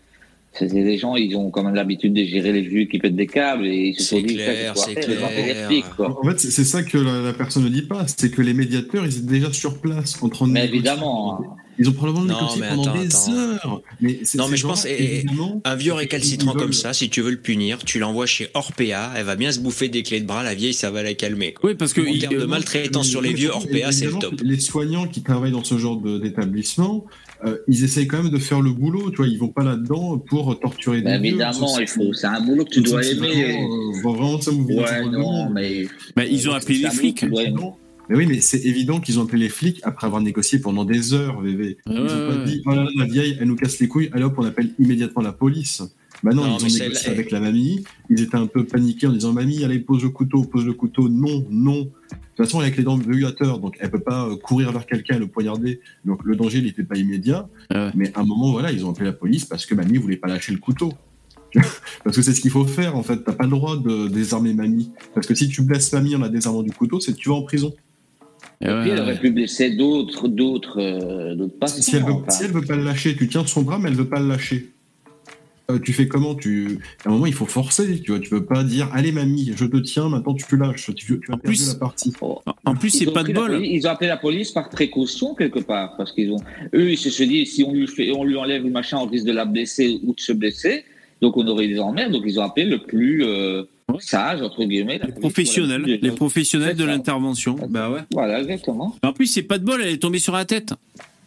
C'est 0.53 0.68
des 0.68 0.98
gens, 0.98 1.15
ils 1.15 1.34
ont 1.38 1.49
quand 1.49 1.64
même 1.64 1.76
l'habitude 1.76 2.14
de 2.14 2.26
gérer 2.26 2.52
les 2.52 2.61
vieux 2.61 2.84
qui 2.84 2.99
pètent 2.99 3.15
des 3.15 3.26
câbles 3.26 3.65
et 3.65 3.88
ils 3.88 3.95
se 3.95 4.03
sont 4.03 4.22
dit, 4.22 4.36
clair, 4.36 4.73
c'est 4.76 4.95
clair. 4.95 5.95
quoi. 5.95 6.19
En 6.19 6.30
fait, 6.30 6.40
c'est 6.41 6.65
ça 6.65 6.84
que 6.84 6.98
la, 6.98 7.32
personne 7.32 7.64
ne 7.64 7.69
dit 7.69 7.84
pas, 7.84 8.06
c'est 8.06 8.30
que 8.30 8.41
les 8.41 8.53
médiateurs, 8.53 9.06
ils 9.06 9.19
étaient 9.19 9.40
déjà 9.40 9.53
sur 9.53 9.80
place 9.80 10.22
en 10.22 10.28
train 10.28 10.48
de. 10.48 10.52
Mais 10.52 10.65
évidemment. 10.65 11.57
Ils 11.80 11.89
ont 11.89 11.93
probablement 11.93 12.26
négocié 12.26 12.61
pendant 12.69 12.95
des 12.95 13.30
heures. 13.30 13.81
Mais 13.99 14.19
non, 14.35 14.48
mais 14.48 14.57
je 14.57 14.68
pense 14.68 14.85
un 15.64 15.76
vieux 15.76 15.93
récalcitrant 15.93 16.53
comme 16.53 16.73
ça, 16.73 16.93
si 16.93 17.10
tu 17.10 17.22
veux 17.22 17.31
le 17.31 17.41
punir, 17.41 17.80
tu 17.80 17.99
l'envoies 17.99 18.26
chez 18.26 18.49
Orpea, 18.53 19.11
elle 19.15 19.26
va 19.26 19.35
bien 19.35 19.52
se 19.52 19.60
bouffer 19.60 19.89
des 19.89 20.03
clés 20.03 20.19
de 20.19 20.26
bras, 20.26 20.43
la 20.43 20.56
vieille, 20.56 20.73
ça 20.73 20.91
va 20.91 21.03
la 21.03 21.14
calmer. 21.14 21.56
Oui, 21.64 21.76
parce 21.76 21.93
que 21.93 22.02
en 22.02 22.19
termes 22.19 22.41
de 22.41 22.45
maltraitance 22.45 23.07
sur 23.07 23.22
les 23.22 23.34
vieux, 23.34 23.49
Orpea, 23.49 23.91
c'est 23.91 24.06
le 24.06 24.14
top. 24.14 24.35
Les 24.43 24.60
soignants 24.60 25.07
qui 25.07 25.22
travaillent 25.22 25.52
dans 25.52 25.64
ce 25.64 25.77
genre 25.77 25.98
d'établissement, 25.98 27.06
euh, 27.43 27.57
ils 27.68 27.84
essayent 27.84 28.07
quand 28.07 28.22
même 28.22 28.31
de 28.31 28.38
faire 28.38 28.61
le 28.61 28.72
boulot, 28.72 29.10
tu 29.10 29.18
vois, 29.18 29.27
ils 29.27 29.39
vont 29.39 29.48
pas 29.48 29.64
là-dedans 29.64 30.19
pour 30.19 30.60
torturer 30.60 31.02
des 31.02 31.18
vieux. 31.18 31.30
Évidemment, 31.31 31.80
il 31.80 31.88
faut, 31.88 32.14
c'est 32.14 32.27
un 32.27 32.41
boulot 32.41 32.65
que 32.65 32.69
tu 32.69 32.81
dois 32.81 33.03
aimer. 33.03 33.65
Vraiment, 34.03 34.39
ça 34.39 34.52
ouais, 34.52 35.06
non, 35.10 35.49
mais... 35.49 35.88
mais 36.15 36.30
ils 36.30 36.48
ont 36.49 36.53
appelé 36.53 36.80
les 36.80 36.89
flics. 36.91 37.26
Mais 38.12 38.18
oui, 38.18 38.26
mais 38.28 38.42
c'est 38.42 38.60
évident 38.66 39.00
qu'ils 39.00 39.22
ont 39.22 39.24
appelé 39.24 39.44
les 39.44 39.50
flics 39.50 39.80
après 39.84 40.06
avoir 40.06 40.22
négocié 40.22 40.60
pendant 40.60 40.84
des 40.84 41.14
heures, 41.14 41.40
VV. 41.40 41.78
Ils 41.86 41.94
n'ont 41.94 42.08
pas 42.08 42.44
dit, 42.44 42.62
oh 42.66 42.72
là 42.72 42.84
là, 42.84 42.90
la 42.98 43.06
vieille, 43.06 43.38
elle 43.40 43.48
nous 43.48 43.56
casse 43.56 43.80
les 43.80 43.88
couilles, 43.88 44.10
allez 44.12 44.26
hop, 44.26 44.34
on 44.38 44.44
appelle 44.44 44.72
immédiatement 44.80 45.22
la 45.22 45.32
police. 45.32 45.82
Bah 46.22 46.32
non, 46.34 46.44
ils 46.46 46.66
ont 46.66 46.80
négocié 46.80 47.10
avec 47.10 47.32
la 47.32 47.40
mamie. 47.40 47.86
Ils 48.10 48.22
étaient 48.22 48.36
un 48.36 48.48
peu 48.48 48.66
paniqués 48.66 49.08
en 49.08 49.14
disant, 49.14 49.32
mamie, 49.32 49.64
allez, 49.64 49.80
pose 49.80 50.04
le 50.04 50.10
couteau, 50.10 50.44
pose 50.44 50.66
le 50.66 50.74
couteau. 50.74 51.08
Non, 51.08 51.46
non. 51.50 51.84
De 51.84 51.88
toute 52.36 52.46
façon, 52.46 52.60
avec 52.60 52.76
les 52.76 52.84
dents 52.84 52.98
vibrateur, 52.98 53.60
donc 53.60 53.78
elle 53.80 53.90
peut 53.90 54.02
pas 54.02 54.28
euh, 54.28 54.36
courir 54.36 54.74
vers 54.74 54.86
quelqu'un 54.86 55.16
et 55.16 55.20
le 55.20 55.28
poignarder. 55.28 55.80
Donc 56.04 56.26
le 56.26 56.36
danger 56.36 56.62
n'était 56.62 56.84
pas 56.84 56.98
immédiat. 56.98 57.48
Mais 57.96 58.12
à 58.14 58.20
un 58.20 58.26
moment, 58.26 58.52
voilà, 58.52 58.74
ils 58.74 58.86
ont 58.86 58.92
appelé 58.92 59.06
la 59.06 59.14
police 59.14 59.46
parce 59.46 59.66
que 59.66 59.74
mamie 59.74 59.98
voulait 59.98 60.18
pas 60.18 60.28
lâcher 60.28 60.52
le 60.52 60.60
couteau. 60.60 60.92
Parce 62.06 62.16
que 62.16 62.22
c'est 62.22 62.34
ce 62.34 62.40
qu'il 62.40 62.50
faut 62.50 62.66
faire 62.66 62.96
en 62.96 63.04
fait. 63.04 63.26
T'as 63.26 63.34
pas 63.34 63.44
le 63.44 63.50
droit 63.50 63.76
de 63.76 64.08
désarmer 64.08 64.54
mamie. 64.54 64.94
Parce 65.14 65.28
que 65.28 65.36
si 65.36 65.50
tu 65.50 65.62
blesses 65.64 65.92
mamie 65.92 66.16
en 66.16 66.20
la 66.20 66.30
désarmant 66.30 66.64
du 66.64 66.72
couteau, 66.72 67.02
c'est 67.02 67.12
que 67.12 67.18
tu 67.18 67.28
vas 67.28 67.36
en 67.36 67.42
prison. 67.42 67.74
Et 68.62 68.66
puis 68.66 68.90
elle 68.92 69.00
aurait 69.00 69.20
pu 69.20 69.32
blesser 69.32 69.72
d'autres, 69.72 70.28
d'autres, 70.28 70.80
euh, 70.80 71.36
d'autres 71.36 71.58
patients. 71.58 71.82
Si 71.82 71.96
elle, 71.96 72.04
veut, 72.04 72.14
si 72.30 72.44
elle 72.44 72.52
veut 72.52 72.62
pas 72.62 72.76
le 72.76 72.84
lâcher, 72.84 73.16
tu 73.16 73.28
tiens 73.28 73.46
son 73.46 73.64
bras, 73.64 73.80
mais 73.80 73.90
elle 73.90 73.96
veut 73.96 74.08
pas 74.08 74.20
le 74.20 74.28
lâcher. 74.28 74.70
Euh, 75.72 75.80
tu 75.80 75.94
fais 75.94 76.08
comment 76.08 76.36
tu... 76.36 76.80
À 77.06 77.10
un 77.10 77.12
moment, 77.12 77.26
il 77.26 77.34
faut 77.34 77.46
forcer, 77.46 78.00
tu 78.02 78.12
vois. 78.12 78.20
Tu 78.20 78.30
peux 78.30 78.46
pas 78.46 78.64
dire, 78.64 78.90
allez 78.94 79.12
mamie, 79.12 79.54
je 79.56 79.66
te 79.66 79.78
tiens, 79.78 80.10
maintenant 80.10 80.36
tu 80.36 80.58
lâches. 80.58 80.94
Tu, 80.96 81.20
tu 81.20 81.32
as 81.32 81.38
perdu 81.38 81.60
la 81.68 81.76
partie. 81.76 82.14
En 82.66 82.76
plus, 82.76 82.90
c'est 82.90 83.12
pas 83.12 83.24
de 83.24 83.34
bol. 83.34 83.66
ils 83.66 83.88
ont 83.88 83.90
appelé 83.90 84.10
la 84.10 84.18
police 84.18 84.52
par 84.52 84.70
précaution 84.70 85.34
quelque 85.34 85.60
part, 85.60 85.96
parce 85.98 86.12
qu'ils 86.12 86.32
ont, 86.32 86.40
eux, 86.74 86.92
ils 86.92 86.98
se 86.98 87.10
sont 87.10 87.26
dit, 87.26 87.46
si 87.46 87.64
on 87.64 87.74
lui 87.74 87.88
fait, 87.88 88.12
on 88.12 88.24
lui 88.24 88.38
enlève 88.38 88.64
le 88.64 88.70
machin, 88.70 88.98
on 88.98 89.08
risque 89.08 89.26
de 89.26 89.32
la 89.32 89.46
blesser 89.46 90.00
ou 90.04 90.14
de 90.14 90.20
se 90.20 90.34
blesser, 90.34 90.84
donc 91.22 91.38
on 91.38 91.48
aurait 91.48 91.68
des 91.68 91.80
emmerdes. 91.80 92.12
Donc 92.12 92.24
ils 92.26 92.40
ont 92.40 92.44
appelé 92.44 92.66
le 92.66 92.80
plus 92.80 93.24
euh, 93.24 93.64
sage 93.99 94.41
entre 94.41 94.63
guillemets. 94.63 94.99
Les 95.03 95.11
professionnels, 95.11 95.84
les 95.84 96.11
professionnels 96.11 96.76
de 96.76 96.84
l'intervention. 96.84 97.55
Bah 97.69 97.89
ouais. 97.89 98.01
Voilà, 98.11 98.41
exactement. 98.41 98.95
En 99.03 99.13
plus, 99.13 99.27
c'est 99.27 99.43
pas 99.43 99.57
de 99.57 99.65
bol, 99.65 99.81
elle 99.81 99.93
est 99.93 99.97
tombée 99.97 100.19
sur 100.19 100.34
la 100.34 100.45
tête. 100.45 100.73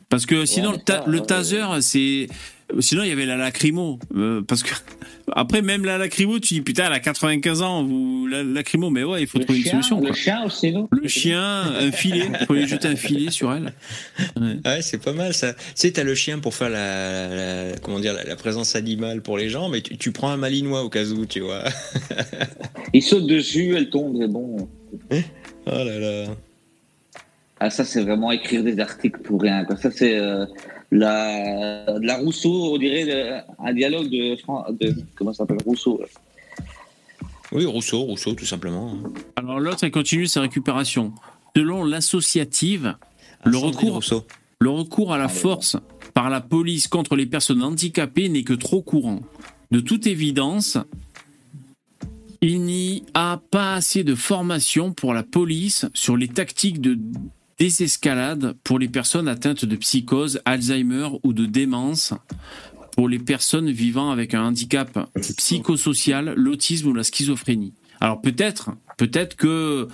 Parce 0.09 0.27
que 0.27 0.45
sinon, 0.47 0.73
le, 1.07 1.21
taser, 1.21 1.65
c'est. 1.81 2.29
Sinon, 2.81 3.03
il 3.03 3.09
y 3.09 3.13
avait 3.13 3.27
la 3.27 3.37
lacrymo. 3.37 3.99
Euh, 4.17 4.43
parce 4.43 4.63
que. 4.63 4.71
Après, 5.33 5.63
même 5.63 5.85
la 5.85 5.97
lacrymo, 5.97 6.39
tu 6.39 6.55
dis 6.55 6.61
putain, 6.61 6.87
elle 6.87 6.93
a 6.93 7.01
95 7.01 7.63
ans, 7.63 7.83
ou 7.85 8.27
la 8.27 8.43
lacrymo, 8.43 8.91
mais 8.91 9.05
ouais, 9.05 9.23
il 9.23 9.27
faut 9.27 9.39
trouver 9.39 9.61
une 9.61 9.65
solution. 9.65 10.01
Le 10.01 10.13
chien 10.13 10.45
aussi, 10.45 10.71
non 10.71 10.89
Le 10.91 11.09
chien, 11.09 11.63
un 11.63 11.93
filet. 11.93 12.29
Il 12.41 12.47
faut 12.47 12.55
lui 12.55 12.67
jeter 12.67 12.89
un 12.89 12.97
filet 12.97 13.31
sur 13.31 13.53
elle. 13.53 13.73
Ouais, 14.37 14.83
c'est 14.83 15.03
pas 15.03 15.13
mal 15.13 15.33
ça. 15.33 15.55
Tu 15.55 15.61
sais, 15.75 15.93
t'as 15.93 16.05
le 16.05 16.15
chien 16.15 16.39
pour 16.39 16.55
faire 16.55 16.69
la, 16.69 17.77
comment 17.83 18.01
dire, 18.01 18.15
la, 18.15 18.37
présence 18.37 18.77
animale 18.77 19.23
pour 19.23 19.39
les 19.39 19.49
gens, 19.49 19.69
mais 19.69 19.81
tu, 19.81 20.13
prends 20.13 20.31
un 20.31 20.37
malinois 20.37 20.83
au 20.83 20.91
cas 20.91 21.05
où, 21.05 21.27
tu 21.27 21.41
vois. 21.41 21.65
il 22.93 23.03
saute 23.03 23.27
dessus, 23.27 23.75
elle 23.77 23.91
tombe, 23.91 24.17
c'est 24.21 24.29
bon. 24.29 24.69
oh 25.11 25.17
là 25.67 25.99
là. 25.99 26.27
Ah, 27.61 27.71
ça, 27.71 27.85
c'est 27.85 28.03
vraiment 28.03 28.31
écrire 28.31 28.63
des 28.63 28.79
articles 28.81 29.21
pour 29.21 29.41
rien. 29.41 29.65
Ça, 29.81 29.91
c'est 29.91 30.19
euh, 30.19 30.45
la, 30.95 31.99
la 32.01 32.17
Rousseau, 32.19 32.75
on 32.75 32.79
dirait 32.79 33.45
un 33.59 33.73
dialogue 33.75 34.09
de, 34.09 34.37
de 34.79 34.95
comment 35.17 35.33
ça 35.33 35.39
s'appelle 35.39 35.59
Rousseau. 35.67 36.01
Oui, 37.51 37.67
Rousseau, 37.67 38.03
Rousseau, 38.03 38.35
tout 38.35 38.47
simplement. 38.47 38.97
Alors 39.37 39.59
l'autre, 39.59 39.83
elle 39.83 39.91
continue 39.91 40.27
sa 40.27 40.41
récupération. 40.41 41.13
Selon 41.57 41.85
l'associative, 41.85 42.97
le 43.45 43.57
recours, 43.57 44.01
le 44.61 44.71
recours 44.71 45.13
à 45.13 45.19
la 45.19 45.29
force 45.29 45.77
par 46.15 46.31
la 46.31 46.41
police 46.41 46.87
contre 46.87 47.17
les 47.17 47.27
personnes 47.27 47.63
handicapées 47.63 48.29
n'est 48.29 48.45
que 48.45 48.55
trop 48.55 48.81
courant. 48.81 49.21
De 49.73 49.81
toute 49.81 50.07
évidence, 50.07 50.79
il 52.41 52.63
n'y 52.63 53.03
a 53.15 53.41
pas 53.51 53.75
assez 53.75 54.05
de 54.05 54.15
formation 54.15 54.93
pour 54.93 55.13
la 55.13 55.25
police 55.25 55.87
sur 55.93 56.17
les 56.17 56.29
tactiques 56.29 56.81
de 56.81 56.99
désescalade 57.59 58.57
pour 58.65 58.79
les 58.79 58.89
personnes 58.89 59.29
atteintes 59.29 59.65
de 59.65 59.77
psychose, 59.77 60.41
Alzheimer 60.45 61.09
ou 61.23 61.33
de 61.33 61.47
démence, 61.47 62.15
pour 62.93 63.09
les 63.09 63.19
personnes 63.19 63.71
vivant 63.71 64.11
avec 64.11 64.35
un 64.35 64.45
handicap 64.45 65.11
psychosocial, 65.37 66.35
l'autisme 66.37 66.89
ou 66.89 66.95
la 66.95 67.05
schizophrénie. 67.05 67.75
Alors 68.01 68.21
peut-être, 68.21 68.71
peut-être 68.97 69.37
que 69.37 69.47
euh, 69.47 69.87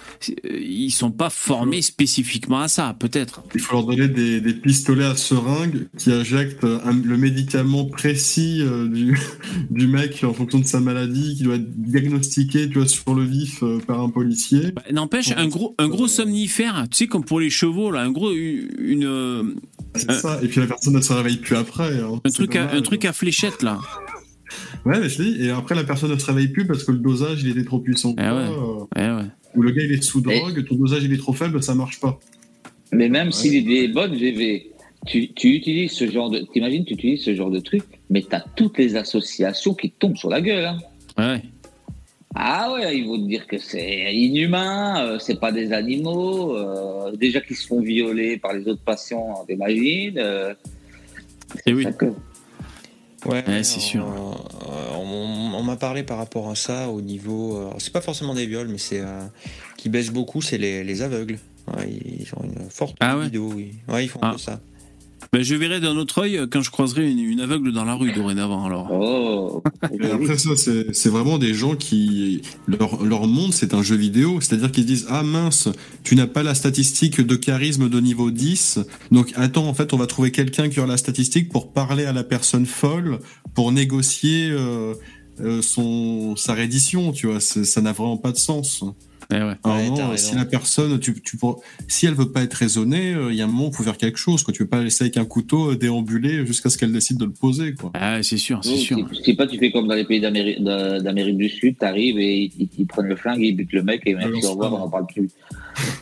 ils 0.60 0.90
sont 0.90 1.10
pas 1.10 1.30
formés 1.30 1.82
spécifiquement 1.82 2.60
à 2.60 2.68
ça, 2.68 2.94
peut-être. 2.98 3.42
Il 3.54 3.60
faut 3.60 3.76
leur 3.76 3.86
donner 3.86 4.08
des, 4.08 4.54
pistolets 4.54 5.04
à 5.04 5.16
seringue 5.16 5.88
qui 5.96 6.12
injectent 6.12 6.64
le 6.64 7.16
médicament 7.16 7.84
précis 7.84 8.60
euh, 8.60 8.88
du, 8.88 9.18
du 9.70 9.86
mec 9.86 10.24
en 10.24 10.32
fonction 10.32 10.58
de 10.58 10.64
sa 10.64 10.80
maladie, 10.80 11.36
qui 11.36 11.44
doit 11.44 11.56
être 11.56 11.70
diagnostiqué, 11.70 12.68
tu 12.68 12.78
vois, 12.78 12.88
sur 12.88 13.14
le 13.14 13.24
vif 13.24 13.62
euh, 13.62 13.78
par 13.86 14.00
un 14.00 14.10
policier. 14.10 14.72
Bah, 14.72 14.82
n'empêche, 14.92 15.32
un 15.36 15.48
gros, 15.48 15.74
un 15.78 15.88
gros 15.88 16.08
somnifère, 16.08 16.86
tu 16.90 16.98
sais, 16.98 17.06
comme 17.06 17.24
pour 17.24 17.40
les 17.40 17.50
chevaux, 17.50 17.90
là, 17.90 18.02
un 18.02 18.10
gros, 18.10 18.32
une. 18.32 19.56
C'est 19.94 20.12
ça. 20.12 20.38
Et 20.42 20.48
puis 20.48 20.60
la 20.60 20.66
personne 20.66 20.94
ne 20.94 21.00
se 21.00 21.12
réveille 21.12 21.38
plus 21.38 21.56
après. 21.56 21.98
Hein. 21.98 22.20
Un 22.24 22.30
truc, 22.30 22.54
à, 22.56 22.72
un 22.72 22.80
truc 22.80 23.04
à 23.04 23.12
fléchette 23.12 23.62
là. 23.62 23.78
Ouais, 24.84 24.98
mais 25.00 25.08
je 25.08 25.22
dis, 25.22 25.44
et 25.44 25.50
après 25.50 25.74
la 25.74 25.84
personne 25.84 26.10
ne 26.10 26.18
se 26.18 26.26
réveille 26.26 26.48
plus 26.48 26.66
parce 26.66 26.84
que 26.84 26.92
le 26.92 26.98
dosage 26.98 27.42
il 27.42 27.50
était 27.50 27.64
trop 27.64 27.78
puissant. 27.78 28.14
Eh 28.18 28.22
ouais. 28.22 28.48
Eh 28.96 29.00
ouais. 29.00 29.28
Ou 29.56 29.62
le 29.62 29.70
gars 29.72 29.82
il 29.84 29.92
est 29.92 30.02
sous 30.02 30.20
drogue, 30.20 30.64
ton 30.66 30.76
dosage 30.76 31.04
il 31.04 31.12
est 31.12 31.18
trop 31.18 31.32
faible, 31.32 31.62
ça 31.62 31.74
marche 31.74 32.00
pas. 32.00 32.18
Mais 32.92 33.08
même 33.08 33.32
s'il 33.32 33.70
est 33.72 33.88
bonne 33.88 34.14
GV, 34.14 34.70
tu, 35.06 35.32
tu, 35.32 35.54
utilises 35.54 35.92
ce 35.92 36.10
genre 36.10 36.30
de. 36.30 36.40
T'imagines, 36.52 36.84
tu 36.84 36.94
utilises 36.94 37.24
ce 37.24 37.34
genre 37.34 37.50
de 37.50 37.60
truc, 37.60 37.82
mais 38.10 38.22
tu 38.22 38.34
as 38.34 38.44
toutes 38.56 38.78
les 38.78 38.96
associations 38.96 39.74
qui 39.74 39.90
tombent 39.90 40.16
sur 40.16 40.28
la 40.28 40.40
gueule. 40.40 40.64
Hein. 40.66 40.78
Ouais. 41.16 41.42
Ah 42.34 42.72
ouais, 42.72 42.96
ils 42.96 43.06
vont 43.06 43.16
te 43.16 43.26
dire 43.26 43.46
que 43.46 43.58
c'est 43.58 44.14
inhumain, 44.14 45.04
euh, 45.04 45.18
c'est 45.18 45.40
pas 45.40 45.50
des 45.50 45.72
animaux, 45.72 46.56
euh, 46.56 47.10
déjà 47.16 47.40
qu'ils 47.40 47.56
se 47.56 47.66
font 47.66 47.80
violer 47.80 48.36
par 48.36 48.52
les 48.52 48.68
autres 48.68 48.84
patients, 48.84 49.44
t'imagines 49.48 50.16
euh, 50.16 50.54
Et 51.66 51.74
oui. 51.74 51.86
Ouais, 53.26 53.44
c'est 53.62 53.80
sûr. 53.80 54.06
on, 54.94 55.62
m'a 55.62 55.76
parlé 55.76 56.02
par 56.02 56.16
rapport 56.16 56.50
à 56.50 56.54
ça 56.54 56.88
au 56.88 57.00
niveau. 57.00 57.70
c'est 57.78 57.92
pas 57.92 58.00
forcément 58.00 58.34
des 58.34 58.46
viols, 58.46 58.68
mais 58.68 58.78
c'est 58.78 59.02
qui 59.76 59.88
baisse 59.88 60.10
beaucoup, 60.10 60.42
c'est 60.42 60.58
les, 60.58 61.02
aveugles. 61.02 61.38
ils 61.86 62.26
ont 62.36 62.44
une 62.44 62.70
forte 62.70 62.96
ah 63.00 63.16
vidéo, 63.16 63.52
oui. 63.54 63.74
Ouais, 63.88 64.04
ils 64.04 64.08
font 64.08 64.20
ah. 64.22 64.34
ça. 64.38 64.60
Ben, 65.32 65.42
je 65.42 65.54
verrai 65.54 65.80
d'un 65.80 65.96
autre 65.96 66.22
œil 66.22 66.46
quand 66.50 66.62
je 66.62 66.70
croiserai 66.70 67.10
une, 67.10 67.40
aveugle 67.40 67.72
dans 67.72 67.84
la 67.84 67.94
rue 67.94 68.12
dorénavant. 68.12 68.64
Alors. 68.64 68.88
Oh. 68.90 69.62
après 70.12 70.38
ça, 70.38 70.50
c'est 70.56 71.08
vraiment 71.08 71.38
des 71.38 71.54
gens 71.54 71.74
qui 71.76 72.42
leur, 72.66 73.02
leur 73.04 73.26
monde 73.26 73.52
c'est 73.52 73.74
un 73.74 73.82
jeu 73.82 73.96
vidéo, 73.96 74.40
c'est-à-dire 74.40 74.72
qu'ils 74.72 74.86
disent 74.86 75.06
ah 75.08 75.22
mince, 75.22 75.68
tu 76.02 76.16
n'as 76.16 76.26
pas 76.26 76.42
la 76.42 76.54
statistique 76.54 77.20
de 77.20 77.36
charisme 77.36 77.88
de 77.88 78.00
niveau 78.00 78.30
10, 78.30 78.80
donc 79.10 79.32
attends 79.36 79.66
en 79.66 79.74
fait 79.74 79.92
on 79.92 79.96
va 79.96 80.06
trouver 80.06 80.30
quelqu'un 80.30 80.68
qui 80.68 80.78
aura 80.80 80.88
la 80.88 80.96
statistique 80.96 81.48
pour 81.50 81.72
parler 81.72 82.04
à 82.04 82.12
la 82.12 82.24
personne 82.24 82.66
folle, 82.66 83.18
pour 83.54 83.72
négocier 83.72 84.50
euh, 84.50 84.94
euh, 85.40 85.62
son 85.62 86.36
sa 86.36 86.54
reddition, 86.54 87.12
tu 87.12 87.26
vois, 87.26 87.40
ça 87.40 87.80
n'a 87.80 87.92
vraiment 87.92 88.16
pas 88.16 88.32
de 88.32 88.38
sens. 88.38 88.84
Eh 89.32 90.16
si 90.16 90.34
la 90.34 90.44
personne, 90.44 90.98
tu, 90.98 91.20
tu, 91.20 91.38
si 91.88 92.06
elle 92.06 92.14
veut 92.14 92.30
pas 92.30 92.42
être 92.42 92.54
raisonnée, 92.54 93.14
il 93.30 93.34
y 93.34 93.40
a 93.40 93.44
un 93.44 93.46
moment 93.46 93.66
où 93.66 93.70
il 93.70 93.74
faut 93.74 93.82
faire 93.82 93.96
quelque 93.96 94.18
chose. 94.18 94.42
Quoi. 94.42 94.52
Tu 94.52 94.62
veux 94.62 94.68
pas 94.68 94.82
laisser 94.82 95.04
avec 95.04 95.16
un 95.16 95.24
couteau 95.24 95.72
euh, 95.72 95.76
déambuler 95.76 96.46
jusqu'à 96.46 96.70
ce 96.70 96.78
qu'elle 96.78 96.92
décide 96.92 97.18
de 97.18 97.24
le 97.24 97.32
poser. 97.32 97.74
Quoi. 97.74 97.90
Ah, 97.94 98.22
c'est 98.22 98.36
sûr, 98.36 98.60
c'est 98.62 98.76
sûr. 98.76 98.96
Tu 99.12 99.22
sais 99.22 99.34
pas, 99.34 99.46
tu 99.46 99.58
fais 99.58 99.70
comme 99.70 99.86
dans 99.86 99.94
les 99.94 100.04
pays 100.04 100.20
d'Amérique 100.20 101.36
du 101.36 101.48
Sud, 101.48 101.76
tu 101.78 101.84
arrives 101.84 102.18
et 102.18 102.50
ils, 102.58 102.86
prennent 102.86 103.06
le 103.06 103.16
flingue, 103.16 103.40
ils 103.40 103.54
butent 103.54 103.72
le 103.72 103.82
mec 103.82 104.02
et 104.06 104.14
merci, 104.14 104.44
au 104.46 104.50
revoir, 104.50 104.74
on 104.74 104.78
n'en 104.78 104.90
parle 104.90 105.06
plus. 105.06 105.30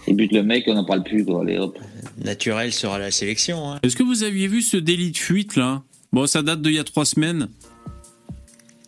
Ils 0.07 0.17
butent 0.17 0.33
le 0.33 0.43
mec, 0.43 0.65
on 0.67 0.75
n'en 0.75 0.85
parle 0.85 1.03
plus. 1.03 1.25
Quoi. 1.25 1.43
Allez, 1.43 1.59
hop. 1.59 1.79
Naturel 2.23 2.73
sera 2.73 2.99
la 2.99 3.11
sélection. 3.11 3.73
Hein. 3.73 3.79
Est-ce 3.83 3.97
que 3.97 4.03
vous 4.03 4.23
aviez 4.23 4.49
vu 4.49 4.63
ce 4.63 4.77
délit 4.77 5.13
de 5.13 5.19
fuite 5.19 5.57
là? 5.57 5.83
Bon, 6.13 6.27
ça 6.27 6.43
date 6.43 6.63
d'il 6.63 6.73
y 6.73 6.79
a 6.79 6.85
trois 6.85 7.05
semaines. 7.05 7.49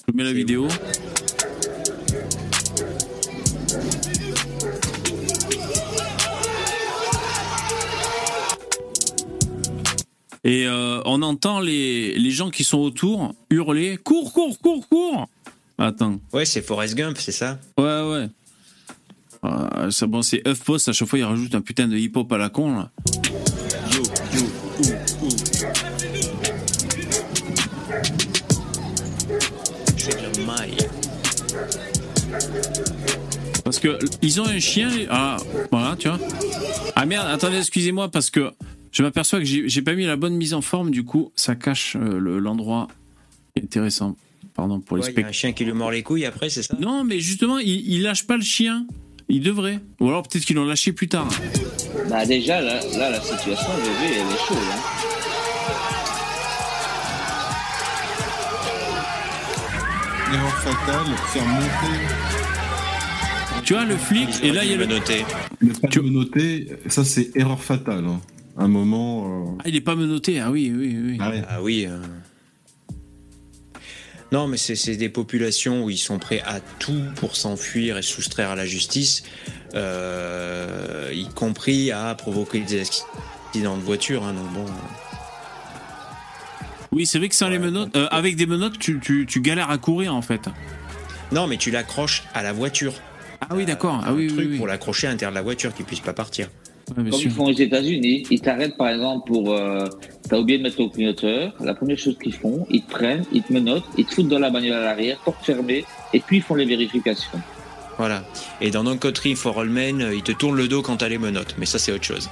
Je 0.09 0.17
mets 0.17 0.25
la 0.25 0.33
vidéo. 0.33 0.67
Et 10.43 10.67
euh, 10.67 11.03
on 11.05 11.21
entend 11.23 11.61
les, 11.61 12.19
les 12.19 12.31
gens 12.31 12.51
qui 12.51 12.65
sont 12.65 12.79
autour 12.79 13.35
hurler 13.51 13.99
Cours, 13.99 14.33
cours, 14.33 14.59
cours, 14.59 14.89
cours 14.89 15.29
Attends. 15.79 16.19
Ouais, 16.33 16.45
c'est 16.45 16.63
Forrest 16.63 16.95
Gump, 16.95 17.17
c'est 17.19 17.33
ça? 17.33 17.59
Ouais, 17.79 17.85
ouais. 17.85 18.29
Euh, 19.45 19.91
ça, 19.91 20.07
bon, 20.07 20.23
c'est 20.23 20.47
HuffPost, 20.47 20.89
à 20.89 20.93
chaque 20.93 21.09
fois, 21.09 21.19
il 21.19 21.25
rajoute 21.25 21.55
un 21.55 21.61
putain 21.63 21.89
de 21.89 21.97
hip-hop 21.97 22.31
à 22.33 22.39
la 22.39 22.49
con, 22.51 22.75
là. 22.77 22.91
Yo, 23.93 24.03
yo, 24.35 24.43
ouh, 24.43 25.27
ouh. 25.27 25.31
Parce 33.65 33.79
que 33.79 33.99
ils 34.23 34.41
ont 34.41 34.47
un 34.47 34.59
chien. 34.59 34.91
Ah, 35.11 35.37
voilà, 35.71 35.97
tu 35.97 36.09
vois. 36.09 36.19
Ah 36.97 37.07
merde, 37.07 37.29
attendez, 37.29 37.59
excusez-moi, 37.59 38.09
parce 38.11 38.31
que 38.31 38.51
je 38.93 39.03
m'aperçois 39.03 39.39
que 39.39 39.45
j'ai 39.45 39.83
pas 39.83 39.95
mis 39.95 40.05
la 40.05 40.17
bonne 40.17 40.35
mise 40.35 40.55
en 40.55 40.63
forme, 40.63 40.91
du 40.91 41.05
coup, 41.05 41.33
ça 41.37 41.55
cache 41.55 41.97
euh, 41.97 42.19
l'endroit 42.41 42.89
intéressant. 43.57 44.17
Pardon 44.55 44.81
pour 44.81 44.97
les 44.97 45.07
Il 45.09 45.21
y 45.21 45.23
a 45.23 45.29
un 45.29 45.33
chien 45.33 45.53
qui 45.53 45.65
lui 45.65 45.73
mord 45.73 45.91
les 45.91 46.03
couilles 46.03 46.27
après, 46.27 46.51
c'est 46.51 46.63
ça? 46.63 46.77
Non, 46.79 47.05
mais 47.05 47.21
justement, 47.21 47.59
il, 47.59 48.03
lâche 48.03 48.27
pas 48.27 48.37
le 48.37 48.43
chien. 48.43 48.87
Il 49.29 49.43
devrait. 49.43 49.79
Ou 50.01 50.09
alors 50.09 50.25
peut-être 50.27 50.45
qu'ils 50.45 50.57
l'ont 50.57 50.65
lâché 50.65 50.93
plus 50.93 51.09
tard. 51.09 51.29
Bah 52.09 52.27
déjà, 52.27 52.61
là, 52.61 52.81
la 52.83 53.21
situation, 53.21 53.69
elle 54.03 54.11
est 54.11 54.49
chaude. 54.49 54.59
Hein. 54.59 54.81
Erreur 60.33 60.59
fatale, 60.59 61.17
faire 61.29 61.47
monter. 61.47 62.05
Tu 63.65 63.75
vois, 63.75 63.85
le 63.85 63.97
flic, 63.97 64.29
et 64.43 64.51
là, 64.51 64.65
il 64.65 64.71
y 64.71 64.75
a 64.75 64.77
le. 64.77 64.87
Noter. 64.87 65.25
Le 65.61 65.73
pas 65.75 65.89
tu... 65.89 66.03
noter, 66.03 66.69
ça 66.89 67.05
c'est 67.05 67.37
erreur 67.37 67.63
fatale. 67.63 68.05
Hein 68.05 68.21
un 68.61 68.69
moment. 68.69 69.25
Euh, 69.27 69.57
ah, 69.61 69.63
il 69.67 69.75
n'est 69.75 69.81
pas 69.81 69.97
menotté, 69.97 70.39
ah 70.41 70.51
oui, 70.51 70.73
oui, 70.75 70.99
oui. 71.03 71.19
Ah, 71.21 71.63
oui. 71.63 71.87
Ah 71.89 71.93
euh. 71.93 72.03
Non, 74.33 74.47
mais 74.47 74.59
c'est 74.59 74.97
des 74.97 75.09
populations 75.09 75.85
où 75.85 75.91
ils 75.91 75.99
sont 75.99 76.19
prêts 76.19 76.43
à 76.47 76.61
tout 76.61 77.03
pour 77.17 77.35
s'enfuir 77.35 77.99
et 77.99 78.03
soustraire 78.03 78.51
à 78.51 78.57
la 78.57 78.67
justice, 78.67 79.25
euh, 79.75 81.11
y 81.13 81.27
compris 81.35 81.91
à 81.91 82.15
provoquer 82.15 82.61
des 82.61 82.81
accidents 82.81 83.77
de 83.77 83.83
voiture. 83.83 84.25
Hein, 84.25 84.35
donc 84.35 84.53
bon. 84.53 84.67
Oui, 86.93 87.07
c'est 87.07 87.19
vrai 87.19 87.29
que 87.29 87.35
sans 87.35 87.49
les 87.49 87.59
menottes, 87.59 87.97
avec 88.11 88.37
des 88.37 88.47
menottes, 88.47 88.79
tu, 88.79 89.01
tu, 89.01 89.27
tu, 89.27 89.41
galères 89.41 89.71
à 89.71 89.79
courir 89.79 90.15
en 90.15 90.23
fait. 90.23 90.49
Non, 91.33 91.47
mais 91.47 91.57
tu 91.57 91.71
l'accroches 91.71 92.25
à 92.35 92.43
la 92.43 92.53
voiture. 92.53 92.93
Ah 93.41 93.55
oui, 93.55 93.65
d'accord. 93.65 94.01
Ah 94.05 94.13
oui, 94.13 94.29
truc 94.29 94.49
oui, 94.51 94.59
pour 94.59 94.67
l'accrocher 94.67 95.07
à 95.07 95.11
l'intérieur 95.11 95.33
de 95.33 95.37
la 95.37 95.43
voiture, 95.43 95.75
qu'il 95.75 95.87
puisse 95.87 96.01
pas 96.01 96.13
partir. 96.13 96.49
Comme 96.95 97.07
ils 97.07 97.31
font 97.31 97.47
aux 97.47 97.53
États-Unis, 97.53 98.25
ils 98.31 98.41
t'arrêtent 98.41 98.77
par 98.77 98.89
exemple 98.89 99.27
pour. 99.27 99.53
Euh, 99.53 99.87
T'as 100.29 100.39
oublié 100.39 100.59
de 100.59 100.63
mettre 100.63 100.77
ton 100.77 100.89
clignoteur. 100.89 101.53
La 101.61 101.75
première 101.75 101.99
chose 101.99 102.17
qu'ils 102.17 102.33
font, 102.33 102.65
ils 102.71 102.83
te 102.83 102.91
prennent, 102.93 103.25
ils 103.33 103.43
te 103.43 103.53
menottent, 103.53 103.83
ils 103.99 104.05
te 104.05 104.15
foutent 104.15 104.29
dans 104.29 104.39
la 104.39 104.49
bagnole 104.49 104.77
à 104.77 104.85
l'arrière, 104.85 105.19
porte 105.25 105.45
fermée, 105.45 105.85
et 106.13 106.21
puis 106.21 106.37
ils 106.37 106.43
font 106.43 106.55
les 106.55 106.67
vérifications. 106.67 107.41
Voilà. 107.99 108.23
Et 108.61 108.71
dans 108.71 108.85
Don 108.85 108.97
Country 108.97 109.35
for 109.35 109.59
All 109.59 109.69
Men, 109.69 110.09
ils 110.15 110.23
te 110.23 110.31
tournent 110.31 110.57
le 110.57 110.69
dos 110.69 110.83
quand 110.83 110.99
t'as 110.99 111.09
les 111.09 111.19
menottes, 111.19 111.57
mais 111.59 111.67
ça 111.67 111.81
c'est 111.81 111.91
autre 111.91 112.05
chose. 112.05 112.31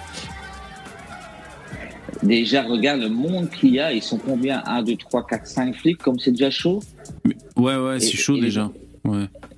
Déjà, 2.22 2.62
regarde 2.62 3.00
le 3.00 3.08
monde 3.08 3.50
qu'il 3.50 3.74
y 3.74 3.80
a. 3.80 3.92
Ils 3.92 4.02
sont 4.02 4.18
combien? 4.18 4.62
1, 4.64 4.82
2, 4.82 4.96
3, 4.96 5.26
4, 5.26 5.46
5 5.46 5.74
flics, 5.74 5.98
comme 5.98 6.18
c'est 6.20 6.30
déjà 6.30 6.50
chaud? 6.50 6.80
Ouais, 7.56 7.76
ouais, 7.76 7.98
c'est 7.98 8.16
chaud 8.16 8.38
déjà. 8.38 8.70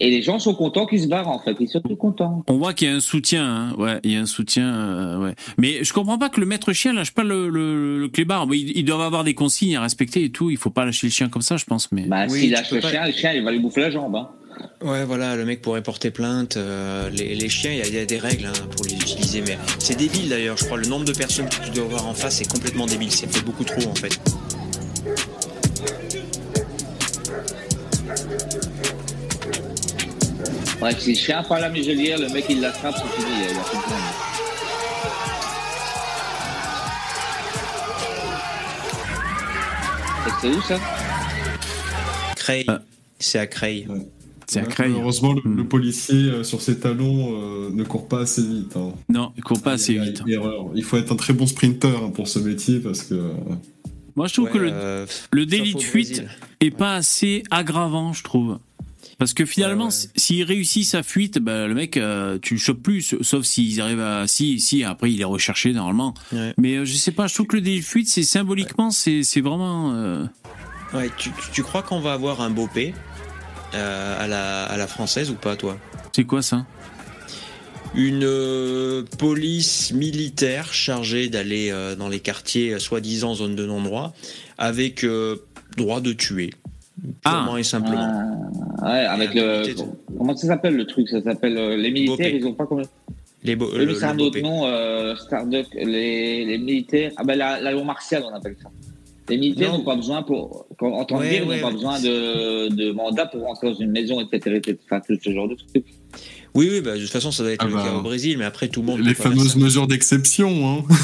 Et 0.00 0.10
les 0.10 0.22
gens 0.22 0.38
sont 0.38 0.54
contents 0.54 0.86
qu'ils 0.86 1.02
se 1.02 1.08
barrent 1.08 1.28
en 1.28 1.38
fait, 1.38 1.54
ils 1.60 1.68
sont 1.68 1.80
tout 1.80 1.96
contents. 1.96 2.42
On 2.48 2.56
voit 2.56 2.72
qu'il 2.72 2.88
y 2.88 2.90
a 2.90 2.94
un 2.94 3.00
soutien, 3.00 3.44
hein. 3.44 3.74
ouais, 3.76 4.00
il 4.02 4.12
y 4.12 4.16
a 4.16 4.20
un 4.20 4.26
soutien, 4.26 4.74
euh, 4.74 5.18
ouais. 5.18 5.34
Mais 5.58 5.84
je 5.84 5.92
comprends 5.92 6.16
pas 6.16 6.30
que 6.30 6.40
le 6.40 6.46
maître 6.46 6.72
chien 6.72 6.94
lâche 6.94 7.12
pas 7.12 7.22
le, 7.22 7.50
le, 7.50 7.98
le 7.98 8.08
clébard. 8.08 8.46
Ils, 8.50 8.84
doivent 8.84 9.02
avoir 9.02 9.24
des 9.24 9.34
consignes 9.34 9.76
à 9.76 9.82
respecter 9.82 10.24
et 10.24 10.30
tout. 10.30 10.50
Il 10.50 10.56
faut 10.56 10.70
pas 10.70 10.86
lâcher 10.86 11.06
le 11.06 11.12
chien 11.12 11.28
comme 11.28 11.42
ça, 11.42 11.58
je 11.58 11.66
pense. 11.66 11.92
Mais 11.92 12.02
bah, 12.02 12.28
s'il 12.28 12.50
lâche 12.50 12.70
le 12.72 12.80
chien, 12.80 13.06
le 13.06 13.12
chien 13.12 13.34
il 13.34 13.42
va 13.42 13.52
lui 13.52 13.58
bouffer 13.58 13.82
la 13.82 13.90
jambe. 13.90 14.16
Hein. 14.16 14.30
Ouais, 14.82 15.04
voilà, 15.04 15.36
le 15.36 15.44
mec 15.44 15.60
pourrait 15.60 15.82
porter 15.82 16.10
plainte. 16.10 16.56
Euh, 16.56 17.10
les, 17.10 17.34
les, 17.34 17.48
chiens, 17.48 17.72
il 17.72 17.94
y, 17.94 17.98
a 17.98 18.06
des 18.06 18.18
règles 18.18 18.46
hein, 18.46 18.66
pour 18.74 18.86
les 18.86 18.94
utiliser, 18.94 19.42
mais 19.42 19.58
c'est 19.78 19.98
débile 19.98 20.30
d'ailleurs. 20.30 20.56
Je 20.56 20.64
crois 20.64 20.78
le 20.78 20.88
nombre 20.88 21.04
de 21.04 21.12
personnes 21.12 21.48
que 21.48 21.64
tu 21.64 21.70
dois 21.70 21.84
avoir 21.84 22.06
en 22.06 22.14
face 22.14 22.40
est 22.40 22.50
complètement 22.50 22.86
débile. 22.86 23.12
C'est 23.12 23.30
fait 23.30 23.44
beaucoup 23.44 23.64
trop 23.64 23.86
en 23.88 23.94
fait. 23.94 24.18
Ouais, 30.82 30.98
si 30.98 31.10
le 31.10 31.16
chien 31.16 31.42
par 31.42 31.60
la 31.60 31.68
muselière, 31.68 32.18
le 32.18 32.30
mec 32.30 32.46
il 32.48 32.60
l'attrape, 32.62 32.94
c'est 32.96 33.22
fini, 33.22 33.36
il 33.38 33.58
a 33.58 33.62
plus 33.62 33.76
de 33.76 33.82
C'est 40.40 40.48
où 40.48 40.62
ça? 40.62 40.80
Creil. 42.34 42.64
Euh. 42.70 42.78
C'est 43.18 43.38
à 43.38 43.46
Creil. 43.46 43.86
C'est 44.46 44.60
à 44.60 44.62
Creil. 44.62 44.94
Heureusement, 44.96 45.34
le, 45.34 45.42
hmm. 45.44 45.68
policier 45.68 46.30
euh, 46.30 46.44
sur 46.44 46.62
ses 46.62 46.80
talons 46.80 47.34
euh, 47.34 47.68
ne 47.70 47.84
court 47.84 48.08
pas 48.08 48.20
assez 48.20 48.40
vite. 48.40 48.74
Hein. 48.74 48.94
Non, 49.10 49.32
il 49.36 49.42
court 49.42 49.60
pas 49.60 49.72
assez 49.72 49.98
vite. 49.98 50.22
Il 50.74 50.82
faut 50.82 50.96
être 50.96 51.12
un 51.12 51.16
très 51.16 51.34
bon 51.34 51.46
sprinter 51.46 51.94
hein, 51.94 52.10
pour 52.14 52.26
ce 52.26 52.38
métier 52.38 52.80
parce 52.80 53.02
que. 53.02 53.32
Moi, 54.16 54.28
je 54.28 54.32
trouve 54.32 54.48
que 54.48 54.56
le, 54.56 55.04
le 55.30 55.46
délit 55.46 55.74
de 55.74 55.82
fuite 55.82 56.24
est 56.60 56.70
pas 56.70 56.94
assez 56.94 57.42
aggravant, 57.50 58.14
je 58.14 58.24
trouve. 58.24 58.58
Parce 59.20 59.34
que 59.34 59.44
finalement, 59.44 59.90
s'il 59.90 60.42
réussit 60.44 60.86
sa 60.86 61.02
fuite, 61.02 61.40
bah, 61.40 61.66
le 61.66 61.74
mec, 61.74 61.98
euh, 61.98 62.38
tu 62.40 62.54
le 62.54 62.58
chopes 62.58 62.82
plus, 62.82 63.16
sauf 63.20 63.44
s'ils 63.44 63.78
arrivent 63.82 64.00
à. 64.00 64.26
Si, 64.26 64.58
si, 64.60 64.82
après 64.82 65.12
il 65.12 65.20
est 65.20 65.24
recherché 65.24 65.74
normalement. 65.74 66.14
Mais 66.56 66.76
euh, 66.76 66.86
je 66.86 66.94
sais 66.94 67.12
pas, 67.12 67.26
je 67.26 67.34
trouve 67.34 67.46
que 67.46 67.56
le 67.56 67.60
délit 67.60 67.80
de 67.80 67.84
fuite, 67.84 68.08
c'est 68.08 68.22
symboliquement, 68.22 68.90
c'est 68.90 69.40
vraiment. 69.42 69.92
Euh, 69.92 70.24
ouais, 70.94 71.10
tu, 71.18 71.30
tu 71.52 71.62
crois 71.62 71.82
qu'on 71.82 72.00
va 72.00 72.14
avoir 72.14 72.40
un 72.40 72.48
beau 72.48 72.66
P 72.66 72.94
à, 73.74 74.26
la, 74.26 74.64
à 74.64 74.76
la 74.78 74.86
française 74.86 75.30
ou 75.30 75.34
pas, 75.34 75.54
toi? 75.54 75.78
C'est 76.16 76.24
quoi 76.24 76.40
ça? 76.40 76.64
Une 77.94 79.04
police 79.18 79.92
militaire 79.92 80.72
chargée 80.72 81.28
d'aller 81.28 81.70
dans 81.98 82.08
les 82.08 82.20
quartiers 82.20 82.78
soi-disant 82.78 83.34
zone 83.34 83.54
de 83.54 83.66
non-droit 83.66 84.14
avec 84.56 85.04
droit 85.76 86.00
de 86.00 86.14
tuer 86.14 86.54
purement 87.22 87.54
ah. 87.54 87.60
et 87.60 87.62
simplement. 87.62 88.38
Ah, 88.82 88.92
ouais, 88.92 89.04
avec 89.06 89.34
le. 89.34 89.74
Comment 90.16 90.36
ça 90.36 90.46
s'appelle 90.46 90.76
le 90.76 90.86
truc? 90.86 91.08
Ça 91.08 91.22
s'appelle 91.22 91.56
euh, 91.56 91.76
les 91.76 91.90
militaires. 91.90 92.34
Ils 92.34 92.46
ont 92.46 92.54
pas 92.54 92.66
combien? 92.66 92.86
Les 93.42 93.56
beaux, 93.56 93.70
le, 93.74 93.94
c'est 93.94 94.04
un 94.04 94.18
autre 94.18 94.38
nom, 94.40 94.66
euh, 94.66 95.14
les, 95.74 96.44
les, 96.44 96.58
militaires. 96.58 97.12
Ah 97.16 97.24
ben 97.24 97.38
la, 97.38 97.58
la, 97.58 97.72
loi 97.72 97.84
martiale, 97.84 98.22
on 98.30 98.34
appelle 98.34 98.56
ça. 98.62 98.68
Les 99.30 99.38
militaires 99.38 99.72
n'ont 99.72 99.84
pas 99.84 99.96
besoin 99.96 100.22
pour, 100.22 100.66
en 100.80 101.04
tant 101.04 101.18
que 101.18 101.22
ouais, 101.22 101.42
ouais, 101.42 101.60
pas 101.60 101.70
besoin 101.70 102.00
de, 102.00 102.68
de, 102.68 102.90
mandat 102.90 103.26
pour 103.26 103.42
rentrer 103.42 103.68
dans 103.68 103.78
une 103.78 103.92
maison, 103.92 104.20
etc. 104.20 104.56
etc. 104.56 104.78
Enfin, 104.84 105.00
tout 105.00 105.16
ce 105.22 105.32
genre 105.32 105.48
de 105.48 105.54
trucs. 105.54 105.86
Oui, 106.54 106.68
oui, 106.70 106.80
bah, 106.80 106.96
de 106.96 107.00
toute 107.00 107.10
façon, 107.10 107.30
ça 107.30 107.44
doit 107.44 107.52
être 107.52 107.64
ah 107.64 107.68
le 107.68 107.74
bah, 107.74 107.84
cas 107.84 107.94
au 107.94 108.02
Brésil, 108.02 108.36
mais 108.36 108.44
après 108.44 108.68
tout 108.68 108.80
le 108.80 108.86
monde. 108.86 109.00
Les 109.00 109.14
fameuses 109.14 109.56
mesures 109.56 109.86
d'exception. 109.86 110.68
Hein. 110.68 110.94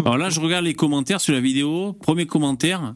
Alors 0.00 0.16
là, 0.16 0.30
je 0.30 0.40
regarde 0.40 0.64
les 0.64 0.74
commentaires 0.74 1.20
sur 1.20 1.34
la 1.34 1.40
vidéo. 1.40 1.92
Premier 1.92 2.26
commentaire, 2.26 2.94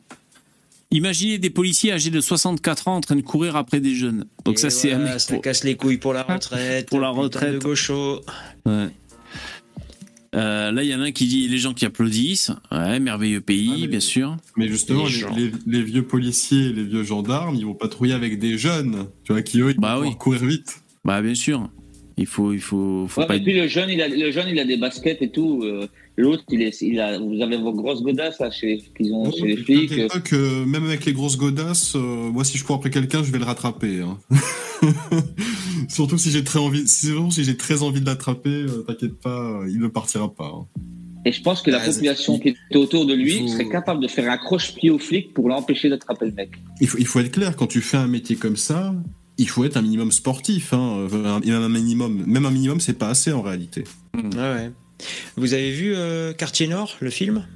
Imaginez 0.93 1.39
des 1.39 1.51
policiers 1.51 1.93
âgés 1.93 2.11
de 2.11 2.21
64 2.21 2.89
ans 2.89 2.97
en 2.97 3.01
train 3.01 3.15
de 3.15 3.21
courir 3.21 3.55
après 3.55 3.81
des 3.81 3.95
jeunes. 3.95 4.25
Donc 4.45 4.59
ça, 4.59 4.71
c'est 4.71 4.93
un 4.93 5.19
Ça 5.19 5.39
casse 5.39 5.63
les 5.63 5.77
couilles 5.77 5.99
pour 5.99 6.13
la 6.13 6.25
retraite. 6.25 6.89
pour 6.89 7.01
la 7.01 7.11
retraite. 7.11 7.55
De 7.55 7.59
gaucho. 7.59 8.21
Ouais. 8.67 8.89
Euh, 10.35 10.71
là, 10.71 10.83
il 10.83 10.89
y 10.89 10.95
en 10.95 11.01
a 11.01 11.07
un 11.07 11.13
qui 11.13 11.27
dit 11.27 11.49
les 11.49 11.59
gens 11.59 11.75
qui 11.75 11.85
applaudissent. 11.85 12.53
Ouais, 12.71 13.01
merveilleux 13.01 13.41
pays, 13.41 13.83
ah, 13.85 13.87
bien 13.87 14.01
sûr. 14.01 14.37
Mais 14.57 14.69
justement, 14.69 15.05
les, 15.67 15.83
vieux 15.83 16.07
policiers, 16.07 16.73
les 16.73 16.85
vieux 16.85 17.03
gendarmes, 17.03 17.55
ils 17.55 17.67
vont 17.67 17.75
patrouiller 17.75 18.15
avec 18.15 18.39
des 18.39 18.57
jeunes, 18.57 19.07
tu 19.25 19.33
vois, 19.33 19.43
qui 19.43 19.61
eux, 19.61 19.71
ils 19.71 19.81
bah 19.81 19.97
vont 19.97 20.13
courir 20.13 20.45
vite. 20.45 20.83
Bah 21.05 21.21
bien 21.23 21.35
sûr. 21.35 21.69
Il 22.21 22.27
faut, 22.27 22.53
il 22.53 22.61
faut, 22.61 23.07
faut 23.09 23.25
pas. 23.25 23.37
Et 23.37 23.41
puis 23.41 23.55
le 23.55 23.67
jeune, 23.67 23.89
il 23.89 24.03
a, 24.03 24.09
le 24.09 24.31
jeune, 24.31 24.49
il 24.49 24.59
a 24.59 24.67
des 24.67 24.77
baskets 24.77 25.23
et 25.23 25.31
tout. 25.31 25.63
Euh, 25.65 25.89
L'autre, 26.19 26.45
il 26.51 26.61
est, 26.61 26.83
il 26.83 27.01
a, 27.01 27.19
vous 27.19 27.41
avez 27.41 27.57
vos 27.57 27.73
grosses 27.73 28.03
godasses 28.03 28.41
là, 28.41 28.51
chez, 28.51 28.83
qu'ils 28.95 29.15
ont, 29.15 29.33
chez 29.33 29.47
les 29.47 29.57
flics. 29.57 30.23
que 30.25 30.65
même 30.67 30.85
avec 30.85 31.07
les 31.07 31.15
grosses 31.15 31.39
godasses, 31.39 31.97
euh, 31.97 31.99
moi, 31.99 32.45
si 32.45 32.59
je 32.59 32.65
cours 32.65 32.77
après 32.77 32.91
quelqu'un, 32.91 33.23
je 33.23 33.33
vais 33.33 33.39
le 33.39 33.45
rattraper. 33.45 34.03
Hein. 34.03 34.19
surtout 35.89 36.19
si 36.19 36.31
j'ai 36.31 36.45
très 36.45 36.59
envie, 36.59 36.87
si 36.87 37.15
j'ai 37.39 37.57
très 37.57 37.83
envie 37.83 38.03
de 38.03 38.07
l'attraper, 38.07 38.51
euh, 38.51 38.85
t'inquiète 38.87 39.19
pas, 39.19 39.63
il 39.67 39.79
ne 39.79 39.89
partira 39.89 40.31
pas. 40.35 40.53
Hein. 40.55 40.67
Et 41.25 41.33
je 41.33 41.41
pense 41.41 41.63
que 41.63 41.71
la 41.71 41.79
bah, 41.79 41.87
population 41.87 42.39
qui 42.39 42.55
est 42.71 42.77
autour 42.77 43.07
de 43.07 43.15
lui 43.15 43.49
serait 43.49 43.71
capable 43.71 44.03
de 44.03 44.09
faire 44.09 44.31
un 44.31 44.37
croche-pied 44.37 44.91
au 44.91 44.99
flic 44.99 45.33
pour 45.33 45.49
l'empêcher 45.49 45.89
d'attraper 45.89 46.27
le 46.27 46.33
mec. 46.33 46.51
Il 46.83 46.87
faut, 46.87 46.99
il 46.99 47.07
faut 47.07 47.21
être 47.21 47.33
clair, 47.33 47.57
quand 47.57 47.67
tu 47.67 47.81
fais 47.81 47.97
un 47.97 48.09
métier 48.09 48.37
comme 48.37 48.57
ça, 48.57 48.95
il 49.41 49.49
faut 49.49 49.65
être 49.65 49.79
un 49.79 49.83
minimum 49.83 50.13
sportif. 50.13 50.75
Hein. 50.75 51.09
Un, 51.13 51.69
minimum, 51.69 52.25
même 52.27 52.45
un 52.45 52.51
minimum, 52.51 52.79
c'est 52.79 52.99
pas 52.99 53.09
assez 53.09 53.33
en 53.33 53.41
réalité. 53.41 53.85
Ouais, 54.15 54.39
ouais. 54.39 54.73
Vous 55.37 55.55
avez 55.55 55.71
vu 55.71 55.95
euh, 55.97 56.35
Quartier 56.35 56.69
Nord, 56.69 56.97
le 57.01 57.09
film? 57.09 57.47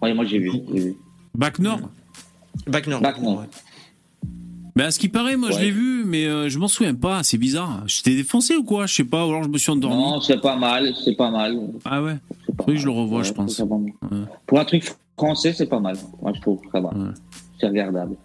Oui, 0.00 0.14
moi 0.14 0.24
j'ai 0.24 0.38
vu. 0.38 0.50
Bac 1.34 1.58
Nord? 1.58 1.80
Bac 2.66 2.86
Nord. 2.86 3.02
Bac 3.02 3.20
Nord. 3.20 3.44
Ben, 4.74 4.86
à 4.86 4.90
ce 4.90 4.98
qui 4.98 5.10
paraît, 5.10 5.36
moi 5.36 5.50
je 5.50 5.58
l'ai 5.58 5.70
vu, 5.70 6.04
mais 6.06 6.24
euh, 6.24 6.48
je 6.48 6.58
m'en 6.58 6.68
souviens 6.68 6.94
pas, 6.94 7.22
c'est 7.24 7.36
bizarre. 7.36 7.82
J'étais 7.86 8.14
défoncé 8.14 8.56
ou 8.56 8.64
quoi? 8.64 8.86
Je 8.86 8.94
sais 8.94 9.04
pas, 9.04 9.26
ou 9.26 9.30
alors 9.30 9.42
je 9.42 9.50
me 9.50 9.58
suis 9.58 9.70
endormi. 9.70 9.96
Non, 9.96 10.22
c'est 10.22 10.40
pas 10.40 10.56
mal, 10.56 10.94
c'est 11.04 11.14
pas 11.14 11.30
mal. 11.30 11.58
Ah 11.84 12.02
ouais 12.02 12.16
Oui, 12.66 12.78
je 12.78 12.86
le 12.86 12.92
revois, 12.92 13.22
je 13.22 13.32
pense. 13.32 13.62
Pour 14.46 14.58
un 14.58 14.64
truc 14.64 14.90
français, 15.18 15.52
c'est 15.52 15.66
pas 15.66 15.80
mal. 15.80 15.98
Moi 16.22 16.32
je 16.34 16.40
trouve, 16.40 16.60
ça 16.72 16.80
va. 16.80 16.90
C'est 17.60 17.66
regardable. 17.66 18.16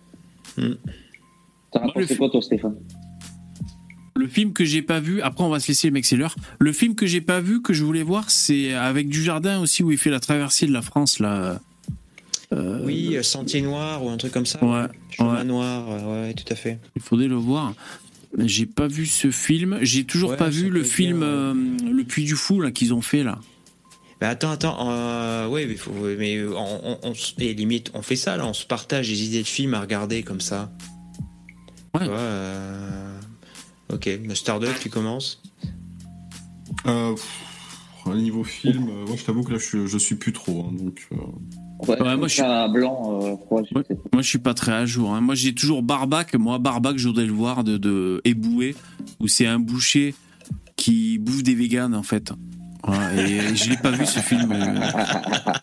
Hmm. 0.58 0.76
T'en 1.76 1.90
as 1.90 1.92
pensé 1.92 2.16
quoi, 2.16 2.30
toi, 2.30 2.42
Stéphane? 2.42 2.76
Le 4.16 4.28
film 4.30 4.54
que 4.54 4.64
j'ai 4.64 4.82
pas 4.82 5.02
vu, 5.02 5.22
après 5.22 5.44
on 5.44 5.50
va 5.50 5.60
se 5.60 5.68
laisser 5.68 5.88
le 5.88 5.94
mec, 5.94 6.06
c'est 6.06 6.16
l'heure. 6.16 6.38
Le 6.60 6.72
film 6.72 6.96
que 6.96 7.06
j'ai 7.06 7.20
pas 7.20 7.42
vu, 7.42 7.62
que 7.62 7.74
je 7.74 7.84
voulais 7.84 8.02
voir, 8.02 8.30
c'est 8.30 8.74
avec 8.74 9.10
Dujardin 9.10 9.60
aussi, 9.60 9.84
où 9.84 9.92
il 9.92 9.98
fait 9.98 10.10
la 10.10 10.22
traversée 10.22 10.68
de 10.68 10.72
la 10.72 10.82
France, 10.82 11.20
là. 11.20 11.60
Euh, 12.54 12.80
oui, 12.86 13.18
Sentier 13.24 13.62
Noir 13.62 14.06
ou 14.06 14.10
un 14.10 14.16
truc 14.16 14.32
comme 14.32 14.46
ça. 14.46 14.64
Ouais. 14.64 14.88
Chemin 15.10 15.44
Noir, 15.44 15.86
ouais, 16.08 16.34
tout 16.34 16.46
à 16.50 16.56
fait. 16.56 16.80
Il 16.96 17.02
faudrait 17.02 17.28
le 17.28 17.36
voir. 17.36 17.74
J'ai 18.38 18.66
pas 18.66 18.88
vu 18.88 19.06
ce 19.06 19.32
film. 19.32 19.80
J'ai 19.82 20.06
toujours 20.06 20.38
pas 20.38 20.48
vu 20.48 20.70
le 20.70 20.84
film 20.84 21.22
euh, 21.22 21.54
Le 21.54 22.04
Puy 22.06 22.24
du 22.24 22.36
Fou 22.36 22.62
là 22.62 22.72
qu'ils 22.72 22.94
ont 22.94 23.02
fait 23.02 23.24
là. 23.24 23.40
Mais 24.22 24.28
attends, 24.28 24.52
attends, 24.52 24.78
euh, 24.92 25.50
ouais, 25.50 25.66
mais, 25.66 25.76
faut, 25.76 25.92
mais 25.92 26.42
on, 26.46 27.00
on, 27.04 27.14
et 27.40 27.54
limite, 27.54 27.92
on 27.94 28.02
fait 28.02 28.16
ça 28.16 28.38
là, 28.38 28.48
on 28.48 28.54
se 28.54 28.66
partage 28.66 29.10
des 29.10 29.26
idées 29.26 29.42
de 29.42 29.48
films 29.48 29.74
à 29.74 29.82
regarder 29.82 30.24
comme 30.24 30.40
ça. 30.40 30.72
Ouais. 31.96 32.08
Ok, 33.94 34.10
Starduck, 34.34 34.80
tu 34.80 34.90
commences 34.90 35.42
euh, 36.88 37.16
Niveau 38.14 38.44
film, 38.44 38.88
euh, 38.90 39.08
moi 39.08 39.16
je 39.16 39.24
t'avoue 39.24 39.44
que 39.44 39.54
là 39.54 39.58
je, 39.58 39.98
suis 39.98 40.16
plus 40.16 40.32
trop. 40.32 40.68
Hein, 40.68 40.76
donc, 40.78 41.08
euh. 41.12 42.16
moi 42.16 42.28
je 42.28 42.34
suis 42.34 42.44
blanc. 42.72 43.20
Euh, 43.24 43.36
moi 44.14 44.22
je 44.22 44.28
suis 44.28 44.38
pas 44.38 44.54
très 44.54 44.74
à 44.74 44.86
jour. 44.86 45.14
Hein. 45.14 45.22
Moi 45.22 45.34
j'ai 45.34 45.56
toujours 45.56 45.82
Barbac. 45.82 46.36
Moi 46.36 46.60
Barbac, 46.60 46.98
je 46.98 47.08
voudrais 47.08 47.26
le 47.26 47.32
voir 47.32 47.64
de, 47.64 47.78
de 47.78 48.22
Éboué, 48.24 48.76
où 49.20 49.28
c'est 49.28 49.48
un 49.48 49.60
boucher 49.60 50.14
qui 50.76 51.18
bouffe 51.18 51.42
des 51.42 51.56
véganes 51.56 51.96
en 51.96 52.04
fait. 52.04 52.32
et 53.18 53.56
je 53.56 53.72
l'ai 53.72 53.78
pas 53.78 53.92
vu 53.92 54.06
ce 54.06 54.20
film. 54.20 54.54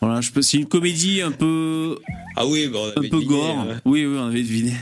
voilà, 0.01 0.19
je 0.19 0.31
peux. 0.31 0.41
C'est 0.41 0.57
une 0.57 0.65
comédie 0.65 1.21
un 1.21 1.31
peu. 1.31 1.97
Ah 2.35 2.45
oui, 2.45 2.69
un 2.97 3.09
peu 3.09 3.21
gore. 3.21 3.67
Oui, 3.85 4.05
oui, 4.05 4.17
on 4.17 4.27
avait 4.27 4.43
deviné. 4.43 4.73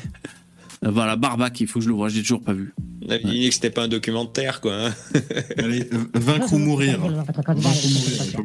Voilà, 0.83 1.15
Barbac, 1.15 1.59
il 1.61 1.67
faut 1.67 1.79
que 1.79 1.85
je 1.85 1.89
le 1.89 1.95
voie. 1.95 2.09
J'ai 2.09 2.21
toujours 2.21 2.41
pas 2.41 2.53
vu. 2.53 2.73
Avait 3.07 3.23
dit 3.23 3.49
que 3.49 3.53
c'était 3.53 3.69
pas 3.69 3.83
un 3.83 3.87
documentaire, 3.87 4.61
quoi. 4.61 4.87
Hein. 4.87 4.93
Allez, 5.57 5.87
vaincre 6.15 6.53
ou 6.53 6.57
mourir. 6.57 6.99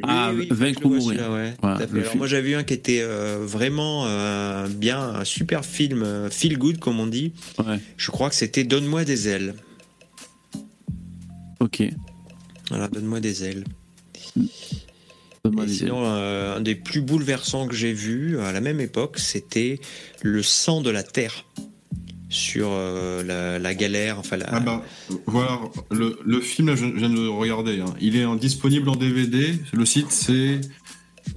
Ah, 0.03 0.33
vaincre 0.51 0.85
ou 0.85 0.91
mourir. 0.91 1.25
Alors, 1.63 2.17
moi, 2.17 2.27
j'avais 2.27 2.49
vu 2.49 2.55
un 2.55 2.63
qui 2.63 2.75
était 2.75 3.01
euh, 3.01 3.39
vraiment 3.47 4.05
euh, 4.07 4.69
bien, 4.69 5.01
un 5.01 5.25
super 5.25 5.65
film, 5.65 6.03
euh, 6.03 6.29
feel 6.29 6.59
good, 6.59 6.79
comme 6.79 7.01
on 7.01 7.07
dit. 7.07 7.33
Je 7.97 8.11
crois 8.11 8.29
que 8.29 8.35
c'était 8.35 8.65
Donne-moi 8.65 9.05
des 9.05 9.29
ailes. 9.29 9.55
Ok. 11.61 11.83
Voilà, 12.69 12.89
Donne-moi 12.89 13.21
des 13.21 13.45
ailes. 13.45 13.65
Et 14.39 15.69
sinon, 15.69 16.05
un 16.05 16.61
des 16.61 16.75
plus 16.75 17.01
bouleversants 17.01 17.67
que 17.67 17.75
j'ai 17.75 17.95
vu 17.95 18.41
à 18.41 18.53
la 18.53 18.61
même 18.61 18.81
époque, 18.81 19.19
c'était 19.19 19.81
Le 20.23 20.43
sang 20.43 20.83
de 20.83 20.91
la 20.91 21.03
terre 21.03 21.47
sur 22.29 22.69
euh, 22.71 23.59
la, 23.59 23.75
galère. 23.75 24.19
Enfin, 24.19 24.39
Ah 24.47 24.61
bah, 24.61 24.83
voilà, 25.27 25.61
le, 25.91 26.19
le 26.25 26.41
film, 26.41 26.75
je, 26.75 26.87
viens 26.87 27.09
de 27.09 27.15
le 27.15 27.31
regarder. 27.31 27.81
Hein. 27.81 27.95
Il 28.01 28.17
est 28.17 28.25
en, 28.25 28.37
disponible 28.37 28.89
en 28.89 28.97
DVD. 28.97 29.59
Le 29.73 29.87
site, 29.87 30.11
c'est. 30.11 30.61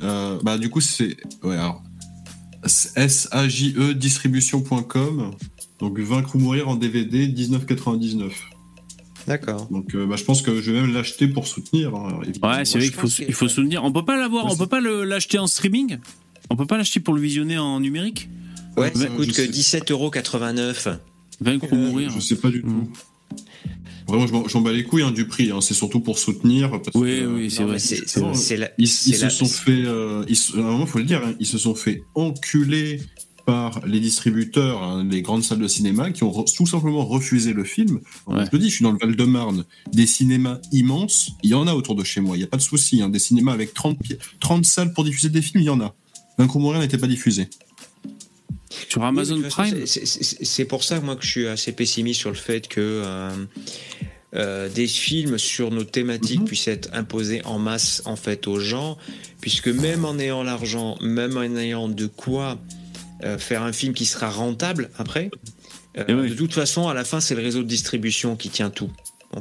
Euh, 0.03 0.39
bah, 0.43 0.57
du 0.57 0.69
coup, 0.69 0.81
c'est. 0.81 1.17
Ouais, 1.43 1.55
alors. 1.55 1.83
SAJE 2.65 3.93
distribution.com. 3.95 5.31
Donc, 5.79 5.97
Vaincre 5.99 6.35
ou 6.35 6.39
mourir 6.39 6.67
en 6.67 6.75
DVD, 6.75 7.27
19,99. 7.27 8.31
D'accord. 9.27 9.67
Donc, 9.71 9.95
euh, 9.95 10.05
bah, 10.05 10.17
je 10.17 10.23
pense 10.23 10.41
que 10.41 10.61
je 10.61 10.71
vais 10.71 10.81
même 10.81 10.93
l'acheter 10.93 11.27
pour 11.27 11.47
soutenir. 11.47 11.95
Hein, 11.95 12.19
ouais, 12.43 12.65
c'est 12.65 12.79
vrai 12.79 12.87
qu'il 12.87 12.97
faut, 12.97 13.07
il 13.07 13.33
faut 13.33 13.47
soutenir. 13.47 13.83
On 13.83 13.91
peut 13.91 14.03
pas 14.03 14.17
l'avoir, 14.17 14.51
on 14.51 14.57
peut 14.57 14.67
pas 14.67 14.81
l'acheter 14.81 15.37
en 15.37 15.47
streaming? 15.47 15.99
On 16.49 16.55
peut 16.55 16.65
pas 16.65 16.77
l'acheter 16.77 16.99
pour 16.99 17.13
le 17.13 17.21
visionner 17.21 17.57
en 17.57 17.79
numérique? 17.79 18.27
Ouais, 18.79 18.91
ça 18.93 19.07
coûte 19.07 19.31
que 19.31 19.41
17,89€. 19.41 20.97
Vaincre 21.41 21.67
ou 21.71 21.75
mourir. 21.75 22.11
Je 22.11 22.19
sais 22.19 22.35
pas 22.35 22.49
du 22.49 22.61
tout. 22.61 22.89
Vraiment, 24.07 24.47
j'en 24.47 24.61
bats 24.61 24.71
les 24.71 24.83
couilles 24.83 25.03
hein, 25.03 25.11
du 25.11 25.27
prix. 25.27 25.51
Hein. 25.51 25.61
C'est 25.61 25.73
surtout 25.73 25.99
pour 25.99 26.17
soutenir. 26.17 26.71
Parce 26.71 26.95
oui, 26.95 27.23
oui, 27.25 27.51
c'est 27.51 27.63
vrai. 27.63 27.77
ils, 28.77 28.87
se 28.87 29.29
sont 29.29 29.45
fait. 29.45 29.83
Euh, 29.85 30.25
faut 30.87 30.97
le 30.97 31.03
dire, 31.03 31.21
hein, 31.23 31.35
ils 31.39 31.45
se 31.45 31.57
sont 31.57 31.75
fait 31.75 32.03
enculer 32.15 33.01
par 33.45 33.85
les 33.85 33.99
distributeurs, 33.99 35.03
les 35.03 35.21
grandes 35.21 35.43
salles 35.43 35.59
de 35.59 35.67
cinéma, 35.67 36.11
qui 36.11 36.23
ont 36.23 36.45
tout 36.55 36.67
simplement 36.67 37.05
refusé 37.05 37.53
le 37.53 37.63
film. 37.63 37.99
Je 38.29 38.45
te 38.45 38.57
dis, 38.57 38.69
je 38.69 38.75
suis 38.75 38.83
dans 38.83 38.91
le 38.91 38.97
Val-de-Marne. 38.99 39.65
Des 39.91 40.05
cinémas 40.05 40.59
immenses, 40.71 41.31
il 41.43 41.51
y 41.51 41.53
en 41.53 41.67
a 41.67 41.73
autour 41.73 41.95
de 41.95 42.03
chez 42.03 42.21
moi. 42.21 42.35
Il 42.35 42.39
n'y 42.39 42.45
a 42.45 42.47
pas 42.47 42.57
de 42.57 42.61
souci. 42.61 43.01
Des 43.09 43.19
cinémas 43.19 43.53
avec 43.53 43.73
30, 43.73 43.97
30 44.39 44.65
salles 44.65 44.93
pour 44.93 45.03
diffuser 45.03 45.29
des 45.29 45.41
films, 45.41 45.61
il 45.61 45.65
y 45.65 45.69
en 45.69 45.81
a. 45.81 45.95
Vaincre 46.37 46.55
ou 46.55 46.59
mourir 46.59 46.79
n'était 46.79 46.97
pas 46.97 47.07
diffusé. 47.07 47.47
Sur 48.69 49.03
Amazon 49.03 49.41
Prime 49.49 49.85
C'est 49.85 50.65
pour 50.65 50.83
ça, 50.83 50.99
moi, 50.99 51.15
que 51.15 51.23
je 51.23 51.29
suis 51.29 51.47
assez 51.47 51.71
pessimiste 51.71 52.19
sur 52.19 52.29
le 52.29 52.35
fait 52.35 52.67
que 52.67 52.79
euh, 52.79 53.29
euh, 54.35 54.69
des 54.69 54.87
films 54.87 55.37
sur 55.37 55.71
nos 55.71 55.83
thématiques 55.83 56.41
mhm. 56.41 56.45
puissent 56.45 56.67
être 56.67 56.89
imposés 56.93 57.43
en 57.45 57.57
masse, 57.57 58.01
en 58.05 58.15
fait, 58.15 58.47
aux 58.47 58.59
gens, 58.59 58.97
puisque 59.41 59.69
même 59.69 60.05
en 60.05 60.19
ayant 60.19 60.43
l'argent, 60.43 60.97
même 61.01 61.37
en 61.37 61.55
ayant 61.55 61.87
de 61.87 62.05
quoi 62.05 62.57
euh, 63.23 63.37
faire 63.37 63.63
un 63.63 63.73
film 63.73 63.93
qui 63.93 64.05
sera 64.05 64.29
rentable 64.29 64.89
après, 64.97 65.31
De 65.95 66.33
toute 66.35 66.53
façon, 66.53 66.87
à 66.87 66.93
la 66.93 67.03
fin, 67.03 67.19
c'est 67.19 67.35
le 67.35 67.41
réseau 67.41 67.63
de 67.63 67.67
distribution 67.67 68.35
qui 68.35 68.49
tient 68.49 68.69
tout. 68.69 68.91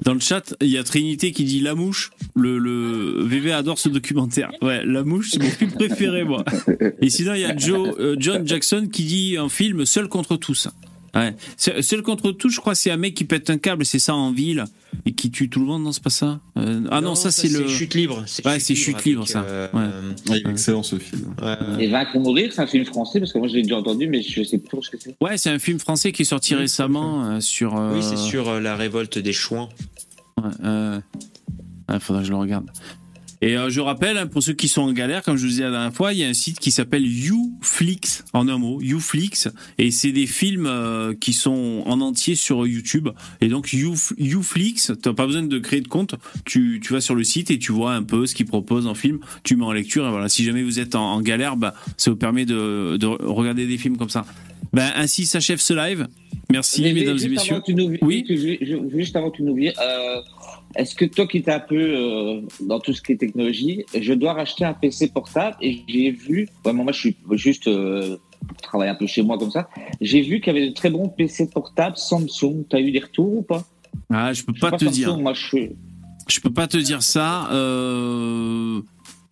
Dans 0.02 0.14
le 0.14 0.20
chat, 0.20 0.54
il 0.60 0.68
y 0.68 0.78
a 0.78 0.84
Trinité 0.84 1.32
qui 1.32 1.44
dit 1.44 1.60
La 1.60 1.74
Mouche. 1.74 2.10
Le, 2.36 2.58
le 2.58 3.22
VV 3.24 3.52
adore 3.52 3.78
ce 3.78 3.88
documentaire. 3.88 4.50
Ouais, 4.62 4.84
La 4.84 5.02
Mouche, 5.02 5.30
c'est 5.32 5.42
mon 5.42 5.50
film 5.50 5.72
préféré, 5.72 6.24
moi. 6.24 6.44
Et 7.00 7.10
sinon, 7.10 7.34
il 7.34 7.40
y 7.40 7.44
a 7.44 7.56
Joe, 7.56 8.16
John 8.18 8.46
Jackson 8.46 8.88
qui 8.92 9.04
dit 9.04 9.36
un 9.38 9.48
film 9.48 9.86
Seul 9.86 10.08
contre 10.08 10.36
tous. 10.36 10.68
Ouais. 11.18 11.34
Seul 11.82 12.02
contre 12.02 12.32
tout, 12.32 12.48
je 12.48 12.60
crois, 12.60 12.74
c'est 12.74 12.90
un 12.90 12.96
mec 12.96 13.14
qui 13.14 13.24
pète 13.24 13.50
un 13.50 13.58
câble, 13.58 13.84
c'est 13.84 13.98
ça 13.98 14.14
en 14.14 14.32
ville, 14.32 14.64
et 15.04 15.12
qui 15.12 15.30
tue 15.30 15.48
tout 15.48 15.60
le 15.60 15.66
monde, 15.66 15.82
non, 15.82 15.92
c'est 15.92 16.02
pas 16.02 16.10
ça 16.10 16.40
euh, 16.56 16.82
Ah 16.90 17.00
non, 17.00 17.14
ça, 17.14 17.30
c'est 17.30 17.48
le. 17.48 17.66
Chute 17.66 17.94
libre. 17.94 18.24
Ouais, 18.44 18.60
c'est 18.60 18.74
chute 18.74 19.04
libre, 19.04 19.26
ça. 19.26 19.42
Euh, 19.42 19.68
ouais. 19.72 20.38
est 20.38 20.48
excellent 20.48 20.82
ce 20.82 20.96
film. 20.98 21.34
Et 21.78 21.88
Vaincre 21.88 22.16
ou 22.16 22.20
mourir, 22.20 22.52
c'est 22.52 22.62
un 22.62 22.66
film 22.66 22.84
français, 22.84 23.18
parce 23.20 23.32
que 23.32 23.38
moi 23.38 23.48
je 23.48 23.54
l'ai 23.54 23.62
déjà 23.62 23.78
entendu, 23.78 24.06
mais 24.06 24.22
je 24.22 24.42
sais 24.42 24.58
plus 24.58 24.82
ce 24.82 24.90
que 24.90 24.96
c'est. 24.98 25.16
Ouais, 25.20 25.36
c'est 25.36 25.50
un 25.50 25.58
film 25.58 25.78
français 25.78 26.12
qui 26.12 26.22
est 26.22 26.26
sorti 26.26 26.54
récemment 26.54 27.24
euh, 27.24 27.40
sur. 27.40 27.74
Oui, 27.74 28.02
c'est 28.02 28.16
sur 28.16 28.60
la 28.60 28.76
révolte 28.76 29.18
des 29.18 29.32
Chouans. 29.32 29.68
Ouais, 30.38 31.00
il 31.90 32.00
faudra 32.00 32.20
que 32.20 32.26
je 32.26 32.32
le 32.32 32.38
regarde. 32.38 32.70
Et 33.40 33.56
euh, 33.56 33.70
je 33.70 33.80
rappelle, 33.80 34.18
hein, 34.18 34.26
pour 34.26 34.42
ceux 34.42 34.52
qui 34.52 34.68
sont 34.68 34.82
en 34.82 34.92
galère, 34.92 35.22
comme 35.22 35.36
je 35.36 35.42
vous 35.42 35.48
disais 35.48 35.62
la 35.62 35.70
dernière 35.70 35.94
fois, 35.94 36.12
il 36.12 36.18
y 36.18 36.24
a 36.24 36.28
un 36.28 36.34
site 36.34 36.58
qui 36.58 36.70
s'appelle 36.70 37.06
YouFlix, 37.06 38.24
en 38.32 38.48
un 38.48 38.58
mot, 38.58 38.80
YouFlix, 38.80 39.48
et 39.78 39.90
c'est 39.90 40.10
des 40.10 40.26
films 40.26 40.66
euh, 40.66 41.14
qui 41.14 41.32
sont 41.32 41.82
en 41.86 42.00
entier 42.00 42.34
sur 42.34 42.66
YouTube. 42.66 43.08
Et 43.40 43.48
donc 43.48 43.72
you, 43.72 43.94
YouFlix, 44.18 44.92
t'as 45.00 45.12
pas 45.12 45.26
besoin 45.26 45.42
de 45.42 45.58
créer 45.58 45.80
de 45.80 45.88
compte, 45.88 46.16
tu, 46.44 46.80
tu 46.82 46.92
vas 46.92 47.00
sur 47.00 47.14
le 47.14 47.22
site 47.22 47.50
et 47.50 47.58
tu 47.58 47.70
vois 47.70 47.94
un 47.94 48.02
peu 48.02 48.26
ce 48.26 48.34
qu'ils 48.34 48.46
proposent 48.46 48.86
en 48.86 48.94
film, 48.94 49.20
tu 49.44 49.54
mets 49.54 49.64
en 49.64 49.72
lecture, 49.72 50.06
et 50.06 50.10
voilà, 50.10 50.28
si 50.28 50.44
jamais 50.44 50.62
vous 50.62 50.80
êtes 50.80 50.96
en, 50.96 51.20
galère, 51.20 51.56
bah, 51.56 51.74
ça 51.96 52.10
vous 52.10 52.16
permet 52.16 52.44
de, 52.44 52.96
de 52.96 53.06
regarder 53.06 53.66
des 53.66 53.78
films 53.78 53.96
comme 53.96 54.10
ça. 54.10 54.24
Ben, 54.72 54.90
ainsi 54.96 55.26
s'achève 55.26 55.60
ce 55.60 55.74
live. 55.74 56.06
Merci, 56.50 56.82
mesdames 56.92 57.18
et 57.22 57.28
messieurs. 57.28 57.60
oui. 58.02 58.24
juste 58.94 59.16
avant 59.16 59.30
que 59.30 59.36
tu 59.36 59.42
nous 59.42 59.56
euh, 59.56 60.20
est-ce 60.78 60.94
que 60.94 61.04
toi 61.04 61.26
qui 61.26 61.38
es 61.38 61.50
un 61.50 61.58
peu 61.58 61.76
euh, 61.76 62.40
dans 62.60 62.78
tout 62.78 62.92
ce 62.92 63.02
qui 63.02 63.12
est 63.12 63.16
technologie, 63.16 63.84
je 63.98 64.12
dois 64.14 64.32
racheter 64.32 64.64
un 64.64 64.74
PC 64.74 65.08
portable 65.08 65.56
et 65.60 65.82
j'ai 65.88 66.12
vu, 66.12 66.48
vraiment 66.62 66.84
moi 66.84 66.92
je 66.92 67.00
suis 67.00 67.16
juste 67.32 67.66
euh, 67.66 68.16
travaille 68.62 68.88
un 68.88 68.94
peu 68.94 69.08
chez 69.08 69.22
moi 69.22 69.38
comme 69.38 69.50
ça, 69.50 69.68
j'ai 70.00 70.22
vu 70.22 70.40
qu'il 70.40 70.54
y 70.54 70.56
avait 70.56 70.68
de 70.68 70.74
très 70.74 70.90
bons 70.90 71.08
PC 71.08 71.50
portables 71.50 71.96
Samsung. 71.96 72.64
Tu 72.70 72.76
as 72.76 72.80
eu 72.80 72.92
des 72.92 73.00
retours 73.00 73.38
ou 73.38 73.42
pas? 73.42 73.64
Ah, 74.08 74.32
je 74.32 74.44
peux 74.44 74.52
pas, 74.52 74.70
te 74.70 74.84
dire. 74.84 75.18
Moi, 75.18 75.32
je... 75.34 75.70
je 76.28 76.40
peux 76.40 76.52
pas 76.52 76.68
te 76.68 76.76
dire 76.76 77.02
ça. 77.02 77.50
Euh 77.52 78.80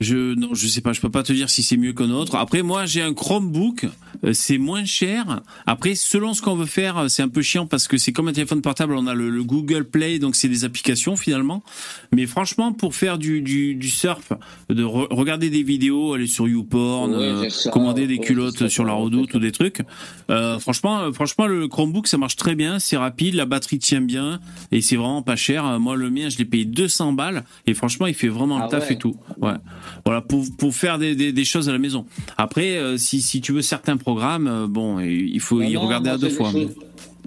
je 0.01 0.35
non, 0.35 0.51
je 0.53 0.67
sais 0.67 0.81
pas, 0.81 0.93
je 0.93 1.01
peux 1.01 1.11
pas 1.11 1.23
te 1.23 1.33
dire 1.33 1.49
si 1.49 1.63
c'est 1.63 1.77
mieux 1.77 1.93
qu'un 1.93 2.11
autre. 2.11 2.37
Après 2.37 2.63
moi, 2.63 2.87
j'ai 2.87 3.03
un 3.03 3.15
Chromebook, 3.15 3.87
euh, 4.25 4.33
c'est 4.33 4.59
moins 4.59 4.85
cher. 4.85 5.41
Après 5.67 5.95
selon 5.95 6.35
ce 6.35 6.43
qu'on 6.43 6.57
veut 6.57 6.67
faire, 6.67 6.99
euh, 6.99 7.09
c'est 7.09 7.23
un 7.23 7.29
peu 7.29 7.43
chiant 7.43 7.67
parce 7.67 7.89
que 7.89 7.97
c'est 7.97 8.13
comme 8.13 8.29
un 8.29 8.33
téléphone 8.33 8.63
portable, 8.63 8.95
on 8.95 9.07
a 9.07 9.15
le, 9.15 9.43
Google 9.43 9.85
Play 9.85 10.19
donc 10.19 10.37
c'est 10.37 10.49
des 10.49 10.65
applications 10.65 11.17
finalement. 11.17 11.63
Mais 12.13 12.27
franchement 12.27 12.73
pour 12.73 12.95
faire 12.95 13.19
du 13.19 13.41
du, 13.41 13.89
surf, 13.89 14.33
de 14.69 14.83
regarder 14.83 15.51
des 15.51 15.63
vidéos, 15.63 16.15
aller 16.15 16.27
sur 16.27 16.49
YouPorn, 16.49 17.15
euh, 17.15 17.49
commander 17.73 18.07
des 18.07 18.19
culottes 18.19 18.69
sur 18.69 18.85
la 18.85 18.93
Redoute 18.93 19.35
ou 19.35 19.39
des 19.39 19.53
trucs. 19.53 19.83
franchement 20.61 21.13
franchement 21.13 21.47
le 21.47 21.69
Chromebook 21.69 22.07
ça 22.07 22.19
marche 22.19 22.37
très 22.37 22.55
bien, 22.55 22.79
c'est 22.79 22.97
rapide, 22.97 23.35
la 23.35 23.47
batterie 23.47 23.79
tient 23.79 24.01
bien 24.01 24.41
et 24.73 24.81
c'est 24.81 24.97
vraiment 24.97 25.23
pas 25.23 25.37
cher. 25.37 25.79
Moi 25.81 25.97
le 25.97 26.11
mien, 26.11 26.29
je 26.29 26.39
l'ai 26.39 26.45
payé 26.45 26.65
200 26.65 27.13
balles 27.13 27.45
et 27.67 27.75
franchement, 27.75 28.07
il 28.07 28.15
fait 28.15 28.29
vraiment 28.29 28.59
le 28.59 28.65
ah 28.65 28.69
taf 28.69 28.91
et 28.91 28.99
tout. 28.99 29.17
Ouais. 29.39 29.55
Voilà, 30.05 30.21
pour, 30.21 30.45
pour 30.59 30.75
faire 30.75 30.99
des, 30.99 31.15
des, 31.15 31.33
des, 31.33 31.45
choses 31.45 31.69
à 31.69 31.73
la 31.73 31.79
maison. 31.79 32.07
Après, 32.37 32.77
euh, 32.77 32.97
si, 32.97 33.21
si 33.21 33.41
tu 33.41 33.53
veux 33.53 33.63
certains 33.63 33.97
programmes, 33.97 34.47
euh, 34.47 34.67
bon, 34.67 35.01
il 35.01 35.41
faut 35.41 35.61
y 35.63 35.77
regarder 35.77 36.11
à 36.11 36.19
deux 36.19 36.31
fois. 36.31 36.53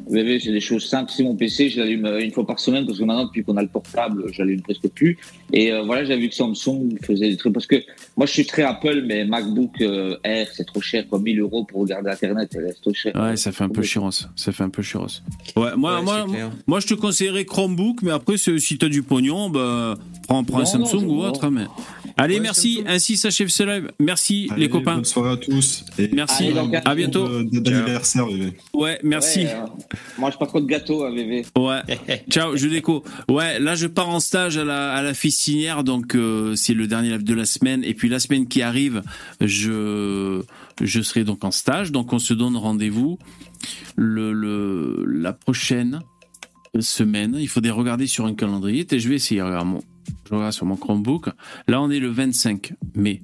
Oui, 0.10 0.42
c'est 0.44 0.52
des 0.52 0.60
choses 0.60 0.86
simples. 0.86 1.12
C'est 1.16 1.24
mon 1.24 1.36
PC, 1.36 1.70
je 1.70 1.80
l'allume 1.80 2.06
euh, 2.06 2.20
une 2.20 2.32
fois 2.32 2.46
par 2.46 2.60
semaine 2.60 2.86
parce 2.86 2.98
que 2.98 3.04
maintenant, 3.04 3.26
depuis 3.26 3.44
qu'on 3.44 3.58
a 3.58 3.62
le 3.62 3.68
portable, 3.68 4.26
je 4.32 4.42
l'allume 4.42 4.62
presque 4.62 4.88
plus. 4.90 5.20
Et 5.54 5.72
euh, 5.72 5.84
voilà, 5.84 6.04
j'avais 6.04 6.22
vu 6.22 6.30
que 6.30 6.36
Samsung 6.36 6.98
faisait 7.04 7.30
des 7.30 7.38
trucs 7.38 7.54
parce 7.54 7.68
que 7.68 7.76
moi, 8.18 8.26
je 8.26 8.32
suis 8.32 8.46
très 8.46 8.64
Apple, 8.64 9.04
mais 9.06 9.24
MacBook 9.26 9.82
euh, 9.82 10.18
Air, 10.24 10.48
c'est 10.52 10.66
trop 10.66 10.82
cher, 10.82 11.08
quoi. 11.08 11.20
1000 11.20 11.40
euros 11.40 11.64
pour 11.64 11.82
regarder 11.82 12.10
Internet, 12.10 12.50
c'est 12.52 12.82
trop 12.82 12.94
cher. 12.94 13.16
Ouais, 13.16 13.38
ça 13.38 13.52
fait 13.52 13.64
un 13.64 13.70
peu 13.70 13.84
chiros. 13.84 14.10
Ça 14.36 14.52
fait 14.52 14.64
un 14.64 14.70
peu 14.70 14.82
chiros. 14.82 15.06
Ouais, 15.56 15.76
moi, 15.78 16.02
moi, 16.02 16.26
moi, 16.66 16.80
je 16.80 16.88
te 16.88 16.96
conseillerais 16.96 17.46
Chromebook, 17.46 18.02
mais 18.02 18.12
après, 18.12 18.38
si 18.38 18.78
tu 18.78 18.86
as 18.86 18.90
du 18.90 19.04
pognon, 19.04 19.52
bah, 19.52 19.96
prends, 20.28 20.44
prends 20.44 20.62
un 20.62 20.66
Samsung 20.66 21.06
ou 21.06 21.22
autre. 21.22 21.50
Mais... 21.50 21.66
Allez, 22.20 22.40
merci. 22.42 22.84
Ainsi 22.86 23.16
s'achève 23.16 23.48
ce 23.48 23.64
live. 23.64 23.92
Merci, 24.00 24.50
les 24.58 24.68
copains. 24.68 24.96
Bonne 24.96 25.06
soirée 25.06 25.32
à 25.32 25.38
tous. 25.38 25.86
Et 25.98 26.10
merci. 26.10 26.52
à 26.86 26.96
bientôt. 26.96 27.44
D'anniversaire, 27.44 28.26
Ouais, 28.74 29.00
merci. 29.04 29.46
Mange 30.18 30.38
pas 30.38 30.46
trop 30.46 30.60
de 30.60 30.66
gâteaux, 30.66 31.04
à 31.06 31.12
bébé. 31.12 31.46
Ouais. 31.58 31.80
Ciao, 32.30 32.58
je 32.58 32.68
déco. 32.68 33.04
Ouais, 33.30 33.60
là, 33.60 33.76
je 33.76 33.88
pars 33.88 34.10
en 34.10 34.20
stage 34.20 34.58
à 34.58 34.66
la, 34.66 34.92
à 34.94 35.02
la 35.02 35.14
fistinière, 35.14 35.84
donc 35.84 36.16
euh, 36.16 36.56
c'est 36.56 36.74
le 36.74 36.88
dernier 36.88 37.10
live 37.12 37.24
de 37.24 37.34
la 37.34 37.46
semaine. 37.46 37.84
Et 37.86 37.94
puis 37.94 38.10
la 38.10 38.20
semaine 38.20 38.48
qui 38.48 38.62
arrive, 38.62 39.02
je, 39.40 40.42
je 40.82 41.02
serai 41.02 41.24
donc 41.24 41.44
en 41.46 41.52
stage. 41.52 41.92
Donc 41.92 42.12
on 42.12 42.20
se 42.20 42.34
donne 42.34 42.58
rendez-vous 42.58 43.18
le, 43.96 44.34
le, 44.34 45.06
la 45.08 45.32
prochaine 45.32 46.02
semaine. 46.80 47.36
Il 47.40 47.48
faudrait 47.48 47.72
regarder 47.72 48.08
sur 48.08 48.26
un 48.26 48.34
calendrier. 48.34 48.86
Et 48.92 49.00
je 49.00 49.10
vais 49.10 49.16
essayer. 49.16 49.42
Regarde, 49.42 49.68
je 49.68 49.89
regarde 50.30 50.54
sur 50.54 50.66
mon 50.66 50.76
Chromebook. 50.76 51.30
Là, 51.68 51.82
on 51.82 51.90
est 51.90 52.00
le 52.00 52.10
25 52.10 52.74
mai. 52.96 53.22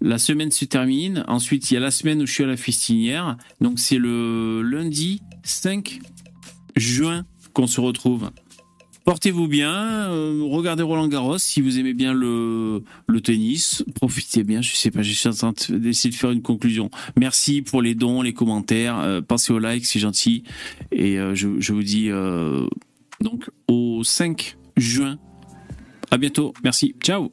La 0.00 0.18
semaine 0.18 0.50
se 0.50 0.64
termine. 0.64 1.24
Ensuite, 1.28 1.70
il 1.70 1.74
y 1.74 1.76
a 1.76 1.80
la 1.80 1.90
semaine 1.90 2.22
où 2.22 2.26
je 2.26 2.32
suis 2.32 2.44
à 2.44 2.48
la 2.48 2.56
fistinière. 2.56 3.36
Donc, 3.60 3.78
c'est 3.78 3.98
le 3.98 4.62
lundi 4.62 5.22
5 5.44 6.00
juin 6.76 7.24
qu'on 7.52 7.66
se 7.66 7.80
retrouve. 7.80 8.30
Portez-vous 9.04 9.48
bien, 9.48 10.12
euh, 10.12 10.42
regardez 10.44 10.84
Roland 10.84 11.08
Garros 11.08 11.38
si 11.38 11.60
vous 11.60 11.80
aimez 11.80 11.92
bien 11.92 12.14
le, 12.14 12.84
le 13.08 13.20
tennis, 13.20 13.84
profitez 13.96 14.44
bien. 14.44 14.62
Je 14.62 14.74
sais 14.74 14.92
pas, 14.92 15.02
je 15.02 15.12
suis 15.12 15.28
en 15.28 15.32
train 15.32 15.52
d'essayer 15.70 16.10
de 16.10 16.14
faire 16.14 16.30
une 16.30 16.42
conclusion. 16.42 16.88
Merci 17.18 17.62
pour 17.62 17.82
les 17.82 17.96
dons, 17.96 18.22
les 18.22 18.32
commentaires, 18.32 19.00
euh, 19.00 19.20
pensez 19.20 19.52
au 19.52 19.58
like, 19.58 19.86
c'est 19.86 19.98
gentil. 19.98 20.44
Et 20.92 21.18
euh, 21.18 21.34
je, 21.34 21.48
je, 21.58 21.72
vous 21.72 21.82
dis 21.82 22.10
donc 23.20 23.50
au 23.66 24.04
5 24.04 24.56
juin. 24.76 25.18
À 26.12 26.18
bientôt, 26.18 26.52
merci, 26.62 26.94
ciao. 27.02 27.32